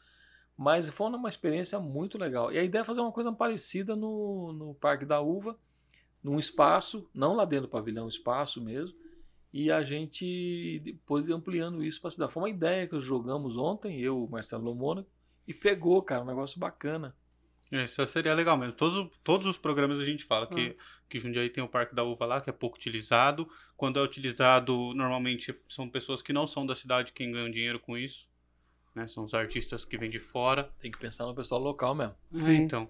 Mas 0.56 0.88
foi 0.88 1.08
uma 1.08 1.28
experiência 1.28 1.78
muito 1.78 2.16
legal. 2.16 2.50
E 2.50 2.58
a 2.58 2.64
ideia 2.64 2.80
é 2.80 2.84
fazer 2.86 3.00
uma 3.00 3.12
coisa 3.12 3.30
parecida 3.30 3.94
no, 3.94 4.54
no 4.54 4.74
Parque 4.74 5.04
da 5.04 5.20
Uva, 5.20 5.58
num 6.22 6.38
espaço, 6.38 7.06
não 7.12 7.34
lá 7.34 7.44
dentro 7.44 7.66
do 7.66 7.70
pavilhão, 7.70 8.08
espaço 8.08 8.58
mesmo, 8.58 8.96
e 9.52 9.70
a 9.70 9.82
gente 9.82 10.80
depois 10.84 11.28
ampliando 11.28 11.84
isso 11.84 12.00
para 12.00 12.08
a 12.08 12.10
cidade. 12.10 12.32
Foi 12.32 12.42
uma 12.42 12.50
ideia 12.50 12.86
que 12.86 12.98
jogamos 13.00 13.56
ontem, 13.56 14.00
eu, 14.00 14.26
Marcelo 14.30 14.64
Lomona, 14.64 15.06
e 15.46 15.52
pegou, 15.52 16.00
cara, 16.02 16.22
um 16.22 16.26
negócio 16.26 16.58
bacana. 16.58 17.14
Isso 17.70 18.06
seria 18.06 18.34
legal 18.34 18.56
mesmo. 18.56 18.74
Todos, 18.74 19.10
todos 19.24 19.46
os 19.46 19.56
programas 19.56 19.98
a 19.98 20.04
gente 20.04 20.24
fala 20.24 20.46
que, 20.46 20.76
ah. 20.78 20.82
que 21.08 21.18
Jundiaí 21.18 21.48
tem 21.48 21.64
o 21.64 21.68
Parque 21.68 21.94
da 21.94 22.04
Uva 22.04 22.26
lá, 22.26 22.40
que 22.40 22.50
é 22.50 22.52
pouco 22.52 22.76
utilizado. 22.76 23.48
Quando 23.76 23.98
é 23.98 24.02
utilizado, 24.02 24.92
normalmente 24.94 25.58
são 25.68 25.88
pessoas 25.88 26.20
que 26.20 26.32
não 26.32 26.46
são 26.46 26.66
da 26.66 26.74
cidade 26.74 27.12
quem 27.12 27.32
ganham 27.32 27.50
dinheiro 27.50 27.80
com 27.80 27.96
isso. 27.96 28.28
Né? 28.94 29.06
São 29.06 29.24
os 29.24 29.32
artistas 29.32 29.86
que 29.86 29.96
vêm 29.96 30.10
de 30.10 30.18
fora. 30.18 30.70
Tem 30.80 30.90
que 30.90 30.98
pensar 30.98 31.24
no 31.24 31.34
pessoal 31.34 31.60
local 31.62 31.94
mesmo. 31.94 32.14
É, 32.46 32.54
então. 32.54 32.88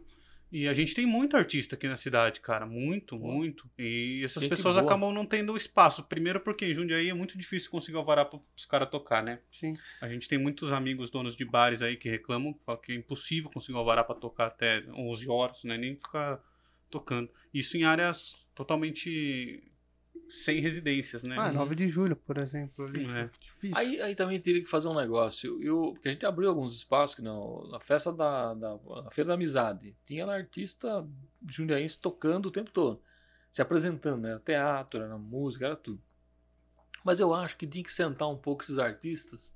E 0.53 0.68
a 0.68 0.74
gente 0.74 0.94
tem 0.94 1.07
muito 1.07 1.34
artista 1.34 1.76
aqui 1.76 1.88
na 1.88 1.96
cidade, 1.96 2.40
cara. 2.40 2.66
Muito, 2.66 3.18
muito. 3.18 3.70
E 3.78 4.20
essas 4.22 4.42
gente 4.42 4.50
pessoas 4.50 4.74
boa. 4.74 4.84
acabam 4.84 5.11
não 5.11 5.24
tendo 5.24 5.57
espaço. 5.57 6.05
Primeiro 6.05 6.40
porque 6.40 6.66
em 6.66 6.74
Jundiaí 6.74 7.09
é 7.09 7.14
muito 7.14 7.38
difícil 7.38 7.70
conseguir 7.70 7.96
alvará 7.96 8.22
para 8.22 8.38
os 8.55 8.66
caras 8.66 8.90
tocar, 8.90 9.22
né? 9.22 9.40
Sim. 9.50 9.72
A 9.98 10.09
gente 10.11 10.28
tem 10.28 10.38
muitos 10.38 10.70
amigos 10.70 11.09
donos 11.09 11.34
de 11.34 11.44
bares 11.46 11.80
aí 11.80 11.96
que 11.96 12.11
reclamam 12.11 12.55
que 12.84 12.92
é 12.92 12.94
impossível 12.94 13.50
conseguir 13.50 13.78
alvará 13.78 14.05
para 14.05 14.14
tocar 14.14 14.48
até 14.48 14.84
11 14.90 15.26
horas, 15.30 15.64
né? 15.64 15.78
Nem 15.78 15.96
ficar 15.96 16.38
tocando. 16.90 17.30
Isso 17.55 17.78
em 17.78 17.84
áreas 17.84 18.36
totalmente 18.55 19.72
sem 20.29 20.61
residências, 20.61 21.23
né? 21.23 21.37
Ah, 21.39 21.53
9 21.53 21.75
de 21.75 21.89
julho, 21.89 22.17
por 22.17 22.39
exemplo. 22.39 22.87
Ali. 22.87 23.05
É. 23.05 23.31
Difícil. 23.39 23.77
Aí, 23.77 24.01
aí 24.01 24.15
também 24.15 24.41
teria 24.41 24.63
que 24.63 24.69
fazer 24.69 24.89
um 24.89 24.95
negócio. 24.95 25.63
Eu, 25.63 25.93
porque 25.93 26.09
a 26.09 26.13
gente 26.13 26.25
abriu 26.25 26.49
alguns 26.49 26.75
espaços, 26.75 27.17
que 27.17 27.23
não, 27.23 27.69
na 27.71 27.81
festa 27.81 28.13
da, 28.13 28.55
da 28.55 28.79
na 29.05 29.11
Feira 29.11 29.29
da 29.29 29.35
Amizade, 29.35 29.97
tinha 30.07 30.25
lá 30.25 30.35
artista 30.35 31.07
jundiaense 31.47 31.99
tocando 31.99 32.47
o 32.47 32.51
tempo 32.51 32.71
todo. 32.71 33.01
Se 33.51 33.61
apresentando, 33.61 34.23
né? 34.23 34.31
era 34.31 34.41
teatro, 34.41 35.01
era 35.01 35.19
música, 35.19 35.67
era 35.67 35.77
tudo. 35.77 36.01
Mas 37.05 37.21
eu 37.21 37.35
acho 37.35 37.57
que 37.57 37.67
tinha 37.67 37.85
que 37.85 37.93
sentar 37.93 38.29
um 38.29 38.37
pouco 38.37 38.63
esses 38.63 38.79
artistas 38.79 39.53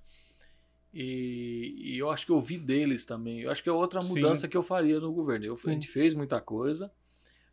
e, 0.98 1.74
e, 1.76 1.98
eu 1.98 2.08
acho 2.08 2.24
que 2.24 2.32
eu 2.32 2.36
ouvi 2.36 2.56
deles 2.56 3.04
também. 3.04 3.40
Eu 3.40 3.50
acho 3.50 3.62
que 3.62 3.68
é 3.68 3.72
outra 3.72 4.00
mudança 4.00 4.42
Sim. 4.42 4.48
que 4.48 4.56
eu 4.56 4.62
faria 4.62 4.98
no 4.98 5.12
governo. 5.12 5.44
Eu, 5.44 5.58
a 5.62 5.70
gente 5.70 5.88
fez 5.88 6.14
muita 6.14 6.40
coisa, 6.40 6.90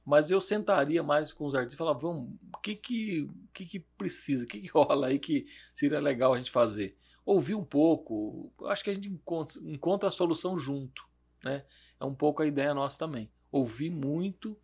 mas 0.05 0.29
eu 0.29 0.41
sentaria 0.41 1.01
mais 1.01 1.31
com 1.31 1.45
os 1.45 1.55
artistas 1.55 1.75
e 1.75 1.77
falava, 1.77 1.99
vamos, 1.99 2.35
o 2.53 2.57
que 2.59 2.75
que, 2.75 3.29
que 3.53 3.65
que 3.65 3.79
precisa, 3.79 4.43
o 4.43 4.47
que 4.47 4.61
que 4.61 4.67
rola 4.71 5.07
aí 5.07 5.19
que 5.19 5.45
seria 5.73 5.99
legal 5.99 6.33
a 6.33 6.37
gente 6.37 6.51
fazer? 6.51 6.97
Ouvir 7.25 7.55
um 7.55 7.63
pouco, 7.63 8.51
acho 8.65 8.83
que 8.83 8.89
a 8.89 8.93
gente 8.93 9.07
encontra, 9.07 9.61
encontra 9.63 10.09
a 10.09 10.11
solução 10.11 10.57
junto, 10.57 11.07
né? 11.43 11.63
É 11.99 12.03
um 12.03 12.13
pouco 12.13 12.41
a 12.41 12.45
ideia 12.45 12.73
nossa 12.73 12.99
também. 12.99 13.31
Ouvir 13.49 13.89
muito 13.89 14.57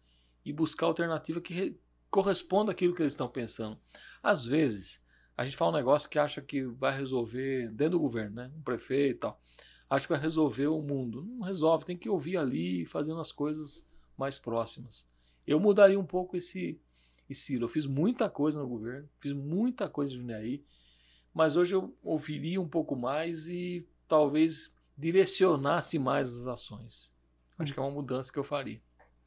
e 0.43 0.51
buscar 0.51 0.87
alternativa 0.87 1.39
que 1.39 1.79
corresponda 2.11 2.71
àquilo 2.71 2.93
que 2.93 3.01
eles 3.01 3.13
estão 3.13 3.29
pensando. 3.29 3.79
Às 4.21 4.45
vezes, 4.45 5.01
a 5.37 5.45
gente 5.45 5.55
fala 5.55 5.71
um 5.71 5.75
negócio 5.75 6.09
que 6.09 6.19
acha 6.19 6.41
que 6.41 6.63
vai 6.63 6.97
resolver 6.97 7.69
dentro 7.69 7.91
do 7.91 7.99
governo, 8.01 8.35
né? 8.35 8.51
Um 8.57 8.61
prefeito 8.61 9.15
e 9.15 9.19
tal. 9.19 9.41
Acho 9.89 10.05
que 10.05 10.13
vai 10.13 10.21
resolver 10.21 10.67
o 10.67 10.81
mundo. 10.81 11.23
Não 11.23 11.45
resolve, 11.45 11.85
tem 11.85 11.97
que 11.97 12.09
ouvir 12.09 12.35
ali, 12.35 12.85
fazendo 12.85 13.21
as 13.21 13.31
coisas 13.31 13.87
mais 14.17 14.37
próximas. 14.37 15.07
Eu 15.49 15.59
mudaria 15.59 15.99
um 15.99 16.05
pouco 16.05 16.37
esse, 16.37 16.79
esse 17.27 17.55
Eu 17.55 17.67
fiz 17.67 17.87
muita 17.87 18.29
coisa 18.29 18.59
no 18.59 18.67
governo, 18.67 19.09
fiz 19.19 19.33
muita 19.33 19.89
coisa 19.89 20.11
de 20.11 20.19
Jundiaí, 20.19 20.63
mas 21.33 21.55
hoje 21.55 21.73
eu 21.73 21.91
ouviria 22.03 22.61
um 22.61 22.67
pouco 22.67 22.95
mais 22.95 23.47
e 23.47 23.87
talvez 24.07 24.71
direcionasse 24.95 25.97
mais 25.97 26.35
as 26.35 26.45
ações. 26.45 27.11
Acho 27.57 27.73
que 27.73 27.79
é 27.79 27.81
uma 27.81 27.91
mudança 27.91 28.31
que 28.31 28.37
eu 28.37 28.43
faria. 28.43 28.79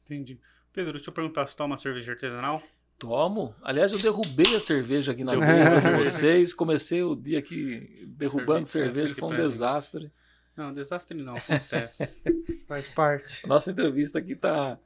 Entendi. 0.05 0.39
Pedro, 0.71 0.93
deixa 0.93 1.09
eu 1.09 1.13
perguntar, 1.13 1.45
você 1.45 1.57
toma 1.57 1.75
cerveja 1.75 2.13
artesanal? 2.13 2.63
Tomo. 2.97 3.53
Aliás, 3.61 3.91
eu 3.91 3.99
derrubei 3.99 4.55
a 4.55 4.61
cerveja 4.61 5.11
aqui 5.11 5.25
na 5.25 5.35
mesa 5.35 5.81
de 5.81 5.97
vocês. 5.97 6.53
Comecei 6.53 7.03
o 7.03 7.15
dia 7.17 7.39
aqui 7.39 8.05
derrubando 8.07 8.65
cerveja, 8.65 9.07
cerveja 9.07 9.15
foi 9.15 9.29
um 9.29 9.35
desastre. 9.35 10.11
Não, 10.55 10.73
desastre 10.73 11.21
não, 11.21 11.35
acontece. 11.35 12.23
Faz 12.65 12.87
parte. 12.87 13.45
Nossa 13.45 13.71
entrevista 13.71 14.19
aqui 14.19 14.35
tá. 14.37 14.79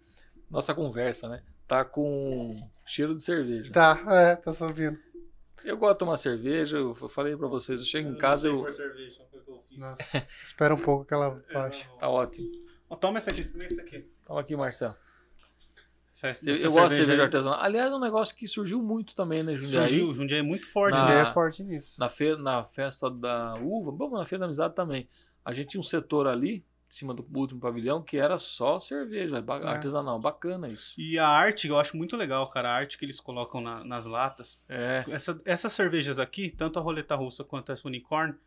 Nossa 0.50 0.74
conversa, 0.74 1.28
né? 1.28 1.44
Tá 1.68 1.84
com 1.84 2.70
cheiro 2.86 3.14
de 3.14 3.22
cerveja. 3.22 3.72
Tá, 3.72 4.02
é, 4.10 4.36
tá 4.36 4.54
subindo. 4.54 4.98
Eu 5.64 5.78
gosto 5.78 5.94
de 5.94 6.00
tomar 6.00 6.18
cerveja, 6.18 6.78
eu 6.78 6.96
falei 6.96 7.36
pra 7.36 7.48
vocês, 7.48 7.80
eu 7.80 7.86
chego 7.86 8.08
eu 8.08 8.14
em 8.14 8.18
casa. 8.18 8.48
eu... 8.48 8.72
cerveja, 8.72 9.26
foi 9.30 9.40
o 9.40 9.44
que 9.44 9.52
eu. 9.52 9.60
Nossa, 9.78 10.28
espera 10.44 10.74
um 10.74 10.80
pouco 10.80 11.04
que 11.06 11.14
ela 11.14 11.44
baixe. 11.54 11.88
Tá 12.00 12.08
ótimo. 12.08 12.50
Oh, 12.90 12.96
toma 12.96 13.18
esse 13.18 13.30
aqui, 13.30 13.42
esse 13.42 13.82
aqui. 13.82 14.10
Toma 14.26 14.40
aqui, 14.40 14.56
Marcelo. 14.56 14.96
Essa, 16.24 16.50
eu, 16.50 16.56
eu 16.56 16.72
gosto 16.72 16.90
de 16.90 16.96
cerveja 16.96 17.24
artesanal. 17.24 17.60
Aliás, 17.60 17.92
é 17.92 17.96
um 17.96 18.00
negócio 18.00 18.36
que 18.36 18.48
surgiu 18.48 18.82
muito 18.82 19.14
também, 19.14 19.44
né, 19.44 19.56
Jundiaí? 19.56 19.88
Surgiu, 19.88 20.14
Jundiaí 20.14 20.40
é 20.40 20.44
muito 20.44 20.68
forte. 20.68 20.96
Na, 20.96 21.02
Jundiaí 21.02 21.22
é 21.22 21.26
forte 21.34 21.64
nisso. 21.64 22.00
Na, 22.00 22.10
fe, 22.10 22.36
na 22.36 22.64
festa 22.64 23.10
da 23.12 23.56
uva, 23.56 23.92
bom, 23.92 24.10
na 24.18 24.26
feira 24.26 24.40
da 24.40 24.46
amizade 24.46 24.74
também. 24.74 25.08
A 25.46 25.54
gente 25.54 25.68
tinha 25.68 25.82
um 25.82 25.84
setor 25.84 26.28
ali, 26.28 26.66
cima 26.90 27.14
do 27.14 27.26
último 27.38 27.60
pavilhão, 27.60 28.02
que 28.02 28.18
era 28.18 28.38
só 28.38 28.80
cerveja, 28.80 29.38
é. 29.38 29.68
artesanal. 29.68 30.20
Bacana 30.20 30.70
isso. 30.70 31.00
E 31.00 31.20
a 31.20 31.28
arte, 31.28 31.68
eu 31.68 31.78
acho 31.78 31.98
muito 31.98 32.16
legal, 32.16 32.50
cara. 32.50 32.70
A 32.70 32.76
arte 32.76 32.98
que 32.98 33.06
eles 33.06 33.20
colocam 33.20 33.60
na, 33.60 33.84
nas 33.84 34.06
latas. 34.06 34.66
É. 34.70 35.04
Essa, 35.10 35.40
essas 35.46 35.74
cervejas 35.74 36.20
aqui, 36.20 36.50
tanto 36.50 36.80
a 36.80 36.82
roleta 36.82 37.16
russa 37.16 37.44
quanto 37.44 37.72
essa 37.72 37.88
unicórnio, 37.88 38.38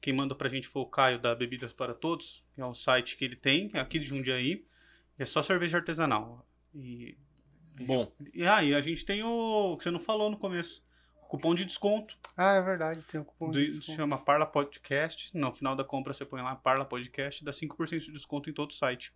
quem 0.00 0.12
manda 0.12 0.34
pra 0.34 0.48
gente 0.48 0.68
foi 0.68 0.82
o 0.82 0.86
Caio 0.86 1.18
da 1.18 1.34
Bebidas 1.34 1.72
para 1.72 1.94
Todos, 1.94 2.44
que 2.54 2.60
é 2.60 2.66
um 2.66 2.74
site 2.74 3.16
que 3.16 3.24
ele 3.24 3.36
tem, 3.36 3.70
aqui 3.74 3.98
de 3.98 4.06
Jundiaí. 4.06 4.64
É 5.18 5.24
só 5.24 5.42
cerveja 5.42 5.78
artesanal. 5.78 6.46
E 6.74 7.16
Bom. 7.80 8.10
E 8.32 8.46
aí, 8.46 8.74
ah, 8.74 8.78
a 8.78 8.80
gente 8.80 9.04
tem 9.04 9.22
o 9.22 9.76
que 9.76 9.84
você 9.84 9.90
não 9.90 10.00
falou 10.00 10.30
no 10.30 10.36
começo. 10.36 10.82
Cupom 11.32 11.54
de 11.54 11.64
desconto. 11.64 12.14
Ah, 12.36 12.56
é 12.56 12.60
verdade, 12.60 13.06
tem 13.06 13.18
o 13.18 13.24
cupom 13.24 13.50
de 13.50 13.66
desconto. 13.66 13.96
Chama 13.96 14.18
Parla 14.18 14.44
Podcast. 14.44 15.34
No 15.34 15.50
final 15.50 15.74
da 15.74 15.82
compra 15.82 16.12
você 16.12 16.26
põe 16.26 16.42
lá 16.42 16.54
Parla 16.54 16.84
Podcast, 16.84 17.42
dá 17.42 17.50
5% 17.50 18.00
de 18.00 18.12
desconto 18.12 18.50
em 18.50 18.52
todo 18.52 18.70
o 18.70 18.74
site. 18.74 19.14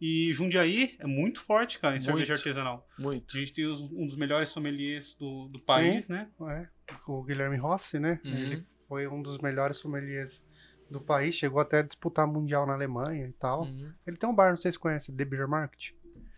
E 0.00 0.32
Jundiaí 0.32 0.96
é 0.98 1.06
muito 1.06 1.40
forte, 1.40 1.78
cara, 1.78 1.94
em 1.94 1.98
muito, 1.98 2.04
cerveja 2.06 2.34
artesanal. 2.34 2.84
Muito. 2.98 3.36
A 3.36 3.38
gente 3.38 3.52
tem 3.52 3.64
os, 3.64 3.80
um 3.80 4.08
dos 4.08 4.16
melhores 4.16 4.48
sommeliers 4.48 5.14
do, 5.14 5.46
do 5.46 5.60
país, 5.60 6.08
tem, 6.08 6.16
né? 6.16 6.28
É, 6.50 6.66
o 7.06 7.22
Guilherme 7.22 7.56
Rossi, 7.56 8.00
né? 8.00 8.20
Uhum. 8.24 8.32
Ele 8.32 8.64
foi 8.88 9.06
um 9.06 9.22
dos 9.22 9.38
melhores 9.38 9.76
sommeliers 9.76 10.44
do 10.90 11.00
país, 11.00 11.36
chegou 11.36 11.60
até 11.60 11.78
a 11.78 11.82
disputar 11.82 12.26
mundial 12.26 12.66
na 12.66 12.72
Alemanha 12.72 13.24
e 13.24 13.32
tal. 13.32 13.62
Uhum. 13.62 13.92
Ele 14.04 14.16
tem 14.16 14.28
um 14.28 14.34
bar, 14.34 14.50
não 14.50 14.56
sei 14.56 14.72
se 14.72 14.78
conhece, 14.80 15.12
The 15.12 15.24
Beer 15.24 15.46
Market. 15.46 15.92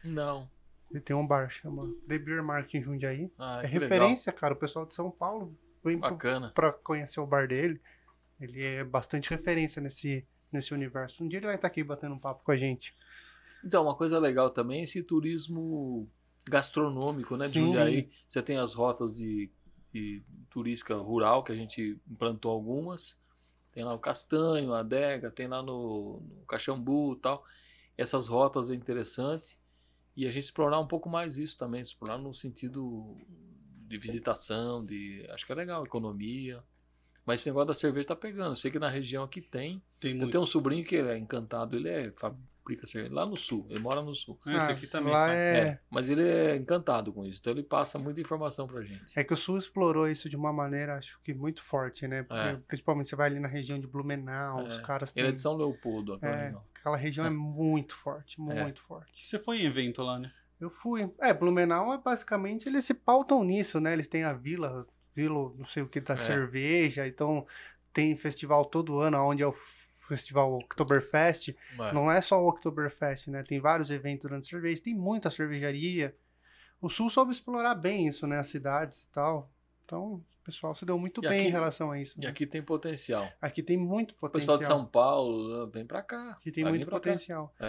Não. 0.04 0.50
Ele 0.90 1.00
tem 1.00 1.14
um 1.14 1.26
bar, 1.26 1.50
chama 1.50 1.92
The 2.06 2.18
Beer 2.18 2.42
Market 2.42 2.74
em 2.74 2.80
Jundiaí. 2.80 3.30
Ah, 3.38 3.60
é 3.62 3.66
referência, 3.66 4.30
legal. 4.30 4.40
cara. 4.40 4.54
O 4.54 4.56
pessoal 4.56 4.86
de 4.86 4.94
São 4.94 5.10
Paulo 5.10 5.56
vem 5.84 5.98
Bacana. 5.98 6.50
pra 6.54 6.72
conhecer 6.72 7.20
o 7.20 7.26
bar 7.26 7.46
dele. 7.46 7.80
Ele 8.40 8.64
é 8.64 8.84
bastante 8.84 9.30
referência 9.30 9.82
nesse, 9.82 10.26
nesse 10.50 10.72
universo. 10.72 11.22
Um 11.22 11.28
dia 11.28 11.38
ele 11.38 11.46
vai 11.46 11.56
estar 11.56 11.68
aqui 11.68 11.82
batendo 11.82 12.14
um 12.14 12.18
papo 12.18 12.42
com 12.44 12.52
a 12.52 12.56
gente. 12.56 12.94
Então, 13.64 13.82
uma 13.82 13.94
coisa 13.94 14.18
legal 14.18 14.50
também 14.50 14.80
é 14.80 14.84
esse 14.84 15.02
turismo 15.02 16.08
gastronômico, 16.48 17.36
né? 17.36 17.48
De 17.48 17.60
Jundiaí. 17.60 18.10
Você 18.28 18.42
tem 18.42 18.56
as 18.56 18.72
rotas 18.72 19.16
de, 19.16 19.50
de 19.92 20.22
turística 20.48 20.94
rural, 20.96 21.42
que 21.42 21.52
a 21.52 21.56
gente 21.56 22.00
implantou 22.08 22.52
algumas. 22.52 23.18
Tem 23.72 23.84
lá 23.84 23.94
o 23.94 23.98
Castanho, 23.98 24.72
a 24.72 24.80
Adega, 24.80 25.30
tem 25.30 25.46
lá 25.46 25.62
no, 25.62 26.20
no 26.20 26.46
Caxambu 26.46 27.14
e 27.14 27.20
tal. 27.20 27.44
Essas 27.96 28.28
rotas 28.28 28.70
é 28.70 28.74
interessante. 28.74 29.58
E 30.18 30.26
a 30.26 30.32
gente 30.32 30.46
explorar 30.46 30.80
um 30.80 30.86
pouco 30.88 31.08
mais 31.08 31.38
isso 31.38 31.56
também, 31.56 31.80
explorar 31.80 32.18
no 32.18 32.34
sentido 32.34 33.16
de 33.86 33.96
visitação, 33.98 34.84
de. 34.84 35.24
Acho 35.30 35.46
que 35.46 35.52
é 35.52 35.54
legal, 35.54 35.86
economia. 35.86 36.60
Mas 37.24 37.40
esse 37.40 37.48
negócio 37.48 37.68
da 37.68 37.74
cerveja 37.74 38.08
tá 38.08 38.16
pegando. 38.16 38.50
Eu 38.50 38.56
sei 38.56 38.68
que 38.68 38.80
na 38.80 38.88
região 38.88 39.22
aqui 39.22 39.40
tem. 39.40 39.80
tem 40.00 40.10
eu 40.10 40.16
muito. 40.16 40.32
tenho 40.32 40.42
um 40.42 40.46
sobrinho 40.46 40.84
que 40.84 40.96
é 40.96 41.16
encantado, 41.16 41.76
ele 41.76 41.88
é 41.88 42.12
fabrica 42.68 42.86
cerveja 42.86 43.14
lá 43.14 43.24
no 43.24 43.36
sul, 43.36 43.66
ele 43.70 43.80
mora 43.80 44.02
no 44.02 44.14
sul. 44.14 44.38
Ah, 44.44 44.56
esse 44.56 44.72
aqui 44.72 44.86
também. 44.86 45.12
Lá 45.12 45.32
é... 45.32 45.58
é... 45.58 45.80
Mas 45.90 46.10
ele 46.10 46.22
é 46.22 46.56
encantado 46.56 47.12
com 47.12 47.24
isso, 47.24 47.40
então 47.40 47.52
ele 47.52 47.62
passa 47.62 47.98
muita 47.98 48.20
informação 48.20 48.66
pra 48.66 48.82
gente. 48.82 49.18
É 49.18 49.24
que 49.24 49.32
o 49.32 49.36
sul 49.36 49.56
explorou 49.56 50.08
isso 50.08 50.28
de 50.28 50.36
uma 50.36 50.52
maneira, 50.52 50.96
acho 50.96 51.18
que 51.22 51.32
muito 51.32 51.62
forte, 51.62 52.06
né? 52.06 52.22
Porque, 52.22 52.48
é. 52.48 52.60
Principalmente 52.68 53.08
você 53.08 53.16
vai 53.16 53.30
ali 53.30 53.40
na 53.40 53.48
região 53.48 53.78
de 53.78 53.86
Blumenau, 53.86 54.60
é. 54.60 54.64
os 54.64 54.78
caras 54.78 55.12
têm... 55.12 55.22
Ele 55.22 55.30
é 55.30 55.34
de 55.34 55.40
São 55.40 55.56
Leopoldo, 55.56 56.18
é, 56.22 56.54
Aquela 56.78 56.96
região 56.96 57.24
é, 57.24 57.28
é 57.28 57.32
muito 57.32 57.94
forte, 57.96 58.40
é. 58.40 58.62
muito 58.62 58.82
forte. 58.82 59.26
Você 59.26 59.38
foi 59.38 59.62
em 59.62 59.66
evento 59.66 60.02
lá, 60.02 60.18
né? 60.18 60.30
Eu 60.60 60.70
fui. 60.70 61.08
É, 61.20 61.32
Blumenau 61.32 61.94
é 61.94 61.98
basicamente 61.98 62.68
eles 62.68 62.84
se 62.84 62.92
pautam 62.92 63.44
nisso, 63.44 63.80
né? 63.80 63.92
Eles 63.92 64.08
têm 64.08 64.24
a 64.24 64.32
vila, 64.32 64.86
vila, 65.14 65.52
não 65.56 65.64
sei 65.64 65.84
o 65.84 65.88
que 65.88 66.00
da 66.00 66.14
é. 66.14 66.18
cerveja, 66.18 67.06
então 67.06 67.46
tem 67.92 68.16
festival 68.16 68.64
todo 68.64 68.98
ano 68.98 69.18
onde 69.18 69.40
é 69.40 69.46
o 69.46 69.54
festival 70.08 70.52
Oktoberfest. 70.54 71.50
É. 71.78 71.92
Não 71.92 72.10
é 72.10 72.20
só 72.20 72.42
o 72.42 72.48
Oktoberfest, 72.48 73.28
né? 73.28 73.42
Tem 73.42 73.60
vários 73.60 73.90
eventos 73.90 74.28
durante 74.28 74.46
a 74.46 74.50
cerveja, 74.50 74.82
tem 74.82 74.94
muita 74.94 75.30
cervejaria. 75.30 76.16
O 76.80 76.88
Sul 76.88 77.10
soube 77.10 77.32
explorar 77.32 77.74
bem 77.74 78.06
isso, 78.06 78.26
né? 78.26 78.38
As 78.38 78.48
cidades 78.48 79.00
e 79.00 79.06
tal. 79.08 79.50
Então, 79.84 80.24
pessoal 80.48 80.74
se 80.74 80.86
deu 80.86 80.98
muito 80.98 81.20
e 81.22 81.28
bem 81.28 81.40
aqui, 81.40 81.48
em 81.48 81.50
relação 81.50 81.90
a 81.92 82.00
isso. 82.00 82.18
E 82.18 82.22
né? 82.22 82.28
aqui 82.28 82.46
tem 82.46 82.62
potencial. 82.62 83.30
Aqui 83.40 83.62
tem 83.62 83.76
muito 83.76 84.14
potencial. 84.14 84.56
O 84.56 84.58
pessoal 84.58 84.78
de 84.78 84.82
São 84.82 84.90
Paulo, 84.90 85.70
vem 85.70 85.84
para 85.84 86.02
cá. 86.02 86.30
Aqui 86.30 86.50
tem 86.50 86.64
muito 86.64 86.86
potencial. 86.86 87.54
É. 87.60 87.66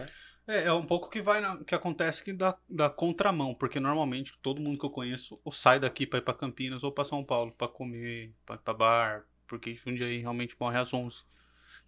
é. 0.47 0.63
É, 0.65 0.73
um 0.73 0.85
pouco 0.85 1.09
que 1.09 1.21
vai 1.21 1.39
na, 1.41 1.57
que 1.63 1.75
acontece 1.75 2.23
que 2.23 2.33
da, 2.33 2.57
da 2.67 2.89
contramão, 2.89 3.53
porque 3.53 3.79
normalmente 3.79 4.33
todo 4.41 4.59
mundo 4.59 4.79
que 4.79 4.85
eu 4.85 4.89
conheço 4.89 5.39
ou 5.43 5.51
sai 5.51 5.79
daqui 5.79 6.07
para 6.07 6.17
ir 6.17 6.23
para 6.23 6.33
Campinas 6.33 6.83
ou 6.83 6.91
para 6.91 7.03
São 7.03 7.23
Paulo 7.23 7.51
para 7.51 7.67
comer, 7.67 8.33
para 8.43 8.73
bar, 8.73 9.25
porque 9.45 9.75
Jundiaí 9.75 10.17
realmente 10.17 10.55
morre 10.59 10.79
às 10.79 10.91
11. 10.91 11.23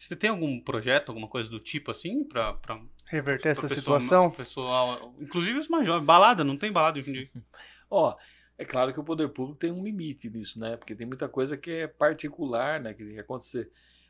Você 0.02 0.16
tem 0.16 0.32
algum 0.32 0.60
projeto, 0.60 1.10
alguma 1.10 1.28
coisa 1.28 1.48
do 1.48 1.60
tipo 1.60 1.92
assim, 1.92 2.24
para 2.24 2.58
reverter 3.06 3.42
pra 3.44 3.52
essa 3.52 3.62
pessoa, 3.62 4.00
situação? 4.00 4.32
Pessoal, 4.32 5.14
inclusive 5.20 5.60
os 5.60 5.68
mais 5.68 5.86
jovens, 5.86 6.08
balada, 6.08 6.44
não 6.44 6.58
tem 6.58 6.72
balada 6.72 6.98
hoje 6.98 7.12
em 7.12 7.14
dia. 7.14 7.30
Ó, 7.88 8.18
é 8.58 8.66
claro 8.66 8.92
que 8.92 9.00
o 9.00 9.04
poder 9.04 9.30
público 9.30 9.60
tem 9.60 9.72
um 9.72 9.84
limite 9.84 10.28
nisso, 10.28 10.60
né? 10.60 10.76
Porque 10.76 10.96
tem 10.96 11.06
muita 11.06 11.30
coisa 11.30 11.56
que 11.56 11.70
é 11.70 11.88
particular, 11.88 12.80
né? 12.80 12.96
Que 12.96 13.06
tem 13.06 13.14
que 13.14 13.20
acontecer. 13.20 13.70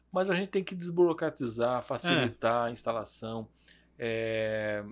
Mas 0.10 0.30
a 0.30 0.34
gente 0.34 0.48
tem 0.48 0.64
que 0.64 0.74
desburocratizar, 0.74 1.84
facilitar 1.84 2.68
é. 2.68 2.70
a 2.70 2.72
instalação, 2.72 3.50
é, 4.00 4.86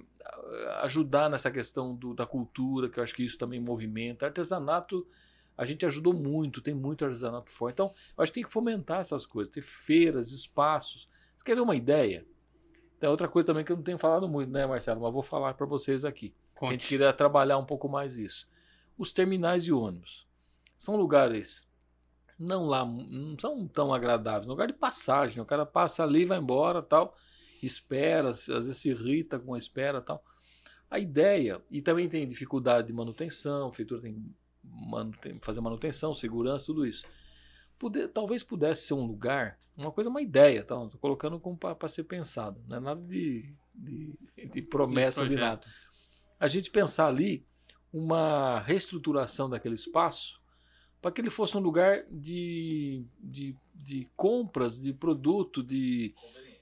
ajudar 0.81 1.29
nessa 1.29 1.49
questão 1.49 1.95
do, 1.95 2.13
da 2.13 2.25
cultura, 2.25 2.89
que 2.89 2.99
eu 2.99 3.03
acho 3.05 3.15
que 3.15 3.23
isso 3.23 3.37
também 3.37 3.61
movimenta. 3.61 4.25
Artesanato, 4.25 5.07
a 5.59 5.65
gente 5.65 5.85
ajudou 5.85 6.13
muito, 6.13 6.61
tem 6.61 6.73
muito 6.73 7.03
artesanato 7.03 7.51
fora. 7.51 7.71
Então, 7.71 7.93
acho 8.17 8.31
que 8.31 8.39
tem 8.39 8.43
que 8.43 8.51
fomentar 8.51 9.01
essas 9.01 9.25
coisas, 9.25 9.53
ter 9.53 9.61
feiras, 9.61 10.31
espaços. 10.31 11.09
Você 11.35 11.43
quer 11.43 11.55
ver 11.55 11.61
uma 11.61 11.75
ideia? 11.75 12.25
Tem 12.99 13.09
outra 13.09 13.27
coisa 13.27 13.45
também 13.45 13.63
que 13.63 13.71
eu 13.71 13.75
não 13.75 13.83
tenho 13.83 13.97
falado 13.97 14.27
muito, 14.27 14.51
né, 14.51 14.65
Marcelo? 14.65 15.01
Mas 15.01 15.13
vou 15.13 15.23
falar 15.23 15.53
para 15.53 15.65
vocês 15.65 16.05
aqui. 16.05 16.33
A 16.61 16.71
gente 16.71 16.87
queria 16.87 17.13
trabalhar 17.13 17.57
um 17.57 17.65
pouco 17.65 17.87
mais 17.87 18.17
isso 18.17 18.47
os 18.99 19.13
terminais 19.13 19.63
de 19.63 19.71
ônibus. 19.71 20.27
São 20.77 20.97
lugares 20.97 21.67
não 22.37 22.65
lá, 22.65 22.85
não 22.85 23.37
são 23.39 23.65
tão 23.67 23.93
agradáveis, 23.93 24.45
lugar 24.45 24.67
de 24.67 24.73
passagem, 24.73 25.41
o 25.41 25.45
cara 25.45 25.65
passa 25.65 26.03
ali, 26.03 26.25
vai 26.25 26.37
embora, 26.37 26.81
tal, 26.81 27.15
espera, 27.63 28.29
às 28.29 28.47
vezes 28.47 28.77
se 28.77 28.89
irrita 28.89 29.39
com 29.39 29.53
a 29.53 29.57
espera, 29.57 30.01
tal. 30.01 30.23
A 30.89 30.99
ideia, 30.99 31.61
e 31.69 31.81
também 31.81 32.09
tem 32.09 32.27
dificuldade 32.27 32.87
de 32.87 32.93
manutenção, 32.93 33.69
a 33.69 33.73
feitura 33.73 34.01
tem 34.01 34.33
que 35.21 35.39
fazer 35.41 35.61
manutenção, 35.61 36.13
segurança, 36.13 36.65
tudo 36.65 36.85
isso. 36.85 37.05
Poder, 37.77 38.09
talvez 38.09 38.43
pudesse 38.43 38.87
ser 38.87 38.93
um 38.93 39.05
lugar, 39.05 39.57
uma 39.75 39.91
coisa, 39.91 40.09
uma 40.09 40.21
ideia, 40.21 40.63
tá? 40.63 40.75
Estou 40.83 40.99
colocando 40.99 41.39
para 41.39 41.87
ser 41.87 42.03
pensado, 42.03 42.61
não 42.67 42.77
é 42.77 42.79
nada 42.79 43.01
de, 43.01 43.53
de, 43.73 44.13
de 44.51 44.61
promessa 44.61 45.23
de, 45.23 45.29
de 45.29 45.35
nada. 45.35 45.65
A 46.39 46.47
gente 46.47 46.69
pensar 46.69 47.07
ali 47.07 47.45
uma 47.91 48.59
reestruturação 48.59 49.49
daquele 49.49 49.75
espaço 49.75 50.39
para 51.01 51.11
que 51.11 51.21
ele 51.21 51.29
fosse 51.29 51.55
um 51.55 51.61
lugar 51.61 52.03
de, 52.11 53.05
de, 53.19 53.55
de 53.73 54.07
compras 54.15 54.79
de 54.79 54.93
produto, 54.93 55.63
de 55.63 56.13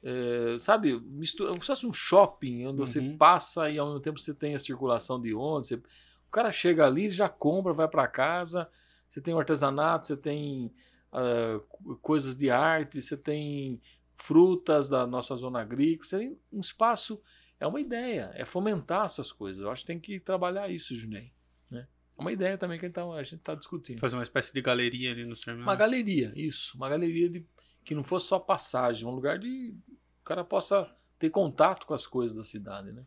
é, 0.04 0.58
sabe, 0.60 1.00
mistura, 1.00 1.50
como 1.52 1.62
se 1.62 1.68
fosse 1.68 1.86
um 1.86 1.94
shopping 1.94 2.66
onde 2.66 2.80
uhum. 2.80 2.86
você 2.86 3.02
passa 3.18 3.70
e 3.70 3.78
ao 3.78 3.88
mesmo 3.88 4.00
tempo 4.00 4.20
você 4.20 4.34
tem 4.34 4.56
a 4.56 4.60
circulação 4.60 5.20
de 5.20 5.34
onde. 5.34 5.68
Você, 5.68 5.82
o 6.28 6.32
cara 6.32 6.52
chega 6.52 6.86
ali, 6.86 7.10
já 7.10 7.30
compra, 7.30 7.74
vai 7.74 7.88
para 7.88 8.08
casa. 8.08 8.70
Você 9.10 9.22
tem 9.22 9.34
o 9.34 9.40
artesanato, 9.40 10.08
você 10.08 10.18
tem 10.18 10.74
uh, 11.14 11.98
coisas 11.98 12.36
de 12.36 12.50
arte, 12.50 13.02
você 13.02 13.16
tem 13.16 13.82
frutas 14.18 14.90
da 14.90 15.08
nossa 15.08 15.36
zona 15.36 15.62
agrícola. 15.62 16.08
Você 16.08 16.20
tem 16.20 16.38
um 16.52 16.60
espaço. 16.60 17.22
É 17.60 17.66
uma 17.66 17.80
ideia, 17.80 18.32
é 18.36 18.46
fomentar 18.46 19.06
essas 19.06 19.32
coisas. 19.32 19.62
Eu 19.62 19.72
acho 19.72 19.82
que 19.84 19.88
tem 19.88 20.00
que 20.00 20.20
trabalhar 20.20 20.70
isso, 20.70 20.96
Junei. 20.96 21.32
Né? 21.72 21.88
É 22.18 22.22
uma 22.22 22.32
ideia 22.32 22.58
também 22.58 22.78
que 22.78 22.86
a 22.86 23.24
gente 23.24 23.36
está 23.36 23.56
discutindo. 23.56 24.00
Fazer 24.00 24.16
uma 24.16 24.24
espécie 24.24 24.54
de 24.54 24.62
galeria 24.62 25.12
ali 25.12 25.26
no 25.26 25.36
terminal. 25.36 25.68
Uma 25.68 25.76
galeria, 25.76 26.32
isso. 26.36 26.76
Uma 26.76 26.90
galeria 26.90 27.30
de 27.30 27.46
que 27.84 27.96
não 27.96 28.04
fosse 28.04 28.28
só 28.28 28.38
passagem, 28.38 29.08
um 29.08 29.12
lugar 29.12 29.40
de 29.40 29.74
o 30.22 30.24
cara 30.26 30.44
possa 30.44 30.94
ter 31.18 31.30
contato 31.30 31.88
com 31.88 31.94
as 31.94 32.06
coisas 32.06 32.36
da 32.36 32.44
cidade, 32.44 32.92
né? 32.92 33.06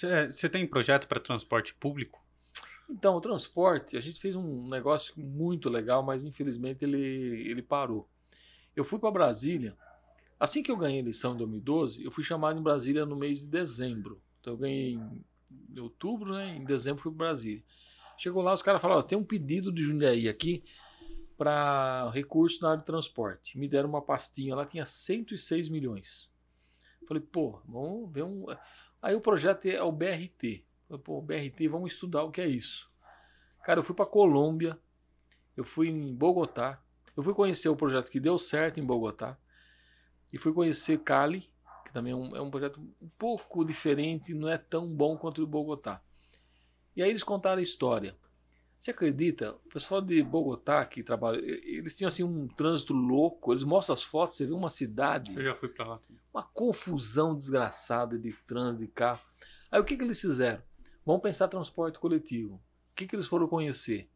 Você 0.00 0.46
uhum. 0.46 0.52
tem 0.52 0.66
projeto 0.66 1.06
para 1.06 1.20
transporte 1.20 1.74
público? 1.74 2.24
Então, 2.88 3.14
o 3.16 3.20
transporte, 3.20 3.96
a 3.98 4.00
gente 4.00 4.18
fez 4.18 4.34
um 4.34 4.66
negócio 4.68 5.14
muito 5.20 5.68
legal, 5.68 6.02
mas 6.02 6.24
infelizmente 6.24 6.84
ele, 6.84 6.98
ele 7.48 7.62
parou. 7.62 8.08
Eu 8.74 8.82
fui 8.82 8.98
para 8.98 9.10
Brasília, 9.10 9.76
assim 10.38 10.62
que 10.62 10.70
eu 10.70 10.76
ganhei 10.76 10.98
a 10.98 11.02
eleição 11.02 11.34
em 11.34 11.36
2012, 11.36 12.02
eu 12.02 12.10
fui 12.10 12.24
chamado 12.24 12.58
em 12.58 12.62
Brasília 12.62 13.04
no 13.04 13.14
mês 13.14 13.40
de 13.40 13.48
dezembro. 13.48 14.22
Então 14.40 14.54
eu 14.54 14.56
ganhei 14.56 14.94
em 14.94 15.78
outubro, 15.78 16.32
né? 16.32 16.56
Em 16.56 16.64
dezembro 16.64 17.02
fui 17.02 17.12
para 17.12 17.26
Brasília. 17.26 17.62
Chegou 18.16 18.42
lá, 18.42 18.54
os 18.54 18.62
caras 18.62 18.80
falaram: 18.80 19.02
tem 19.02 19.18
um 19.18 19.24
pedido 19.24 19.70
de 19.70 19.82
Jundiaí 19.82 20.28
aqui 20.28 20.64
para 21.36 22.10
recurso 22.10 22.62
na 22.62 22.70
área 22.70 22.80
de 22.80 22.86
transporte. 22.86 23.58
Me 23.58 23.68
deram 23.68 23.88
uma 23.88 24.02
pastinha 24.02 24.54
lá, 24.54 24.64
tinha 24.64 24.86
106 24.86 25.68
milhões. 25.68 26.30
Falei, 27.06 27.22
pô, 27.22 27.60
vamos 27.66 28.12
ver 28.12 28.22
um. 28.22 28.46
Aí 29.02 29.14
o 29.14 29.20
projeto 29.20 29.66
é 29.66 29.82
o 29.82 29.92
BRT. 29.92 30.64
Pô, 31.04 31.20
BRT, 31.22 31.68
vamos 31.68 31.92
estudar 31.92 32.24
o 32.24 32.30
que 32.30 32.40
é 32.40 32.48
isso. 32.48 32.90
Cara, 33.64 33.80
eu 33.80 33.84
fui 33.84 33.94
para 33.94 34.06
Colômbia, 34.06 34.78
eu 35.56 35.64
fui 35.64 35.88
em 35.88 36.14
Bogotá, 36.14 36.82
eu 37.16 37.22
fui 37.22 37.34
conhecer 37.34 37.68
o 37.68 37.76
projeto 37.76 38.10
que 38.10 38.18
deu 38.18 38.38
certo 38.38 38.80
em 38.80 38.84
Bogotá, 38.84 39.38
e 40.32 40.38
fui 40.38 40.52
conhecer 40.52 40.98
Cali, 40.98 41.50
que 41.84 41.92
também 41.92 42.12
é 42.12 42.16
um, 42.16 42.36
é 42.36 42.40
um 42.40 42.50
projeto 42.50 42.80
um 43.00 43.08
pouco 43.18 43.64
diferente, 43.64 44.34
não 44.34 44.48
é 44.48 44.56
tão 44.56 44.88
bom 44.88 45.16
quanto 45.16 45.42
o 45.42 45.46
Bogotá. 45.46 46.02
E 46.96 47.02
aí 47.02 47.10
eles 47.10 47.22
contaram 47.22 47.60
a 47.60 47.62
história. 47.62 48.16
Você 48.80 48.92
acredita? 48.92 49.52
O 49.66 49.68
pessoal 49.68 50.00
de 50.00 50.22
Bogotá 50.22 50.82
que 50.86 51.02
trabalha, 51.02 51.36
eles 51.38 51.94
tinham 51.94 52.08
assim 52.08 52.22
um 52.22 52.48
trânsito 52.48 52.94
louco. 52.94 53.52
Eles 53.52 53.62
mostram 53.62 53.92
as 53.92 54.02
fotos, 54.02 54.38
você 54.38 54.46
vê 54.46 54.54
uma 54.54 54.70
cidade. 54.70 55.36
Eu 55.36 55.44
já 55.44 55.54
fui 55.54 55.68
para 55.68 55.86
lá. 55.86 56.00
Uma 56.32 56.42
confusão 56.42 57.36
desgraçada 57.36 58.18
de 58.18 58.32
trânsito 58.46 58.80
de 58.80 58.88
carro. 58.88 59.20
Aí 59.70 59.78
o 59.78 59.84
que, 59.84 59.98
que 59.98 60.02
eles 60.02 60.18
fizeram? 60.18 60.62
Vamos 61.04 61.20
pensar 61.20 61.46
transporte 61.48 61.98
coletivo. 61.98 62.54
O 62.54 62.94
que, 62.94 63.06
que 63.06 63.14
eles 63.14 63.26
foram 63.26 63.46
conhecer? 63.46 64.08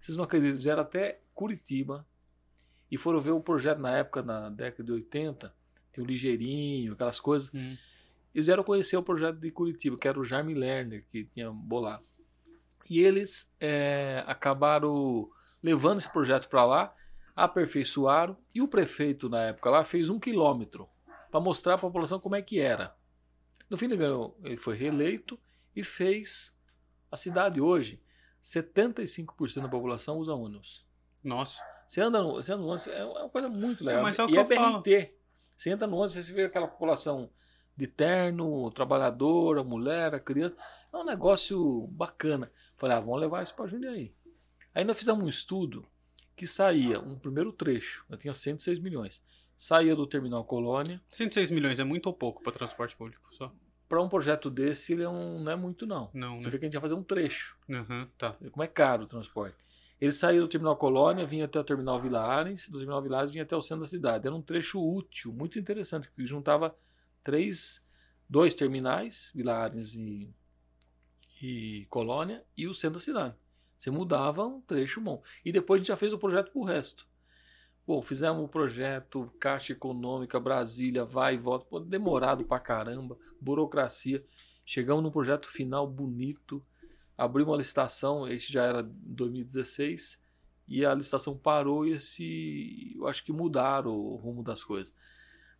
Vocês 0.00 0.16
não 0.16 0.22
acreditam, 0.22 0.52
eles 0.52 0.62
vieram 0.62 0.82
até 0.82 1.20
Curitiba 1.34 2.06
e 2.88 2.96
foram 2.96 3.18
ver 3.18 3.32
o 3.32 3.40
projeto 3.40 3.80
na 3.80 3.90
época, 3.90 4.22
na 4.22 4.48
década 4.48 4.84
de 4.84 4.92
80, 4.92 5.52
tem 5.92 6.04
o 6.04 6.06
Ligeirinho, 6.06 6.92
aquelas 6.92 7.18
coisas. 7.18 7.52
Hum. 7.52 7.76
Eles 8.32 8.46
vieram 8.46 8.62
conhecer 8.62 8.96
o 8.96 9.02
projeto 9.02 9.38
de 9.40 9.50
Curitiba, 9.50 9.98
que 9.98 10.06
era 10.06 10.20
o 10.20 10.24
Jaime 10.24 10.54
Lerner, 10.54 11.04
que 11.08 11.24
tinha 11.24 11.50
bolado. 11.50 12.04
E 12.88 13.00
eles 13.00 13.52
é, 13.60 14.22
acabaram 14.26 15.28
levando 15.62 15.98
esse 15.98 16.08
projeto 16.08 16.48
para 16.48 16.64
lá, 16.64 16.94
aperfeiçoaram, 17.34 18.36
e 18.54 18.62
o 18.62 18.68
prefeito 18.68 19.28
na 19.28 19.42
época 19.42 19.70
lá 19.70 19.84
fez 19.84 20.08
um 20.08 20.18
quilômetro 20.18 20.88
para 21.30 21.40
mostrar 21.40 21.74
à 21.74 21.78
população 21.78 22.20
como 22.20 22.36
é 22.36 22.42
que 22.42 22.60
era. 22.60 22.94
No 23.68 23.76
fim 23.76 23.86
ele 23.86 23.96
ganhou, 23.96 24.38
ele 24.44 24.56
foi 24.56 24.76
reeleito 24.76 25.38
e 25.74 25.82
fez 25.82 26.54
a 27.10 27.16
cidade 27.16 27.60
hoje. 27.60 28.00
75% 28.42 29.60
da 29.62 29.68
população 29.68 30.18
usa 30.18 30.34
ônibus. 30.34 30.86
Nossa. 31.22 31.60
Você 31.86 32.00
anda 32.00 32.22
no, 32.22 32.34
você 32.34 32.52
anda 32.52 32.62
no 32.62 32.68
ônibus, 32.68 32.86
é 32.86 33.04
uma 33.04 33.28
coisa 33.28 33.48
muito 33.48 33.84
legal. 33.84 34.00
É, 34.00 34.02
mas 34.04 34.18
é 34.18 34.24
o 34.24 34.30
e 34.30 34.38
é 34.38 34.44
BRT. 34.44 34.56
Falo. 34.56 34.82
Você 35.56 35.70
entra 35.70 35.86
no 35.86 35.96
ônibus, 35.96 36.12
você 36.12 36.32
vê 36.32 36.44
aquela 36.44 36.68
população 36.68 37.28
de 37.76 37.86
terno, 37.86 38.70
trabalhadora, 38.70 39.62
mulher, 39.62 40.14
a 40.14 40.20
criança. 40.20 40.56
É 40.92 40.96
um 40.96 41.04
negócio 41.04 41.86
bacana. 41.88 42.50
Falei, 42.76 42.96
ah, 42.96 43.00
vamos 43.00 43.20
levar 43.20 43.42
isso 43.42 43.54
para 43.54 43.66
Jundiaí. 43.66 44.14
Aí 44.74 44.84
nós 44.84 44.98
fizemos 44.98 45.24
um 45.24 45.28
estudo 45.28 45.86
que 46.36 46.46
saía, 46.46 47.00
um 47.00 47.18
primeiro 47.18 47.50
trecho, 47.50 48.04
eu 48.10 48.16
tinha 48.18 48.34
106 48.34 48.78
milhões. 48.78 49.22
Saía 49.56 49.96
do 49.96 50.06
Terminal 50.06 50.44
Colônia. 50.44 51.00
106 51.08 51.50
milhões 51.50 51.78
é 51.78 51.84
muito 51.84 52.06
ou 52.06 52.12
pouco 52.12 52.42
para 52.42 52.52
transporte 52.52 52.94
público? 52.94 53.34
Só? 53.34 53.50
Para 53.88 54.02
um 54.02 54.08
projeto 54.08 54.50
desse, 54.50 54.92
ele 54.92 55.02
é 55.02 55.08
um, 55.08 55.42
não 55.42 55.52
é 55.52 55.56
muito, 55.56 55.86
não. 55.86 56.10
não 56.12 56.38
Você 56.38 56.48
né? 56.48 56.50
vê 56.50 56.58
que 56.58 56.64
a 56.64 56.66
gente 56.66 56.74
ia 56.74 56.80
fazer 56.80 56.92
um 56.94 57.02
trecho. 57.02 57.56
Uhum, 57.66 58.06
tá. 58.18 58.36
Como 58.50 58.62
é 58.62 58.66
caro 58.66 59.04
o 59.04 59.06
transporte. 59.06 59.56
Ele 59.98 60.12
saía 60.12 60.40
do 60.40 60.48
Terminal 60.48 60.76
Colônia, 60.76 61.24
vinha 61.24 61.46
até 61.46 61.58
o 61.58 61.64
Terminal 61.64 61.98
Vila 62.02 62.20
Arens, 62.20 62.68
do 62.68 62.76
Terminal 62.76 63.00
Vila 63.00 63.18
Arens 63.18 63.32
vinha 63.32 63.44
até 63.44 63.56
o 63.56 63.62
centro 63.62 63.84
da 63.84 63.88
cidade. 63.88 64.26
Era 64.26 64.36
um 64.36 64.42
trecho 64.42 64.78
útil, 64.78 65.32
muito 65.32 65.58
interessante, 65.58 66.08
porque 66.08 66.26
juntava 66.26 66.76
três, 67.24 67.82
dois 68.28 68.54
terminais, 68.54 69.30
Vila 69.34 69.54
Arens 69.54 69.94
e 69.94 70.28
e 71.42 71.86
Colônia 71.86 72.44
e 72.56 72.66
o 72.66 72.74
centro 72.74 72.98
da 72.98 73.04
cidade. 73.04 73.34
Você 73.76 73.90
mudava 73.90 74.44
um 74.44 74.60
trecho 74.60 75.00
bom. 75.00 75.22
E 75.44 75.52
depois 75.52 75.78
a 75.78 75.80
gente 75.80 75.88
já 75.88 75.96
fez 75.96 76.12
o 76.12 76.18
projeto 76.18 76.50
pro 76.50 76.62
resto. 76.62 77.06
Bom, 77.86 78.02
fizemos 78.02 78.42
o 78.42 78.48
projeto 78.48 79.32
Caixa 79.38 79.72
Econômica, 79.72 80.40
Brasília, 80.40 81.04
vai 81.04 81.34
e 81.34 81.38
volta. 81.38 81.66
Pô, 81.66 81.78
demorado 81.78 82.44
pra 82.44 82.58
caramba, 82.58 83.16
burocracia. 83.40 84.24
Chegamos 84.64 85.04
num 85.04 85.10
projeto 85.10 85.46
final 85.46 85.86
bonito. 85.86 86.64
Abrimos 87.16 87.52
uma 87.52 87.58
licitação, 87.58 88.28
esse 88.28 88.52
já 88.52 88.64
era 88.64 88.82
2016, 88.82 90.20
e 90.68 90.84
a 90.84 90.94
licitação 90.94 91.36
parou 91.36 91.86
e 91.86 91.92
esse, 91.92 92.94
eu 92.96 93.06
acho 93.06 93.24
que 93.24 93.32
mudaram 93.32 93.92
o 93.92 94.16
rumo 94.16 94.42
das 94.42 94.62
coisas. 94.62 94.92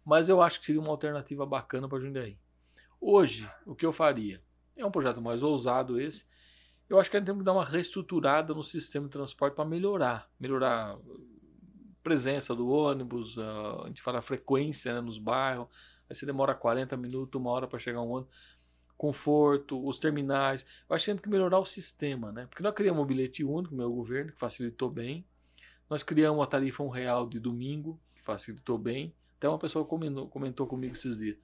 Mas 0.04 0.28
eu 0.28 0.42
acho 0.42 0.60
que 0.60 0.66
seria 0.66 0.80
uma 0.80 0.90
alternativa 0.90 1.46
bacana 1.46 1.88
para 1.88 2.00
Jundiaí. 2.00 2.38
Hoje, 3.00 3.48
o 3.64 3.74
que 3.74 3.86
eu 3.86 3.92
faria? 3.92 4.42
É 4.76 4.84
um 4.84 4.90
projeto 4.90 5.20
mais 5.20 5.42
ousado 5.42 6.00
esse. 6.00 6.24
Eu 6.88 7.00
acho 7.00 7.10
que 7.10 7.16
a 7.16 7.20
gente 7.20 7.26
tem 7.26 7.38
que 7.38 7.44
dar 7.44 7.52
uma 7.52 7.64
reestruturada 7.64 8.54
no 8.54 8.62
sistema 8.62 9.06
de 9.06 9.12
transporte 9.12 9.54
para 9.54 9.64
melhorar. 9.64 10.30
Melhorar 10.38 10.92
a 10.92 10.98
presença 12.02 12.54
do 12.54 12.68
ônibus, 12.68 13.36
a 13.38 13.88
gente 13.88 14.00
fala 14.02 14.20
a 14.20 14.22
frequência 14.22 14.94
né, 14.94 15.00
nos 15.00 15.18
bairros. 15.18 15.66
Aí 16.08 16.14
você 16.14 16.24
demora 16.24 16.54
40 16.54 16.96
minutos, 16.96 17.40
uma 17.40 17.50
hora 17.50 17.66
para 17.66 17.78
chegar 17.78 18.02
um 18.02 18.10
ônibus. 18.10 18.32
Conforto, 18.96 19.84
os 19.84 19.98
terminais. 19.98 20.64
Eu 20.88 20.94
acho 20.94 21.04
que 21.04 21.10
tem 21.10 21.20
que 21.20 21.28
melhorar 21.28 21.58
o 21.58 21.66
sistema, 21.66 22.30
né? 22.30 22.46
Porque 22.46 22.62
nós 22.62 22.72
criamos 22.72 23.02
um 23.02 23.06
bilhete 23.06 23.44
único, 23.44 23.74
meu 23.74 23.92
governo, 23.92 24.32
que 24.32 24.38
facilitou 24.38 24.88
bem. 24.88 25.26
Nós 25.90 26.02
criamos 26.02 26.42
a 26.42 26.46
tarifa 26.46 26.82
um 26.82 26.88
real 26.88 27.26
de 27.26 27.38
domingo, 27.38 28.00
que 28.14 28.22
facilitou 28.22 28.78
bem. 28.78 29.12
Até 29.36 29.48
uma 29.48 29.58
pessoa 29.58 29.84
comentou, 29.84 30.28
comentou 30.28 30.66
comigo 30.66 30.94
esses 30.94 31.18
dias. 31.18 31.36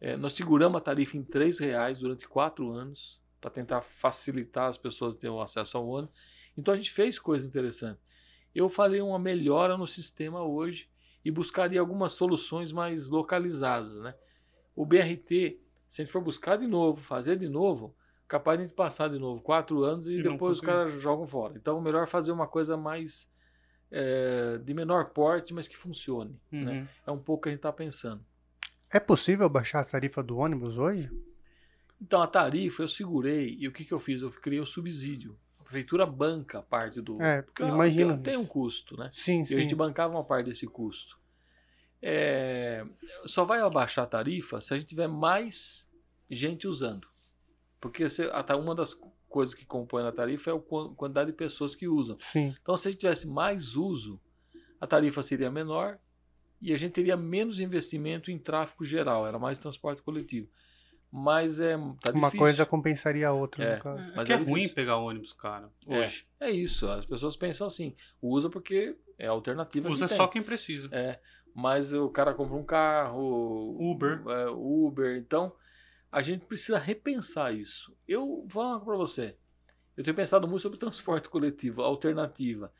É, 0.00 0.16
nós 0.16 0.34
seguramos 0.34 0.78
a 0.78 0.80
tarifa 0.80 1.16
em 1.16 1.20
R$ 1.20 1.50
reais 1.60 2.00
durante 2.00 2.28
quatro 2.28 2.70
anos 2.70 3.20
para 3.40 3.50
tentar 3.50 3.80
facilitar 3.80 4.68
as 4.68 4.78
pessoas 4.78 5.16
terem 5.16 5.40
acesso 5.40 5.76
ao 5.76 5.88
ônibus. 5.88 6.14
Então 6.56 6.74
a 6.74 6.76
gente 6.76 6.90
fez 6.90 7.18
coisa 7.18 7.46
interessante. 7.46 8.00
Eu 8.54 8.68
falei 8.68 9.00
uma 9.00 9.18
melhora 9.18 9.76
no 9.76 9.86
sistema 9.86 10.42
hoje 10.42 10.88
e 11.24 11.30
buscaria 11.30 11.80
algumas 11.80 12.12
soluções 12.12 12.72
mais 12.72 13.08
localizadas. 13.08 13.96
Né? 13.96 14.14
O 14.74 14.86
BRT, 14.86 15.60
se 15.88 16.00
a 16.00 16.04
gente 16.04 16.12
for 16.12 16.22
buscar 16.22 16.56
de 16.56 16.66
novo, 16.66 17.02
fazer 17.02 17.38
de 17.38 17.48
novo, 17.48 17.94
capaz 18.28 18.58
de 18.58 18.64
a 18.64 18.66
gente 18.66 18.76
passar 18.76 19.08
de 19.08 19.18
novo 19.18 19.40
quatro 19.40 19.84
anos 19.84 20.08
e, 20.08 20.14
e 20.14 20.22
depois 20.22 20.58
os 20.58 20.60
caras 20.60 20.94
jogam 20.94 21.26
fora. 21.26 21.54
Então, 21.56 21.80
melhor 21.80 22.06
fazer 22.06 22.32
uma 22.32 22.46
coisa 22.46 22.76
mais 22.76 23.30
é, 23.90 24.58
de 24.58 24.74
menor 24.74 25.10
porte, 25.10 25.52
mas 25.54 25.68
que 25.68 25.76
funcione. 25.76 26.40
Né? 26.50 26.58
Uhum. 26.58 26.64
Né? 26.64 26.88
É 27.06 27.10
um 27.10 27.18
pouco 27.18 27.40
o 27.40 27.42
que 27.42 27.48
a 27.48 27.52
gente 27.52 27.58
está 27.58 27.72
pensando. 27.72 28.24
É 28.92 29.00
possível 29.00 29.48
baixar 29.48 29.80
a 29.80 29.84
tarifa 29.84 30.22
do 30.22 30.36
ônibus 30.36 30.78
hoje? 30.78 31.10
Então, 32.00 32.20
a 32.20 32.26
tarifa 32.26 32.82
eu 32.82 32.88
segurei 32.88 33.56
e 33.58 33.66
o 33.66 33.72
que, 33.72 33.84
que 33.84 33.92
eu 33.92 33.98
fiz? 33.98 34.22
Eu 34.22 34.30
criei 34.30 34.60
o 34.60 34.66
subsídio. 34.66 35.38
A 35.58 35.64
prefeitura 35.64 36.06
banca 36.06 36.62
parte 36.62 37.00
do. 37.00 37.20
É, 37.20 37.42
porque 37.42 37.62
imagina. 37.62 38.14
Tem, 38.14 38.34
tem, 38.34 38.36
um 38.36 38.46
custo, 38.46 38.96
né? 38.96 39.10
Sim, 39.12 39.42
e 39.42 39.46
sim. 39.46 39.56
a 39.56 39.60
gente 39.60 39.74
bancava 39.74 40.14
uma 40.14 40.24
parte 40.24 40.46
desse 40.46 40.66
custo. 40.66 41.18
É, 42.00 42.84
só 43.24 43.44
vai 43.44 43.60
abaixar 43.60 44.04
a 44.04 44.08
tarifa 44.08 44.60
se 44.60 44.72
a 44.72 44.78
gente 44.78 44.88
tiver 44.88 45.08
mais 45.08 45.88
gente 46.30 46.68
usando. 46.68 47.08
Porque 47.80 48.06
até 48.32 48.54
uma 48.54 48.74
das 48.74 48.94
coisas 49.28 49.54
que 49.54 49.64
compõe 49.64 50.02
a 50.06 50.12
tarifa 50.12 50.50
é 50.50 50.54
a 50.54 50.58
quantidade 50.94 51.30
de 51.30 51.36
pessoas 51.36 51.74
que 51.74 51.88
usam. 51.88 52.16
Sim. 52.20 52.54
Então, 52.60 52.76
se 52.76 52.88
a 52.88 52.90
gente 52.90 53.00
tivesse 53.00 53.26
mais 53.26 53.74
uso, 53.74 54.20
a 54.80 54.86
tarifa 54.86 55.22
seria 55.22 55.50
menor 55.50 55.98
e 56.60 56.72
a 56.72 56.76
gente 56.76 56.92
teria 56.92 57.16
menos 57.16 57.60
investimento 57.60 58.30
em 58.30 58.38
tráfego 58.38 58.84
geral, 58.84 59.26
era 59.26 59.38
mais 59.38 59.58
transporte 59.58 60.02
coletivo. 60.02 60.48
Mas 61.10 61.60
é. 61.60 61.76
Tá 62.00 62.10
Uma 62.12 62.30
coisa 62.30 62.66
compensaria 62.66 63.28
a 63.28 63.32
outra, 63.32 63.64
é, 63.64 63.76
no 63.76 63.82
caso. 63.82 64.02
É, 64.02 64.12
mas 64.16 64.30
é, 64.30 64.32
é 64.32 64.36
ruim 64.36 64.68
pegar 64.68 64.96
ônibus, 64.98 65.32
cara, 65.32 65.70
hoje. 65.86 66.26
É, 66.40 66.48
é 66.48 66.50
isso, 66.50 66.88
as 66.88 67.06
pessoas 67.06 67.36
pensam 67.36 67.66
assim, 67.66 67.94
usa 68.20 68.50
porque 68.50 68.96
é 69.18 69.26
a 69.26 69.30
alternativa. 69.30 69.88
Usa 69.88 70.08
que 70.08 70.14
só 70.14 70.26
quem 70.26 70.42
precisa. 70.42 70.88
É, 70.92 71.18
mas 71.54 71.92
o 71.92 72.08
cara 72.10 72.34
compra 72.34 72.56
um 72.56 72.64
carro. 72.64 73.76
Uber. 73.80 74.22
É, 74.28 74.48
Uber, 74.50 75.16
então 75.16 75.54
a 76.10 76.20
gente 76.22 76.44
precisa 76.44 76.78
repensar 76.78 77.54
isso. 77.54 77.96
Eu 78.06 78.46
vou 78.46 78.48
falar 78.48 78.80
para 78.80 78.96
você. 78.96 79.36
Eu 79.96 80.04
tenho 80.04 80.14
pensado 80.14 80.46
muito 80.46 80.62
sobre 80.62 80.78
transporte 80.78 81.28
coletivo, 81.30 81.82
alternativa. 81.82 82.72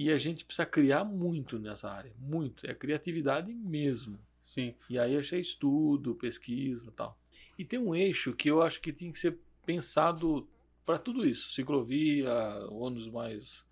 E 0.00 0.12
a 0.12 0.16
gente 0.16 0.44
precisa 0.44 0.64
criar 0.64 1.02
muito 1.02 1.58
nessa 1.58 1.90
área, 1.90 2.14
muito. 2.20 2.64
É 2.64 2.72
criatividade 2.72 3.52
mesmo. 3.52 4.16
Sim. 4.44 4.72
E 4.88 4.96
aí 4.96 5.16
achei 5.16 5.40
estudo, 5.40 6.14
pesquisa 6.14 6.92
tal. 6.92 7.18
E 7.58 7.64
tem 7.64 7.80
um 7.80 7.92
eixo 7.92 8.32
que 8.32 8.48
eu 8.48 8.62
acho 8.62 8.80
que 8.80 8.92
tem 8.92 9.10
que 9.10 9.18
ser 9.18 9.36
pensado 9.66 10.48
para 10.86 11.00
tudo 11.00 11.26
isso. 11.26 11.50
Ciclovia, 11.50 12.32
ônibus 12.70 13.08
mais, 13.08 13.66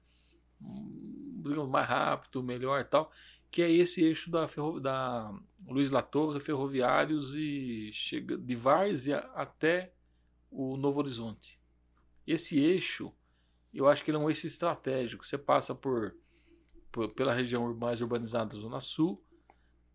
digamos, 1.44 1.70
mais 1.70 1.86
rápido, 1.86 2.42
melhor 2.42 2.82
tal. 2.82 3.12
Que 3.48 3.62
é 3.62 3.70
esse 3.70 4.02
eixo 4.02 4.28
da, 4.28 4.48
ferro, 4.48 4.80
da 4.80 5.32
Luiz 5.64 5.92
Latorre, 5.92 6.40
Ferroviários 6.40 7.36
e 7.36 7.92
chega 7.92 8.36
de 8.36 8.56
Várzea 8.56 9.18
até 9.32 9.92
o 10.50 10.76
Novo 10.76 10.98
Horizonte. 10.98 11.56
Esse 12.26 12.58
eixo, 12.58 13.14
eu 13.76 13.88
acho 13.88 14.04
que 14.04 14.10
ele 14.10 14.18
é 14.18 14.20
um 14.20 14.28
eixo 14.28 14.46
estratégico. 14.46 15.24
Você 15.24 15.38
passa 15.38 15.74
por, 15.74 16.14
por 16.90 17.08
pela 17.10 17.32
região 17.32 17.74
mais 17.74 18.00
urbanizada 18.00 18.54
da 18.54 18.60
Zona 18.60 18.80
Sul, 18.80 19.22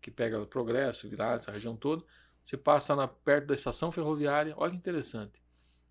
que 0.00 0.10
pega 0.10 0.40
o 0.40 0.46
Progresso, 0.46 1.08
Virar, 1.08 1.36
essa 1.36 1.50
região 1.52 1.76
toda 1.76 2.04
você 2.42 2.56
passa 2.56 2.96
na, 2.96 3.06
perto 3.06 3.46
da 3.46 3.54
estação 3.54 3.92
ferroviária, 3.92 4.54
olha 4.56 4.72
que 4.72 4.76
interessante. 4.76 5.42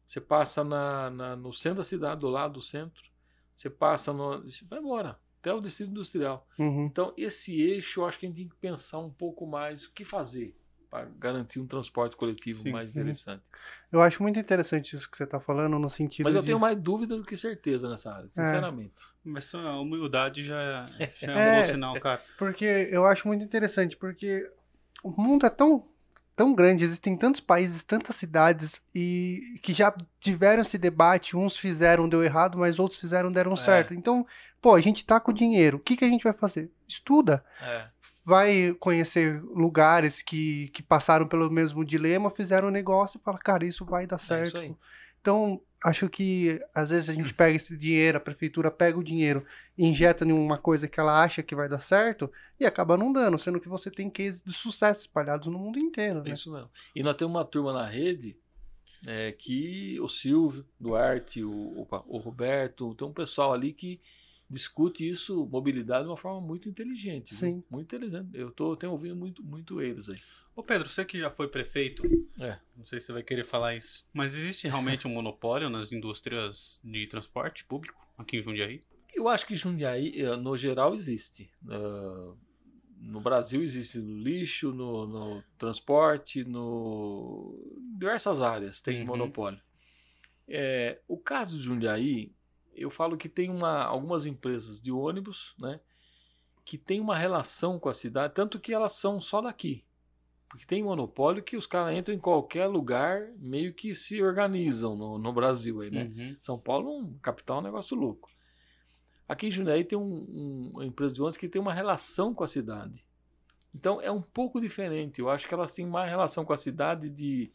Você 0.06 0.20
passa 0.20 0.64
na, 0.64 1.10
na, 1.10 1.36
no 1.36 1.54
centro 1.54 1.78
da 1.78 1.84
cidade, 1.84 2.20
do 2.20 2.28
lado 2.28 2.56
do 2.56 2.62
centro. 2.62 3.10
Você 3.56 3.70
passa 3.70 4.12
no. 4.12 4.44
Vai 4.68 4.80
embora, 4.80 5.18
até 5.40 5.54
o 5.54 5.62
distrito 5.62 5.92
industrial. 5.92 6.46
Uhum. 6.60 6.86
Então, 6.86 7.14
esse 7.16 7.62
eixo, 7.62 8.02
eu 8.02 8.06
acho 8.06 8.20
que 8.20 8.26
a 8.26 8.30
gente 8.30 8.38
tem 8.38 8.50
que 8.50 8.56
pensar 8.56 9.00
um 9.00 9.10
pouco 9.10 9.46
mais 9.48 9.86
o 9.86 9.92
que 9.94 10.04
fazer 10.04 10.56
para 10.92 11.08
garantir 11.18 11.62
um 11.62 11.66
transporte 11.66 12.18
coletivo 12.18 12.64
Sim, 12.64 12.72
mais 12.72 12.90
interessante. 12.90 13.42
Eu 13.90 14.02
acho 14.02 14.22
muito 14.22 14.38
interessante 14.38 14.94
isso 14.94 15.10
que 15.10 15.16
você 15.16 15.24
está 15.24 15.40
falando, 15.40 15.80
no 15.80 15.90
sentido. 15.90 16.26
Mas 16.26 16.36
eu 16.36 16.42
de... 16.42 16.48
tenho 16.48 16.60
mais 16.60 16.78
dúvida 16.78 17.16
do 17.16 17.24
que 17.24 17.38
certeza 17.38 17.90
nessa 17.90 18.14
área, 18.14 18.30
sinceramente. 18.30 18.94
É. 19.00 19.30
Mas 19.30 19.56
a 19.56 19.80
humildade 19.80 20.44
já, 20.44 20.88
já 21.22 21.32
é 21.32 21.36
um 21.36 21.40
é, 21.40 21.62
bom 21.62 21.72
sinal, 21.72 22.00
cara. 22.02 22.22
Porque 22.38 22.66
eu 22.92 23.06
acho 23.06 23.26
muito 23.26 23.42
interessante, 23.42 23.96
porque 23.96 24.52
o 25.02 25.10
mundo 25.10 25.46
é 25.46 25.50
tão 25.50 25.88
tão 26.36 26.56
grande, 26.56 26.84
existem 26.84 27.16
tantos 27.16 27.40
países, 27.40 27.84
tantas 27.84 28.16
cidades 28.16 28.82
e 28.96 29.60
que 29.62 29.74
já 29.74 29.94
tiveram 30.20 30.62
esse 30.62 30.78
debate, 30.78 31.38
uns 31.38 31.56
fizeram 31.56 32.10
deu 32.10 32.24
errado, 32.24 32.58
mas 32.58 32.80
outros 32.80 33.00
fizeram 33.00 33.32
deram 33.32 33.54
é. 33.54 33.58
certo. 33.58 33.94
Então, 33.94 34.26
pô, 34.60 34.74
a 34.74 34.82
gente 34.82 35.06
tá 35.06 35.20
com 35.20 35.32
dinheiro, 35.32 35.78
o 35.78 35.80
que 35.80 35.96
que 35.96 36.04
a 36.04 36.10
gente 36.10 36.24
vai 36.24 36.34
fazer? 36.34 36.72
Estuda. 36.88 37.46
É. 37.62 37.88
Vai 38.24 38.76
conhecer 38.80 39.42
lugares 39.42 40.22
que, 40.22 40.70
que 40.70 40.84
passaram 40.84 41.28
pelo 41.28 41.50
mesmo 41.50 41.84
dilema, 41.84 42.30
fizeram 42.30 42.68
um 42.68 42.72
negócio 42.72 43.20
e 43.20 43.24
fala, 43.24 43.40
cara, 43.40 43.66
isso 43.66 43.84
vai 43.84 44.06
dar 44.06 44.20
certo. 44.20 44.58
É 44.58 44.74
então, 45.22 45.62
acho 45.84 46.10
que 46.10 46.60
às 46.74 46.90
vezes 46.90 47.10
a 47.10 47.14
gente 47.14 47.34
pega 47.34 47.56
esse 47.56 47.78
dinheiro, 47.78 48.18
a 48.18 48.22
prefeitura 48.22 48.72
pega 48.72 48.98
o 48.98 49.04
dinheiro 49.04 49.46
e 49.78 49.86
injeta 49.86 50.26
em 50.26 50.32
uma 50.32 50.58
coisa 50.58 50.88
que 50.88 51.00
ela 51.00 51.24
acha 51.24 51.44
que 51.44 51.56
vai 51.56 51.70
dar 51.70 51.80
certo 51.80 52.32
e 52.60 52.66
acaba 52.66 52.98
não 52.98 53.14
dando, 53.14 53.38
sendo 53.38 53.60
que 53.60 53.70
você 53.70 53.92
tem 53.92 54.10
cases 54.10 54.44
de 54.44 54.52
sucesso 54.52 55.02
espalhados 55.02 55.48
no 55.48 55.60
mundo 55.60 55.78
inteiro. 55.78 56.24
Né? 56.24 56.32
Isso 56.32 56.52
mesmo. 56.52 56.70
E 56.96 57.04
nós 57.04 57.16
temos 57.16 57.36
uma 57.36 57.46
turma 57.46 57.72
na 57.72 57.86
rede 57.86 58.36
é, 59.08 59.32
que 59.32 60.00
o 60.00 60.10
Silvio 60.10 60.66
Duarte, 60.80 61.44
o, 61.44 61.88
o, 62.08 62.18
Roberto, 62.18 62.96
tem 62.96 63.08
um 63.08 63.14
pessoal 63.14 63.54
ali 63.54 63.74
que 63.74 64.02
discute 64.52 65.08
isso, 65.08 65.48
mobilidade, 65.48 66.04
de 66.04 66.10
uma 66.10 66.18
forma 66.18 66.42
muito 66.46 66.68
inteligente. 66.68 67.34
Sim. 67.34 67.54
Viu? 67.54 67.66
Muito 67.70 67.96
inteligente. 67.96 68.30
Eu 68.34 68.52
tô, 68.52 68.76
tenho 68.76 68.92
ouvido 68.92 69.16
muito, 69.16 69.42
muito 69.44 69.82
eles 69.82 70.10
aí. 70.10 70.20
Ô 70.54 70.62
Pedro, 70.62 70.90
você 70.90 71.06
que 71.06 71.18
já 71.18 71.32
foi 71.32 71.48
prefeito, 71.48 72.04
é. 72.38 72.60
não 72.76 72.86
sei 72.86 73.00
se 73.00 73.06
você 73.06 73.14
vai 73.14 73.24
querer 73.24 73.46
falar 73.46 73.76
isso, 73.76 74.06
mas 74.14 74.36
existe 74.36 74.68
realmente 74.68 75.08
um 75.08 75.12
monopólio 75.12 75.70
nas 75.70 75.94
indústrias 75.94 76.82
de 76.84 77.08
transporte 77.08 77.64
público 77.64 78.06
aqui 78.18 78.38
em 78.38 78.44
Jundiaí? 78.44 78.82
Eu 79.14 79.30
acho 79.30 79.46
que 79.48 79.56
Jundiaí, 79.56 80.12
eh, 80.22 80.36
no 80.36 80.58
geral, 80.58 80.94
existe. 80.94 81.50
Uh, 81.64 82.38
no 82.98 83.22
Brasil 83.22 83.64
existe 83.64 84.00
no 84.00 84.18
lixo, 84.18 84.74
no, 84.74 85.08
no, 85.08 85.44
transporte, 85.58 86.44
no 86.44 87.58
diversas 87.98 88.42
áreas 88.42 88.82
tem 88.82 89.02
uhum. 89.02 89.08
monopólio. 89.08 89.60
É, 90.48 91.00
o 91.08 91.18
caso 91.18 91.58
de 91.58 91.64
Jundiaí, 91.64 92.32
eu 92.74 92.90
falo 92.90 93.18
que 93.18 93.30
tem 93.30 93.50
uma, 93.50 93.84
algumas 93.84 94.26
empresas 94.26 94.80
de 94.80 94.92
ônibus, 94.92 95.54
né, 95.58 95.80
que 96.64 96.78
tem 96.78 97.00
uma 97.00 97.16
relação 97.16 97.80
com 97.80 97.90
a 97.90 97.94
cidade, 97.94 98.34
tanto 98.34 98.60
que 98.60 98.74
elas 98.74 98.94
são 98.94 99.20
só 99.20 99.42
daqui. 99.42 99.84
Porque 100.48 100.66
tem 100.66 100.84
monopólio 100.84 101.42
que 101.42 101.56
os 101.56 101.66
caras 101.66 101.98
entram 101.98 102.14
em 102.14 102.20
qualquer 102.20 102.68
lugar, 102.68 103.30
meio 103.38 103.74
que 103.74 103.96
se 103.96 104.22
organizam 104.22 104.98
no, 104.98 105.18
no 105.18 105.32
Brasil 105.32 105.80
aí, 105.80 105.90
né? 105.90 106.12
Uhum. 106.14 106.36
São 106.42 106.60
Paulo, 106.60 106.92
um 106.92 107.18
capital, 107.20 107.60
um 107.60 107.64
negócio 107.64 107.96
louco. 107.96 108.30
Aqui 109.30 109.48
em 109.48 109.52
Jundiaí 109.52 109.86
tem 109.86 109.98
um, 109.98 110.04
um, 110.04 110.72
uma 110.74 110.86
empresa 110.86 111.14
de 111.14 111.22
ônibus 111.22 111.38
que 111.38 111.48
tem 111.48 111.62
uma 111.62 111.74
relação 111.74 112.34
com 112.34 112.44
a 112.44 112.50
cidade. 112.50 113.06
Então 113.74 114.02
é 114.02 114.12
um 114.12 114.22
pouco 114.22 114.60
diferente. 114.60 115.22
Eu 115.22 115.30
acho 115.30 115.48
que 115.48 115.54
elas 115.54 115.74
têm 115.74 115.86
mais 115.86 116.10
relação 116.10 116.44
com 116.44 116.52
a 116.52 116.58
cidade 116.58 117.10
de. 117.10 117.50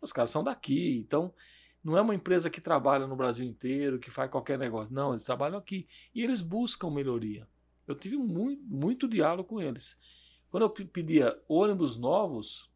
Os 0.00 0.10
caras 0.10 0.30
são 0.30 0.42
daqui. 0.42 0.96
Então 1.06 1.34
não 1.82 1.96
é 1.96 2.00
uma 2.00 2.14
empresa 2.14 2.50
que 2.50 2.60
trabalha 2.60 3.06
no 3.06 3.16
Brasil 3.16 3.44
inteiro, 3.44 3.98
que 3.98 4.10
faz 4.10 4.30
qualquer 4.30 4.58
negócio. 4.58 4.92
Não, 4.92 5.12
eles 5.12 5.24
trabalham 5.24 5.58
aqui. 5.58 5.88
E 6.14 6.22
eles 6.22 6.40
buscam 6.40 6.90
melhoria. 6.90 7.48
Eu 7.86 7.94
tive 7.94 8.16
muito, 8.16 8.62
muito 8.64 9.08
diálogo 9.08 9.48
com 9.48 9.60
eles. 9.60 9.98
Quando 10.50 10.64
eu 10.64 10.70
pedia 10.70 11.40
ônibus 11.48 11.96
novos, 11.96 12.70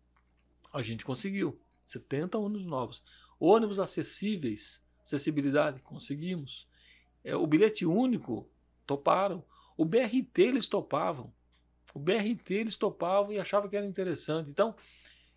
a 0.73 0.83
gente 0.83 1.05
conseguiu. 1.05 1.61
70 1.85 2.39
ônibus 2.39 2.67
novos. 2.67 3.03
Ônibus 3.39 3.79
acessíveis, 3.79 4.83
acessibilidade, 5.03 5.83
conseguimos. 5.83 6.67
É, 7.23 7.37
o 7.37 7.47
bilhete 7.47 7.85
único, 7.85 8.49
toparam. 8.87 9.45
O 9.77 9.85
BRT 9.85 10.39
eles 10.39 10.67
topavam. 10.67 11.33
O 11.93 11.99
BRT 11.99 12.55
eles 12.55 12.77
topavam 12.77 13.33
e 13.33 13.39
achavam 13.39 13.69
que 13.69 13.77
era 13.77 13.87
interessante. 13.87 14.51
Então, 14.51 14.75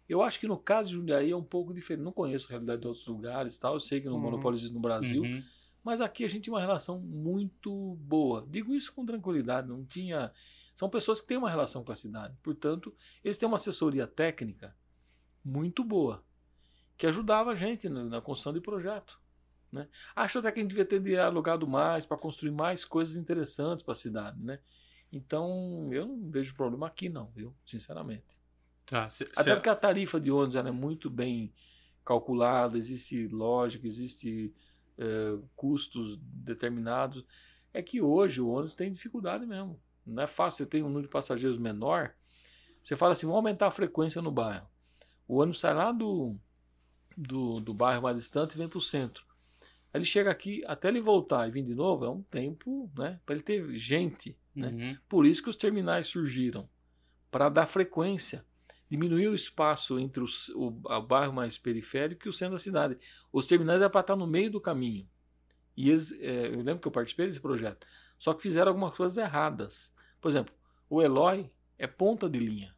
eu 0.07 0.21
acho 0.21 0.39
que 0.39 0.47
no 0.47 0.57
caso 0.57 0.89
de 0.89 0.95
Jundiaí 0.95 1.31
é 1.31 1.35
um 1.35 1.43
pouco 1.43 1.73
diferente. 1.73 2.03
Não 2.03 2.11
conheço 2.11 2.47
a 2.47 2.49
realidade 2.49 2.81
de 2.81 2.87
outros 2.87 3.05
lugares, 3.07 3.57
tal. 3.57 3.73
eu 3.73 3.79
sei 3.79 4.01
que 4.01 4.07
no 4.07 4.15
uhum. 4.15 4.21
monopólio 4.21 4.57
existe 4.57 4.73
no 4.73 4.79
Brasil, 4.79 5.23
uhum. 5.23 5.43
mas 5.83 6.01
aqui 6.01 6.23
a 6.23 6.27
gente 6.27 6.43
tinha 6.43 6.53
uma 6.53 6.61
relação 6.61 6.99
muito 6.99 7.95
boa. 8.01 8.45
Digo 8.49 8.73
isso 8.73 8.93
com 8.93 9.05
tranquilidade, 9.05 9.67
não 9.67 9.85
tinha 9.85 10.31
são 10.77 10.91
pessoas 10.91 11.19
que 11.19 11.25
têm 11.25 11.37
uma 11.37 11.49
relação 11.49 11.83
com 11.83 11.91
a 11.91 11.95
cidade. 11.95 12.37
Portanto, 12.43 12.95
eles 13.23 13.35
têm 13.35 13.47
uma 13.47 13.55
assessoria 13.55 14.05
técnica 14.05 14.75
muito 15.43 15.83
boa, 15.83 16.23
que 16.95 17.07
ajudava 17.07 17.49
a 17.49 17.55
gente 17.55 17.89
na 17.89 18.21
construção 18.21 18.53
de 18.53 18.61
projeto. 18.61 19.19
Né? 19.71 19.87
Acho 20.15 20.37
até 20.37 20.51
que 20.51 20.59
a 20.59 20.61
gente 20.61 20.69
devia 20.69 20.85
ter 20.85 20.99
dialogado 21.01 21.67
mais 21.67 22.05
para 22.05 22.15
construir 22.15 22.51
mais 22.51 22.85
coisas 22.85 23.17
interessantes 23.17 23.83
para 23.83 23.93
a 23.93 23.95
cidade. 23.95 24.39
Né? 24.39 24.59
Então, 25.11 25.89
eu 25.91 26.05
não 26.05 26.29
vejo 26.29 26.55
problema 26.55 26.85
aqui, 26.85 27.09
não, 27.09 27.31
viu? 27.31 27.55
Sinceramente. 27.65 28.37
Tá, 28.87 29.09
cê, 29.09 29.29
até 29.35 29.53
porque 29.53 29.69
a 29.69 29.75
tarifa 29.75 30.19
de 30.19 30.31
ônibus 30.31 30.55
é 30.55 30.71
muito 30.71 31.09
bem 31.09 31.53
calculada, 32.05 32.77
existe 32.77 33.27
lógica, 33.27 33.85
existe 33.85 34.53
é, 34.97 35.37
custos 35.55 36.17
determinados. 36.21 37.25
É 37.73 37.83
que 37.83 38.01
hoje 38.01 38.41
o 38.41 38.47
ônibus 38.47 38.75
tem 38.75 38.89
dificuldade 38.89 39.45
mesmo. 39.45 39.79
Não 40.05 40.23
é 40.23 40.27
fácil, 40.27 40.63
você 40.63 40.69
tem 40.69 40.81
um 40.81 40.87
número 40.87 41.03
de 41.03 41.11
passageiros 41.11 41.57
menor. 41.57 42.13
Você 42.81 42.95
fala 42.95 43.11
assim, 43.11 43.25
vamos 43.25 43.39
aumentar 43.39 43.67
a 43.67 43.71
frequência 43.71 44.21
no 44.21 44.31
bairro. 44.31 44.65
O 45.27 45.41
ônibus 45.41 45.59
sai 45.59 45.73
lá 45.73 45.91
do, 45.91 46.37
do, 47.15 47.59
do 47.59 47.73
bairro 47.73 48.03
mais 48.03 48.15
distante 48.15 48.53
e 48.53 48.57
vem 48.57 48.69
para 48.69 48.77
o 48.77 48.81
centro. 48.81 49.25
Aí 49.93 49.99
ele 49.99 50.05
chega 50.05 50.31
aqui, 50.31 50.63
até 50.65 50.87
ele 50.87 51.01
voltar 51.01 51.45
e 51.45 51.51
vir 51.51 51.65
de 51.65 51.75
novo, 51.75 52.05
é 52.05 52.09
um 52.09 52.21
tempo, 52.21 52.89
né? 52.97 53.19
Para 53.25 53.35
ele 53.35 53.43
ter 53.43 53.77
gente. 53.77 54.37
Né? 54.55 54.69
Uhum. 54.69 54.97
Por 55.09 55.25
isso 55.25 55.43
que 55.43 55.49
os 55.49 55.57
terminais 55.57 56.07
surgiram. 56.07 56.69
Para 57.29 57.49
dar 57.49 57.65
frequência. 57.65 58.45
Diminuir 58.89 59.27
o 59.27 59.35
espaço 59.35 59.99
entre 59.99 60.23
os, 60.23 60.49
o, 60.49 60.67
o 60.67 61.01
bairro 61.01 61.33
mais 61.33 61.57
periférico 61.57 62.27
e 62.27 62.29
o 62.29 62.33
centro 62.33 62.55
da 62.55 62.59
cidade. 62.59 62.97
Os 63.31 63.47
terminais 63.47 63.81
é 63.81 63.89
para 63.89 64.01
estar 64.01 64.15
no 64.15 64.25
meio 64.25 64.49
do 64.49 64.61
caminho. 64.61 65.07
E 65.75 65.89
eles, 65.89 66.11
é, 66.19 66.47
eu 66.47 66.61
lembro 66.61 66.79
que 66.79 66.87
eu 66.87 66.91
participei 66.91 67.27
desse 67.27 67.41
projeto. 67.41 67.85
Só 68.17 68.33
que 68.33 68.41
fizeram 68.41 68.69
algumas 68.69 68.95
coisas 68.95 69.17
erradas. 69.17 69.93
Por 70.21 70.29
exemplo, 70.29 70.53
o 70.89 71.01
Eloy 71.01 71.51
é 71.77 71.85
ponta 71.85 72.29
de 72.29 72.39
linha. 72.39 72.75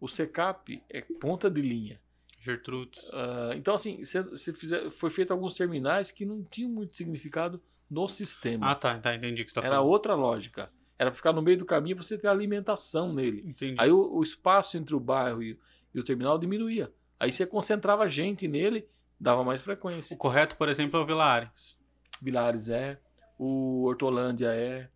O 0.00 0.08
Secap 0.08 0.82
é 0.88 1.02
ponta 1.02 1.50
de 1.50 1.60
linha. 1.60 2.00
Gertrudes. 2.40 3.02
Uh, 3.08 3.52
então, 3.54 3.74
assim, 3.74 4.02
você 4.02 4.52
fizer, 4.54 4.90
foi 4.90 5.10
feito 5.10 5.30
alguns 5.30 5.54
terminais 5.54 6.10
que 6.10 6.24
não 6.24 6.42
tinham 6.42 6.70
muito 6.70 6.96
significado 6.96 7.60
no 7.90 8.08
sistema. 8.08 8.70
Ah, 8.70 8.74
tá, 8.74 8.98
tá 8.98 9.14
entendi 9.14 9.44
que 9.44 9.50
você 9.50 9.60
tá 9.60 9.66
Era 9.66 9.76
falando. 9.76 9.90
outra 9.90 10.14
lógica. 10.14 10.72
Era 11.00 11.10
para 11.10 11.16
ficar 11.16 11.32
no 11.32 11.40
meio 11.40 11.56
do 11.56 11.64
caminho 11.64 11.96
você 11.96 12.18
ter 12.18 12.28
alimentação 12.28 13.10
nele. 13.10 13.42
Entendi. 13.46 13.74
Aí 13.78 13.90
o, 13.90 14.18
o 14.18 14.22
espaço 14.22 14.76
entre 14.76 14.94
o 14.94 15.00
bairro 15.00 15.42
e, 15.42 15.58
e, 15.94 15.98
o 15.98 16.04
terminal 16.04 16.38
diminuía. 16.38 16.92
Aí 17.18 17.32
você 17.32 17.46
concentrava 17.46 18.06
gente 18.06 18.46
nele, 18.46 18.86
dava 19.18 19.42
mais 19.42 19.62
frequência. 19.62 20.14
O 20.14 20.18
correto, 20.18 20.58
por 20.58 20.68
exemplo, 20.68 21.00
é 21.00 21.02
o 21.02 21.06
Vilares. 21.06 21.74
Vilares 22.20 22.68
é, 22.68 23.00
o 23.38 23.84
Hortolândia 23.86 24.48
é, 24.54 24.90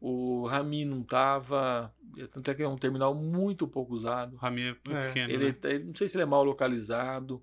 o 0.00 0.48
Rami 0.48 0.84
não 0.84 1.04
tava. 1.04 1.94
Tanto 2.32 2.50
é 2.50 2.54
que 2.56 2.64
é 2.64 2.68
um 2.68 2.74
terminal 2.74 3.14
muito 3.14 3.68
pouco 3.68 3.94
usado. 3.94 4.34
O 4.34 4.38
Rami 4.38 4.62
é, 4.62 4.70
é 4.70 4.74
pequeno. 4.74 5.32
Ele, 5.32 5.52
né? 5.52 5.56
ele, 5.62 5.84
não 5.84 5.94
sei 5.94 6.08
se 6.08 6.16
ele 6.16 6.24
é 6.24 6.26
mal 6.26 6.42
localizado. 6.42 7.40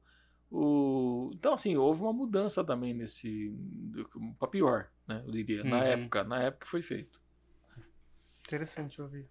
O... 0.52 1.32
Então, 1.34 1.54
assim, 1.54 1.78
houve 1.78 2.02
uma 2.02 2.12
mudança 2.12 2.66
também 2.66 2.94
nesse. 2.94 3.56
para 4.38 4.50
pior, 4.50 4.90
né? 5.08 5.24
Eu 5.26 5.32
diria. 5.32 5.64
Na 5.64 5.78
Uhum. 5.78 5.84
época, 5.84 6.24
na 6.26 6.44
época 6.44 6.66
que 6.66 6.70
foi 6.70 6.82
feito. 6.82 7.23
Interessante 8.54 9.02
ouvir. 9.02 9.28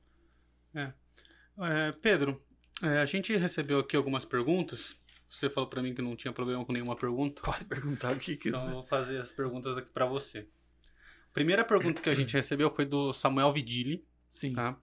É, 0.75 1.93
Pedro, 2.01 2.43
é, 2.83 2.99
a 2.99 3.05
gente 3.05 3.37
recebeu 3.37 3.79
aqui 3.79 3.97
algumas 3.97 4.25
perguntas. 4.25 5.01
Você 5.31 5.49
falou 5.49 5.71
pra 5.71 5.81
mim 5.81 5.95
que 5.95 6.03
não 6.03 6.17
tinha 6.17 6.33
problema 6.33 6.65
com 6.65 6.73
nenhuma 6.73 6.97
pergunta. 6.97 7.41
Pode 7.41 7.65
perguntar 7.65 8.13
o 8.13 8.19
que 8.19 8.37
quiser. 8.37 8.57
Então 8.57 8.67
eu 8.67 8.75
vou 8.75 8.87
fazer 8.87 9.21
as 9.21 9.31
perguntas 9.31 9.79
aqui 9.79 9.89
pra 9.91 10.07
você. 10.07 10.49
A 11.31 11.33
primeira 11.33 11.65
pergunta 11.65 12.03
que 12.03 12.11
a 12.11 12.15
gente 12.15 12.35
recebeu 12.35 12.69
foi 12.75 12.85
do 12.85 13.13
Samuel 13.13 13.53
Vidili, 13.53 14.05
Sim. 14.29 14.55
tá? 14.55 14.77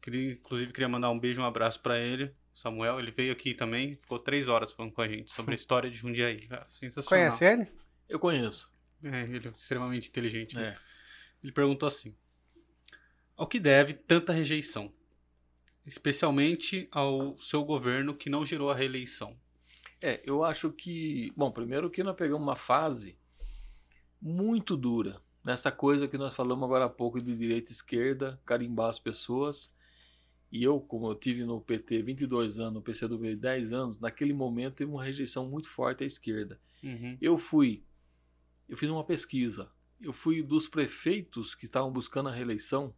Queria, 0.00 0.34
inclusive 0.34 0.72
queria 0.72 0.88
mandar 0.88 1.10
um 1.10 1.18
beijo, 1.18 1.40
um 1.40 1.44
abraço 1.44 1.80
pra 1.82 1.98
ele. 1.98 2.32
Samuel, 2.54 3.00
ele 3.00 3.10
veio 3.10 3.32
aqui 3.32 3.54
também, 3.54 3.96
ficou 3.96 4.18
três 4.20 4.46
horas 4.46 4.72
falando 4.72 4.92
com 4.92 5.02
a 5.02 5.08
gente 5.08 5.32
sobre 5.32 5.52
a 5.52 5.56
história 5.58 5.90
de 5.90 5.96
Jundiaí, 5.96 6.46
cara. 6.46 6.64
Sensacional. 6.68 7.08
Conhece 7.28 7.44
ele? 7.44 7.68
Eu 8.08 8.20
conheço. 8.20 8.70
É, 9.02 9.22
ele 9.24 9.48
é 9.48 9.50
extremamente 9.50 10.08
inteligente. 10.08 10.54
né? 10.54 10.68
É. 10.68 10.76
Ele 11.42 11.52
perguntou 11.52 11.86
assim: 11.88 12.16
Ao 13.40 13.46
que 13.46 13.58
deve 13.58 13.94
tanta 13.94 14.34
rejeição? 14.34 14.92
Especialmente 15.86 16.86
ao 16.92 17.38
seu 17.38 17.64
governo 17.64 18.14
que 18.14 18.28
não 18.28 18.44
gerou 18.44 18.68
a 18.68 18.74
reeleição. 18.74 19.34
É, 19.98 20.20
eu 20.26 20.44
acho 20.44 20.70
que. 20.70 21.32
Bom, 21.34 21.50
primeiro 21.50 21.88
que 21.88 22.02
nós 22.02 22.14
pegamos 22.14 22.42
uma 22.42 22.54
fase 22.54 23.16
muito 24.20 24.76
dura. 24.76 25.22
Nessa 25.42 25.72
coisa 25.72 26.06
que 26.06 26.18
nós 26.18 26.36
falamos 26.36 26.62
agora 26.62 26.84
há 26.84 26.88
pouco 26.90 27.18
de 27.18 27.34
direita 27.34 27.72
e 27.72 27.74
esquerda, 27.74 28.38
carimbar 28.44 28.90
as 28.90 28.98
pessoas. 28.98 29.74
E 30.52 30.62
eu, 30.62 30.78
como 30.78 31.10
eu 31.10 31.14
tive 31.14 31.42
no 31.42 31.62
PT 31.62 32.02
22 32.02 32.58
anos, 32.58 32.74
no 32.74 32.82
PCdoB 32.82 33.36
10 33.36 33.72
anos, 33.72 33.98
naquele 33.98 34.34
momento 34.34 34.74
teve 34.74 34.90
uma 34.90 35.02
rejeição 35.02 35.48
muito 35.48 35.70
forte 35.70 36.04
à 36.04 36.06
esquerda. 36.06 36.60
Uhum. 36.82 37.16
Eu 37.18 37.38
fui, 37.38 37.82
eu 38.68 38.76
fiz 38.76 38.90
uma 38.90 39.02
pesquisa. 39.02 39.72
Eu 39.98 40.12
fui 40.12 40.42
dos 40.42 40.68
prefeitos 40.68 41.54
que 41.54 41.64
estavam 41.64 41.90
buscando 41.90 42.28
a 42.28 42.32
reeleição, 42.32 42.94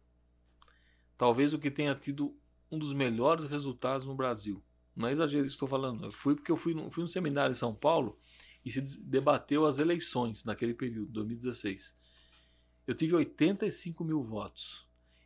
talvez 1.17 1.53
o 1.53 1.59
que 1.59 1.69
tenha 1.71 1.93
tido 1.95 2.35
um 2.71 2.77
dos 2.77 2.93
melhores 2.93 3.45
resultados 3.45 4.05
no 4.05 4.15
Brasil. 4.15 4.63
Não 4.95 5.07
é 5.07 5.11
exagero 5.11 5.45
isso 5.45 5.51
que 5.53 5.55
estou 5.55 5.67
falando. 5.67 6.05
Eu 6.05 6.11
fui 6.11 6.35
porque 6.35 6.51
eu 6.51 6.57
fui 6.57 6.73
num, 6.73 6.89
fui 6.91 7.01
num 7.03 7.07
seminário 7.07 7.51
em 7.51 7.55
São 7.55 7.73
Paulo 7.73 8.17
e 8.65 8.71
se 8.71 8.81
debateu 9.03 9.65
as 9.65 9.79
eleições 9.79 10.43
naquele 10.43 10.73
período, 10.73 11.11
2016. 11.11 11.95
Eu 12.85 12.93
tive 12.95 13.15
85 13.15 14.03
mil 14.03 14.23
votos. 14.23 14.85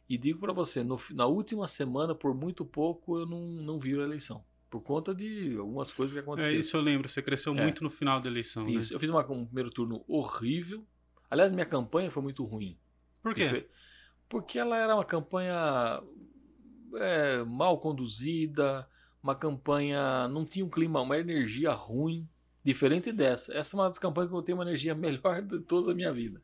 E 0.09 0.17
digo 0.17 0.39
para 0.39 0.53
você, 0.53 0.83
no 0.83 0.97
na 1.11 1.25
última 1.25 1.67
semana, 1.67 2.15
por 2.15 2.33
muito 2.33 2.63
pouco, 2.65 3.17
eu 3.17 3.25
não, 3.25 3.41
não 3.45 3.77
vi 3.79 3.93
a 3.99 4.03
eleição. 4.03 4.43
Por 4.69 4.81
conta 4.81 5.13
de 5.13 5.55
algumas 5.57 5.91
coisas 5.91 6.13
que 6.13 6.19
É 6.19 6.21
aconteceram. 6.21 6.57
isso 6.59 6.77
eu 6.77 6.81
lembro, 6.81 7.09
você 7.09 7.21
cresceu 7.21 7.53
É. 7.53 7.61
muito 7.61 7.83
no 7.83 7.89
final 7.89 8.21
da 8.21 8.29
eleição, 8.29 8.67
Isso. 8.69 8.91
né? 8.91 8.95
Eu 8.95 8.99
fiz 8.99 9.09
uma- 9.09 9.25
um 9.31 9.45
primeiro 9.45 9.69
turno 9.69 10.03
horrível. 10.07 10.85
Aliás, 11.29 11.51
minha 11.51 11.65
campanha 11.65 12.09
foi 12.11 12.21
muito 12.23 12.43
ruim. 12.45 12.77
Por 13.21 13.33
quê? 13.33 13.49
Foi- 13.49 13.67
Porque 14.29 14.59
ela 14.59 14.77
era 14.77 14.95
uma 14.95 15.05
campanha 15.05 16.01
é, 16.95 17.43
mal 17.43 17.79
conduzida, 17.79 18.87
uma 19.21 19.35
campanha. 19.35 20.27
não 20.27 20.45
tinha 20.45 20.65
um 20.65 20.69
clima, 20.69 21.01
uma 21.01 21.17
energia 21.17 21.71
ruim, 21.71 22.27
diferente 22.63 23.11
dessa. 23.11 23.53
Essa 23.53 23.75
é 23.75 23.79
uma 23.79 23.87
das 23.87 23.99
campanhas 23.99 24.29
que 24.29 24.35
eu 24.35 24.41
tenho 24.41 24.57
uma 24.57 24.63
energia 24.63 24.93
melhor 24.95 25.41
de 25.41 25.59
toda 25.59 25.91
a 25.91 25.95
minha 25.95 26.11
vida. 26.11 26.41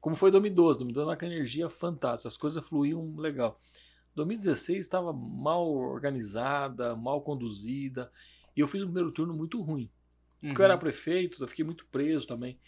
Como 0.00 0.16
foi 0.16 0.30
2012, 0.30 0.80
2012 0.80 1.06
uma 1.06 1.32
energia 1.32 1.70
fantástica, 1.70 2.28
as 2.28 2.36
coisas 2.36 2.66
fluíam 2.66 3.14
legal. 3.16 3.60
2016 4.14 4.80
estava 4.80 5.12
mal 5.12 5.72
organizada, 5.72 6.94
mal 6.96 7.22
conduzida, 7.22 8.10
e 8.54 8.60
eu 8.60 8.68
fiz 8.68 8.82
um 8.82 8.86
primeiro 8.86 9.12
turno 9.12 9.32
muito 9.32 9.62
ruim. 9.62 9.88
Porque 10.40 10.60
eu 10.60 10.64
era 10.64 10.76
prefeito, 10.76 11.42
eu 11.42 11.48
fiquei 11.48 11.64
muito 11.64 11.86
preso 11.86 12.26
também. 12.26 12.58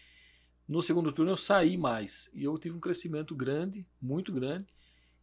No 0.67 0.83
segundo 0.83 1.13
turno 1.13 1.33
eu 1.33 1.37
saí 1.37 1.77
mais 1.77 2.31
e 2.33 2.45
eu 2.45 2.57
tive 2.59 2.77
um 2.77 2.81
crescimento 2.81 3.35
grande, 3.35 3.87
muito 4.01 4.33
grande. 4.33 4.67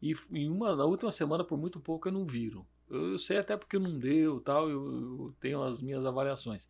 E 0.01 0.15
em 0.31 0.49
uma, 0.49 0.75
na 0.75 0.85
última 0.85 1.11
semana, 1.11 1.43
por 1.43 1.57
muito 1.57 1.79
pouco, 1.79 2.07
eu 2.07 2.11
não 2.11 2.25
viram. 2.25 2.65
Eu, 2.89 3.13
eu 3.13 3.19
sei 3.19 3.37
até 3.37 3.55
porque 3.55 3.77
não 3.79 3.97
deu 3.97 4.39
tal, 4.39 4.69
eu, 4.69 4.91
eu 4.91 5.35
tenho 5.39 5.61
as 5.63 5.81
minhas 5.81 6.05
avaliações. 6.05 6.67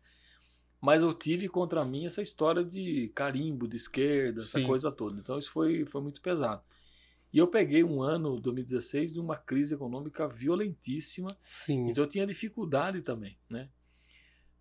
Mas 0.80 1.02
eu 1.02 1.14
tive 1.14 1.48
contra 1.48 1.84
mim 1.84 2.06
essa 2.06 2.20
história 2.20 2.64
de 2.64 3.08
carimbo 3.14 3.68
de 3.68 3.76
esquerda, 3.76 4.40
essa 4.40 4.58
Sim. 4.58 4.66
coisa 4.66 4.90
toda. 4.90 5.20
Então 5.20 5.38
isso 5.38 5.50
foi, 5.50 5.86
foi 5.86 6.00
muito 6.00 6.20
pesado. 6.20 6.62
E 7.32 7.38
eu 7.38 7.46
peguei 7.46 7.82
um 7.82 8.02
ano, 8.02 8.38
2016, 8.40 9.14
de 9.14 9.20
uma 9.20 9.36
crise 9.36 9.74
econômica 9.74 10.28
violentíssima. 10.28 11.34
Sim. 11.46 11.88
Então 11.88 12.04
eu 12.04 12.08
tinha 12.08 12.26
dificuldade 12.26 13.00
também, 13.00 13.38
né? 13.48 13.70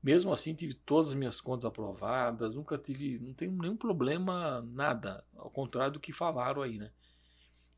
Mesmo 0.03 0.33
assim, 0.33 0.53
tive 0.55 0.73
todas 0.73 1.09
as 1.09 1.15
minhas 1.15 1.39
contas 1.41 1.65
aprovadas, 1.65 2.55
nunca 2.55 2.77
tive, 2.77 3.19
não 3.19 3.33
tenho 3.33 3.51
nenhum 3.51 3.77
problema, 3.77 4.61
nada, 4.63 5.23
ao 5.35 5.49
contrário 5.49 5.93
do 5.93 5.99
que 5.99 6.11
falaram 6.11 6.61
aí, 6.61 6.77
né? 6.77 6.91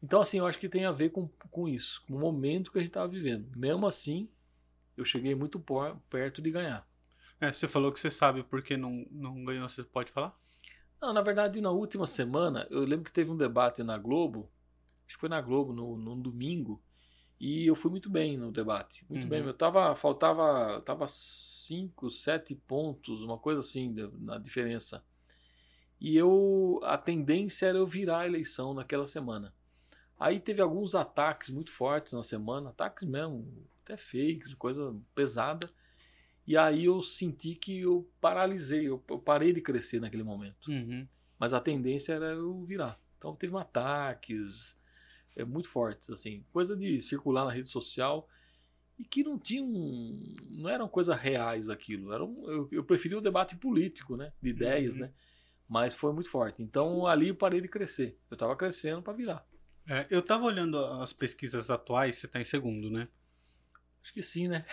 Então, 0.01 0.21
assim, 0.21 0.39
eu 0.39 0.45
acho 0.45 0.59
que 0.59 0.69
tem 0.69 0.86
a 0.86 0.91
ver 0.91 1.09
com, 1.11 1.28
com 1.51 1.67
isso, 1.67 2.03
com 2.07 2.15
o 2.15 2.19
momento 2.19 2.71
que 2.71 2.78
a 2.78 2.82
gente 2.82 2.89
estava 2.89 3.07
vivendo. 3.07 3.47
Mesmo 3.57 3.88
assim, 3.88 4.30
eu 4.97 5.05
cheguei 5.05 5.36
muito 5.36 5.59
por- 5.59 5.97
perto 6.09 6.41
de 6.41 6.51
ganhar. 6.51 6.88
É, 7.39 7.51
você 7.51 7.67
falou 7.67 7.91
que 7.91 7.99
você 7.99 8.11
sabe 8.11 8.43
por 8.43 8.61
que 8.63 8.78
não, 8.78 9.05
não 9.11 9.43
ganhou, 9.45 9.67
você 9.67 9.84
pode 9.84 10.11
falar? 10.11 10.36
Não, 11.01 11.13
na 11.13 11.21
verdade, 11.21 11.59
na 11.61 11.71
última 11.71 12.07
semana, 12.07 12.67
eu 12.69 12.82
lembro 12.86 13.05
que 13.05 13.11
teve 13.13 13.30
um 13.30 13.38
debate 13.38 13.84
na 13.84 13.97
Globo, 13.97 14.49
acho 15.07 15.15
que 15.17 15.19
foi 15.21 15.30
na 15.30 15.41
Globo, 15.41 15.74
no, 15.74 15.97
no 15.97 16.15
domingo, 16.15 16.82
e 17.45 17.65
eu 17.67 17.75
fui 17.75 17.91
muito 17.91 18.09
bem 18.09 18.37
no 18.37 18.51
debate. 18.53 19.05
Muito 19.09 19.23
Uhum. 19.23 19.29
bem. 19.29 19.39
Eu 19.43 19.53
tava, 19.53 19.93
faltava, 19.97 20.79
tava 20.81 21.05
5, 21.09 22.09
7 22.09 22.55
pontos, 22.55 23.21
uma 23.21 23.37
coisa 23.37 23.59
assim, 23.59 23.93
na 24.19 24.37
diferença. 24.37 25.03
E 25.99 26.15
eu, 26.15 26.79
a 26.83 26.97
tendência 26.97 27.65
era 27.65 27.77
eu 27.77 27.85
virar 27.85 28.19
a 28.19 28.25
eleição 28.27 28.73
naquela 28.73 29.07
semana. 29.07 29.53
Aí 30.17 30.39
teve 30.39 30.61
alguns 30.61 30.95
ataques 30.95 31.49
muito 31.49 31.71
fortes 31.71 32.13
na 32.13 32.23
semana, 32.23 32.69
ataques 32.69 33.03
mesmo, 33.05 33.45
até 33.83 33.97
fakes, 33.97 34.53
coisa 34.53 34.95
pesada. 35.13 35.69
E 36.47 36.55
aí 36.57 36.85
eu 36.85 37.01
senti 37.01 37.55
que 37.55 37.79
eu 37.81 38.07
paralisei, 38.21 38.87
eu, 38.87 39.03
eu 39.09 39.19
parei 39.19 39.51
de 39.51 39.59
crescer 39.59 39.99
naquele 39.99 40.23
momento. 40.23 40.69
Uhum. 40.71 41.05
Mas 41.37 41.51
a 41.51 41.59
tendência 41.59 42.13
era 42.13 42.27
eu 42.31 42.63
virar. 42.63 42.97
Então 43.17 43.35
teve 43.35 43.53
um 43.53 43.57
ataques 43.57 44.81
é, 45.36 45.43
muito 45.45 45.69
fortes, 45.69 46.09
assim, 46.09 46.43
coisa 46.51 46.75
de 46.75 47.01
circular 47.01 47.45
na 47.45 47.51
rede 47.51 47.67
social 47.69 48.27
e 48.97 49.03
que 49.03 49.23
não 49.23 49.39
tinham, 49.39 49.67
não 50.51 50.69
eram 50.69 50.88
coisas 50.88 51.17
reais 51.19 51.69
aquilo. 51.69 52.13
Era 52.13 52.23
um, 52.23 52.49
eu, 52.49 52.69
eu 52.71 52.84
preferia 52.84 53.17
o 53.17 53.21
debate 53.21 53.55
político, 53.55 54.15
né, 54.15 54.31
de 54.41 54.49
ideias, 54.49 54.95
Uhum. 54.95 55.01
né. 55.01 55.11
Mas 55.67 55.95
foi 55.95 56.13
muito 56.13 56.29
forte. 56.29 56.61
Então 56.61 57.07
ali 57.07 57.29
eu 57.29 57.36
parei 57.36 57.59
de 57.61 57.67
crescer. 57.67 58.17
Eu 58.29 58.36
estava 58.36 58.55
crescendo 58.55 59.01
para 59.01 59.13
virar. 59.13 59.45
É, 59.88 60.05
eu 60.09 60.21
tava 60.21 60.45
olhando 60.45 60.77
as 60.77 61.11
pesquisas 61.11 61.69
atuais, 61.69 62.15
você 62.15 62.27
tá 62.27 62.39
em 62.39 62.45
segundo, 62.45 62.89
né? 62.91 63.07
Acho 64.03 64.13
que 64.13 64.21
sim, 64.21 64.47
né? 64.49 64.65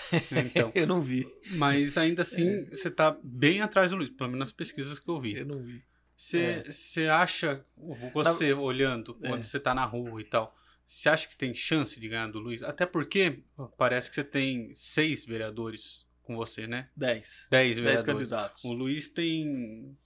Então, 0.45 0.73
eu 0.75 0.87
não 0.87 1.01
vi. 1.01 1.25
mas 1.53 1.97
ainda 1.97 2.23
assim, 2.23 2.65
você 2.67 2.91
tá 2.91 3.17
bem 3.23 3.61
atrás 3.63 3.93
do 3.93 3.97
Luiz, 3.97 4.11
pelo 4.11 4.29
menos 4.31 4.41
nas 4.41 4.53
pesquisas 4.53 4.99
que 4.99 5.09
eu 5.09 5.21
vi. 5.21 5.37
Eu 5.39 5.47
não 5.47 5.63
vi. 5.63 5.83
Você 6.21 6.63
você 6.71 7.07
acha, 7.07 7.65
você 8.13 8.53
olhando, 8.53 9.19
É. 9.23 9.29
quando 9.29 9.43
você 9.43 9.59
tá 9.59 9.75
na 9.75 9.87
rua 9.87 10.21
e 10.21 10.25
tal, 10.25 10.55
você 10.87 11.09
acha 11.09 11.27
que 11.27 11.35
tem 11.35 11.55
chance 11.55 11.99
de 11.99 12.07
ganhar 12.07 12.31
do 12.31 12.39
Luiz? 12.39 12.63
Até 12.63 12.85
porque 12.85 13.43
parece 13.79 14.11
que 14.11 14.17
você 14.17 14.25
tem 14.25 14.75
seis 14.75 15.25
vereadores 15.25 16.07
com 16.23 16.37
você, 16.37 16.67
né? 16.67 16.91
Dez. 16.95 17.49
Dez 17.51 17.77
Dez 17.77 17.77
vereadores. 17.77 18.03
candidatos. 18.05 18.65
O 18.65 18.73
Luiz 18.75 19.09
tem 19.09 19.97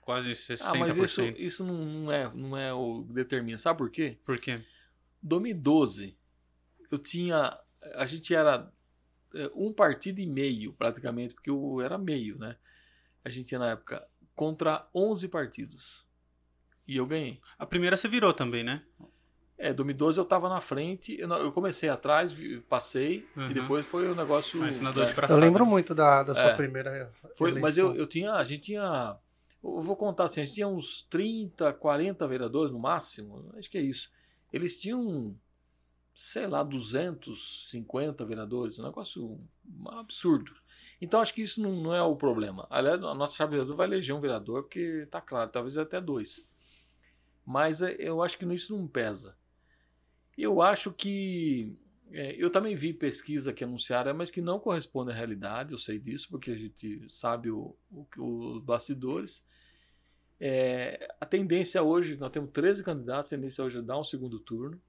quase 0.00 0.30
60%. 0.30 0.60
Ah, 0.62 0.74
mas 0.76 0.96
isso, 0.96 1.20
isso 1.36 1.62
não, 1.62 1.84
não 1.84 2.10
é, 2.12 2.34
não 2.34 2.56
é 2.56 2.72
o 2.72 3.04
que 3.06 3.12
determina. 3.12 3.58
Sabe 3.58 3.76
por 3.76 3.90
quê? 3.90 4.16
Por 4.24 4.38
quê? 4.40 4.64
2012, 5.22 6.16
eu 6.90 6.98
tinha. 6.98 7.54
A 7.96 8.06
gente 8.06 8.34
era 8.34 8.72
é, 9.34 9.50
um 9.54 9.74
partido 9.74 10.20
e 10.20 10.26
meio, 10.26 10.72
praticamente, 10.72 11.34
porque 11.34 11.50
eu 11.50 11.82
era 11.82 11.98
meio, 11.98 12.38
né? 12.38 12.56
A 13.22 13.28
gente 13.28 13.48
tinha 13.48 13.58
na 13.58 13.72
época 13.72 14.06
contra 14.34 14.86
11 14.94 15.28
partidos. 15.28 16.04
E 16.86 16.96
eu 16.96 17.06
ganhei. 17.06 17.40
A 17.58 17.64
primeira 17.64 17.96
você 17.96 18.08
virou 18.08 18.32
também, 18.32 18.62
né? 18.62 18.82
É, 19.56 19.72
2012 19.72 20.18
eu 20.18 20.24
tava 20.24 20.48
na 20.48 20.60
frente, 20.60 21.16
eu, 21.18 21.28
não- 21.28 21.36
eu 21.38 21.52
comecei 21.52 21.88
atrás, 21.88 22.34
passei, 22.68 23.26
Uhum. 23.36 23.50
e 23.50 23.54
depois 23.54 23.86
foi 23.86 24.08
o 24.08 24.14
negócio. 24.14 24.62
Ah, 24.62 24.68
ensinador 24.68 25.04
é. 25.04 25.32
Eu 25.32 25.38
lembro 25.38 25.64
muito 25.64 25.94
da, 25.94 26.22
da 26.24 26.34
sua 26.34 26.50
É. 26.50 26.56
primeira 26.56 27.12
foi, 27.36 27.52
mas 27.60 27.78
eu, 27.78 27.94
eu 27.94 28.06
tinha. 28.06 28.32
A 28.32 28.44
gente 28.44 28.62
tinha. 28.62 29.16
Eu 29.62 29.80
vou 29.80 29.96
contar 29.96 30.24
assim, 30.24 30.42
a 30.42 30.44
gente 30.44 30.54
tinha 30.56 30.68
uns 30.68 31.02
30, 31.08 31.72
40 31.72 32.26
vereadores 32.28 32.72
no 32.72 32.78
máximo. 32.80 33.50
Acho 33.56 33.70
que 33.70 33.78
é 33.78 33.80
isso. 33.82 34.10
Eles 34.52 34.78
tinham 34.78 35.34
sei 36.16 36.46
lá, 36.46 36.62
250 36.62 38.24
vereadores, 38.24 38.78
um 38.78 38.84
negócio 38.84 39.40
absurdo. 39.88 40.52
Então 41.00 41.20
acho 41.20 41.34
que 41.34 41.42
isso 41.42 41.60
não, 41.60 41.72
não 41.72 41.94
é 41.94 42.02
o 42.02 42.16
problema. 42.16 42.66
Aliás, 42.70 43.02
a 43.02 43.14
nossa 43.14 43.36
chave 43.36 43.62
vai 43.64 43.86
eleger 43.86 44.14
um 44.14 44.20
vereador, 44.20 44.62
porque 44.62 45.02
está 45.04 45.20
claro, 45.20 45.50
talvez 45.50 45.76
até 45.76 46.00
dois. 46.00 46.46
Mas 47.44 47.82
é, 47.82 47.96
eu 47.98 48.22
acho 48.22 48.38
que 48.38 48.44
isso 48.54 48.76
não 48.76 48.86
pesa. 48.86 49.36
Eu 50.36 50.62
acho 50.62 50.92
que. 50.92 51.76
É, 52.10 52.34
eu 52.36 52.50
também 52.50 52.76
vi 52.76 52.92
pesquisa 52.92 53.52
que 53.52 53.64
anunciaram, 53.64 54.14
mas 54.14 54.30
que 54.30 54.40
não 54.40 54.60
corresponde 54.60 55.10
à 55.10 55.14
realidade, 55.14 55.72
eu 55.72 55.78
sei 55.78 55.98
disso, 55.98 56.28
porque 56.30 56.50
a 56.50 56.56
gente 56.56 57.04
sabe 57.08 57.50
o, 57.50 57.76
o, 57.90 58.56
os 58.56 58.62
bastidores. 58.62 59.44
É, 60.38 61.08
a 61.20 61.26
tendência 61.26 61.82
hoje, 61.82 62.16
nós 62.16 62.30
temos 62.30 62.50
13 62.50 62.84
candidatos, 62.84 63.32
a 63.32 63.36
tendência 63.36 63.64
hoje 63.64 63.78
é 63.78 63.82
dar 63.82 63.98
um 63.98 64.04
segundo 64.04 64.38
turno. 64.38 64.80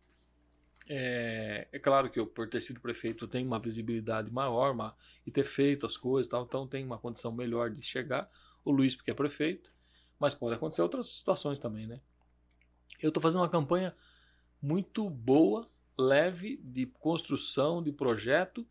É, 0.87 1.67
é, 1.71 1.79
claro 1.79 2.09
que 2.11 2.19
eu, 2.19 2.27
por 2.27 2.47
ter 2.47 2.61
sido 2.61 2.79
prefeito, 2.79 3.27
tenho 3.27 3.47
uma 3.47 3.59
visibilidade 3.59 4.31
maior 4.31 4.71
uma, 4.71 4.95
e 5.25 5.31
ter 5.31 5.43
feito 5.43 5.85
as 5.85 5.97
coisas, 5.97 6.29
tal, 6.29 6.43
então 6.43 6.67
tem 6.67 6.85
uma 6.85 6.97
condição 6.97 7.31
melhor 7.31 7.71
de 7.71 7.81
chegar. 7.81 8.29
O 8.63 8.71
Luiz, 8.71 8.95
porque 8.95 9.11
é 9.11 9.13
prefeito, 9.13 9.71
mas 10.19 10.33
pode 10.33 10.55
acontecer 10.55 10.81
outras 10.81 11.07
situações 11.07 11.59
também, 11.59 11.87
né? 11.87 11.99
Eu 13.01 13.09
estou 13.09 13.21
fazendo 13.21 13.41
uma 13.41 13.49
campanha 13.49 13.95
muito 14.61 15.09
boa, 15.09 15.67
leve, 15.97 16.57
de 16.63 16.85
construção, 16.85 17.81
de 17.81 17.91
projeto 17.91 18.65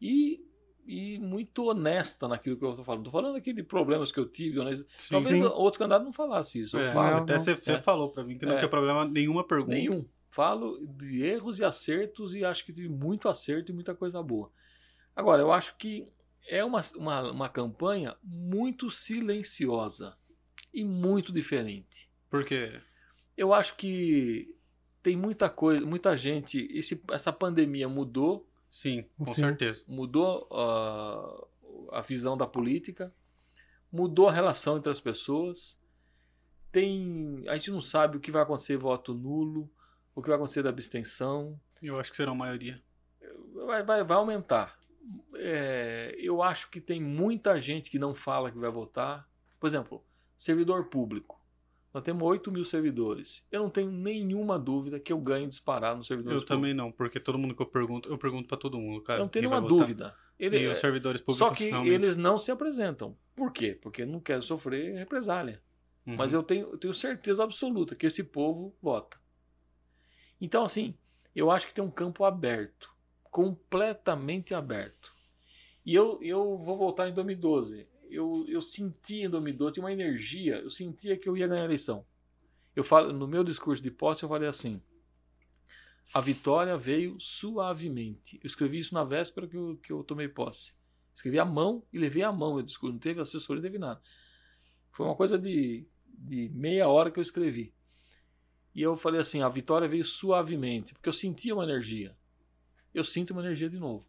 e, 0.00 0.44
e 0.86 1.18
muito 1.18 1.68
honesta 1.68 2.28
naquilo 2.28 2.56
que 2.56 2.64
eu 2.64 2.70
estou 2.70 2.84
falando. 2.84 3.06
Estou 3.06 3.20
falando 3.20 3.36
aqui 3.36 3.52
de 3.52 3.62
problemas 3.62 4.10
que 4.10 4.18
eu 4.18 4.26
tive. 4.28 4.58
Sim, 4.98 5.10
Talvez 5.10 5.38
sim. 5.38 5.44
outros 5.44 5.76
candidatos 5.76 6.04
não 6.04 6.12
falassem 6.12 6.62
isso. 6.62 6.76
É, 6.78 6.88
eu 6.88 6.92
falo. 6.92 7.16
Até 7.16 7.38
você, 7.38 7.52
é. 7.52 7.78
falou 7.78 8.10
para 8.10 8.24
mim 8.24 8.38
que 8.38 8.46
não 8.46 8.54
é. 8.54 8.58
tinha 8.58 8.68
problema 8.68 9.04
nenhuma 9.04 9.46
pergunta. 9.46 9.74
Nenhum 9.74 10.06
falo 10.36 10.86
de 10.86 11.22
erros 11.22 11.58
e 11.58 11.64
acertos 11.64 12.34
e 12.34 12.44
acho 12.44 12.66
que 12.66 12.72
tive 12.72 12.90
muito 12.90 13.26
acerto 13.26 13.72
e 13.72 13.74
muita 13.74 13.94
coisa 13.94 14.22
boa. 14.22 14.52
Agora, 15.14 15.40
eu 15.40 15.50
acho 15.50 15.74
que 15.78 16.12
é 16.46 16.62
uma, 16.62 16.82
uma, 16.94 17.32
uma 17.32 17.48
campanha 17.48 18.14
muito 18.22 18.90
silenciosa 18.90 20.14
e 20.74 20.84
muito 20.84 21.32
diferente. 21.32 22.10
Por 22.28 22.44
quê? 22.44 22.78
Eu 23.34 23.54
acho 23.54 23.76
que 23.76 24.54
tem 25.02 25.16
muita 25.16 25.48
coisa, 25.48 25.86
muita 25.86 26.14
gente. 26.18 26.68
Esse, 26.70 27.02
essa 27.10 27.32
pandemia 27.32 27.88
mudou. 27.88 28.46
Sim, 28.70 29.06
com 29.16 29.32
Sim. 29.32 29.40
certeza. 29.40 29.84
Mudou 29.88 30.46
uh, 30.50 31.48
a 31.92 32.02
visão 32.02 32.36
da 32.36 32.46
política, 32.46 33.10
mudou 33.90 34.28
a 34.28 34.32
relação 34.32 34.76
entre 34.76 34.92
as 34.92 35.00
pessoas. 35.00 35.78
Tem, 36.70 37.42
a 37.48 37.56
gente 37.56 37.70
não 37.70 37.80
sabe 37.80 38.18
o 38.18 38.20
que 38.20 38.30
vai 38.30 38.42
acontecer 38.42 38.76
voto 38.76 39.14
nulo 39.14 39.70
o 40.16 40.22
que 40.22 40.28
vai 40.28 40.36
acontecer 40.36 40.62
da 40.62 40.70
abstenção. 40.70 41.60
Eu 41.80 42.00
acho 42.00 42.10
que 42.10 42.16
será 42.16 42.32
a 42.32 42.34
maioria. 42.34 42.82
Vai, 43.66 43.84
vai, 43.84 44.02
vai 44.02 44.16
aumentar. 44.16 44.76
É, 45.36 46.16
eu 46.18 46.42
acho 46.42 46.70
que 46.70 46.80
tem 46.80 47.00
muita 47.00 47.60
gente 47.60 47.90
que 47.90 47.98
não 47.98 48.14
fala 48.14 48.50
que 48.50 48.58
vai 48.58 48.70
votar. 48.70 49.28
Por 49.60 49.66
exemplo, 49.66 50.02
servidor 50.34 50.86
público. 50.86 51.38
Nós 51.92 52.02
temos 52.02 52.22
8 52.22 52.50
mil 52.50 52.64
servidores. 52.64 53.44
Eu 53.52 53.62
não 53.62 53.70
tenho 53.70 53.90
nenhuma 53.90 54.58
dúvida 54.58 54.98
que 54.98 55.12
eu 55.12 55.18
ganho 55.18 55.48
disparado 55.48 55.98
no 55.98 56.04
servidor 56.04 56.32
público. 56.32 56.52
Eu 56.52 56.56
também 56.56 56.74
não, 56.74 56.90
porque 56.90 57.20
todo 57.20 57.38
mundo 57.38 57.54
que 57.54 57.62
eu 57.62 57.66
pergunto, 57.66 58.08
eu 58.08 58.18
pergunto 58.18 58.48
para 58.48 58.56
todo 58.56 58.78
mundo, 58.78 59.02
cara. 59.02 59.20
Eu 59.20 59.24
não 59.24 59.28
tenho 59.28 59.48
nenhuma 59.48 59.66
dúvida. 59.66 60.14
Ele, 60.38 60.58
e 60.58 60.66
os 60.66 60.78
servidores 60.78 61.20
públicos 61.20 61.38
Só 61.38 61.54
que 61.54 61.68
realmente... 61.68 61.92
eles 61.92 62.16
não 62.16 62.38
se 62.38 62.50
apresentam. 62.50 63.16
Por 63.34 63.52
quê? 63.52 63.78
Porque 63.80 64.04
não 64.04 64.20
querem 64.20 64.42
sofrer 64.42 64.94
represália. 64.96 65.62
Uhum. 66.06 66.16
Mas 66.16 66.32
eu 66.32 66.42
tenho, 66.42 66.68
eu 66.68 66.78
tenho 66.78 66.92
certeza 66.92 67.44
absoluta 67.44 67.94
que 67.94 68.06
esse 68.06 68.22
povo 68.24 68.74
vota. 68.80 69.18
Então, 70.40 70.64
assim, 70.64 70.94
eu 71.34 71.50
acho 71.50 71.66
que 71.66 71.74
tem 71.74 71.84
um 71.84 71.90
campo 71.90 72.24
aberto, 72.24 72.90
completamente 73.30 74.54
aberto. 74.54 75.12
E 75.84 75.94
eu, 75.94 76.18
eu 76.22 76.58
vou 76.58 76.76
voltar 76.76 77.08
em 77.08 77.14
2012. 77.14 77.88
Eu, 78.10 78.44
eu 78.48 78.62
senti 78.62 79.22
em 79.22 79.30
2012, 79.30 79.74
tinha 79.74 79.84
uma 79.84 79.92
energia, 79.92 80.56
eu 80.56 80.70
sentia 80.70 81.16
que 81.16 81.28
eu 81.28 81.36
ia 81.36 81.46
ganhar 81.46 81.62
a 81.62 81.66
eleição. 81.66 82.04
Eu 82.74 82.84
falo, 82.84 83.12
no 83.12 83.26
meu 83.26 83.42
discurso 83.42 83.82
de 83.82 83.90
posse, 83.90 84.22
eu 84.22 84.28
falei 84.28 84.48
assim: 84.48 84.80
a 86.12 86.20
vitória 86.20 86.76
veio 86.76 87.16
suavemente. 87.20 88.38
Eu 88.42 88.46
escrevi 88.46 88.78
isso 88.78 88.94
na 88.94 89.04
véspera 89.04 89.46
que 89.46 89.56
eu, 89.56 89.76
que 89.82 89.92
eu 89.92 90.04
tomei 90.04 90.28
posse. 90.28 90.74
Escrevi 91.14 91.38
a 91.38 91.44
mão 91.44 91.82
e 91.92 91.98
levei 91.98 92.22
a 92.22 92.32
mão 92.32 92.54
o 92.54 92.62
discurso. 92.62 92.92
Não 92.92 93.00
teve 93.00 93.20
assessoria, 93.20 93.62
não 93.62 93.68
teve 93.68 93.78
nada. 93.78 94.00
Foi 94.92 95.06
uma 95.06 95.16
coisa 95.16 95.38
de, 95.38 95.86
de 96.06 96.48
meia 96.50 96.88
hora 96.88 97.10
que 97.10 97.18
eu 97.18 97.22
escrevi. 97.22 97.74
E 98.76 98.82
eu 98.82 98.94
falei 98.94 99.18
assim: 99.18 99.40
a 99.40 99.48
vitória 99.48 99.88
veio 99.88 100.04
suavemente, 100.04 100.92
porque 100.92 101.08
eu 101.08 101.12
sentia 101.12 101.54
uma 101.54 101.64
energia. 101.64 102.14
Eu 102.92 103.02
sinto 103.02 103.30
uma 103.30 103.40
energia 103.40 103.70
de 103.70 103.78
novo. 103.78 104.06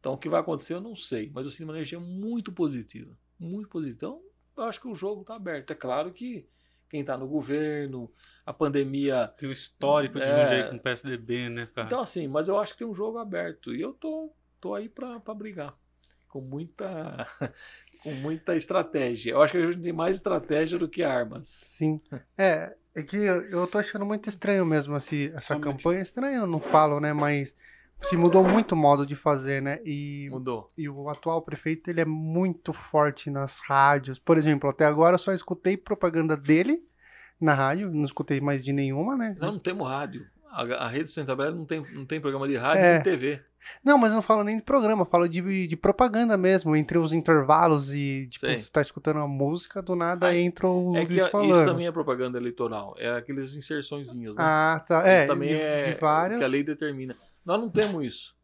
Então 0.00 0.14
o 0.14 0.18
que 0.18 0.28
vai 0.28 0.40
acontecer 0.40 0.72
eu 0.74 0.80
não 0.80 0.96
sei, 0.96 1.30
mas 1.32 1.44
eu 1.44 1.52
sinto 1.52 1.64
uma 1.64 1.74
energia 1.74 2.00
muito 2.00 2.50
positiva. 2.50 3.14
Muito 3.38 3.68
positiva. 3.68 3.94
Então 3.94 4.22
eu 4.56 4.64
acho 4.64 4.80
que 4.80 4.88
o 4.88 4.94
jogo 4.94 5.20
está 5.20 5.36
aberto. 5.36 5.70
É 5.70 5.74
claro 5.74 6.12
que 6.12 6.48
quem 6.88 7.00
está 7.00 7.18
no 7.18 7.28
governo, 7.28 8.10
a 8.46 8.54
pandemia. 8.54 9.28
Tem 9.36 9.48
o 9.48 9.52
histórico 9.52 10.18
de 10.18 10.24
é... 10.24 10.64
aí 10.64 10.70
com 10.70 10.76
o 10.76 10.80
PSDB, 10.80 11.50
né, 11.50 11.66
cara? 11.66 11.86
Então, 11.86 12.00
assim, 12.00 12.26
mas 12.26 12.48
eu 12.48 12.58
acho 12.58 12.72
que 12.72 12.78
tem 12.78 12.86
um 12.86 12.94
jogo 12.94 13.18
aberto. 13.18 13.74
E 13.74 13.82
eu 13.82 13.92
tô, 13.92 14.32
tô 14.60 14.74
aí 14.74 14.88
para 14.88 15.18
brigar. 15.34 15.76
Com 16.28 16.40
muita. 16.40 17.26
com 18.02 18.14
muita 18.14 18.56
estratégia. 18.56 19.32
Eu 19.32 19.42
acho 19.42 19.52
que 19.52 19.58
a 19.58 19.72
gente 19.72 19.82
tem 19.82 19.92
mais 19.92 20.16
estratégia 20.16 20.78
do 20.78 20.88
que 20.88 21.02
armas. 21.02 21.48
Sim. 21.48 22.00
É, 22.38 22.76
é 22.94 23.02
que 23.02 23.16
eu, 23.16 23.66
tô 23.66 23.78
achando 23.78 24.06
muito 24.06 24.28
estranho 24.28 24.64
mesmo 24.64 24.94
assim, 24.94 25.26
essa 25.34 25.54
Somente. 25.54 25.64
campanha. 25.64 26.00
Estranho, 26.00 26.42
eu 26.42 26.46
não 26.46 26.60
falo, 26.60 27.00
né? 27.00 27.12
Mas 27.12 27.56
se 28.00 28.16
mudou 28.16 28.44
muito 28.44 28.72
o 28.72 28.76
modo 28.76 29.04
de 29.04 29.16
fazer, 29.16 29.60
né? 29.60 29.80
E, 29.84 30.28
mudou. 30.30 30.68
E 30.76 30.88
o 30.88 31.08
atual 31.08 31.42
prefeito, 31.42 31.90
ele 31.90 32.00
é 32.00 32.04
muito 32.04 32.72
forte 32.72 33.30
nas 33.30 33.60
rádios. 33.60 34.18
Por 34.18 34.38
exemplo, 34.38 34.70
até 34.70 34.84
agora 34.84 35.14
eu 35.14 35.18
só 35.18 35.32
escutei 35.32 35.76
propaganda 35.76 36.36
dele 36.36 36.82
na 37.40 37.52
rádio, 37.52 37.90
não 37.90 38.04
escutei 38.04 38.40
mais 38.40 38.64
de 38.64 38.72
nenhuma, 38.72 39.16
né? 39.16 39.36
Nós 39.40 39.52
não 39.52 39.58
temos 39.58 39.88
rádio. 39.88 40.26
A, 40.50 40.62
a 40.62 40.88
rede 40.88 41.06
sustentável 41.06 41.52
não 41.52 41.66
tem, 41.66 41.84
não 41.92 42.06
tem 42.06 42.20
programa 42.20 42.46
de 42.46 42.56
rádio 42.56 42.84
é. 42.84 42.94
nem 42.94 43.02
TV. 43.02 43.42
Não, 43.82 43.98
mas 43.98 44.10
eu 44.10 44.16
não 44.16 44.22
falo 44.22 44.44
nem 44.44 44.56
de 44.56 44.62
programa, 44.62 45.04
falo 45.04 45.28
de, 45.28 45.66
de 45.66 45.76
propaganda 45.76 46.36
mesmo, 46.36 46.74
entre 46.74 46.98
os 46.98 47.12
intervalos 47.12 47.92
e, 47.92 48.26
tipo, 48.30 48.46
Sei. 48.46 48.58
você 48.58 48.70
tá 48.70 48.80
escutando 48.80 49.20
a 49.20 49.26
música, 49.26 49.82
do 49.82 49.94
nada 49.94 50.28
Aí, 50.28 50.40
entra 50.40 50.68
o 50.68 50.96
é 50.96 51.04
que 51.04 51.18
falando. 51.30 51.52
Isso 51.52 51.64
também 51.64 51.86
é 51.86 51.92
propaganda 51.92 52.38
eleitoral, 52.38 52.94
é 52.98 53.10
aqueles 53.10 53.56
inserçõezinhas, 53.56 54.36
né? 54.36 54.42
Ah, 54.42 54.84
tá. 54.86 55.06
É, 55.06 55.26
também 55.26 55.48
de, 55.48 55.54
é 55.54 55.92
de 55.92 56.00
várias... 56.00 56.38
que 56.38 56.44
a 56.44 56.48
lei 56.48 56.62
determina. 56.62 57.14
Nós 57.44 57.60
não 57.60 57.68
temos 57.68 58.04
isso. 58.04 58.34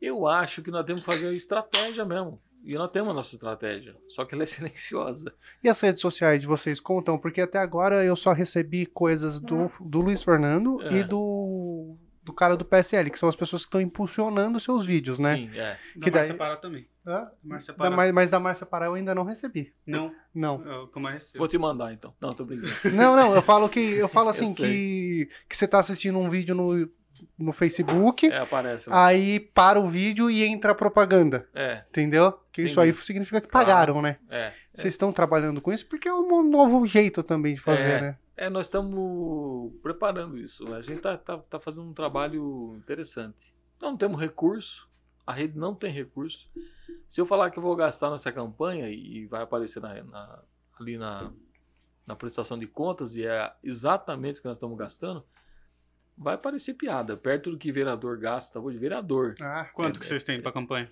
Eu 0.00 0.26
acho 0.26 0.62
que 0.62 0.70
nós 0.70 0.84
temos 0.84 1.02
que 1.02 1.06
fazer 1.06 1.32
estratégia 1.32 2.04
mesmo. 2.04 2.40
E 2.62 2.74
nós 2.74 2.90
temos 2.90 3.10
a 3.10 3.14
nossa 3.14 3.34
estratégia, 3.34 3.96
só 4.08 4.24
que 4.24 4.34
ela 4.34 4.44
é 4.44 4.46
silenciosa. 4.46 5.32
E 5.64 5.68
as 5.68 5.80
redes 5.80 6.00
sociais 6.00 6.42
de 6.42 6.46
vocês 6.46 6.78
contam? 6.78 7.18
Porque 7.18 7.40
até 7.40 7.58
agora 7.58 8.04
eu 8.04 8.14
só 8.14 8.32
recebi 8.32 8.86
coisas 8.86 9.40
do, 9.40 9.70
do 9.80 10.00
Luiz 10.00 10.22
Fernando 10.22 10.80
é. 10.82 10.98
e 10.98 11.02
do 11.02 11.96
do 12.30 12.34
cara 12.34 12.56
do 12.56 12.64
PSL, 12.64 13.10
que 13.10 13.18
são 13.18 13.28
as 13.28 13.34
pessoas 13.34 13.62
que 13.62 13.68
estão 13.68 13.80
impulsionando 13.80 14.60
seus 14.60 14.86
vídeos, 14.86 15.18
né? 15.18 15.36
Sim, 15.36 15.50
é. 15.54 15.76
Que 16.00 16.10
da 16.10 16.20
daí... 16.20 16.28
Márcia 16.28 16.34
Pará 16.34 16.56
também. 16.56 16.86
Hã? 17.04 17.28
Márcia 17.42 17.74
Pará. 17.74 17.90
Da, 17.90 17.96
mas, 17.96 18.12
mas, 18.12 18.30
da 18.30 18.38
Márcia 18.38 18.66
Pará 18.66 18.86
eu 18.86 18.94
ainda 18.94 19.14
não 19.14 19.24
recebi. 19.24 19.74
Não? 19.84 20.14
Não. 20.32 20.64
Eu, 20.64 20.86
como 20.88 21.08
é 21.08 21.18
Vou 21.36 21.48
te 21.48 21.58
mandar, 21.58 21.92
então. 21.92 22.14
Não, 22.20 22.32
tô 22.32 22.44
brincando. 22.44 22.72
Não, 22.94 23.16
não, 23.16 23.34
eu 23.34 23.42
falo 23.42 23.68
que 23.68 23.80
eu 23.80 24.08
falo 24.08 24.28
assim 24.30 24.50
eu 24.50 24.54
que, 24.54 25.28
que 25.48 25.56
você 25.56 25.66
tá 25.66 25.80
assistindo 25.80 26.18
um 26.18 26.30
vídeo 26.30 26.54
no, 26.54 26.88
no 27.36 27.52
Facebook. 27.52 28.26
É, 28.26 28.38
aparece. 28.38 28.88
Lá. 28.88 29.06
Aí 29.06 29.40
para 29.40 29.80
o 29.80 29.88
vídeo 29.88 30.30
e 30.30 30.44
entra 30.44 30.70
a 30.72 30.74
propaganda. 30.74 31.48
É. 31.54 31.82
Entendeu? 31.88 32.32
Que 32.52 32.62
Entendi. 32.62 32.70
isso 32.70 32.80
aí 32.80 32.94
significa 32.94 33.40
que 33.40 33.48
pagaram, 33.48 33.94
claro. 33.94 34.02
né? 34.02 34.18
É. 34.30 34.52
Vocês 34.72 34.86
é. 34.86 34.88
estão 34.88 35.12
trabalhando 35.12 35.60
com 35.60 35.72
isso 35.72 35.86
porque 35.86 36.08
é 36.08 36.14
um 36.14 36.42
novo 36.42 36.86
jeito 36.86 37.22
também 37.22 37.54
de 37.54 37.60
fazer, 37.60 37.82
é. 37.82 38.00
né? 38.00 38.18
É, 38.36 38.48
nós 38.48 38.66
estamos 38.66 39.72
preparando 39.82 40.38
isso. 40.38 40.72
A 40.72 40.80
gente 40.80 40.96
está 40.96 41.16
tá, 41.18 41.36
tá 41.38 41.60
fazendo 41.60 41.88
um 41.88 41.92
trabalho 41.92 42.74
interessante. 42.76 43.52
Nós 43.80 43.90
não 43.90 43.98
temos 43.98 44.18
recurso, 44.18 44.88
a 45.26 45.32
rede 45.32 45.58
não 45.58 45.74
tem 45.74 45.92
recurso. 45.92 46.48
Se 47.08 47.20
eu 47.20 47.26
falar 47.26 47.50
que 47.50 47.58
eu 47.58 47.62
vou 47.62 47.76
gastar 47.76 48.10
nessa 48.10 48.32
campanha 48.32 48.88
e 48.88 49.26
vai 49.26 49.42
aparecer 49.42 49.80
na, 49.80 50.02
na, 50.04 50.42
ali 50.78 50.96
na, 50.96 51.30
na 52.06 52.16
prestação 52.16 52.58
de 52.58 52.66
contas 52.66 53.14
e 53.14 53.26
é 53.26 53.52
exatamente 53.62 54.38
o 54.38 54.42
que 54.42 54.48
nós 54.48 54.56
estamos 54.56 54.78
gastando, 54.78 55.24
vai 56.16 56.38
parecer 56.38 56.74
piada. 56.74 57.16
Perto 57.16 57.50
do 57.50 57.58
que 57.58 57.70
vereador 57.70 58.18
gasta 58.18 58.58
hoje, 58.58 58.78
vereador. 58.78 59.34
Ah, 59.40 59.68
quanto 59.74 59.96
é, 59.96 60.00
que 60.00 60.06
vocês 60.06 60.24
têm 60.24 60.38
é, 60.38 60.40
para 60.40 60.50
a 60.50 60.54
campanha? 60.54 60.90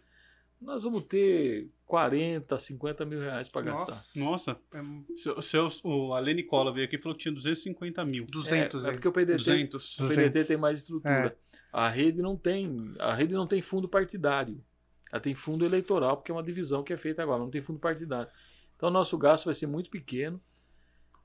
Nós 0.60 0.82
vamos 0.82 1.02
ter 1.04 1.70
40, 1.86 2.58
50 2.58 3.04
mil 3.04 3.20
reais 3.20 3.48
para 3.48 3.62
gastar. 3.62 4.02
Nossa. 4.16 4.58
É... 4.72 5.40
Seu, 5.40 5.68
o 5.84 6.12
Ale 6.12 6.34
Nicola 6.34 6.72
veio 6.72 6.86
aqui 6.86 6.96
e 6.96 6.98
falou 6.98 7.16
que 7.16 7.22
tinha 7.22 7.34
250 7.34 8.04
mil. 8.04 8.26
200, 8.26 8.84
é, 8.84 8.88
é 8.88 8.92
porque 8.92 9.08
o 9.08 9.12
PDT, 9.12 9.36
200. 9.36 9.98
O 10.00 10.08
PDT 10.08 10.44
tem 10.44 10.56
mais 10.56 10.78
estrutura. 10.78 11.36
É. 11.36 11.48
A 11.72 11.88
rede 11.88 12.20
não 12.20 12.36
tem, 12.36 12.94
a 12.98 13.14
rede 13.14 13.34
não 13.34 13.46
tem 13.46 13.62
fundo 13.62 13.88
partidário. 13.88 14.62
Ela 15.10 15.20
tem 15.20 15.34
fundo 15.34 15.64
eleitoral, 15.64 16.16
porque 16.16 16.30
é 16.30 16.34
uma 16.34 16.42
divisão 16.42 16.82
que 16.82 16.92
é 16.92 16.96
feita 16.96 17.22
agora, 17.22 17.40
não 17.40 17.50
tem 17.50 17.62
fundo 17.62 17.78
partidário. 17.78 18.30
Então, 18.76 18.90
nosso 18.90 19.16
gasto 19.16 19.46
vai 19.46 19.54
ser 19.54 19.66
muito 19.66 19.90
pequeno, 19.90 20.40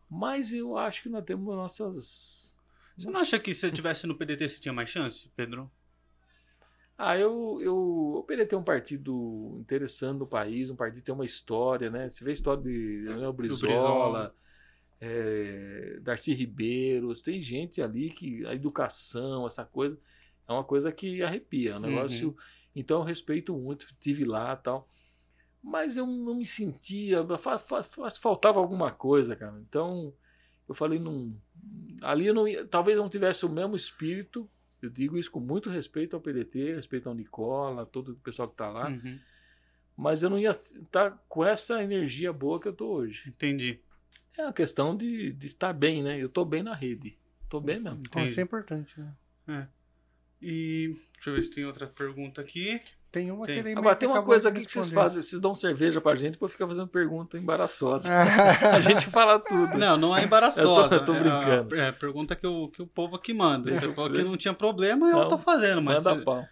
mas 0.10 0.54
eu 0.54 0.78
acho 0.78 1.04
que 1.04 1.10
nós 1.10 1.24
temos 1.24 1.56
nossas 1.56 2.58
Você 2.98 3.10
não 3.10 3.20
acha 3.20 3.40
que 3.40 3.54
se 3.54 3.62
você 3.62 3.72
tivesse 3.72 4.08
no 4.08 4.16
PDT 4.16 4.48
você 4.48 4.60
tinha 4.60 4.74
mais 4.74 4.90
chance, 4.90 5.30
Pedro? 5.36 5.70
Ah, 6.98 7.18
eu, 7.18 7.60
eu, 7.62 7.76
o 7.76 8.24
PDT 8.24 8.54
é 8.54 8.58
um 8.58 8.64
partido 8.64 9.58
interessante 9.60 10.20
no 10.20 10.28
país, 10.28 10.70
um 10.70 10.76
partido 10.76 11.00
que 11.00 11.06
tem 11.06 11.16
uma 11.16 11.26
história, 11.26 11.90
né? 11.90 12.08
Você 12.08 12.24
vê 12.24 12.30
a 12.30 12.34
história 12.34 12.62
de 12.62 13.04
Leonel 13.08 13.34
Brizola, 13.34 13.68
Brizola. 13.68 14.36
É, 15.02 16.00
Darcy 16.02 16.34
Ribeiro, 16.34 17.12
tem 17.22 17.42
gente 17.42 17.82
ali 17.82 18.10
que 18.10 18.46
a 18.46 18.54
educação, 18.54 19.46
essa 19.46 19.66
coisa, 19.66 20.00
é 20.48 20.54
uma 20.54 20.64
coisa 20.64 20.92
que 20.92 21.24
arrepia. 21.24 21.72
É 21.72 21.78
um 21.78 21.80
negócio. 21.80 22.30
Uhum. 22.30 22.36
Então 22.76 23.00
eu 23.00 23.06
respeito 23.06 23.54
muito, 23.54 23.88
tive 24.00 24.24
lá 24.24 24.56
tal. 24.56 24.88
Mas 25.62 25.98
eu 25.98 26.06
não 26.06 26.36
me 26.36 26.46
sentia. 26.46 27.26
Faltava 28.20 28.60
alguma 28.60 28.92
coisa, 28.92 29.36
cara. 29.36 29.58
Então 29.68 30.14
eu 30.68 30.76
falei, 30.76 31.00
não. 31.00 31.36
Ali 32.02 32.28
eu 32.28 32.34
não 32.34 32.48
ia, 32.48 32.66
talvez 32.66 32.98
eu 32.98 33.04
não 33.04 33.10
tivesse 33.10 33.46
o 33.46 33.50
mesmo 33.50 33.76
espírito. 33.76 34.50
Eu 34.86 34.90
digo 34.90 35.18
isso 35.18 35.32
com 35.32 35.40
muito 35.40 35.70
respeito 35.70 36.16
ao 36.16 36.22
PDT, 36.22 36.76
respeito 36.76 37.08
ao 37.08 37.16
Nicola, 37.16 37.86
todo 37.86 38.14
o 38.14 38.16
pessoal 38.16 38.48
que 38.48 38.54
está 38.54 38.70
lá. 38.70 38.90
Uhum. 38.90 39.20
Mas 39.96 40.24
eu 40.24 40.30
não 40.30 40.40
ia 40.40 40.52
estar 40.52 41.12
tá 41.12 41.20
com 41.30 41.46
essa 41.46 41.84
energia 41.84 42.34
boa 42.34 42.60
que 42.60 42.68
eu 42.68 42.74
tô 42.74 42.92
hoje. 42.92 43.30
Entendi. 43.30 43.80
É 44.38 44.44
uma 44.44 44.54
questão 44.54 44.96
de, 44.96 45.32
de 45.32 45.46
estar 45.46 45.72
bem, 45.74 46.02
né? 46.02 46.22
Eu 46.22 46.28
tô 46.28 46.44
bem 46.44 46.64
na 46.64 46.74
rede. 46.74 47.18
Tô 47.48 47.62
bem 47.62 47.80
mesmo. 47.80 48.00
Entendi. 48.00 48.32
Isso 48.32 48.40
é 48.40 48.44
importante, 48.44 49.00
né? 49.00 49.14
É. 49.48 49.68
E 50.42 50.96
deixa 51.14 51.30
eu 51.30 51.36
ver 51.36 51.44
se 51.44 51.52
tem 51.52 51.66
outra 51.66 51.88
pergunta 51.88 52.42
aqui. 52.42 52.82
Tem 53.14 53.30
uma 53.30 53.46
tem. 53.46 53.62
que 53.62 53.70
Agora, 53.74 53.96
tem 53.96 54.10
uma 54.10 54.24
coisa 54.24 54.50
aqui 54.50 54.66
que 54.66 54.72
vocês 54.72 54.90
fazem, 54.90 55.22
vocês 55.22 55.40
dão 55.40 55.54
cerveja 55.54 56.02
pra 56.02 56.16
gente 56.16 56.36
pra 56.36 56.50
ficar 56.50 56.68
fazendo 56.68 56.88
pergunta 56.88 57.38
embaraçosa. 57.38 58.10
a 58.74 58.82
gente 58.82 59.06
fala 59.06 59.38
tudo. 59.38 59.78
Não, 59.78 59.96
não 59.96 60.18
é 60.18 60.24
embaraçosa. 60.24 60.96
eu 60.96 61.06
tô, 61.06 61.14
eu 61.14 61.20
tô 61.20 61.22
brincando. 61.22 61.76
É 61.76 61.82
a, 61.82 61.86
é 61.86 61.90
a 61.90 61.94
pergunta 61.94 62.36
que 62.36 62.48
o, 62.48 62.70
que 62.70 62.82
o 62.82 62.88
povo 62.88 63.16
aqui 63.16 63.32
manda. 63.32 63.72
Você 63.72 63.94
falou 63.94 64.10
que 64.10 64.24
não 64.24 64.36
tinha 64.36 64.52
problema, 64.52 65.08
eu 65.12 65.28
tô 65.28 65.38
fazendo, 65.38 65.80
mas. 65.80 66.04
Manda 66.04 66.24
pau. 66.24 66.44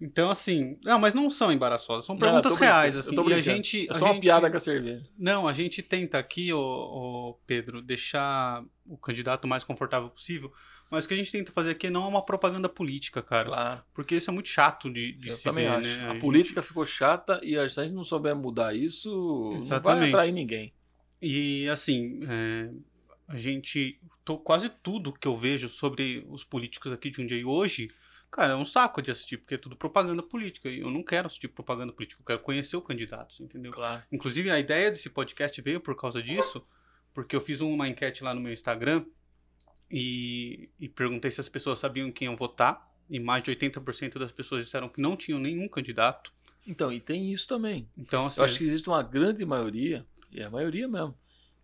Então, 0.00 0.30
assim. 0.30 0.78
Não, 0.84 0.96
mas 0.96 1.12
não 1.12 1.28
são 1.28 1.50
embaraçosas, 1.50 2.06
são 2.06 2.16
perguntas 2.16 2.52
não, 2.52 2.58
reais, 2.58 2.96
assim. 2.96 3.16
e 3.28 3.34
a 3.34 3.40
gente. 3.40 3.90
É 3.90 3.94
só 3.94 4.04
uma 4.04 4.14
gente, 4.14 4.22
piada 4.22 4.48
com 4.48 4.56
a 4.56 4.60
cerveja. 4.60 5.04
Não, 5.18 5.48
a 5.48 5.52
gente 5.52 5.82
tenta 5.82 6.18
aqui, 6.18 6.52
ô, 6.52 6.60
ô 6.60 7.34
Pedro, 7.48 7.82
deixar 7.82 8.64
o 8.86 8.96
candidato 8.96 9.44
o 9.44 9.48
mais 9.48 9.64
confortável 9.64 10.08
possível. 10.08 10.52
Mas 10.90 11.04
o 11.04 11.08
que 11.08 11.14
a 11.14 11.16
gente 11.16 11.30
tenta 11.30 11.52
fazer 11.52 11.70
aqui 11.70 11.88
não 11.88 12.04
é 12.04 12.08
uma 12.08 12.24
propaganda 12.24 12.68
política, 12.68 13.22
cara. 13.22 13.46
Claro. 13.46 13.82
Porque 13.94 14.16
isso 14.16 14.28
é 14.28 14.32
muito 14.32 14.48
chato 14.48 14.90
de, 14.92 15.12
de 15.12 15.32
se 15.36 15.48
ver, 15.52 15.68
acho. 15.68 15.86
né? 15.86 16.04
A, 16.04 16.06
a 16.06 16.12
gente... 16.14 16.20
política 16.20 16.62
ficou 16.62 16.84
chata 16.84 17.40
e 17.44 17.50
se 17.70 17.80
a 17.80 17.84
gente 17.84 17.94
não 17.94 18.02
souber 18.02 18.34
mudar 18.34 18.74
isso, 18.74 19.54
Exatamente. 19.56 19.84
não 19.84 20.00
vai 20.00 20.08
atrair 20.08 20.32
ninguém. 20.32 20.74
E, 21.22 21.68
assim, 21.68 22.20
é, 22.28 22.70
a 23.28 23.36
gente... 23.36 24.00
Tô, 24.24 24.36
quase 24.36 24.68
tudo 24.68 25.12
que 25.12 25.28
eu 25.28 25.36
vejo 25.36 25.68
sobre 25.68 26.26
os 26.28 26.42
políticos 26.42 26.92
aqui 26.92 27.08
de 27.08 27.22
um 27.22 27.26
dia 27.26 27.46
hoje, 27.46 27.90
cara, 28.30 28.54
é 28.54 28.56
um 28.56 28.64
saco 28.64 29.00
de 29.00 29.12
assistir, 29.12 29.38
porque 29.38 29.54
é 29.54 29.58
tudo 29.58 29.76
propaganda 29.76 30.22
política. 30.22 30.68
E 30.68 30.80
eu 30.80 30.90
não 30.90 31.04
quero 31.04 31.26
assistir 31.26 31.48
propaganda 31.48 31.92
política, 31.92 32.20
eu 32.20 32.26
quero 32.26 32.40
conhecer 32.40 32.76
o 32.76 32.82
candidato, 32.82 33.40
entendeu? 33.40 33.70
Claro. 33.70 34.02
Inclusive, 34.10 34.50
a 34.50 34.58
ideia 34.58 34.90
desse 34.90 35.08
podcast 35.08 35.60
veio 35.62 35.80
por 35.80 35.94
causa 35.94 36.20
disso, 36.20 36.66
porque 37.14 37.34
eu 37.34 37.40
fiz 37.40 37.60
uma 37.60 37.88
enquete 37.88 38.24
lá 38.24 38.34
no 38.34 38.40
meu 38.40 38.52
Instagram 38.52 39.04
e, 39.90 40.68
e 40.78 40.88
perguntei 40.88 41.30
se 41.30 41.40
as 41.40 41.48
pessoas 41.48 41.78
sabiam 41.78 42.12
quem 42.12 42.26
iam 42.26 42.36
votar. 42.36 42.88
E 43.08 43.18
mais 43.18 43.42
de 43.42 43.50
80% 43.50 44.18
das 44.18 44.30
pessoas 44.30 44.64
disseram 44.64 44.88
que 44.88 45.00
não 45.00 45.16
tinham 45.16 45.40
nenhum 45.40 45.68
candidato. 45.68 46.32
Então, 46.64 46.92
e 46.92 47.00
tem 47.00 47.32
isso 47.32 47.48
também. 47.48 47.88
Então, 47.98 48.26
assim, 48.26 48.40
Eu 48.40 48.44
acho 48.44 48.58
que 48.58 48.64
existe 48.64 48.88
uma 48.88 49.02
grande 49.02 49.44
maioria, 49.44 50.06
e 50.30 50.40
é 50.40 50.44
a 50.44 50.50
maioria 50.50 50.86
mesmo, 50.86 51.16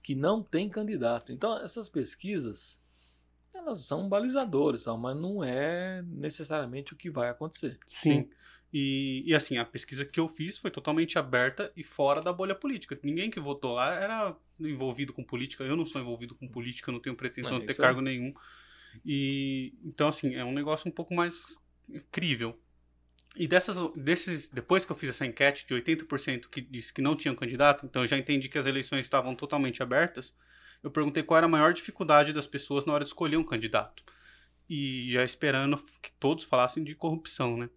que 0.03 0.15
não 0.15 0.43
tem 0.43 0.69
candidato. 0.69 1.33
Então, 1.33 1.57
essas 1.59 1.89
pesquisas, 1.89 2.81
elas 3.55 3.85
são 3.85 4.09
balizadores, 4.09 4.85
mas 4.99 5.17
não 5.17 5.45
é 5.45 6.03
necessariamente 6.03 6.93
o 6.93 6.97
que 6.97 7.11
vai 7.11 7.29
acontecer. 7.29 7.79
Sim. 7.87 8.25
Sim. 8.25 8.31
E, 8.73 9.23
e, 9.27 9.35
assim, 9.35 9.57
a 9.57 9.65
pesquisa 9.65 10.05
que 10.05 10.19
eu 10.19 10.29
fiz 10.29 10.59
foi 10.59 10.71
totalmente 10.71 11.19
aberta 11.19 11.73
e 11.77 11.83
fora 11.83 12.21
da 12.21 12.33
bolha 12.33 12.55
política. 12.55 12.99
Ninguém 13.03 13.31
que 13.31 13.41
votou 13.41 13.75
lá 13.75 13.95
era 13.95 14.37
envolvido 14.61 15.13
com 15.13 15.25
política. 15.25 15.65
Eu 15.65 15.77
não 15.77 15.87
sou 15.87 16.01
envolvido 16.01 16.35
com 16.35 16.49
política, 16.49 16.93
não 16.93 17.01
tenho 17.01 17.17
pretensão 17.17 17.59
de 17.59 17.67
ter 17.67 17.77
cargo 17.77 18.01
é. 18.01 18.05
nenhum. 18.05 18.35
E 19.05 19.75
então, 19.85 20.09
assim, 20.09 20.35
é 20.35 20.45
um 20.45 20.53
negócio 20.53 20.89
um 20.89 20.93
pouco 20.93 21.15
mais 21.15 21.59
crível. 22.11 22.59
E 23.37 23.47
dessas, 23.47 23.77
desses, 23.95 24.49
depois 24.49 24.85
que 24.85 24.93
eu 24.93 24.97
fiz 24.97 25.11
essa 25.11 25.27
enquete 25.27 25.67
de 25.67 25.75
80% 25.75 26.49
que 26.49 26.61
disse 26.61 26.93
que 26.93 27.03
não 27.03 27.15
tinham 27.15 27.35
candidato, 27.35 27.85
então 27.85 28.03
eu 28.03 28.09
já 28.09 28.17
entendi 28.17 28.49
que 28.49 28.57
as 28.57 28.65
eleições 28.65 29.05
estavam 29.05 29.35
totalmente 29.35 29.83
abertas. 29.83 30.35
Eu 30.83 30.91
perguntei 30.91 31.23
qual 31.23 31.37
era 31.37 31.47
a 31.47 31.49
maior 31.49 31.73
dificuldade 31.75 32.33
das 32.33 32.47
pessoas 32.47 32.87
na 32.87 32.95
hora 32.95 33.05
de 33.05 33.11
escolher 33.11 33.37
um 33.37 33.45
candidato. 33.45 34.03
E 34.69 35.11
já 35.11 35.23
esperando 35.23 35.77
que 36.03 36.11
todos 36.13 36.45
falassem 36.45 36.83
de 36.83 36.95
corrupção, 36.95 37.59
né? 37.59 37.69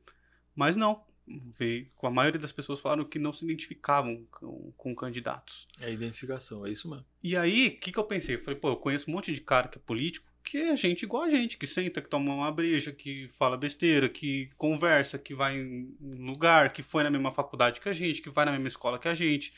Mas 0.59 0.75
não. 0.75 1.01
Veio, 1.25 1.87
a 2.03 2.09
maioria 2.09 2.39
das 2.39 2.51
pessoas 2.51 2.81
falaram 2.81 3.05
que 3.05 3.17
não 3.17 3.31
se 3.31 3.45
identificavam 3.45 4.25
com, 4.29 4.73
com 4.75 4.93
candidatos. 4.93 5.67
É 5.79 5.85
a 5.85 5.89
identificação, 5.89 6.65
é 6.65 6.71
isso 6.71 6.89
mesmo. 6.89 7.05
E 7.23 7.37
aí, 7.37 7.67
o 7.67 7.79
que, 7.79 7.93
que 7.93 7.97
eu 7.97 8.03
pensei? 8.03 8.35
Eu 8.35 8.43
falei, 8.43 8.59
pô, 8.59 8.69
eu 8.69 8.75
conheço 8.75 9.09
um 9.09 9.13
monte 9.13 9.31
de 9.31 9.39
cara 9.39 9.69
que 9.69 9.77
é 9.77 9.81
político, 9.81 10.27
que 10.43 10.57
é 10.57 10.75
gente 10.75 11.03
igual 11.03 11.23
a 11.23 11.29
gente, 11.29 11.57
que 11.57 11.65
senta, 11.65 12.01
que 12.01 12.09
toma 12.09 12.33
uma 12.33 12.51
breja, 12.51 12.91
que 12.91 13.29
fala 13.37 13.55
besteira, 13.55 14.09
que 14.09 14.49
conversa, 14.57 15.17
que 15.17 15.33
vai 15.33 15.55
em 15.55 15.95
lugar, 16.01 16.73
que 16.73 16.81
foi 16.81 17.03
na 17.03 17.09
mesma 17.09 17.31
faculdade 17.31 17.79
que 17.79 17.87
a 17.87 17.93
gente, 17.93 18.21
que 18.21 18.29
vai 18.29 18.43
na 18.43 18.51
mesma 18.51 18.67
escola 18.67 18.99
que 18.99 19.07
a 19.07 19.15
gente, 19.15 19.53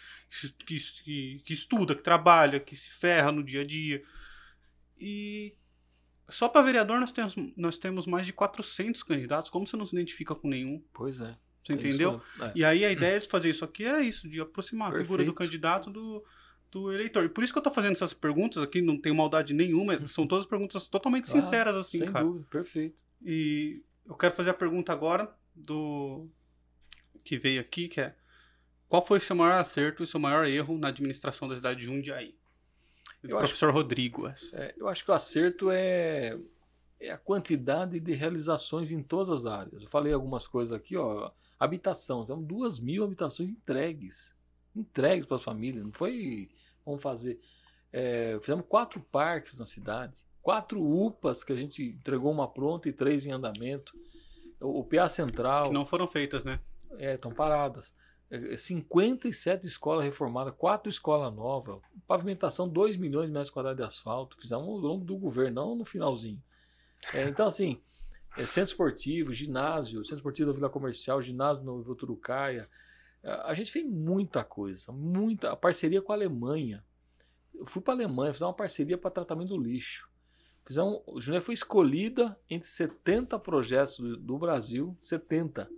que, 0.68 0.80
que, 1.04 1.42
que 1.44 1.54
estuda, 1.54 1.96
que 1.96 2.04
trabalha, 2.04 2.60
que 2.60 2.76
se 2.76 2.92
ferra 2.92 3.32
no 3.32 3.44
dia 3.44 3.62
a 3.62 3.66
dia. 3.66 4.04
E 5.00 5.56
só 6.32 6.50
para 6.50 6.62
vereador 6.62 7.00
nós 7.00 7.12
temos, 7.12 7.36
nós 7.56 7.78
temos 7.78 8.08
mais 8.08 8.26
de 8.26 8.34
400 8.34 9.04
candidatos. 9.04 9.50
Como 9.50 9.68
você 9.68 9.78
não 9.78 9.86
se 9.86 9.96
identifica 9.96 10.34
com 10.34 10.48
nenhum? 10.48 10.84
Pois 10.94 11.20
é. 11.20 11.36
Você 11.64 11.74
é 11.74 11.76
entendeu? 11.76 12.22
É. 12.40 12.52
E 12.56 12.66
aí 12.66 12.84
a 12.84 12.92
ideia 12.92 13.20
de 13.20 13.28
fazer 13.28 13.50
isso 13.50 13.64
aqui 13.64 13.84
era 13.84 14.02
isso, 14.02 14.28
de 14.28 14.42
aproximar 14.42 14.90
Perfeito. 14.90 15.04
a 15.04 15.06
figura 15.06 15.26
do 15.26 15.34
candidato 15.34 15.92
do, 15.92 16.24
do 16.72 16.92
eleitor. 16.92 17.26
E 17.26 17.30
por 17.30 17.44
isso 17.44 17.54
que 17.54 17.60
eu 17.60 17.64
tô 17.64 17.72
fazendo 17.72 17.94
essas 17.94 18.14
perguntas 18.14 18.64
aqui, 18.64 18.82
não 18.82 19.00
tem 19.00 19.14
maldade 19.14 19.54
nenhuma, 19.54 20.00
são 20.08 20.26
todas 20.26 20.46
perguntas 20.46 20.88
totalmente 20.88 21.26
claro, 21.26 21.42
sinceras, 21.42 21.76
assim, 21.76 22.00
sem 22.00 22.12
cara. 22.12 22.26
Dúvida. 22.26 22.48
Perfeito. 22.50 23.02
E 23.24 23.84
eu 24.08 24.16
quero 24.16 24.34
fazer 24.34 24.50
a 24.50 24.56
pergunta 24.56 24.92
agora 24.92 25.32
do 25.56 26.28
que 27.24 27.38
veio 27.38 27.62
aqui, 27.62 27.88
que 27.88 28.02
é 28.02 28.16
qual 28.88 29.06
foi 29.06 29.20
o 29.20 29.22
seu 29.22 29.36
maior 29.36 29.60
acerto 29.60 30.04
e 30.04 30.08
seu 30.08 30.20
maior 30.20 30.46
erro 30.46 30.78
na 30.78 30.90
administração 30.90 31.48
da 31.48 31.56
cidade 31.56 31.80
de 31.80 31.86
Jundiaí? 31.86 32.36
Eu 33.24 33.38
professor 33.38 33.70
acho, 33.70 33.78
Rodrigo. 33.78 34.28
É, 34.54 34.74
eu 34.78 34.88
acho 34.88 35.04
que 35.06 35.12
o 35.12 35.14
acerto 35.14 35.70
é, 35.70 36.38
é 37.00 37.12
a 37.12 37.18
quantidade 37.18 38.00
de 38.00 38.14
realizações 38.14 38.92
em 38.92 39.02
todas 39.02 39.30
as 39.30 39.46
áreas. 39.46 39.82
Eu 39.82 39.90
falei 39.90 40.14
algumas 40.14 40.48
coisas 40.48 40.76
aqui, 40.76 40.98
ó. 40.98 41.32
Habitação, 41.60 42.24
então 42.24 42.42
duas 42.42 42.80
mil 42.80 43.04
habitações 43.04 43.50
entregues. 43.50 44.34
Entregues 44.76 45.26
para 45.26 45.36
as 45.36 45.44
famílias. 45.44 45.84
Não 45.84 45.92
foi. 45.92 46.50
Vamos 46.86 47.02
fazer. 47.02 47.40
É, 47.94 48.40
fizemos 48.42 48.66
quatro 48.68 49.00
parques 49.00 49.58
na 49.60 49.66
cidade. 49.66 50.20
Quatro 50.42 50.82
UPAs 50.82 51.44
que 51.44 51.54
a 51.54 51.56
gente 51.56 51.84
entregou 51.84 52.32
uma 52.32 52.48
pronta 52.48 52.90
e 52.90 52.94
três 52.94 53.28
em 53.28 53.32
andamento. 53.32 53.94
O, 54.60 54.80
o 54.80 54.84
PA 54.84 55.08
Central. 55.08 55.66
Que 55.66 55.74
não 55.74 55.86
foram 55.86 56.08
feitas, 56.08 56.44
né? 56.44 56.60
É, 56.98 57.14
estão 57.14 57.32
paradas. 57.32 57.94
57 58.58 59.66
é, 59.66 59.68
escolas 59.68 60.06
reformadas, 60.06 60.54
4 60.58 60.90
escolas 60.90 61.34
novas, 61.34 61.80
pavimentação 62.08 62.68
2 62.68 62.96
milhões 62.96 63.28
de 63.28 63.34
metros 63.34 63.50
quadrados 63.50 63.78
de 63.78 63.88
asfalto, 63.88 64.38
fizemos 64.40 64.66
ao 64.66 64.78
longo 64.78 65.04
do 65.04 65.18
governo, 65.18 65.62
não 65.62 65.76
no 65.76 65.86
finalzinho. 65.86 66.42
É, 67.14 67.28
então, 67.28 67.48
assim, 67.48 67.82
é, 68.38 68.46
centro 68.46 68.72
esportivo, 68.72 69.34
ginásio, 69.34 70.04
centro 70.04 70.18
esportivo 70.18 70.48
da 70.48 70.56
Vila 70.56 70.70
Comercial, 70.70 71.22
ginásio 71.22 71.64
no 71.64 71.84
Voturucaia. 71.84 72.70
É, 73.22 73.32
a 73.44 73.54
gente 73.54 73.72
fez 73.72 73.86
muita 73.86 74.44
coisa, 74.44 74.92
muita. 74.92 75.52
A 75.52 75.56
parceria 75.56 76.02
com 76.02 76.14
a 76.14 76.16
Alemanha. 76.16 76.84
Eu 77.54 77.66
fui 77.66 77.82
para 77.82 77.94
a 77.94 77.98
Alemanha, 77.98 78.32
fiz 78.32 78.42
uma 78.42 78.54
parceria 78.54 78.98
para 78.98 79.12
tratamento 79.12 79.50
do 79.50 79.62
lixo. 79.62 80.10
Fizemos, 80.66 81.02
Júnior 81.18 81.44
foi 81.44 81.54
escolhida 81.54 82.40
entre 82.50 82.68
70 82.68 83.38
projetos 83.40 83.98
do, 83.98 84.16
do 84.16 84.38
Brasil, 84.38 84.96
70 85.02 85.70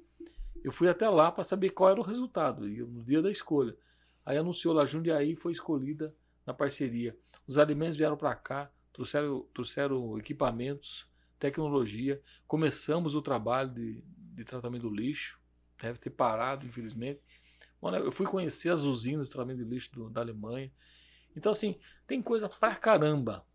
eu 0.63 0.71
fui 0.71 0.87
até 0.87 1.09
lá 1.09 1.31
para 1.31 1.43
saber 1.43 1.71
qual 1.71 1.89
era 1.89 1.99
o 1.99 2.03
resultado, 2.03 2.65
no 2.65 3.03
dia 3.03 3.21
da 3.21 3.29
escolha. 3.29 3.75
Aí 4.25 4.37
anunciou 4.37 4.73
lá, 4.73 4.85
Jundiaí 4.85 5.35
foi 5.35 5.51
escolhida 5.51 6.15
na 6.45 6.53
parceria. 6.53 7.17
Os 7.45 7.57
alimentos 7.57 7.97
vieram 7.97 8.15
para 8.15 8.33
cá, 8.35 8.71
trouxeram, 8.93 9.45
trouxeram 9.53 10.17
equipamentos, 10.17 11.05
tecnologia. 11.37 12.21
Começamos 12.47 13.15
o 13.15 13.21
trabalho 13.21 13.69
de, 13.71 14.01
de 14.17 14.45
tratamento 14.45 14.83
do 14.83 14.95
lixo, 14.95 15.39
deve 15.81 15.99
ter 15.99 16.09
parado, 16.09 16.65
infelizmente. 16.65 17.19
Bom, 17.81 17.93
eu 17.93 18.11
fui 18.13 18.25
conhecer 18.25 18.69
as 18.69 18.83
usinas 18.83 19.27
de 19.27 19.33
tratamento 19.33 19.57
de 19.57 19.69
lixo 19.69 19.91
do, 19.91 20.09
da 20.09 20.21
Alemanha. 20.21 20.71
Então, 21.35 21.51
assim, 21.51 21.77
tem 22.07 22.21
coisa 22.21 22.47
pra 22.47 22.75
caramba. 22.75 23.45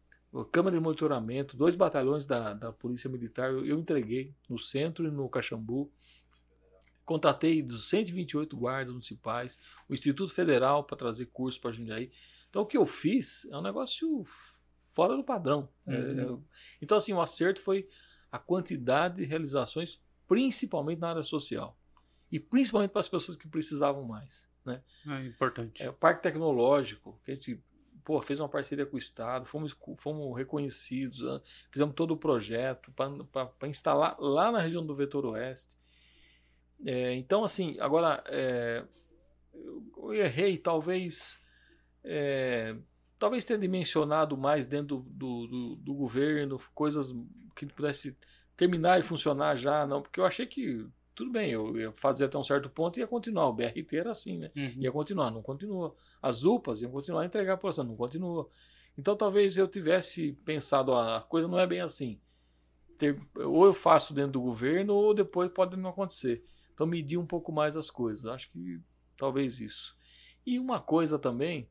Câmara 0.52 0.76
de 0.76 0.82
monitoramento, 0.82 1.56
dois 1.56 1.74
batalhões 1.74 2.26
da, 2.26 2.52
da 2.52 2.70
Polícia 2.70 3.08
Militar 3.08 3.50
eu, 3.50 3.64
eu 3.64 3.78
entreguei 3.78 4.34
no 4.46 4.58
centro 4.58 5.06
e 5.06 5.10
no 5.10 5.26
Caxambu. 5.30 5.90
Contratei 7.08 7.66
128 7.66 8.54
guardas 8.54 8.92
municipais, 8.92 9.58
o 9.88 9.94
Instituto 9.94 10.30
Federal 10.30 10.84
para 10.84 10.94
trazer 10.94 11.24
curso 11.24 11.58
para 11.58 11.72
Jundiaí. 11.72 12.12
Então 12.50 12.60
o 12.60 12.66
que 12.66 12.76
eu 12.76 12.84
fiz 12.84 13.46
é 13.50 13.56
um 13.56 13.62
negócio 13.62 14.26
fora 14.90 15.16
do 15.16 15.24
padrão. 15.24 15.70
É, 15.86 15.96
uhum. 15.96 16.34
É, 16.36 16.38
então, 16.82 16.98
assim, 16.98 17.14
o 17.14 17.20
acerto 17.22 17.62
foi 17.62 17.88
a 18.30 18.38
quantidade 18.38 19.16
de 19.16 19.24
realizações, 19.24 19.98
principalmente 20.26 20.98
na 20.98 21.08
área 21.08 21.22
social. 21.22 21.78
E 22.30 22.38
principalmente 22.38 22.90
para 22.90 23.00
as 23.00 23.08
pessoas 23.08 23.38
que 23.38 23.48
precisavam 23.48 24.04
mais. 24.04 24.50
Né? 24.62 24.82
É 25.06 25.24
importante. 25.24 25.82
É, 25.82 25.88
o 25.88 25.94
Parque 25.94 26.22
Tecnológico, 26.22 27.18
que 27.24 27.30
a 27.30 27.34
gente 27.34 27.58
pô, 28.04 28.20
fez 28.20 28.38
uma 28.38 28.50
parceria 28.50 28.84
com 28.84 28.96
o 28.96 28.98
Estado, 28.98 29.46
fomos, 29.46 29.74
fomos 29.96 30.36
reconhecidos, 30.36 31.22
né? 31.22 31.40
fizemos 31.70 31.94
todo 31.94 32.10
o 32.10 32.18
projeto 32.18 32.92
para 32.92 33.66
instalar 33.66 34.14
lá 34.20 34.52
na 34.52 34.60
região 34.60 34.84
do 34.84 34.94
Vetor 34.94 35.24
Oeste. 35.24 35.74
É, 36.84 37.14
então, 37.14 37.44
assim, 37.44 37.76
agora, 37.80 38.22
é, 38.26 38.84
eu 39.54 40.14
errei, 40.14 40.56
talvez. 40.56 41.38
É, 42.04 42.76
talvez 43.18 43.44
tenha 43.44 43.58
dimensionado 43.58 44.36
mais 44.36 44.66
dentro 44.66 45.04
do, 45.08 45.46
do, 45.46 45.76
do, 45.76 45.94
governo, 45.94 46.58
coisas 46.74 47.14
que 47.54 47.66
pudesse 47.66 48.16
terminar 48.56 49.00
e 49.00 49.02
funcionar 49.02 49.56
já, 49.56 49.86
não, 49.86 50.00
porque 50.00 50.20
eu 50.20 50.24
achei 50.24 50.46
que 50.46 50.86
tudo 51.18 51.32
bem, 51.32 51.50
eu 51.50 51.76
ia 51.76 51.92
fazer 51.96 52.26
até 52.26 52.38
um 52.38 52.44
certo 52.44 52.70
ponto 52.70 52.96
e 52.96 53.00
ia 53.00 53.06
continuar. 53.08 53.48
O 53.48 53.52
BRT 53.52 53.96
era 53.96 54.12
assim, 54.12 54.38
né? 54.38 54.52
Uhum. 54.56 54.74
Ia 54.76 54.92
continuar, 54.92 55.32
não 55.32 55.42
continuou. 55.42 55.96
As 56.22 56.44
UPAs 56.44 56.80
iam 56.80 56.92
continuar 56.92 57.22
a 57.22 57.26
entregar 57.26 57.54
a 57.54 57.56
população, 57.56 57.84
não 57.84 57.96
continuou. 57.96 58.48
Então 58.96 59.16
talvez 59.16 59.56
eu 59.56 59.66
tivesse 59.66 60.34
pensado, 60.44 60.94
ah, 60.94 61.16
a 61.16 61.20
coisa 61.20 61.48
não 61.48 61.58
é 61.58 61.66
bem 61.66 61.80
assim. 61.80 62.20
Ter, 62.96 63.20
ou 63.34 63.66
eu 63.66 63.74
faço 63.74 64.14
dentro 64.14 64.32
do 64.32 64.40
governo, 64.40 64.94
ou 64.94 65.12
depois 65.12 65.50
pode 65.50 65.76
não 65.76 65.90
acontecer. 65.90 66.44
Então 66.78 66.86
medir 66.86 67.18
um 67.18 67.26
pouco 67.26 67.50
mais 67.50 67.76
as 67.76 67.90
coisas. 67.90 68.24
Acho 68.26 68.50
que 68.52 68.80
talvez 69.16 69.60
isso. 69.60 69.96
E 70.46 70.58
uma 70.60 70.80
coisa 70.80 71.18
também, 71.18 71.68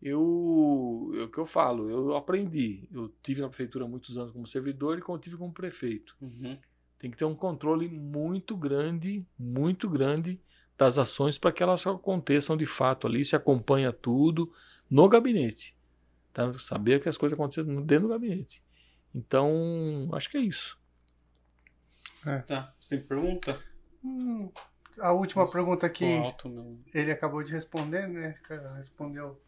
eu, 0.00 1.12
é 1.14 1.22
o 1.24 1.28
que 1.28 1.38
eu 1.38 1.44
falo, 1.44 1.90
eu 1.90 2.16
aprendi. 2.16 2.88
Eu 2.90 3.14
tive 3.22 3.42
na 3.42 3.48
prefeitura 3.48 3.86
muitos 3.86 4.16
anos 4.16 4.32
como 4.32 4.46
servidor 4.46 4.98
e 4.98 5.18
tive 5.20 5.36
como 5.36 5.52
prefeito. 5.52 6.16
Uhum 6.20 6.58
tem 7.04 7.10
que 7.10 7.18
ter 7.18 7.26
um 7.26 7.34
controle 7.34 7.86
muito 7.86 8.56
grande, 8.56 9.26
muito 9.38 9.90
grande 9.90 10.40
das 10.78 10.96
ações 10.96 11.36
para 11.36 11.52
que 11.52 11.62
elas 11.62 11.86
aconteçam 11.86 12.56
de 12.56 12.64
fato 12.64 13.06
ali, 13.06 13.22
se 13.22 13.36
acompanha 13.36 13.92
tudo 13.92 14.50
no 14.88 15.06
gabinete. 15.06 15.76
Tá? 16.32 16.50
Saber 16.54 17.02
que 17.02 17.08
as 17.08 17.18
coisas 17.18 17.38
acontecem 17.38 17.64
dentro 17.84 18.08
do 18.08 18.14
gabinete. 18.14 18.62
Então, 19.14 20.08
acho 20.14 20.30
que 20.30 20.38
é 20.38 20.40
isso. 20.40 20.78
É. 22.24 22.38
Tá. 22.38 22.74
Você 22.80 22.96
tem 22.96 23.06
pergunta? 23.06 23.62
Hum, 24.04 24.50
a 25.00 25.12
última 25.12 25.50
pergunta 25.50 25.86
aqui, 25.86 26.04
ele 26.92 27.10
acabou 27.10 27.42
de 27.42 27.52
responder, 27.52 28.06
né? 28.06 28.36
Respondeu 28.76 29.40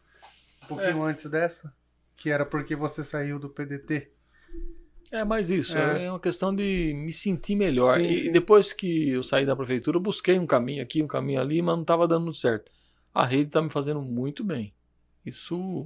um 0.63 0.67
pouquinho 0.67 1.05
é. 1.05 1.11
antes 1.11 1.29
dessa, 1.29 1.73
que 2.15 2.29
era 2.29 2.45
porque 2.45 2.75
você 2.75 3.03
saiu 3.03 3.39
do 3.39 3.49
PDT. 3.49 4.11
É 5.11 5.23
mais 5.23 5.49
isso, 5.49 5.77
é. 5.77 6.05
é, 6.05 6.11
uma 6.11 6.19
questão 6.19 6.53
de 6.53 6.93
me 6.93 7.13
sentir 7.13 7.55
melhor. 7.55 7.99
Sim, 7.99 8.07
e 8.07 8.23
sim. 8.23 8.31
depois 8.31 8.73
que 8.73 9.11
eu 9.11 9.23
saí 9.23 9.45
da 9.45 9.55
prefeitura, 9.55 9.97
eu 9.97 10.01
busquei 10.01 10.37
um 10.37 10.45
caminho 10.45 10.83
aqui, 10.83 11.01
um 11.01 11.07
caminho 11.07 11.39
ali, 11.39 11.61
mas 11.61 11.75
não 11.75 11.83
estava 11.83 12.07
dando 12.07 12.33
certo. 12.33 12.69
A 13.13 13.25
rede 13.25 13.47
está 13.47 13.61
me 13.61 13.69
fazendo 13.69 14.01
muito 14.01 14.43
bem. 14.43 14.73
Isso. 15.25 15.85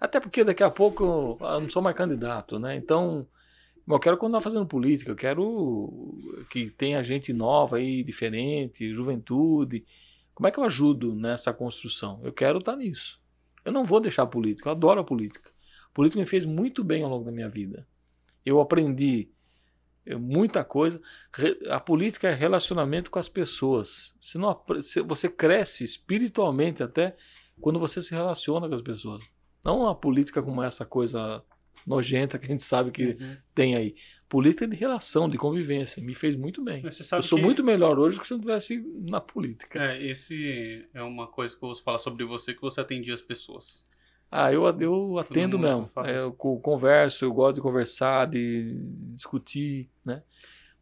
Até 0.00 0.18
porque 0.20 0.42
daqui 0.42 0.62
a 0.62 0.70
pouco 0.70 1.36
eu 1.38 1.60
não 1.60 1.68
sou 1.68 1.82
mais 1.82 1.94
candidato, 1.94 2.58
né? 2.58 2.76
Então, 2.76 3.28
eu 3.94 4.00
quero 4.00 4.16
continuar 4.16 4.40
fazendo 4.40 4.66
política, 4.66 5.10
eu 5.10 5.16
quero 5.16 6.18
que 6.50 6.70
tenha 6.70 7.02
gente 7.02 7.32
nova 7.32 7.76
aí, 7.76 8.02
diferente, 8.02 8.92
juventude. 8.92 9.84
Como 10.34 10.46
é 10.46 10.50
que 10.50 10.58
eu 10.58 10.64
ajudo 10.64 11.14
nessa 11.14 11.52
construção? 11.52 12.20
Eu 12.22 12.32
quero 12.32 12.58
estar 12.58 12.72
tá 12.72 12.78
nisso. 12.78 13.20
Eu 13.64 13.72
não 13.72 13.84
vou 13.84 14.00
deixar 14.00 14.22
a 14.22 14.26
política, 14.26 14.68
eu 14.68 14.72
adoro 14.72 15.00
a 15.00 15.04
política. 15.04 15.50
A 15.90 15.92
política 15.92 16.20
me 16.20 16.26
fez 16.26 16.44
muito 16.44 16.82
bem 16.82 17.02
ao 17.02 17.10
longo 17.10 17.24
da 17.24 17.32
minha 17.32 17.48
vida. 17.48 17.86
Eu 18.44 18.60
aprendi 18.60 19.30
eh, 20.06 20.16
muita 20.16 20.64
coisa. 20.64 21.00
A 21.68 21.80
política 21.80 22.28
é 22.28 22.34
relacionamento 22.34 23.10
com 23.10 23.18
as 23.18 23.28
pessoas. 23.28 24.14
Você, 24.20 24.38
não, 24.38 24.58
você 25.06 25.28
cresce 25.28 25.84
espiritualmente 25.84 26.82
até 26.82 27.16
quando 27.60 27.78
você 27.78 28.00
se 28.00 28.12
relaciona 28.12 28.68
com 28.68 28.74
as 28.74 28.82
pessoas. 28.82 29.22
Não 29.62 29.86
a 29.86 29.94
política 29.94 30.42
como 30.42 30.62
essa 30.62 30.86
coisa 30.86 31.42
nojenta 31.90 32.38
que 32.38 32.46
a 32.46 32.48
gente 32.48 32.62
sabe 32.62 32.90
que 32.90 33.16
uhum. 33.20 33.36
tem 33.54 33.74
aí. 33.74 33.94
Política 34.28 34.66
de 34.66 34.76
relação, 34.76 35.28
de 35.28 35.36
convivência. 35.36 36.00
Me 36.00 36.14
fez 36.14 36.36
muito 36.36 36.62
bem. 36.62 36.84
Eu 36.84 37.22
sou 37.22 37.36
que... 37.36 37.44
muito 37.44 37.64
melhor 37.64 37.98
hoje 37.98 38.16
do 38.16 38.20
que 38.20 38.28
se 38.28 38.32
eu 38.32 38.38
não 38.38 38.42
estivesse 38.42 38.80
na 39.00 39.20
política. 39.20 39.82
É, 39.82 40.06
esse 40.06 40.88
é 40.94 41.02
uma 41.02 41.26
coisa 41.26 41.56
que 41.56 41.64
eu 41.64 41.68
vou 41.68 41.76
falar 41.76 41.98
sobre 41.98 42.24
você, 42.24 42.54
que 42.54 42.60
você 42.60 42.80
atendia 42.80 43.12
as 43.12 43.20
pessoas. 43.20 43.84
Ah, 44.30 44.52
eu, 44.52 44.64
eu 44.78 45.18
atendo 45.18 45.58
mesmo. 45.58 45.90
É, 46.04 46.20
eu 46.20 46.32
converso, 46.32 47.24
eu 47.24 47.32
gosto 47.32 47.56
de 47.56 47.60
conversar, 47.60 48.28
de 48.28 48.76
discutir, 49.12 49.90
né? 50.04 50.22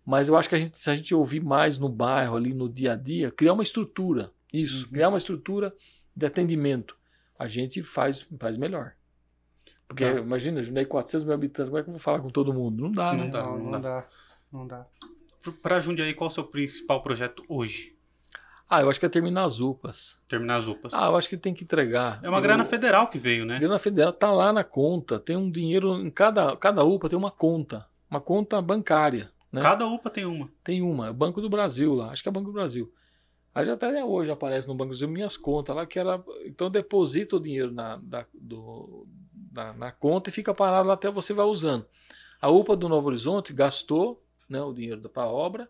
Mas 0.05 0.29
eu 0.29 0.37
acho 0.37 0.49
que 0.49 0.55
a 0.55 0.59
gente, 0.59 0.79
se 0.79 0.91
a 0.91 0.97
gente 0.97 1.15
ouvir 1.15 1.41
mais 1.41 1.79
no 1.79 1.89
bairro, 1.89 2.37
ali 2.37 2.53
no 2.53 2.69
dia 2.69 2.93
a 2.93 2.97
dia, 2.97 3.31
criar 3.31 3.55
uma 3.55 3.63
estrutura. 3.63 4.31
Isso, 4.53 4.85
uhum. 4.85 4.91
criar 4.91 5.09
uma 5.09 5.19
estrutura 5.19 5.75
de 6.15 6.27
atendimento. 6.27 6.99
A 7.39 7.47
gente 7.47 7.83
faz, 7.83 8.27
faz 8.39 8.59
melhor. 8.59 8.93
Porque 9.89 10.05
tá. 10.05 10.21
imagina, 10.21 10.63
Junei 10.63 10.85
400 10.85 11.25
mil 11.25 11.35
habitantes, 11.35 11.71
como 11.71 11.79
é 11.79 11.83
que 11.83 11.89
eu 11.89 11.95
vou 11.95 12.01
falar 12.01 12.21
com 12.21 12.29
todo 12.29 12.53
mundo? 12.53 12.83
Não 12.83 12.93
dá, 12.93 13.13
não, 13.13 13.25
não 13.25 13.31
dá. 13.31 13.43
Não, 13.43 13.59
não, 13.59 13.71
dá. 13.71 13.79
dá. 13.79 14.09
Não 14.53 14.67
dá. 14.67 14.87
Para 15.63 15.81
Jundiaí, 15.81 16.13
qual 16.13 16.29
é 16.29 16.31
o 16.31 16.35
seu 16.35 16.45
principal 16.45 17.03
projeto 17.03 17.43
hoje? 17.49 17.97
Ah, 18.71 18.83
eu 18.83 18.91
acho 18.91 19.01
que 19.01 19.07
é 19.07 19.09
terminar 19.09 19.45
as 19.45 19.61
UPAs. 19.61 20.19
Terminar 20.29 20.57
as 20.57 20.69
UPAs. 20.69 20.93
Ah, 20.93 21.07
eu 21.07 21.17
acho 21.17 21.29
que 21.29 21.39
tem 21.39 21.55
que 21.55 21.65
entregar. 21.65 22.21
É 22.23 22.29
uma 22.29 22.37
eu... 22.37 22.43
grana 22.43 22.67
federal 22.67 23.09
que 23.09 23.19
veio, 23.19 23.47
né? 23.47 23.59
Grana 23.59 23.79
federal 23.79 24.13
tá 24.13 24.31
lá 24.31 24.53
na 24.53 24.63
conta. 24.63 25.19
Tem 25.19 25.37
um 25.37 25.51
dinheiro 25.51 25.97
em 25.97 26.11
cada 26.11 26.55
cada 26.55 26.85
UPA 26.85 27.09
tem 27.09 27.19
uma 27.19 27.31
conta, 27.31 27.87
uma 28.11 28.21
conta 28.21 28.61
bancária. 28.61 29.31
Né? 29.51 29.63
Cada 29.63 29.87
UPA 29.87 30.11
tem 30.11 30.27
uma. 30.27 30.51
Tem 30.63 30.83
uma, 30.83 31.09
é 31.09 31.13
Banco 31.13 31.41
do 31.41 31.49
Brasil 31.49 31.95
lá. 31.95 32.11
Acho 32.11 32.23
que 32.23 32.29
é 32.29 32.33
Banco 32.33 32.49
do 32.49 32.53
Brasil. 32.53 32.93
Aí 33.55 33.65
já 33.65 33.73
até 33.73 34.05
hoje 34.05 34.31
aparece 34.31 34.69
no 34.69 34.75
Banco 34.75 34.91
do 34.91 34.91
Brasil 34.91 35.09
minhas 35.09 35.39
contas 35.39 35.75
lá 35.75 35.87
que 35.87 35.99
era 35.99 36.23
então 36.45 36.71
deposita 36.71 37.37
o 37.37 37.41
dinheiro 37.41 37.73
na, 37.73 37.97
da, 37.97 38.27
do, 38.35 39.07
na, 39.53 39.73
na 39.73 39.93
conta 39.93 40.31
e 40.31 40.33
fica 40.33 40.55
parado 40.55 40.89
lá 40.89 40.95
até 40.95 41.11
você 41.11 41.33
vai 41.33 41.47
usando. 41.47 41.87
A 42.41 42.49
UPA 42.49 42.77
do 42.77 42.89
Novo 42.89 43.09
Horizonte 43.09 43.53
gastou 43.53 44.25
né, 44.49 44.61
o 44.63 44.73
dinheiro 44.73 45.09
para 45.09 45.25
a 45.25 45.29
obra 45.29 45.69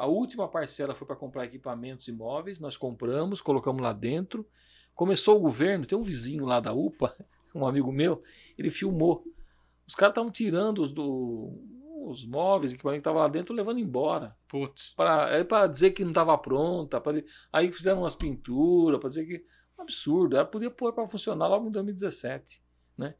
a 0.00 0.06
última 0.06 0.48
parcela 0.48 0.94
foi 0.94 1.06
para 1.06 1.14
comprar 1.14 1.44
equipamentos 1.44 2.08
imóveis, 2.08 2.58
nós 2.58 2.74
compramos, 2.74 3.42
colocamos 3.42 3.82
lá 3.82 3.92
dentro. 3.92 4.48
Começou 4.94 5.36
o 5.36 5.40
governo, 5.40 5.84
tem 5.84 5.98
um 5.98 6.02
vizinho 6.02 6.46
lá 6.46 6.58
da 6.58 6.72
UPA, 6.72 7.14
um 7.54 7.66
amigo 7.66 7.92
meu, 7.92 8.22
ele 8.56 8.70
filmou. 8.70 9.22
Os 9.86 9.94
caras 9.94 10.12
estavam 10.12 10.30
tirando 10.30 10.78
os, 10.78 10.90
do, 10.90 11.52
os 12.06 12.24
móveis, 12.24 12.72
equipamento 12.72 13.02
que 13.02 13.10
estava 13.10 13.18
lá 13.18 13.28
dentro, 13.28 13.54
levando 13.54 13.78
embora. 13.78 14.34
Putz. 14.48 14.94
Para 14.96 15.28
é 15.36 15.68
dizer 15.68 15.90
que 15.90 16.02
não 16.02 16.12
estava 16.12 16.38
pronta. 16.38 16.98
Pra, 16.98 17.12
aí 17.52 17.70
fizeram 17.70 18.00
umas 18.00 18.14
pinturas, 18.14 18.98
para 18.98 19.10
dizer 19.10 19.26
que. 19.26 19.44
Um 19.78 19.82
absurdo. 19.82 20.34
Ela 20.34 20.46
podia 20.46 20.70
pôr 20.70 20.94
para 20.94 21.06
funcionar 21.08 21.46
logo 21.46 21.68
em 21.68 21.72
2017. 21.72 22.62
Né? 23.00 23.14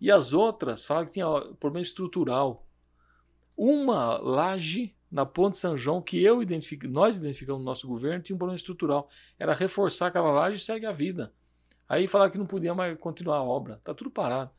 E 0.00 0.10
as 0.10 0.32
outras 0.32 0.86
falaram 0.86 1.06
que 1.06 1.12
tinha 1.12 1.26
problema 1.58 1.82
estrutural. 1.82 2.64
Uma 3.56 4.16
laje 4.18 4.94
na 5.10 5.26
Ponte 5.26 5.58
São 5.58 5.76
João, 5.76 6.00
que 6.00 6.22
eu 6.22 6.40
identifico, 6.42 6.86
nós 6.86 7.16
identificamos 7.16 7.60
no 7.60 7.64
nosso 7.64 7.88
governo, 7.88 8.22
tinha 8.22 8.36
um 8.36 8.38
problema 8.38 8.56
estrutural. 8.56 9.08
Era 9.38 9.52
reforçar 9.54 10.06
aquela 10.06 10.30
laje 10.30 10.58
e 10.58 10.60
segue 10.60 10.86
a 10.86 10.92
vida. 10.92 11.32
Aí 11.88 12.06
falaram 12.06 12.30
que 12.30 12.38
não 12.38 12.46
podia 12.46 12.74
mais 12.74 12.96
continuar 12.98 13.38
a 13.38 13.42
obra. 13.42 13.74
Está 13.74 13.92
tudo 13.92 14.10
parado. 14.10 14.50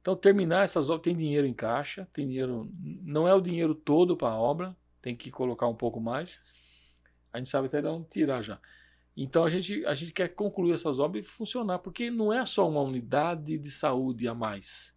Então, 0.00 0.14
terminar 0.14 0.62
essas 0.62 0.88
obras, 0.88 1.02
tem 1.02 1.16
dinheiro 1.16 1.46
em 1.46 1.54
caixa, 1.54 2.06
tem 2.12 2.28
dinheiro. 2.28 2.70
Não 3.02 3.26
é 3.26 3.34
o 3.34 3.40
dinheiro 3.40 3.74
todo 3.74 4.16
para 4.16 4.28
a 4.28 4.38
obra, 4.38 4.76
tem 5.02 5.16
que 5.16 5.30
colocar 5.32 5.66
um 5.66 5.74
pouco 5.74 6.00
mais. 6.00 6.40
A 7.32 7.38
gente 7.38 7.50
sabe 7.50 7.66
até 7.66 7.80
de 7.80 7.88
onde 7.88 8.06
tirar 8.08 8.42
já. 8.42 8.60
Então 9.16 9.44
a 9.44 9.50
gente, 9.50 9.84
a 9.86 9.94
gente 9.94 10.12
quer 10.12 10.28
concluir 10.28 10.72
essas 10.72 10.98
obras 10.98 11.26
e 11.26 11.28
funcionar, 11.28 11.78
porque 11.78 12.10
não 12.10 12.32
é 12.32 12.44
só 12.44 12.68
uma 12.68 12.82
unidade 12.82 13.56
de 13.56 13.70
saúde 13.70 14.28
a 14.28 14.34
mais. 14.34 14.94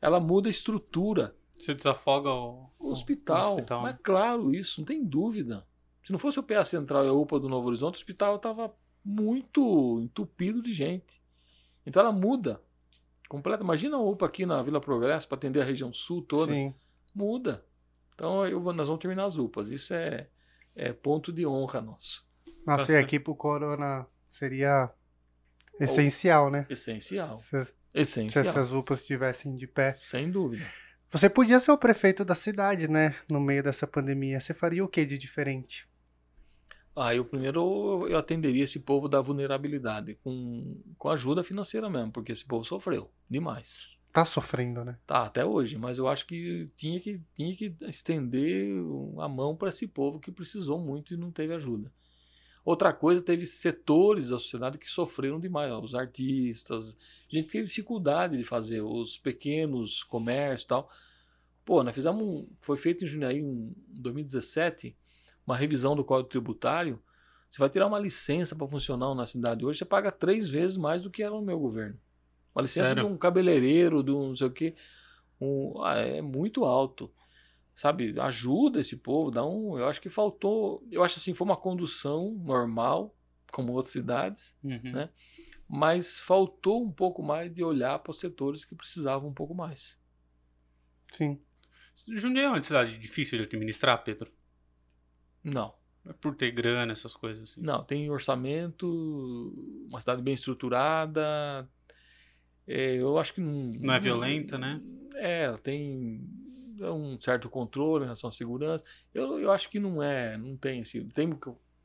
Ela 0.00 0.18
muda 0.18 0.48
a 0.48 0.50
estrutura 0.50 1.36
você 1.58 1.74
desafoga 1.74 2.30
o, 2.30 2.70
o 2.78 2.90
hospital. 2.90 3.50
O 3.50 3.54
hospital. 3.56 3.82
Mas 3.82 3.96
claro, 4.02 4.54
isso, 4.54 4.80
não 4.80 4.86
tem 4.86 5.04
dúvida. 5.04 5.66
Se 6.04 6.12
não 6.12 6.18
fosse 6.18 6.38
o 6.38 6.42
PA 6.42 6.64
Central 6.64 7.04
e 7.04 7.08
a 7.08 7.12
UPA 7.12 7.40
do 7.40 7.48
Novo 7.48 7.66
Horizonte, 7.66 7.96
o 7.96 7.98
hospital 7.98 8.36
estava 8.36 8.72
muito 9.04 10.00
entupido 10.00 10.62
de 10.62 10.72
gente. 10.72 11.20
Então 11.84 12.00
ela 12.00 12.12
muda. 12.12 12.62
Completa. 13.28 13.62
Imagina 13.62 13.96
a 13.96 14.00
UPA 14.00 14.26
aqui 14.26 14.46
na 14.46 14.62
Vila 14.62 14.80
Progresso 14.80 15.28
para 15.28 15.36
atender 15.36 15.60
a 15.60 15.64
região 15.64 15.92
sul 15.92 16.22
toda. 16.22 16.52
Sim. 16.52 16.72
Muda. 17.14 17.64
Então 18.14 18.46
eu, 18.46 18.60
nós 18.72 18.88
vamos 18.88 19.02
terminar 19.02 19.24
as 19.24 19.36
UPAs. 19.36 19.68
Isso 19.68 19.92
é, 19.92 20.28
é 20.74 20.92
ponto 20.92 21.32
de 21.32 21.46
honra 21.46 21.80
nosso. 21.80 22.26
Nascer 22.66 23.02
aqui 23.02 23.18
pro 23.18 23.34
Corona 23.34 24.06
seria 24.30 24.90
essencial, 25.80 26.50
né? 26.50 26.66
Essencial. 26.68 27.38
Se, 27.38 27.74
essencial. 27.94 28.44
Se 28.44 28.50
essas 28.50 28.72
UPAs 28.72 29.00
estivessem 29.00 29.56
de 29.56 29.66
pé. 29.66 29.92
Sem 29.92 30.30
dúvida. 30.30 30.64
Você 31.10 31.30
podia 31.30 31.58
ser 31.58 31.70
o 31.72 31.78
prefeito 31.78 32.24
da 32.24 32.34
cidade, 32.34 32.86
né? 32.88 33.14
No 33.30 33.40
meio 33.40 33.62
dessa 33.62 33.86
pandemia. 33.86 34.40
Você 34.40 34.52
faria 34.52 34.84
o 34.84 34.88
que 34.88 35.06
de 35.06 35.16
diferente? 35.16 35.88
Ah, 36.94 37.14
eu 37.14 37.24
primeiro 37.24 38.06
eu 38.08 38.18
atenderia 38.18 38.64
esse 38.64 38.80
povo 38.80 39.08
da 39.08 39.20
vulnerabilidade 39.20 40.16
com, 40.16 40.82
com 40.98 41.08
ajuda 41.08 41.44
financeira 41.44 41.88
mesmo, 41.88 42.10
porque 42.10 42.32
esse 42.32 42.44
povo 42.44 42.64
sofreu 42.64 43.08
demais. 43.30 43.96
tá 44.12 44.24
sofrendo, 44.24 44.84
né? 44.84 44.98
Tá, 45.06 45.24
até 45.24 45.44
hoje, 45.44 45.78
mas 45.78 45.96
eu 45.96 46.08
acho 46.08 46.26
que 46.26 46.68
tinha 46.74 46.98
que, 46.98 47.22
tinha 47.34 47.54
que 47.54 47.72
estender 47.82 48.72
a 49.20 49.28
mão 49.28 49.54
para 49.56 49.68
esse 49.68 49.86
povo 49.86 50.18
que 50.18 50.32
precisou 50.32 50.80
muito 50.80 51.14
e 51.14 51.16
não 51.16 51.30
teve 51.30 51.54
ajuda. 51.54 51.92
Outra 52.68 52.92
coisa, 52.92 53.22
teve 53.22 53.46
setores 53.46 54.28
da 54.28 54.38
sociedade 54.38 54.76
que 54.76 54.90
sofreram 54.90 55.40
demais, 55.40 55.72
ó, 55.72 55.80
os 55.80 55.94
artistas, 55.94 56.94
a 57.32 57.34
gente 57.34 57.48
teve 57.48 57.66
dificuldade 57.66 58.36
de 58.36 58.44
fazer, 58.44 58.82
os 58.82 59.16
pequenos 59.16 60.02
comércios 60.02 60.64
e 60.64 60.66
tal. 60.66 60.90
Pô, 61.64 61.82
nós 61.82 61.94
fizemos 61.94 62.22
um, 62.22 62.46
foi 62.60 62.76
feito 62.76 63.04
em 63.04 63.06
Jundiaí 63.06 63.38
em 63.38 63.74
2017, 63.88 64.94
uma 65.46 65.56
revisão 65.56 65.96
do 65.96 66.04
Código 66.04 66.28
Tributário, 66.28 67.02
você 67.48 67.58
vai 67.58 67.70
tirar 67.70 67.86
uma 67.86 67.98
licença 67.98 68.54
para 68.54 68.68
funcionar 68.68 69.14
na 69.14 69.24
cidade 69.24 69.64
hoje, 69.64 69.78
você 69.78 69.86
paga 69.86 70.12
três 70.12 70.50
vezes 70.50 70.76
mais 70.76 71.04
do 71.04 71.10
que 71.10 71.22
era 71.22 71.32
no 71.32 71.40
meu 71.40 71.58
governo. 71.58 71.98
Uma 72.54 72.60
licença 72.60 72.88
Sério? 72.88 73.02
de 73.02 73.10
um 73.10 73.16
cabeleireiro, 73.16 74.02
de 74.02 74.10
um 74.10 74.28
não 74.28 74.36
sei 74.36 74.46
o 74.46 74.50
quê, 74.50 74.74
um, 75.40 75.82
ah, 75.82 75.96
é 75.96 76.20
muito 76.20 76.66
alto. 76.66 77.10
Sabe, 77.78 78.18
ajuda 78.18 78.80
esse 78.80 78.96
povo, 78.96 79.30
dá 79.30 79.46
um. 79.46 79.78
Eu 79.78 79.86
acho 79.86 80.00
que 80.00 80.08
faltou. 80.08 80.84
Eu 80.90 81.04
acho 81.04 81.20
assim, 81.20 81.32
foi 81.32 81.44
uma 81.44 81.56
condução 81.56 82.34
normal, 82.44 83.16
como 83.52 83.72
outras 83.72 83.92
cidades, 83.92 84.52
uhum. 84.64 84.80
né? 84.82 85.10
Mas 85.68 86.18
faltou 86.18 86.82
um 86.82 86.90
pouco 86.90 87.22
mais 87.22 87.54
de 87.54 87.62
olhar 87.62 88.00
para 88.00 88.10
os 88.10 88.18
setores 88.18 88.64
que 88.64 88.74
precisavam 88.74 89.30
um 89.30 89.32
pouco 89.32 89.54
mais. 89.54 89.96
Sim. 91.12 91.40
Jundiaí 92.16 92.46
é 92.46 92.48
uma 92.48 92.60
cidade 92.60 92.98
difícil 92.98 93.38
de 93.38 93.44
administrar, 93.44 94.02
Pedro? 94.02 94.28
Não. 95.44 95.72
É 96.04 96.12
por 96.14 96.34
ter 96.34 96.50
grana, 96.50 96.92
essas 96.92 97.14
coisas 97.14 97.50
assim. 97.50 97.60
Não, 97.60 97.84
tem 97.84 98.10
orçamento, 98.10 99.54
uma 99.88 100.00
cidade 100.00 100.20
bem 100.20 100.34
estruturada. 100.34 101.70
É, 102.66 102.96
eu 102.96 103.18
acho 103.18 103.34
que 103.34 103.40
não. 103.40 103.70
Não 103.70 103.94
é 103.94 104.00
violenta, 104.00 104.58
não, 104.58 104.66
né? 104.66 104.82
É, 105.14 105.52
tem 105.58 106.47
um 106.80 107.20
certo 107.20 107.48
controle 107.48 108.04
em 108.04 108.06
relação 108.06 108.28
à 108.28 108.32
segurança. 108.32 108.84
Eu, 109.14 109.38
eu 109.38 109.50
acho 109.50 109.70
que 109.70 109.78
não 109.78 110.02
é, 110.02 110.36
não 110.36 110.56
tem 110.56 110.80
assim, 110.80 111.08
tem 111.08 111.38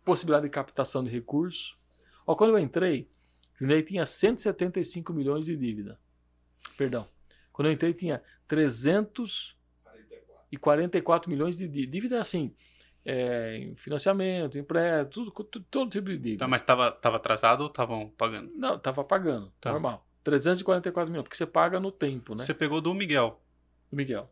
possibilidade 0.03 0.45
de 0.45 0.51
captação 0.51 1.03
de 1.03 1.09
recursos. 1.09 1.77
Ó, 2.25 2.35
quando 2.35 2.51
eu 2.51 2.59
entrei, 2.59 3.09
Jundiaí 3.59 3.83
tinha 3.83 4.05
175 4.05 5.13
milhões 5.13 5.45
de 5.45 5.55
dívida. 5.55 5.97
Perdão. 6.77 7.07
Quando 7.51 7.67
eu 7.67 7.73
entrei 7.73 7.93
tinha 7.93 8.21
344 8.47 11.29
milhões 11.29 11.57
de 11.57 11.67
dívida 11.67 12.19
assim, 12.19 12.53
é, 13.05 13.71
financiamento, 13.75 14.57
empréstimo, 14.57 15.09
tudo, 15.09 15.31
tudo, 15.43 15.65
todo 15.69 15.91
tipo 15.91 16.09
de 16.09 16.17
dívida. 16.17 16.39
Tá, 16.39 16.47
mas 16.47 16.61
estava 16.61 16.91
tava 16.91 17.17
atrasado 17.17 17.61
ou 17.61 17.67
estavam 17.67 18.09
pagando? 18.17 18.51
Não, 18.55 18.75
estava 18.75 19.03
pagando, 19.03 19.51
tá. 19.59 19.71
normal. 19.71 20.05
344 20.23 21.11
milhões, 21.11 21.23
porque 21.23 21.35
você 21.35 21.45
paga 21.45 21.79
no 21.79 21.91
tempo, 21.91 22.33
né? 22.33 22.43
Você 22.43 22.53
pegou 22.53 22.79
do 22.79 22.93
Miguel. 22.93 23.41
Do 23.91 23.97
Miguel. 23.97 24.29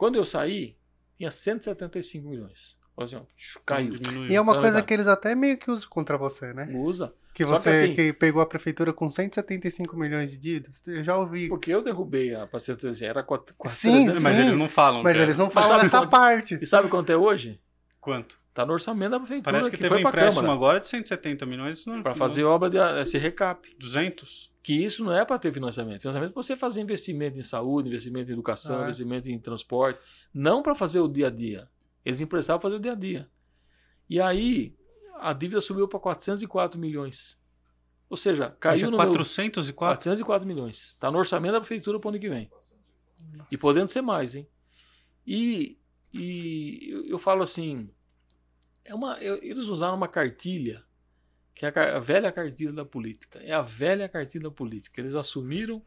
Quando 0.00 0.16
eu 0.16 0.24
saí, 0.24 0.74
tinha 1.14 1.30
175 1.30 2.26
milhões. 2.26 2.74
Assim, 2.96 3.20
caiu. 3.66 3.98
E 4.30 4.34
é 4.34 4.40
uma 4.40 4.58
coisa 4.58 4.80
que 4.80 4.94
eles 4.94 5.06
até 5.06 5.34
meio 5.34 5.58
que 5.58 5.70
usam 5.70 5.90
contra 5.90 6.16
você, 6.16 6.54
né? 6.54 6.70
Usa. 6.72 7.12
Que 7.34 7.44
você 7.44 7.70
que, 7.70 7.76
assim, 7.76 7.94
que, 7.94 8.12
pegou 8.14 8.40
a 8.40 8.46
prefeitura 8.46 8.94
com 8.94 9.10
175 9.10 9.94
milhões 9.98 10.30
de 10.30 10.38
dívidas. 10.38 10.82
Eu 10.86 11.04
já 11.04 11.18
ouvi. 11.18 11.48
Porque 11.48 11.70
eu 11.70 11.84
derrubei 11.84 12.34
a 12.34 12.46
paciência, 12.46 13.06
era 13.06 13.22
4, 13.22 13.54
sim, 13.66 14.10
sim, 14.10 14.20
mas 14.20 14.38
eles 14.38 14.56
não 14.56 14.70
falam. 14.70 15.02
Mas 15.02 15.18
eles 15.18 15.36
não 15.36 15.50
falam 15.50 15.82
essa 15.82 15.98
quanto, 15.98 16.10
parte. 16.10 16.58
E 16.62 16.64
sabe 16.64 16.88
quanto 16.88 17.10
é 17.10 17.16
hoje? 17.18 17.60
Quanto? 18.00 18.40
Tá 18.54 18.64
no 18.64 18.72
orçamento 18.72 19.10
da 19.10 19.20
prefeitura. 19.20 19.52
Parece 19.52 19.70
que, 19.70 19.76
que 19.76 19.82
teve 19.82 19.96
um 19.96 19.98
empréstimo 19.98 20.36
Câmara. 20.36 20.54
agora 20.54 20.80
de 20.80 20.88
170 20.88 21.44
milhões. 21.44 21.84
Para 22.02 22.14
fazer 22.14 22.44
obra 22.44 22.70
de 22.70 22.78
esse 23.02 23.18
recap. 23.18 23.68
200? 23.78 24.49
Que 24.62 24.72
isso 24.72 25.04
não 25.04 25.12
é 25.12 25.24
para 25.24 25.38
ter 25.38 25.52
financiamento. 25.52 26.02
Financiamento 26.02 26.30
é 26.30 26.32
para 26.34 26.42
você 26.42 26.56
fazer 26.56 26.80
investimento 26.80 27.38
em 27.38 27.42
saúde, 27.42 27.88
investimento 27.88 28.30
em 28.30 28.34
educação, 28.34 28.76
ah, 28.76 28.80
é. 28.80 28.84
investimento 28.84 29.28
em 29.30 29.38
transporte. 29.38 30.00
Não 30.32 30.62
para 30.62 30.74
fazer 30.74 31.00
o 31.00 31.08
dia 31.08 31.28
a 31.28 31.30
dia. 31.30 31.68
Eles 32.04 32.20
emprestavam 32.20 32.60
para 32.60 32.68
fazer 32.68 32.76
o 32.76 32.80
dia 32.80 32.92
a 32.92 32.94
dia. 32.94 33.30
E 34.08 34.20
aí, 34.20 34.74
a 35.18 35.32
dívida 35.32 35.60
subiu 35.60 35.88
para 35.88 35.98
404 35.98 36.78
milhões. 36.78 37.38
Ou 38.08 38.16
seja, 38.16 38.50
caiu 38.58 38.90
no 38.90 38.96
404? 38.96 39.64
Meu... 39.64 39.74
404 39.74 40.46
milhões. 40.46 40.90
Está 40.90 41.10
no 41.10 41.18
orçamento 41.18 41.52
da 41.52 41.60
prefeitura 41.60 41.98
para 41.98 42.08
o 42.08 42.10
ano 42.10 42.20
que 42.20 42.28
vem. 42.28 42.50
Nossa. 42.50 42.70
E 43.50 43.56
podendo 43.56 43.88
ser 43.88 44.02
mais, 44.02 44.34
hein? 44.34 44.46
E 45.26 45.80
e 46.12 46.90
eu, 46.90 47.06
eu 47.06 47.18
falo 47.18 47.42
assim, 47.42 47.88
é 48.84 48.94
uma, 48.94 49.16
eu, 49.18 49.36
eles 49.42 49.64
usaram 49.64 49.96
uma 49.96 50.08
cartilha, 50.08 50.84
que 51.54 51.66
é 51.66 51.68
a, 51.68 51.98
velha 51.98 52.32
cartilha 52.32 52.72
da 52.72 52.84
política. 52.84 53.38
É 53.40 53.52
a 53.52 53.62
velha 53.62 54.08
cartilha 54.08 54.44
da 54.44 54.50
política. 54.50 55.00
Eles 55.00 55.14
assumiram, 55.14 55.82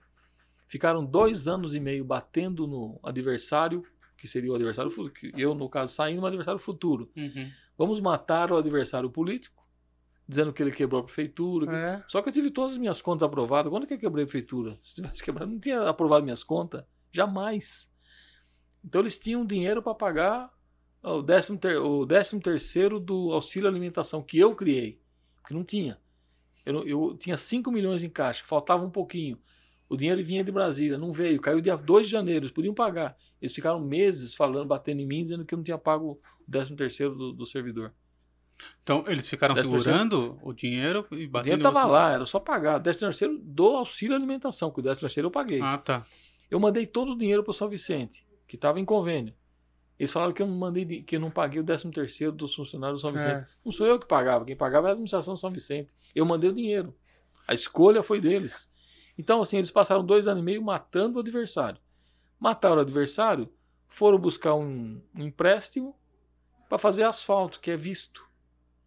ficaram 0.68 1.04
dois 1.04 1.48
anos 1.48 1.74
e 1.74 1.80
meio 1.80 2.06
batendo 2.06 2.68
no 2.68 3.00
adversário, 3.04 3.84
que 4.18 4.28
seria 4.28 4.52
o 4.52 4.56
adversário 4.56 4.90
futuro, 4.90 5.14
eu, 5.38 5.54
no 5.54 5.68
caso, 5.68 5.94
saindo 5.94 6.22
no 6.22 6.28
adversário 6.28 6.60
futuro. 6.60 7.12
Uhum. 7.16 7.52
Vamos 7.78 8.00
matar 8.00 8.52
o 8.52 8.58
adversário 8.58 9.10
político, 9.10 9.64
dizendo 10.28 10.54
que 10.54 10.64
ele 10.64 10.72
quebrou 10.72 11.02
a 11.02 11.04
prefeitura. 11.04 11.72
É. 11.76 12.04
Só 12.08 12.22
que 12.22 12.30
eu 12.30 12.34
tive 12.34 12.50
todas 12.50 12.74
as 12.74 12.78
minhas 12.78 13.02
contas 13.02 13.24
aprovadas. 13.24 13.70
Quando 13.70 13.88
que 13.88 13.96
eu 13.96 14.00
quebrei 14.00 14.24
a 14.24 14.28
prefeitura? 14.28 14.78
Se 14.82 14.96
tivesse 14.96 15.24
quebrado, 15.24 15.52
não 15.52 15.60
tinha 15.60 15.82
aprovado 15.90 16.24
minhas 16.24 16.44
contas. 16.44 16.86
Jamais. 17.12 17.92
Então 18.84 19.02
eles 19.02 19.18
tinham 19.18 19.46
dinheiro 19.46 19.82
para 19.82 19.94
pagar 19.94 20.52
o 21.04 21.22
décimo, 21.22 21.58
ter, 21.58 21.78
o 21.78 22.06
décimo 22.06 22.42
terceiro 22.42 23.00
do 23.00 23.32
auxílio 23.32 23.68
alimentação 23.68 24.24
que 24.24 24.40
eu 24.40 24.56
criei, 24.56 25.02
que 25.46 25.54
não 25.54 25.64
tinha. 25.64 25.98
Eu, 26.66 26.86
eu 26.88 27.18
tinha 27.18 27.38
5 27.38 27.72
milhões 27.72 28.04
em 28.04 28.10
caixa, 28.10 28.44
faltava 28.46 28.86
um 28.86 28.90
pouquinho. 28.90 29.38
O 29.90 29.98
dinheiro 29.98 30.24
vinha 30.24 30.44
de 30.44 30.52
Brasília, 30.52 30.98
não 30.98 31.12
veio, 31.12 31.40
caiu 31.40 31.62
dia 31.62 31.76
2 31.76 32.08
de 32.08 32.12
janeiro, 32.12 32.46
eles 32.46 32.52
podiam 32.52 32.74
pagar. 32.74 33.18
Eles 33.42 33.54
ficaram 33.54 33.80
meses 33.80 34.34
falando, 34.34 34.68
batendo 34.68 35.02
em 35.02 35.06
mim, 35.06 35.24
dizendo 35.24 35.46
que 35.46 35.54
eu 35.54 35.58
não 35.58 35.64
tinha 35.64 35.78
pago 35.78 36.20
o 36.40 36.52
décimo 36.52 36.78
terceiro 36.78 37.14
do, 37.14 37.34
do 37.34 37.46
servidor. 37.46 37.94
Então, 38.82 39.04
eles 39.08 39.28
ficaram 39.28 39.56
segurando 39.56 40.40
o 40.42 40.54
dinheiro 40.54 41.06
e 41.12 41.28
batendo... 41.28 41.40
O 41.40 41.44
dinheiro 41.44 41.68
estava 41.68 41.86
lá, 41.86 42.12
era 42.14 42.26
só 42.26 42.40
pagar. 42.40 42.80
O 42.80 42.84
décimo 42.84 43.10
terceiro 43.10 43.38
do 43.38 43.68
auxílio 43.68 44.16
alimentação, 44.16 44.72
que 44.72 44.80
o 44.80 44.84
décimo 44.84 45.02
terceiro 45.02 45.28
eu 45.28 45.32
paguei. 45.32 45.62
Ah, 45.62 45.78
tá. 45.78 46.06
Eu 46.50 46.60
mandei 46.60 46.88
todo 46.88 47.12
o 47.12 47.18
dinheiro 47.18 47.44
para 47.44 47.52
o 47.52 47.54
São 47.54 47.68
Vicente 47.68 48.26
que 48.48 48.56
estava 48.56 48.80
em 48.80 48.86
convênio. 48.86 49.34
Eles 50.00 50.12
falaram 50.12 50.34
que 50.34 50.42
eu 50.42 50.48
não 50.48 50.56
mandei, 50.56 51.02
que 51.02 51.16
eu 51.16 51.20
não 51.20 51.30
paguei 51.30 51.62
o 51.62 51.64
13 51.64 51.92
terceiro 51.92 52.34
dos 52.34 52.56
funcionários 52.56 53.02
do 53.02 53.08
São 53.08 53.14
Vicente. 53.14 53.44
É. 53.44 53.48
Não 53.64 53.72
sou 53.72 53.86
eu 53.86 54.00
que 54.00 54.08
pagava, 54.08 54.44
quem 54.44 54.56
pagava 54.56 54.88
era 54.88 54.92
a 54.92 54.94
administração 54.94 55.36
do 55.36 55.40
São 55.40 55.52
Vicente. 55.52 55.94
Eu 56.14 56.26
mandei 56.26 56.50
o 56.50 56.54
dinheiro. 56.54 56.96
A 57.48 57.54
escolha 57.54 58.02
foi 58.02 58.20
deles. 58.20 58.70
Então, 59.18 59.42
assim, 59.42 59.58
eles 59.58 59.70
passaram 59.70 60.04
dois 60.04 60.28
anos 60.28 60.42
e 60.42 60.46
meio 60.46 60.62
matando 60.62 61.18
o 61.18 61.22
adversário. 61.22 61.80
Mataram 62.40 62.78
o 62.78 62.82
adversário, 62.82 63.50
foram 63.88 64.18
buscar 64.18 64.56
um, 64.56 65.02
um 65.16 65.24
empréstimo 65.24 65.96
para 66.68 66.78
fazer 66.78 67.04
asfalto, 67.04 67.60
que 67.60 67.70
é 67.70 67.78
visto. 67.78 68.26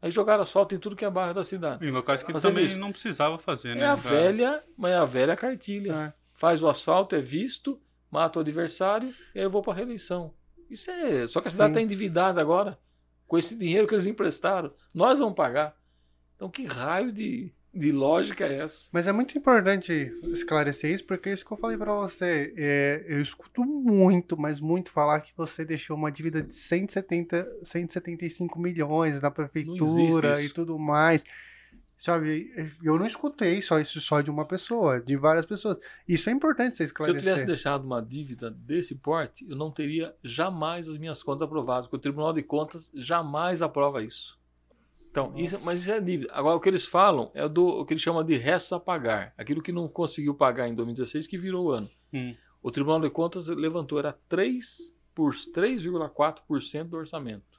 Aí 0.02 0.10
jogaram 0.10 0.42
asfalto 0.42 0.74
em 0.74 0.78
tudo 0.78 0.96
que 0.96 1.04
é 1.04 1.10
bairro 1.10 1.34
da 1.34 1.44
cidade. 1.44 1.86
Em 1.86 1.90
locais 1.90 2.22
que 2.22 2.32
também 2.32 2.66
visto. 2.66 2.78
não 2.78 2.92
precisava 2.92 3.38
fazer, 3.38 3.74
né? 3.74 3.82
É 3.82 3.86
a 3.86 3.94
velha, 3.94 4.62
mas 4.76 4.92
é 4.92 4.96
a 4.96 5.04
velha 5.04 5.36
cartilha. 5.36 5.92
É. 5.92 6.12
Faz 6.34 6.62
o 6.62 6.68
asfalto, 6.68 7.14
é 7.14 7.20
visto, 7.20 7.80
mata 8.10 8.38
o 8.38 8.42
adversário 8.42 9.14
e 9.34 9.38
aí 9.38 9.44
eu 9.44 9.50
vou 9.50 9.62
para 9.62 9.72
a 9.72 9.76
reeleição. 9.76 10.34
Isso 10.70 10.90
é. 10.90 11.26
Só 11.28 11.40
que 11.40 11.48
a 11.48 11.50
cidade 11.50 11.70
está 11.70 11.82
endividada 11.82 12.40
agora 12.40 12.78
com 13.26 13.36
esse 13.36 13.54
dinheiro 13.56 13.86
que 13.86 13.94
eles 13.94 14.06
emprestaram. 14.06 14.72
Nós 14.94 15.18
vamos 15.18 15.34
pagar. 15.34 15.76
Então, 16.36 16.50
que 16.50 16.64
raio 16.64 17.12
de, 17.12 17.52
de 17.72 17.92
lógica 17.92 18.44
é 18.44 18.60
essa? 18.60 18.88
Mas 18.92 19.08
é 19.08 19.12
muito 19.12 19.36
importante 19.36 20.12
esclarecer 20.24 20.92
isso, 20.92 21.04
porque 21.04 21.30
é 21.30 21.32
isso 21.32 21.44
que 21.44 21.52
eu 21.52 21.56
falei 21.56 21.76
para 21.76 21.94
você. 21.94 22.52
É, 22.56 23.04
eu 23.08 23.20
escuto 23.20 23.64
muito, 23.64 24.36
mas 24.36 24.60
muito 24.60 24.92
falar 24.92 25.20
que 25.20 25.32
você 25.36 25.64
deixou 25.64 25.96
uma 25.96 26.12
dívida 26.12 26.42
de 26.42 26.54
170, 26.54 27.58
175 27.62 28.58
milhões 28.60 29.20
na 29.20 29.30
prefeitura 29.30 30.42
e 30.42 30.48
tudo 30.48 30.78
mais. 30.78 31.24
Sabe, 31.96 32.52
eu 32.82 32.98
não 32.98 33.06
escutei 33.06 33.62
só 33.62 33.80
isso 33.80 33.98
só 34.02 34.20
de 34.20 34.30
uma 34.30 34.44
pessoa, 34.44 35.00
de 35.00 35.16
várias 35.16 35.46
pessoas. 35.46 35.80
Isso 36.06 36.28
é 36.28 36.32
importante 36.32 36.76
você 36.76 36.84
esclarecer. 36.84 37.20
Se 37.20 37.26
eu 37.26 37.32
tivesse 37.32 37.46
deixado 37.46 37.84
uma 37.84 38.02
dívida 38.02 38.50
desse 38.50 38.94
porte, 38.94 39.46
eu 39.48 39.56
não 39.56 39.70
teria 39.70 40.14
jamais 40.22 40.86
as 40.88 40.98
minhas 40.98 41.22
contas 41.22 41.40
aprovadas, 41.42 41.86
porque 41.86 41.96
o 41.96 42.00
Tribunal 42.00 42.34
de 42.34 42.42
Contas 42.42 42.90
jamais 42.94 43.62
aprova 43.62 44.02
isso. 44.02 44.38
Então, 45.10 45.32
isso, 45.34 45.58
mas 45.64 45.80
isso 45.80 45.90
é 45.90 45.98
dívida. 45.98 46.30
Agora, 46.34 46.56
o 46.56 46.60
que 46.60 46.68
eles 46.68 46.84
falam 46.84 47.30
é 47.32 47.48
do 47.48 47.66
o 47.66 47.86
que 47.86 47.94
eles 47.94 48.02
chamam 48.02 48.22
de 48.22 48.36
restos 48.36 48.74
a 48.74 48.78
pagar. 48.78 49.32
Aquilo 49.38 49.62
que 49.62 49.72
não 49.72 49.88
conseguiu 49.88 50.34
pagar 50.34 50.68
em 50.68 50.74
2016, 50.74 51.26
que 51.26 51.38
virou 51.38 51.68
o 51.68 51.70
ano. 51.70 51.88
Hum. 52.12 52.36
O 52.62 52.70
Tribunal 52.70 53.00
de 53.00 53.08
Contas 53.08 53.48
levantou, 53.48 53.98
era 53.98 54.14
3,4% 54.28 56.84
do 56.84 56.98
orçamento. 56.98 57.58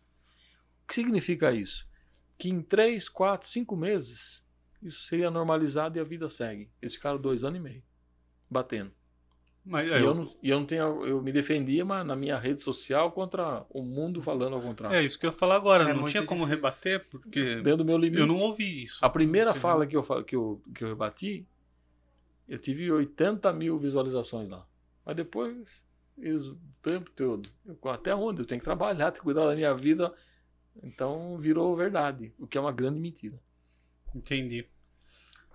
O 0.84 0.88
que 0.88 0.94
significa 0.94 1.52
isso? 1.52 1.87
Que 2.38 2.50
em 2.50 2.62
3, 2.62 3.10
4, 3.10 3.48
5 3.48 3.76
meses 3.76 4.44
isso 4.82 5.08
seria 5.08 5.32
normalizado 5.32 5.98
e 5.98 6.02
a 6.02 6.04
vida 6.04 6.30
segue. 6.30 6.70
Eles 6.82 6.96
ficaram 6.96 7.20
dois 7.20 7.44
anos 7.44 7.60
e 7.60 7.64
meio 7.64 7.84
batendo. 8.50 8.92
Mas, 9.66 9.92
é, 9.92 10.00
e, 10.00 10.02
eu, 10.02 10.08
eu, 10.08 10.14
não, 10.14 10.36
e 10.42 10.50
eu 10.50 10.60
não 10.60 10.66
tenho, 10.66 11.06
eu 11.06 11.22
me 11.22 11.32
defendia 11.32 11.84
mas 11.84 12.06
na 12.06 12.16
minha 12.16 12.38
rede 12.38 12.62
social 12.62 13.12
contra 13.12 13.66
o 13.70 13.84
mundo 13.84 14.22
falando 14.22 14.56
ao 14.56 14.62
contrário. 14.62 14.96
É 14.96 15.04
isso 15.04 15.20
que 15.20 15.26
eu 15.26 15.32
ia 15.32 15.38
falar 15.38 15.56
agora. 15.56 15.90
É 15.90 15.94
não 15.94 16.06
tinha 16.06 16.24
como 16.24 16.46
rebater 16.46 17.06
porque 17.10 17.56
dentro 17.56 17.78
do 17.78 17.86
meu 17.86 17.98
limite. 17.98 18.22
Eu 18.22 18.28
não 18.28 18.40
ouvi 18.40 18.84
isso. 18.84 19.04
A 19.04 19.10
primeira 19.10 19.54
fala 19.54 19.86
que 19.86 19.98
eu, 19.98 20.04
que, 20.24 20.36
eu, 20.36 20.62
que 20.74 20.84
eu 20.86 20.88
rebati, 20.88 21.46
eu 22.48 22.58
tive 22.58 22.90
80 22.90 23.52
mil 23.52 23.78
visualizações 23.78 24.48
lá. 24.48 24.66
Mas 25.06 25.16
depois, 25.18 25.84
eles 26.18 26.48
o 26.48 26.58
tempo 26.82 27.12
todo, 27.12 27.48
eu, 27.66 27.78
até 27.90 28.16
onde? 28.16 28.42
Eu 28.42 28.46
tenho 28.46 28.60
que 28.60 28.66
trabalhar, 28.66 29.12
tenho 29.12 29.16
que 29.16 29.22
cuidar 29.22 29.48
da 29.48 29.56
minha 29.56 29.74
vida. 29.74 30.14
Então 30.84 31.38
virou 31.38 31.76
verdade, 31.76 32.34
o 32.38 32.48
que 32.48 32.58
é 32.58 32.62
uma 32.62 32.72
grande 32.72 33.00
mentira. 33.00 33.40
Entendi. 34.14 34.68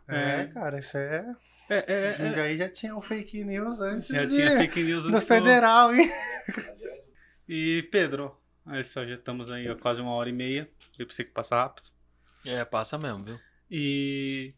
É, 0.08 0.42
é 0.42 0.46
cara, 0.46 0.78
isso 0.78 0.96
é. 0.96 1.34
É, 1.70 1.76
é, 1.86 2.16
é. 2.18 2.40
aí 2.40 2.56
já 2.56 2.68
tinha 2.68 2.94
o 2.96 3.00
fake 3.00 3.44
news 3.44 3.80
antes. 3.80 4.08
Já 4.08 4.24
de... 4.24 4.36
tinha 4.36 4.58
fake 4.58 4.82
news 4.82 5.04
antes. 5.04 5.20
No 5.20 5.26
federal, 5.26 5.94
hein? 5.94 6.10
E 7.48 7.82
Pedro, 7.90 8.36
aí 8.64 8.84
só 8.84 9.04
já 9.04 9.14
estamos 9.14 9.50
aí 9.50 9.68
há 9.68 9.74
quase 9.74 10.00
uma 10.00 10.12
hora 10.12 10.28
e 10.28 10.32
meia. 10.32 10.70
Eu 10.98 11.06
pensei 11.06 11.24
que 11.24 11.32
passa 11.32 11.56
rápido. 11.56 11.88
É, 12.44 12.64
passa 12.64 12.98
mesmo, 12.98 13.24
viu? 13.24 13.40
E. 13.70 14.54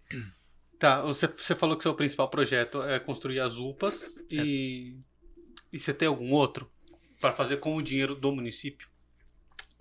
Tá, 0.78 1.00
você, 1.02 1.26
você 1.26 1.54
falou 1.54 1.76
que 1.76 1.82
seu 1.82 1.94
principal 1.94 2.28
projeto 2.28 2.82
é 2.82 2.98
construir 2.98 3.40
as 3.40 3.56
UPAs. 3.56 4.14
É. 4.30 4.34
E. 4.34 4.98
E 5.72 5.78
você 5.78 5.92
tem 5.92 6.06
algum 6.06 6.30
outro 6.32 6.70
para 7.20 7.32
fazer 7.32 7.56
com 7.56 7.76
o 7.76 7.82
dinheiro 7.82 8.14
do 8.14 8.30
município? 8.30 8.88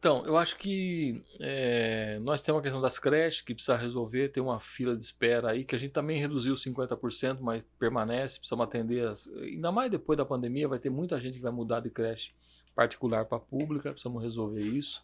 Então, 0.03 0.21
eu 0.25 0.35
acho 0.35 0.57
que 0.57 1.23
é, 1.39 2.19
nós 2.19 2.41
temos 2.41 2.59
a 2.59 2.61
questão 2.61 2.81
das 2.81 2.99
creches 2.99 3.39
que 3.39 3.53
precisa 3.53 3.77
resolver, 3.77 4.27
tem 4.27 4.43
uma 4.43 4.59
fila 4.59 4.97
de 4.97 5.05
espera 5.05 5.51
aí, 5.51 5.63
que 5.63 5.75
a 5.75 5.77
gente 5.77 5.93
também 5.93 6.19
reduziu 6.19 6.55
50%, 6.55 7.37
mas 7.39 7.63
permanece, 7.79 8.37
precisamos 8.37 8.65
atender, 8.65 9.07
as, 9.07 9.29
ainda 9.37 9.71
mais 9.71 9.89
depois 9.89 10.17
da 10.17 10.25
pandemia, 10.25 10.67
vai 10.67 10.77
ter 10.77 10.89
muita 10.89 11.21
gente 11.21 11.35
que 11.37 11.41
vai 11.41 11.53
mudar 11.53 11.79
de 11.79 11.89
creche 11.89 12.33
particular 12.75 13.23
para 13.23 13.39
pública, 13.39 13.91
precisamos 13.91 14.21
resolver 14.21 14.59
isso. 14.59 15.01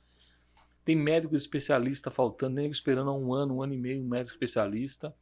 Tem 0.84 0.98
médico 0.98 1.34
especialista 1.34 2.12
faltando, 2.12 2.56
nem 2.56 2.70
esperando 2.70 3.10
há 3.10 3.14
um 3.14 3.34
ano, 3.34 3.56
um 3.56 3.64
ano 3.64 3.74
e 3.74 3.78
meio, 3.78 4.04
um 4.04 4.10
médico 4.10 4.34
especialista. 4.34 5.16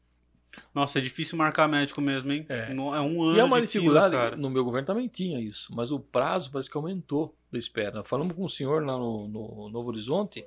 Nossa, 0.73 0.97
é 0.97 1.03
difícil 1.03 1.37
marcar 1.37 1.67
médico 1.67 2.01
mesmo, 2.01 2.31
hein? 2.31 2.47
É, 2.49 2.71
é 2.71 2.73
um 2.73 3.21
ano. 3.21 3.35
E 3.35 3.39
é 3.39 3.43
uma 3.43 3.61
dificuldade, 3.61 4.15
fila, 4.15 4.35
no 4.37 4.49
meu 4.49 4.63
governo 4.63 4.87
também 4.87 5.07
tinha 5.07 5.39
isso, 5.39 5.71
mas 5.75 5.91
o 5.91 5.99
prazo 5.99 6.49
parece 6.49 6.67
que 6.67 6.75
aumentou 6.75 7.36
da 7.51 7.57
espera. 7.57 8.03
Falamos 8.03 8.35
com 8.35 8.45
um 8.45 8.49
senhor 8.49 8.83
lá 8.83 8.97
no, 8.97 9.27
no 9.27 9.69
Novo 9.69 9.89
Horizonte. 9.89 10.45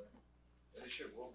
Ele 0.75 0.89
chegou 0.89 1.31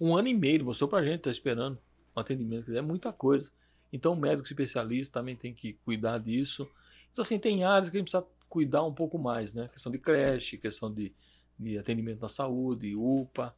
Um 0.00 0.16
ano 0.16 0.28
e 0.28 0.34
meio, 0.34 0.64
mostrou 0.64 0.88
pra 0.88 1.04
gente, 1.04 1.22
tá 1.22 1.30
esperando 1.30 1.78
um 2.14 2.20
atendimento. 2.20 2.74
É 2.74 2.82
muita 2.82 3.12
coisa. 3.12 3.50
Então 3.92 4.12
o 4.12 4.16
médico 4.16 4.46
especialista 4.46 5.20
também 5.20 5.36
tem 5.36 5.54
que 5.54 5.74
cuidar 5.84 6.18
disso. 6.18 6.68
Então, 7.12 7.22
assim, 7.22 7.38
tem 7.38 7.64
áreas 7.64 7.88
que 7.88 7.96
a 7.96 7.98
gente 7.98 8.10
precisa 8.10 8.26
cuidar 8.48 8.82
um 8.82 8.92
pouco 8.92 9.18
mais, 9.18 9.54
né? 9.54 9.68
Questão 9.68 9.90
de 9.90 9.98
creche, 9.98 10.58
questão 10.58 10.92
de, 10.92 11.14
de 11.58 11.78
atendimento 11.78 12.20
na 12.20 12.28
saúde, 12.28 12.94
UPA. 12.94 13.54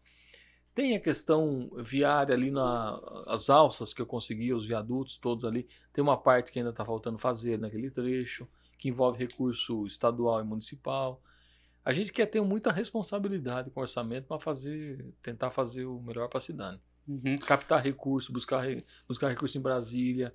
Tem 0.74 0.94
a 0.94 1.00
questão 1.00 1.68
viária 1.78 2.32
ali 2.32 2.52
nas 2.52 3.50
alças 3.50 3.92
que 3.92 4.00
eu 4.00 4.06
consegui, 4.06 4.54
os 4.54 4.64
viadutos 4.64 5.16
todos 5.16 5.44
ali. 5.44 5.66
Tem 5.92 6.04
uma 6.04 6.16
parte 6.16 6.52
que 6.52 6.58
ainda 6.60 6.70
está 6.70 6.84
faltando 6.84 7.18
fazer 7.18 7.58
naquele 7.58 7.90
trecho, 7.90 8.46
que 8.78 8.88
envolve 8.88 9.18
recurso 9.18 9.84
estadual 9.88 10.40
e 10.40 10.44
municipal. 10.44 11.20
A 11.88 11.92
gente 11.94 12.12
quer 12.12 12.26
ter 12.26 12.40
muita 12.42 12.70
responsabilidade 12.70 13.70
com 13.70 13.80
o 13.80 13.82
orçamento 13.82 14.26
para 14.26 14.38
fazer, 14.38 15.14
tentar 15.22 15.50
fazer 15.50 15.86
o 15.86 16.00
melhor 16.02 16.28
para 16.28 16.38
a 16.38 16.42
cidade. 16.42 16.80
Uhum. 17.06 17.36
Captar 17.38 17.82
recurso, 17.82 18.32
buscar, 18.32 18.66
buscar 19.08 19.28
recurso 19.28 19.56
em 19.56 19.60
Brasília. 19.62 20.34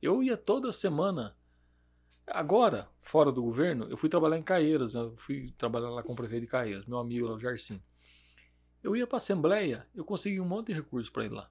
Eu 0.00 0.22
ia 0.22 0.36
toda 0.36 0.72
semana 0.72 1.36
Agora, 2.26 2.88
fora 3.02 3.30
do 3.30 3.42
governo, 3.42 3.86
eu 3.90 3.96
fui 3.96 4.08
trabalhar 4.08 4.38
em 4.38 4.42
Caeiras, 4.42 4.94
eu 4.94 5.14
fui 5.16 5.52
trabalhar 5.58 5.90
lá 5.90 6.02
com 6.02 6.14
o 6.14 6.16
prefeito 6.16 6.42
de 6.42 6.46
Caeiras, 6.46 6.86
meu 6.86 6.98
amigo 6.98 7.26
lá, 7.26 7.34
o 7.34 7.38
Jarsim. 7.40 7.82
Eu 8.82 8.96
ia 8.96 9.06
para 9.06 9.16
a 9.16 9.18
Assembleia, 9.18 9.86
eu 9.94 10.04
consegui 10.04 10.40
um 10.40 10.46
monte 10.46 10.68
de 10.68 10.74
recurso 10.74 11.12
para 11.12 11.26
ir 11.26 11.32
lá. 11.32 11.50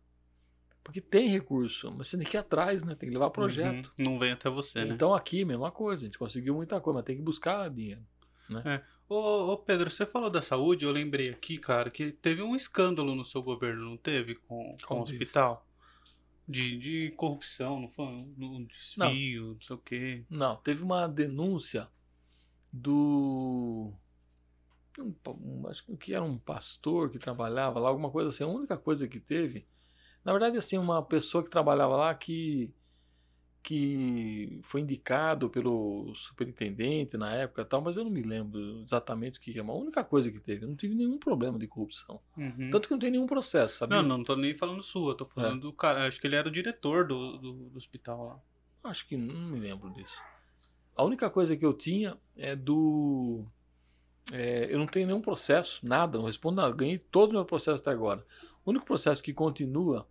Porque 0.83 0.99
tem 0.99 1.29
recurso, 1.29 1.91
mas 1.95 2.07
você 2.07 2.17
tem 2.17 2.25
que 2.25 2.35
ir 2.35 2.39
atrás, 2.39 2.83
né? 2.83 2.95
Tem 2.95 3.07
que 3.07 3.13
levar 3.13 3.29
projeto. 3.29 3.93
Uhum, 3.99 4.05
não 4.05 4.19
vem 4.19 4.31
até 4.31 4.49
você, 4.49 4.83
né? 4.83 4.93
Então 4.93 5.13
aqui, 5.13 5.45
mesma 5.45 5.71
coisa, 5.71 6.01
a 6.01 6.05
gente 6.05 6.17
conseguiu 6.17 6.55
muita 6.55 6.81
coisa, 6.81 6.97
mas 6.97 7.05
tem 7.05 7.15
que 7.15 7.21
buscar 7.21 7.69
dinheiro. 7.69 8.05
Né? 8.49 8.61
É. 8.65 8.83
Ô, 9.09 9.51
ô, 9.51 9.57
Pedro, 9.57 9.89
você 9.89 10.05
falou 10.05 10.29
da 10.29 10.41
saúde, 10.41 10.85
eu 10.85 10.91
lembrei 10.91 11.29
aqui, 11.29 11.57
cara, 11.57 11.89
que 11.89 12.11
teve 12.11 12.41
um 12.41 12.55
escândalo 12.55 13.15
no 13.15 13.25
seu 13.25 13.41
governo, 13.43 13.85
não 13.85 13.97
teve? 13.97 14.35
Com, 14.35 14.75
com 14.85 14.99
o 14.99 15.03
hospital? 15.03 15.65
De, 16.47 16.77
de 16.77 17.11
corrupção, 17.15 17.79
não 17.79 17.89
foi? 17.89 18.05
Um 18.05 18.65
desvio, 18.65 19.43
não. 19.43 19.53
não 19.53 19.61
sei 19.61 19.75
o 19.75 19.79
quê. 19.79 20.25
Não, 20.29 20.55
teve 20.57 20.83
uma 20.83 21.07
denúncia 21.07 21.89
do. 22.71 23.93
Um, 24.99 25.13
um, 25.27 25.67
acho 25.67 25.83
que 25.97 26.13
era 26.13 26.23
um 26.23 26.37
pastor 26.37 27.09
que 27.09 27.17
trabalhava 27.17 27.79
lá, 27.79 27.89
alguma 27.89 28.09
coisa 28.09 28.29
assim. 28.29 28.43
A 28.43 28.47
única 28.47 28.77
coisa 28.77 29.07
que 29.07 29.19
teve. 29.19 29.65
Na 30.23 30.31
verdade, 30.31 30.57
assim, 30.57 30.77
uma 30.77 31.03
pessoa 31.03 31.43
que 31.43 31.49
trabalhava 31.49 31.95
lá 31.95 32.15
que 32.15 32.73
que 33.63 34.59
foi 34.61 34.81
indicado 34.81 35.49
pelo 35.49 36.13
superintendente 36.15 37.17
na 37.17 37.33
época 37.33 37.63
tal, 37.63 37.81
mas 37.81 37.95
eu 37.95 38.03
não 38.03 38.11
me 38.11 38.21
lembro 38.21 38.81
exatamente 38.83 39.39
o 39.39 39.41
que 39.41 39.57
é. 39.57 39.61
A 39.61 39.71
única 39.71 40.03
coisa 40.03 40.29
que 40.29 40.39
teve, 40.39 40.65
eu 40.65 40.69
não 40.69 40.75
tive 40.75 40.93
nenhum 40.93 41.17
problema 41.17 41.57
de 41.57 41.65
corrupção. 41.65 42.19
Uhum. 42.37 42.69
Tanto 42.69 42.89
que 42.89 42.93
não 42.93 42.99
tem 42.99 43.09
nenhum 43.09 43.25
processo, 43.25 43.77
sabe? 43.77 43.95
Não, 43.95 44.03
não, 44.03 44.17
não 44.17 44.23
tô 44.25 44.35
nem 44.35 44.53
falando 44.53 44.83
sua, 44.83 45.15
tô 45.15 45.25
falando 45.25 45.59
é. 45.59 45.61
do 45.61 45.71
cara. 45.71 46.05
Acho 46.05 46.19
que 46.19 46.27
ele 46.27 46.35
era 46.35 46.49
o 46.49 46.51
diretor 46.51 47.07
do, 47.07 47.37
do, 47.37 47.53
do, 47.69 47.77
hospital 47.77 48.25
lá. 48.25 48.89
Acho 48.91 49.07
que 49.07 49.15
não 49.15 49.51
me 49.51 49.59
lembro 49.59 49.89
disso. 49.93 50.21
A 50.93 51.05
única 51.05 51.29
coisa 51.29 51.55
que 51.55 51.65
eu 51.65 51.73
tinha 51.73 52.17
é 52.35 52.57
do. 52.57 53.45
É, 54.33 54.67
eu 54.69 54.77
não 54.77 54.87
tenho 54.87 55.07
nenhum 55.07 55.21
processo, 55.21 55.79
nada, 55.85 56.17
não 56.17 56.25
respondo 56.25 56.57
nada. 56.57 56.75
Ganhei 56.75 56.97
todo 56.97 57.29
o 57.29 57.33
meu 57.33 57.45
processo 57.45 57.81
até 57.81 57.91
agora. 57.91 58.25
O 58.65 58.71
único 58.71 58.85
processo 58.85 59.23
que 59.23 59.33
continua, 59.33 60.05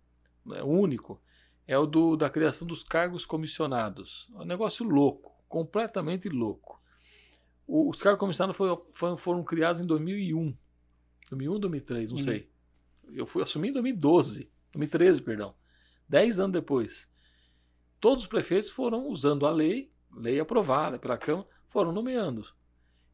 é, 0.51 0.63
único, 0.63 1.21
é 1.67 1.77
o 1.77 1.85
do, 1.85 2.15
da 2.15 2.29
criação 2.29 2.67
dos 2.67 2.83
cargos 2.83 3.25
comissionados. 3.25 4.29
É 4.35 4.39
um 4.39 4.45
negócio 4.45 4.85
louco, 4.85 5.31
completamente 5.47 6.29
louco. 6.29 6.81
O, 7.65 7.89
os 7.89 8.01
cargos 8.01 8.19
comissionados 8.19 8.57
foi, 8.57 8.77
foi, 8.91 9.17
foram 9.17 9.43
criados 9.43 9.79
em 9.79 9.85
2001. 9.85 10.55
2001 11.29 11.59
2003, 11.59 12.11
não 12.11 12.17
uhum. 12.17 12.23
sei. 12.23 12.49
Eu 13.11 13.25
fui 13.25 13.43
assumir 13.43 13.69
em 13.69 13.73
2012, 13.73 14.49
2013, 14.73 15.21
perdão. 15.21 15.55
Dez 16.07 16.39
anos 16.39 16.53
depois. 16.53 17.09
Todos 17.99 18.23
os 18.23 18.29
prefeitos 18.29 18.69
foram 18.69 19.07
usando 19.07 19.45
a 19.45 19.51
lei, 19.51 19.91
lei 20.11 20.39
aprovada 20.39 20.99
pela 20.99 21.17
Câmara, 21.17 21.47
foram 21.69 21.91
nomeando. 21.93 22.45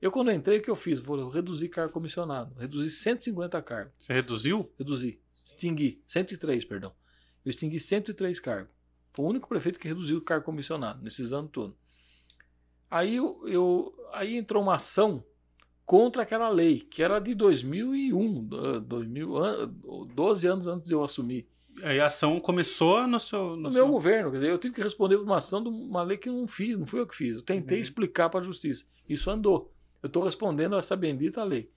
Eu, 0.01 0.11
quando 0.11 0.31
entrei, 0.31 0.59
o 0.59 0.61
que 0.61 0.69
eu 0.69 0.75
fiz? 0.75 0.99
Vou 0.99 1.29
reduzir 1.29 1.69
cargo 1.69 1.93
comissionado. 1.93 2.55
Reduzi 2.57 2.89
150 2.89 3.61
cargos. 3.61 3.93
Você 3.99 4.13
reduziu? 4.13 4.71
Reduzi. 4.77 5.19
Extingui. 5.45 6.01
103, 6.07 6.65
perdão 6.65 6.93
eu 7.49 7.51
extingui 7.51 7.79
103 7.79 8.39
cargos. 8.39 8.71
Foi 9.11 9.25
o 9.25 9.27
único 9.27 9.49
prefeito 9.49 9.79
que 9.79 9.87
reduziu 9.87 10.19
o 10.19 10.21
cargo 10.21 10.45
comissionado 10.45 11.01
nesses 11.03 11.33
anos 11.33 11.49
todos. 11.51 11.75
Aí, 12.89 13.15
eu, 13.15 13.41
eu, 13.47 13.91
aí 14.13 14.37
entrou 14.37 14.61
uma 14.61 14.75
ação 14.75 15.23
contra 15.85 16.21
aquela 16.21 16.49
lei, 16.49 16.79
que 16.79 17.01
era 17.01 17.19
de 17.19 17.33
2001, 17.33 18.47
2000, 18.83 19.33
12 20.13 20.47
anos 20.47 20.67
antes 20.67 20.87
de 20.87 20.93
eu 20.93 21.03
assumir. 21.03 21.47
Aí 21.81 21.99
a 21.99 22.07
ação 22.07 22.39
começou 22.39 23.07
no 23.07 23.19
seu. 23.19 23.55
No, 23.55 23.57
no 23.57 23.71
seu... 23.71 23.83
meu 23.83 23.87
governo. 23.91 24.31
Quer 24.31 24.37
dizer, 24.37 24.51
eu 24.51 24.57
tive 24.57 24.75
que 24.75 24.81
responder 24.81 25.17
por 25.17 25.23
uma 25.23 25.37
ação 25.37 25.63
de 25.63 25.69
uma 25.69 26.03
lei 26.03 26.17
que 26.17 26.29
eu 26.29 26.33
não 26.33 26.47
fiz, 26.47 26.77
não 26.77 26.85
fui 26.85 26.99
eu 26.99 27.07
que 27.07 27.15
fiz. 27.15 27.37
Eu 27.37 27.41
tentei 27.41 27.77
uhum. 27.77 27.83
explicar 27.83 28.29
para 28.29 28.41
a 28.41 28.43
justiça. 28.43 28.85
Isso 29.07 29.29
andou. 29.31 29.73
Eu 30.03 30.07
estou 30.07 30.23
respondendo 30.23 30.75
a 30.75 30.79
essa 30.79 30.95
bendita 30.95 31.43
lei. 31.43 31.71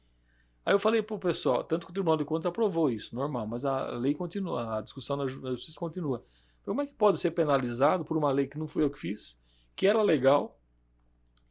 Aí 0.64 0.72
eu 0.72 0.78
falei 0.78 1.02
para 1.02 1.16
o 1.16 1.18
pessoal, 1.18 1.64
tanto 1.64 1.86
que 1.86 1.90
o 1.90 1.94
Tribunal 1.94 2.16
de 2.16 2.24
Contas 2.24 2.47
aprovou 2.47 2.89
isso, 2.89 3.14
normal, 3.14 3.47
mas 3.47 3.64
a 3.64 3.90
lei 3.90 4.14
continua, 4.14 4.78
a 4.78 4.80
discussão 4.80 5.16
na 5.16 5.26
justiça 5.26 5.78
continua. 5.78 6.24
Como 6.64 6.80
é 6.80 6.86
que 6.86 6.94
pode 6.94 7.18
ser 7.18 7.32
penalizado 7.32 8.05
por 8.05 8.16
uma 8.16 8.30
lei 8.30 8.47
que 8.47 8.59
não 8.59 8.68
fui 8.68 8.84
eu 8.84 8.90
que 8.90 8.98
fiz, 8.98 9.39
que 9.74 9.86
era 9.86 10.01
legal, 10.01 10.59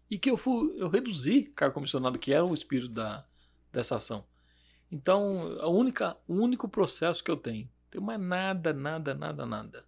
e 0.10 0.18
que 0.18 0.30
eu, 0.30 0.38
fui, 0.38 0.76
eu 0.78 0.90
reduzi 0.90 1.44
cargo 1.44 1.74
comissionado, 1.74 2.20
que 2.20 2.34
era 2.34 2.44
o 2.44 2.54
espírito 2.54 2.90
da, 2.90 3.26
dessa 3.72 3.98
ação. 3.98 4.26
Então, 4.92 5.58
a 5.60 5.70
única, 5.70 6.18
o 6.28 6.36
único 6.36 6.68
processo 6.68 7.24
que 7.24 7.32
eu 7.32 7.38
tenho, 7.38 7.70
tenho 7.90 8.04
mais 8.04 8.20
nada, 8.20 8.74
nada, 8.74 9.14
nada, 9.14 9.46
nada. 9.46 9.86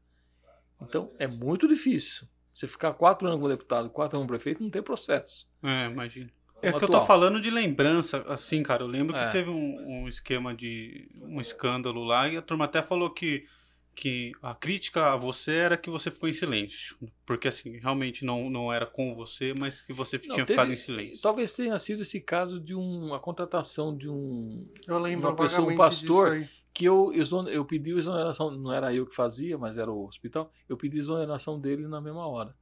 Então, 0.82 1.12
é 1.20 1.28
muito 1.28 1.68
difícil. 1.68 2.28
Você 2.50 2.68
ficar 2.68 2.94
quatro 2.94 3.28
anos 3.28 3.40
como 3.40 3.50
deputado, 3.50 3.90
quatro 3.90 4.18
anos 4.18 4.28
como 4.28 4.38
prefeito, 4.38 4.64
não 4.64 4.70
tem 4.70 4.82
processo. 4.82 5.48
É, 5.62 5.88
imagino. 5.90 6.30
É 6.64 6.72
que 6.72 6.84
eu 6.84 6.88
tô 6.88 7.06
falando 7.06 7.42
de 7.42 7.50
lembrança, 7.50 8.24
assim, 8.28 8.64
cara. 8.64 8.84
Eu 8.84 8.88
lembro 8.88 9.16
é. 9.16 9.26
que 9.26 9.32
teve 9.34 9.50
um, 9.50 9.82
um, 9.86 10.08
esquema 10.08 10.54
de. 10.54 11.10
um 11.22 11.42
escândalo 11.42 12.04
lá 12.04 12.30
e 12.30 12.38
a 12.38 12.42
turma 12.42 12.66
até 12.66 12.82
falou 12.82 13.10
que, 13.10 13.46
que 13.94 14.32
a 14.42 14.56
crítica 14.56 15.12
a 15.12 15.18
você 15.18 15.52
era 15.52 15.78
que 15.78 15.90
você 15.90 16.10
ficou 16.10 16.30
em 16.30 16.34
silêncio. 16.34 16.98
Porque, 17.26 17.50
assim, 17.50 17.78
realmente 17.80 18.24
não, 18.24 18.50
não 18.50 18.72
era 18.72 18.86
com 18.86 19.14
você, 19.14 19.54
mas 19.58 19.82
que 19.82 19.92
você 19.92 20.18
não, 20.18 20.36
tinha 20.36 20.46
teve, 20.46 20.60
ficado 20.60 20.74
em 20.74 20.78
silêncio. 20.78 21.22
Talvez 21.22 21.54
tenha 21.54 21.78
sido 21.78 22.02
esse 22.02 22.22
caso 22.22 22.60
de 22.60 22.74
uma 22.74 23.20
contratação 23.20 23.96
de 23.96 24.10
um. 24.10 24.68
Eu 24.88 25.00
lembro 25.00 25.30
uma 25.30 25.36
pessoa, 25.36 25.72
um 25.72 25.76
pastor. 25.76 26.48
Que 26.74 26.86
eu, 26.86 27.14
eu 27.52 27.64
pedi 27.66 27.92
exoneração, 27.92 28.50
não 28.50 28.74
era 28.74 28.92
eu 28.92 29.06
que 29.06 29.14
fazia, 29.14 29.60
mas 29.60 29.78
era 29.78 29.92
o 29.92 30.08
hospital. 30.08 30.52
Eu 30.68 30.76
pedi 30.76 30.98
exoneração 30.98 31.60
dele 31.60 31.88
na 31.88 32.02
mesma 32.02 32.26
hora 32.28 32.56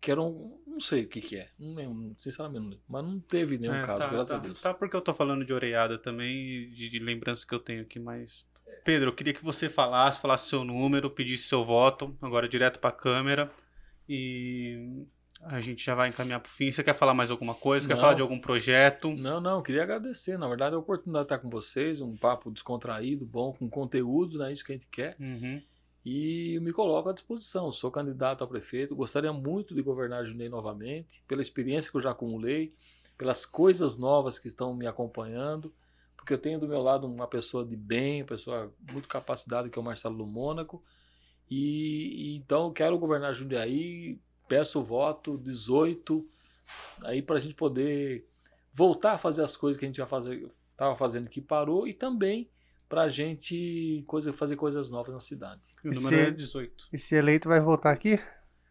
que 0.00 0.10
era 0.10 0.20
um. 0.20 0.58
Não 0.66 0.80
sei 0.80 1.04
o 1.04 1.08
que, 1.08 1.20
que 1.20 1.36
é. 1.36 1.48
Não 1.58 1.74
lembro, 1.74 2.14
sinceramente 2.18 2.60
não 2.60 2.70
lembro. 2.70 2.84
Mas 2.88 3.04
não 3.04 3.20
teve 3.20 3.58
nenhum 3.58 3.74
é, 3.74 3.82
caso, 3.82 3.98
tá, 3.98 4.08
graças 4.08 4.28
tá, 4.28 4.36
a 4.36 4.38
Deus. 4.38 4.60
Tá, 4.60 4.74
porque 4.74 4.96
eu 4.96 5.00
tô 5.00 5.12
falando 5.12 5.44
de 5.44 5.52
oreada 5.52 5.98
também, 5.98 6.70
de, 6.70 6.88
de 6.88 6.98
lembranças 6.98 7.44
que 7.44 7.54
eu 7.54 7.60
tenho 7.60 7.82
aqui, 7.82 7.98
mas. 7.98 8.46
Pedro, 8.84 9.10
eu 9.10 9.14
queria 9.14 9.34
que 9.34 9.44
você 9.44 9.68
falasse, 9.68 10.20
falasse 10.20 10.48
seu 10.48 10.64
número, 10.64 11.10
pedisse 11.10 11.48
seu 11.48 11.64
voto, 11.64 12.16
agora 12.22 12.48
direto 12.48 12.78
pra 12.78 12.92
câmera. 12.92 13.52
E 14.08 15.04
a 15.42 15.60
gente 15.60 15.84
já 15.84 15.94
vai 15.94 16.08
encaminhar 16.08 16.40
para 16.40 16.48
o 16.48 16.52
fim. 16.52 16.70
Você 16.70 16.82
quer 16.82 16.94
falar 16.94 17.14
mais 17.14 17.30
alguma 17.30 17.54
coisa? 17.54 17.86
Não. 17.86 17.94
Quer 17.94 18.00
falar 18.00 18.14
de 18.14 18.22
algum 18.22 18.38
projeto? 18.38 19.14
Não, 19.14 19.40
não, 19.40 19.62
queria 19.62 19.82
agradecer. 19.82 20.38
Na 20.38 20.48
verdade, 20.48 20.74
a 20.74 20.78
oportunidade 20.78 21.26
de 21.26 21.34
estar 21.34 21.38
com 21.38 21.50
vocês, 21.50 22.00
um 22.00 22.16
papo 22.16 22.50
descontraído, 22.50 23.26
bom, 23.26 23.52
com 23.52 23.68
conteúdo, 23.68 24.38
né? 24.38 24.52
Isso 24.52 24.64
que 24.64 24.72
a 24.72 24.76
gente 24.76 24.88
quer. 24.88 25.16
Uhum. 25.18 25.62
E 26.04 26.58
me 26.60 26.72
coloco 26.72 27.08
à 27.08 27.12
disposição. 27.12 27.70
Sou 27.72 27.90
candidato 27.90 28.42
a 28.42 28.46
prefeito, 28.46 28.96
gostaria 28.96 29.32
muito 29.32 29.74
de 29.74 29.82
governar 29.82 30.24
Jundiaí 30.24 30.48
novamente, 30.48 31.22
pela 31.28 31.42
experiência 31.42 31.90
que 31.90 31.96
eu 31.96 32.00
já 32.00 32.10
acumulei, 32.10 32.72
pelas 33.18 33.44
coisas 33.44 33.96
novas 33.96 34.38
que 34.38 34.48
estão 34.48 34.74
me 34.74 34.86
acompanhando, 34.86 35.72
porque 36.16 36.32
eu 36.32 36.38
tenho 36.38 36.58
do 36.58 36.68
meu 36.68 36.80
lado 36.80 37.06
uma 37.06 37.26
pessoa 37.26 37.64
de 37.64 37.76
bem, 37.76 38.22
uma 38.22 38.28
pessoa 38.28 38.72
muito 38.90 39.08
capacitada, 39.08 39.68
que 39.68 39.78
é 39.78 39.82
o 39.82 39.84
Marcelo 39.84 40.16
do 40.16 40.26
Mônaco. 40.26 40.82
E, 41.50 42.32
e 42.32 42.36
então 42.36 42.66
eu 42.66 42.72
quero 42.72 42.98
governar 42.98 43.34
Jundiaí 43.34 44.18
peço 44.50 44.80
o 44.80 44.84
voto 44.84 45.38
18 45.38 46.28
aí 47.04 47.22
para 47.22 47.36
a 47.36 47.40
gente 47.40 47.54
poder 47.54 48.26
voltar 48.72 49.12
a 49.12 49.18
fazer 49.18 49.42
as 49.42 49.56
coisas 49.56 49.78
que 49.78 49.84
a 49.84 49.88
gente 49.88 49.98
já 49.98 50.04
estava 50.04 50.96
fazendo 50.96 51.30
que 51.30 51.40
parou 51.40 51.86
e 51.86 51.94
também 51.94 52.50
para 52.90 53.02
a 53.02 53.08
gente 53.08 54.02
coisa, 54.04 54.32
fazer 54.32 54.56
coisas 54.56 54.90
novas 54.90 55.14
na 55.14 55.20
cidade. 55.20 55.62
o 55.84 55.88
número 55.88 56.08
se, 56.08 56.22
é 56.22 56.30
18. 56.32 56.88
E 56.92 56.98
se 56.98 57.14
eleito 57.14 57.48
vai 57.48 57.60
voltar 57.60 57.92
aqui? 57.92 58.18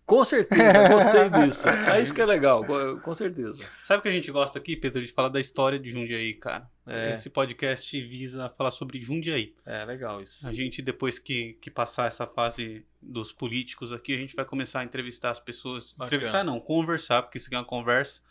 Com 0.06 0.26
certeza, 0.26 0.90
gostei 0.90 1.30
disso. 1.48 1.70
É 1.70 2.02
isso 2.02 2.14
que 2.14 2.22
é 2.22 2.26
legal, 2.26 2.66
com 3.02 3.14
certeza. 3.14 3.64
Sabe 3.82 4.00
o 4.00 4.02
que 4.02 4.10
a 4.10 4.12
gente 4.12 4.30
gosta 4.30 4.60
aqui, 4.60 4.76
Pedro, 4.76 5.06
de 5.06 5.14
falar 5.14 5.30
da 5.30 5.40
história 5.40 5.80
de 5.80 5.90
Jundiaí, 5.90 6.34
cara? 6.34 6.70
É. 6.86 7.14
Esse 7.14 7.30
podcast 7.30 8.02
visa 8.02 8.50
falar 8.50 8.72
sobre 8.72 9.02
Jundiaí. 9.02 9.56
É, 9.66 9.86
legal 9.86 10.22
isso. 10.22 10.46
A 10.46 10.52
gente, 10.52 10.82
depois 10.82 11.18
que, 11.18 11.54
que 11.62 11.72
passar 11.72 12.08
essa 12.08 12.28
fase 12.28 12.86
dos 13.02 13.32
políticos 13.32 13.94
aqui, 13.94 14.14
a 14.14 14.18
gente 14.18 14.36
vai 14.36 14.44
começar 14.44 14.82
a 14.82 14.84
entrevistar 14.84 15.30
as 15.30 15.40
pessoas. 15.40 15.94
Bacana. 15.94 16.08
Entrevistar 16.08 16.44
não, 16.44 16.60
conversar, 16.60 17.22
porque 17.22 17.38
isso 17.38 17.48
aqui 17.48 17.56
é 17.56 17.60
uma 17.60 17.64
conversa. 17.64 18.22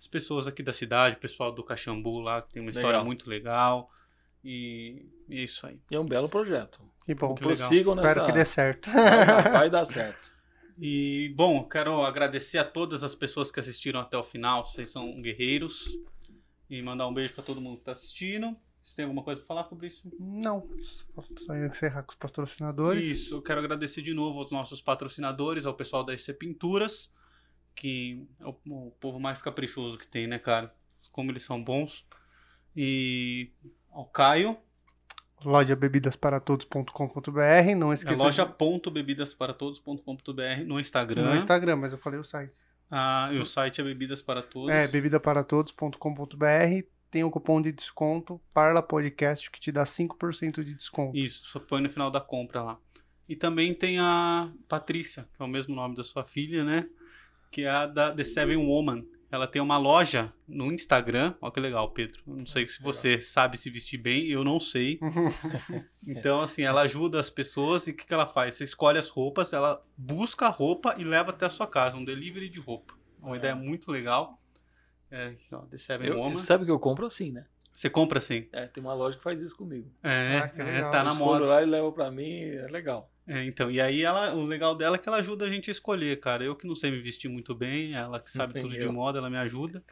As 0.00 0.08
pessoas 0.08 0.48
aqui 0.48 0.62
da 0.62 0.72
cidade, 0.72 1.16
o 1.16 1.20
pessoal 1.20 1.52
do 1.52 1.62
Caxambu 1.62 2.18
lá, 2.18 2.42
que 2.42 2.54
tem 2.54 2.62
uma 2.62 2.70
história 2.70 2.88
legal. 2.88 3.04
muito 3.04 3.30
legal. 3.30 3.90
E, 4.44 5.06
e, 5.28 5.38
é 5.38 5.42
isso 5.42 5.66
aí. 5.66 5.78
E 5.90 5.94
é 5.94 6.00
um 6.00 6.06
belo 6.06 6.28
projeto. 6.28 6.80
Que 7.04 7.14
bom. 7.14 7.34
Prossigam 7.34 7.94
nessa... 7.94 8.08
Espero 8.08 8.26
que 8.26 8.32
dê 8.32 8.44
certo. 8.44 8.90
Vai, 8.90 9.50
vai 9.52 9.70
dar 9.70 9.84
certo. 9.84 10.32
E, 10.82 11.30
bom, 11.36 11.62
quero 11.68 12.02
agradecer 12.02 12.56
a 12.56 12.64
todas 12.64 13.04
as 13.04 13.14
pessoas 13.14 13.50
que 13.50 13.60
assistiram 13.60 14.00
até 14.00 14.16
o 14.16 14.22
final. 14.22 14.64
Vocês 14.64 14.90
são 14.90 15.20
guerreiros. 15.20 15.98
E 16.70 16.80
mandar 16.80 17.06
um 17.06 17.12
beijo 17.12 17.34
para 17.34 17.44
todo 17.44 17.60
mundo 17.60 17.74
que 17.74 17.82
está 17.82 17.92
assistindo. 17.92 18.56
Você 18.82 18.96
tem 18.96 19.04
alguma 19.04 19.22
coisa 19.22 19.40
para 19.40 19.48
falar, 19.48 19.64
Fabrício? 19.64 20.10
Não. 20.18 20.66
Só 21.36 21.54
encerrar 21.54 22.02
com 22.04 22.12
os 22.12 22.16
patrocinadores. 22.16 23.04
Isso. 23.04 23.34
Eu 23.34 23.42
quero 23.42 23.60
agradecer 23.60 24.00
de 24.00 24.14
novo 24.14 24.38
aos 24.38 24.50
nossos 24.50 24.80
patrocinadores, 24.80 25.66
ao 25.66 25.74
pessoal 25.74 26.02
da 26.02 26.14
EC 26.14 26.32
Pinturas, 26.32 27.12
que 27.74 28.26
é 28.40 28.46
o, 28.46 28.56
o 28.66 28.90
povo 28.98 29.20
mais 29.20 29.42
caprichoso 29.42 29.98
que 29.98 30.06
tem, 30.06 30.26
né, 30.26 30.38
cara? 30.38 30.74
Como 31.12 31.30
eles 31.30 31.42
são 31.42 31.62
bons. 31.62 32.06
E 32.74 33.50
ao 33.90 34.06
Caio, 34.06 34.56
loja 35.44 35.76
bebidasparatodos.com.br, 35.76 37.76
não 37.76 37.92
esqueça. 37.92 38.22
É 38.22 38.24
loja.bebidasparatodos.com.br 38.24 40.64
no 40.66 40.80
Instagram. 40.80 41.30
No 41.30 41.36
Instagram, 41.36 41.76
mas 41.76 41.92
eu 41.92 41.98
falei 41.98 42.18
o 42.18 42.24
site. 42.24 42.64
Ah, 42.90 43.30
e 43.32 43.38
o 43.38 43.44
site 43.44 43.80
é 43.80 43.84
Bebidas 43.84 44.20
para 44.20 44.42
Todos. 44.42 44.74
É, 44.74 44.88
bebidaparatodos.com.br. 44.88 46.84
Tem 47.08 47.22
o 47.24 47.30
cupom 47.30 47.62
de 47.62 47.72
desconto 47.72 48.40
Parla 48.52 48.82
Podcast 48.82 49.50
que 49.50 49.58
te 49.60 49.72
dá 49.72 49.84
5% 49.84 50.64
de 50.64 50.74
desconto. 50.74 51.16
Isso, 51.16 51.46
só 51.46 51.60
põe 51.60 51.80
no 51.80 51.88
final 51.88 52.10
da 52.10 52.20
compra 52.20 52.62
lá. 52.62 52.78
E 53.28 53.36
também 53.36 53.72
tem 53.74 53.98
a 53.98 54.50
Patrícia, 54.68 55.28
que 55.34 55.42
é 55.42 55.44
o 55.44 55.48
mesmo 55.48 55.74
nome 55.74 55.94
da 55.94 56.02
sua 56.02 56.24
filha, 56.24 56.64
né? 56.64 56.88
Que 57.50 57.62
é 57.62 57.68
a 57.68 57.86
da 57.86 58.12
The 58.12 58.24
Seven 58.24 58.56
Woman 58.56 59.04
ela 59.30 59.46
tem 59.46 59.62
uma 59.62 59.78
loja 59.78 60.32
no 60.46 60.72
Instagram. 60.72 61.34
Olha 61.40 61.52
que 61.52 61.60
legal, 61.60 61.90
Pedro. 61.92 62.22
Não 62.26 62.44
sei 62.44 62.66
se 62.66 62.82
você 62.82 63.10
legal. 63.10 63.26
sabe 63.26 63.56
se 63.56 63.70
vestir 63.70 63.98
bem, 63.98 64.26
eu 64.26 64.42
não 64.42 64.58
sei. 64.58 64.98
então, 66.06 66.40
assim, 66.40 66.62
ela 66.62 66.82
ajuda 66.82 67.20
as 67.20 67.30
pessoas 67.30 67.86
e 67.86 67.92
o 67.92 67.96
que, 67.96 68.06
que 68.06 68.12
ela 68.12 68.26
faz? 68.26 68.56
Você 68.56 68.64
escolhe 68.64 68.98
as 68.98 69.08
roupas, 69.08 69.52
ela 69.52 69.80
busca 69.96 70.46
a 70.46 70.50
roupa 70.50 70.96
e 70.98 71.04
leva 71.04 71.30
até 71.30 71.46
a 71.46 71.50
sua 71.50 71.66
casa, 71.66 71.96
um 71.96 72.04
delivery 72.04 72.48
de 72.48 72.58
roupa. 72.58 72.94
Uma 73.20 73.36
é. 73.36 73.38
ideia 73.38 73.54
muito 73.54 73.92
legal. 73.92 74.40
É, 75.10 75.34
ó, 75.52 75.58
The 75.60 75.78
Seven 75.78 76.08
eu, 76.08 76.18
Woman. 76.18 76.38
Sabe 76.38 76.64
que 76.64 76.70
eu 76.70 76.78
compro 76.78 77.06
assim, 77.06 77.30
né? 77.30 77.46
Você 77.72 77.88
compra 77.88 78.18
assim? 78.18 78.48
É, 78.52 78.66
tem 78.66 78.82
uma 78.82 78.94
loja 78.94 79.16
que 79.16 79.22
faz 79.22 79.40
isso 79.40 79.56
comigo. 79.56 79.90
É, 80.02 80.38
ah, 80.38 80.52
é 80.56 80.80
tá 80.90 81.04
na 81.04 81.14
moda. 81.14 81.44
lá 81.44 81.62
e 81.62 81.66
leva 81.66 81.90
pra 81.92 82.10
mim, 82.10 82.40
é 82.40 82.66
legal. 82.66 83.10
É, 83.30 83.44
então, 83.44 83.70
e 83.70 83.80
aí 83.80 84.02
ela, 84.02 84.34
o 84.34 84.44
legal 84.44 84.74
dela 84.74 84.96
é 84.96 84.98
que 84.98 85.08
ela 85.08 85.18
ajuda 85.18 85.44
a 85.44 85.48
gente 85.48 85.70
a 85.70 85.72
escolher, 85.72 86.18
cara. 86.18 86.42
Eu 86.42 86.56
que 86.56 86.66
não 86.66 86.74
sei 86.74 86.90
me 86.90 87.00
vestir 87.00 87.28
muito 87.28 87.54
bem, 87.54 87.94
ela 87.94 88.18
que 88.18 88.28
sabe 88.28 88.60
tudo 88.60 88.76
de 88.76 88.88
moda, 88.88 89.20
ela 89.20 89.30
me 89.30 89.36
ajuda. 89.36 89.84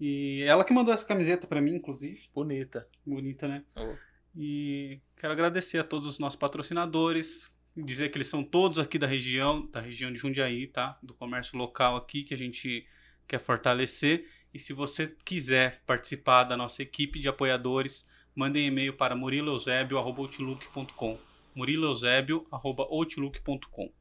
E 0.00 0.44
ela 0.46 0.64
que 0.64 0.72
mandou 0.72 0.94
essa 0.94 1.04
camiseta 1.04 1.48
para 1.48 1.60
mim, 1.60 1.74
inclusive. 1.74 2.28
Bonita. 2.32 2.88
Bonita, 3.04 3.48
né? 3.48 3.64
Oh. 3.74 3.96
E 4.36 5.00
quero 5.16 5.32
agradecer 5.32 5.78
a 5.78 5.84
todos 5.84 6.06
os 6.06 6.20
nossos 6.20 6.38
patrocinadores, 6.38 7.52
dizer 7.76 8.10
que 8.10 8.18
eles 8.18 8.28
são 8.28 8.44
todos 8.44 8.78
aqui 8.78 9.00
da 9.00 9.06
região, 9.08 9.68
da 9.72 9.80
região 9.80 10.12
de 10.12 10.20
Jundiaí, 10.20 10.68
tá? 10.68 10.96
Do 11.02 11.12
comércio 11.12 11.58
local 11.58 11.96
aqui 11.96 12.22
que 12.22 12.34
a 12.34 12.38
gente 12.38 12.86
quer 13.26 13.40
fortalecer. 13.40 14.28
E 14.52 14.60
se 14.60 14.72
você 14.72 15.12
quiser 15.24 15.82
participar 15.84 16.44
da 16.44 16.56
nossa 16.56 16.84
equipe 16.84 17.18
de 17.18 17.28
apoiadores, 17.28 18.06
mandem 18.32 18.64
e-mail 18.64 18.92
para 18.92 19.16
muriloeusebio.outlook.com 19.16 21.33
muriloeusebio.outlook.com. 21.54 23.92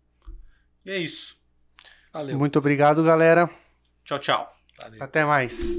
E 0.85 0.91
é 0.91 0.97
isso. 0.97 1.41
Valeu. 2.11 2.37
Muito 2.37 2.59
obrigado, 2.59 3.01
galera. 3.03 3.49
Tchau, 4.03 4.19
tchau. 4.19 4.53
Valeu. 4.77 5.01
Até 5.01 5.23
mais. 5.25 5.77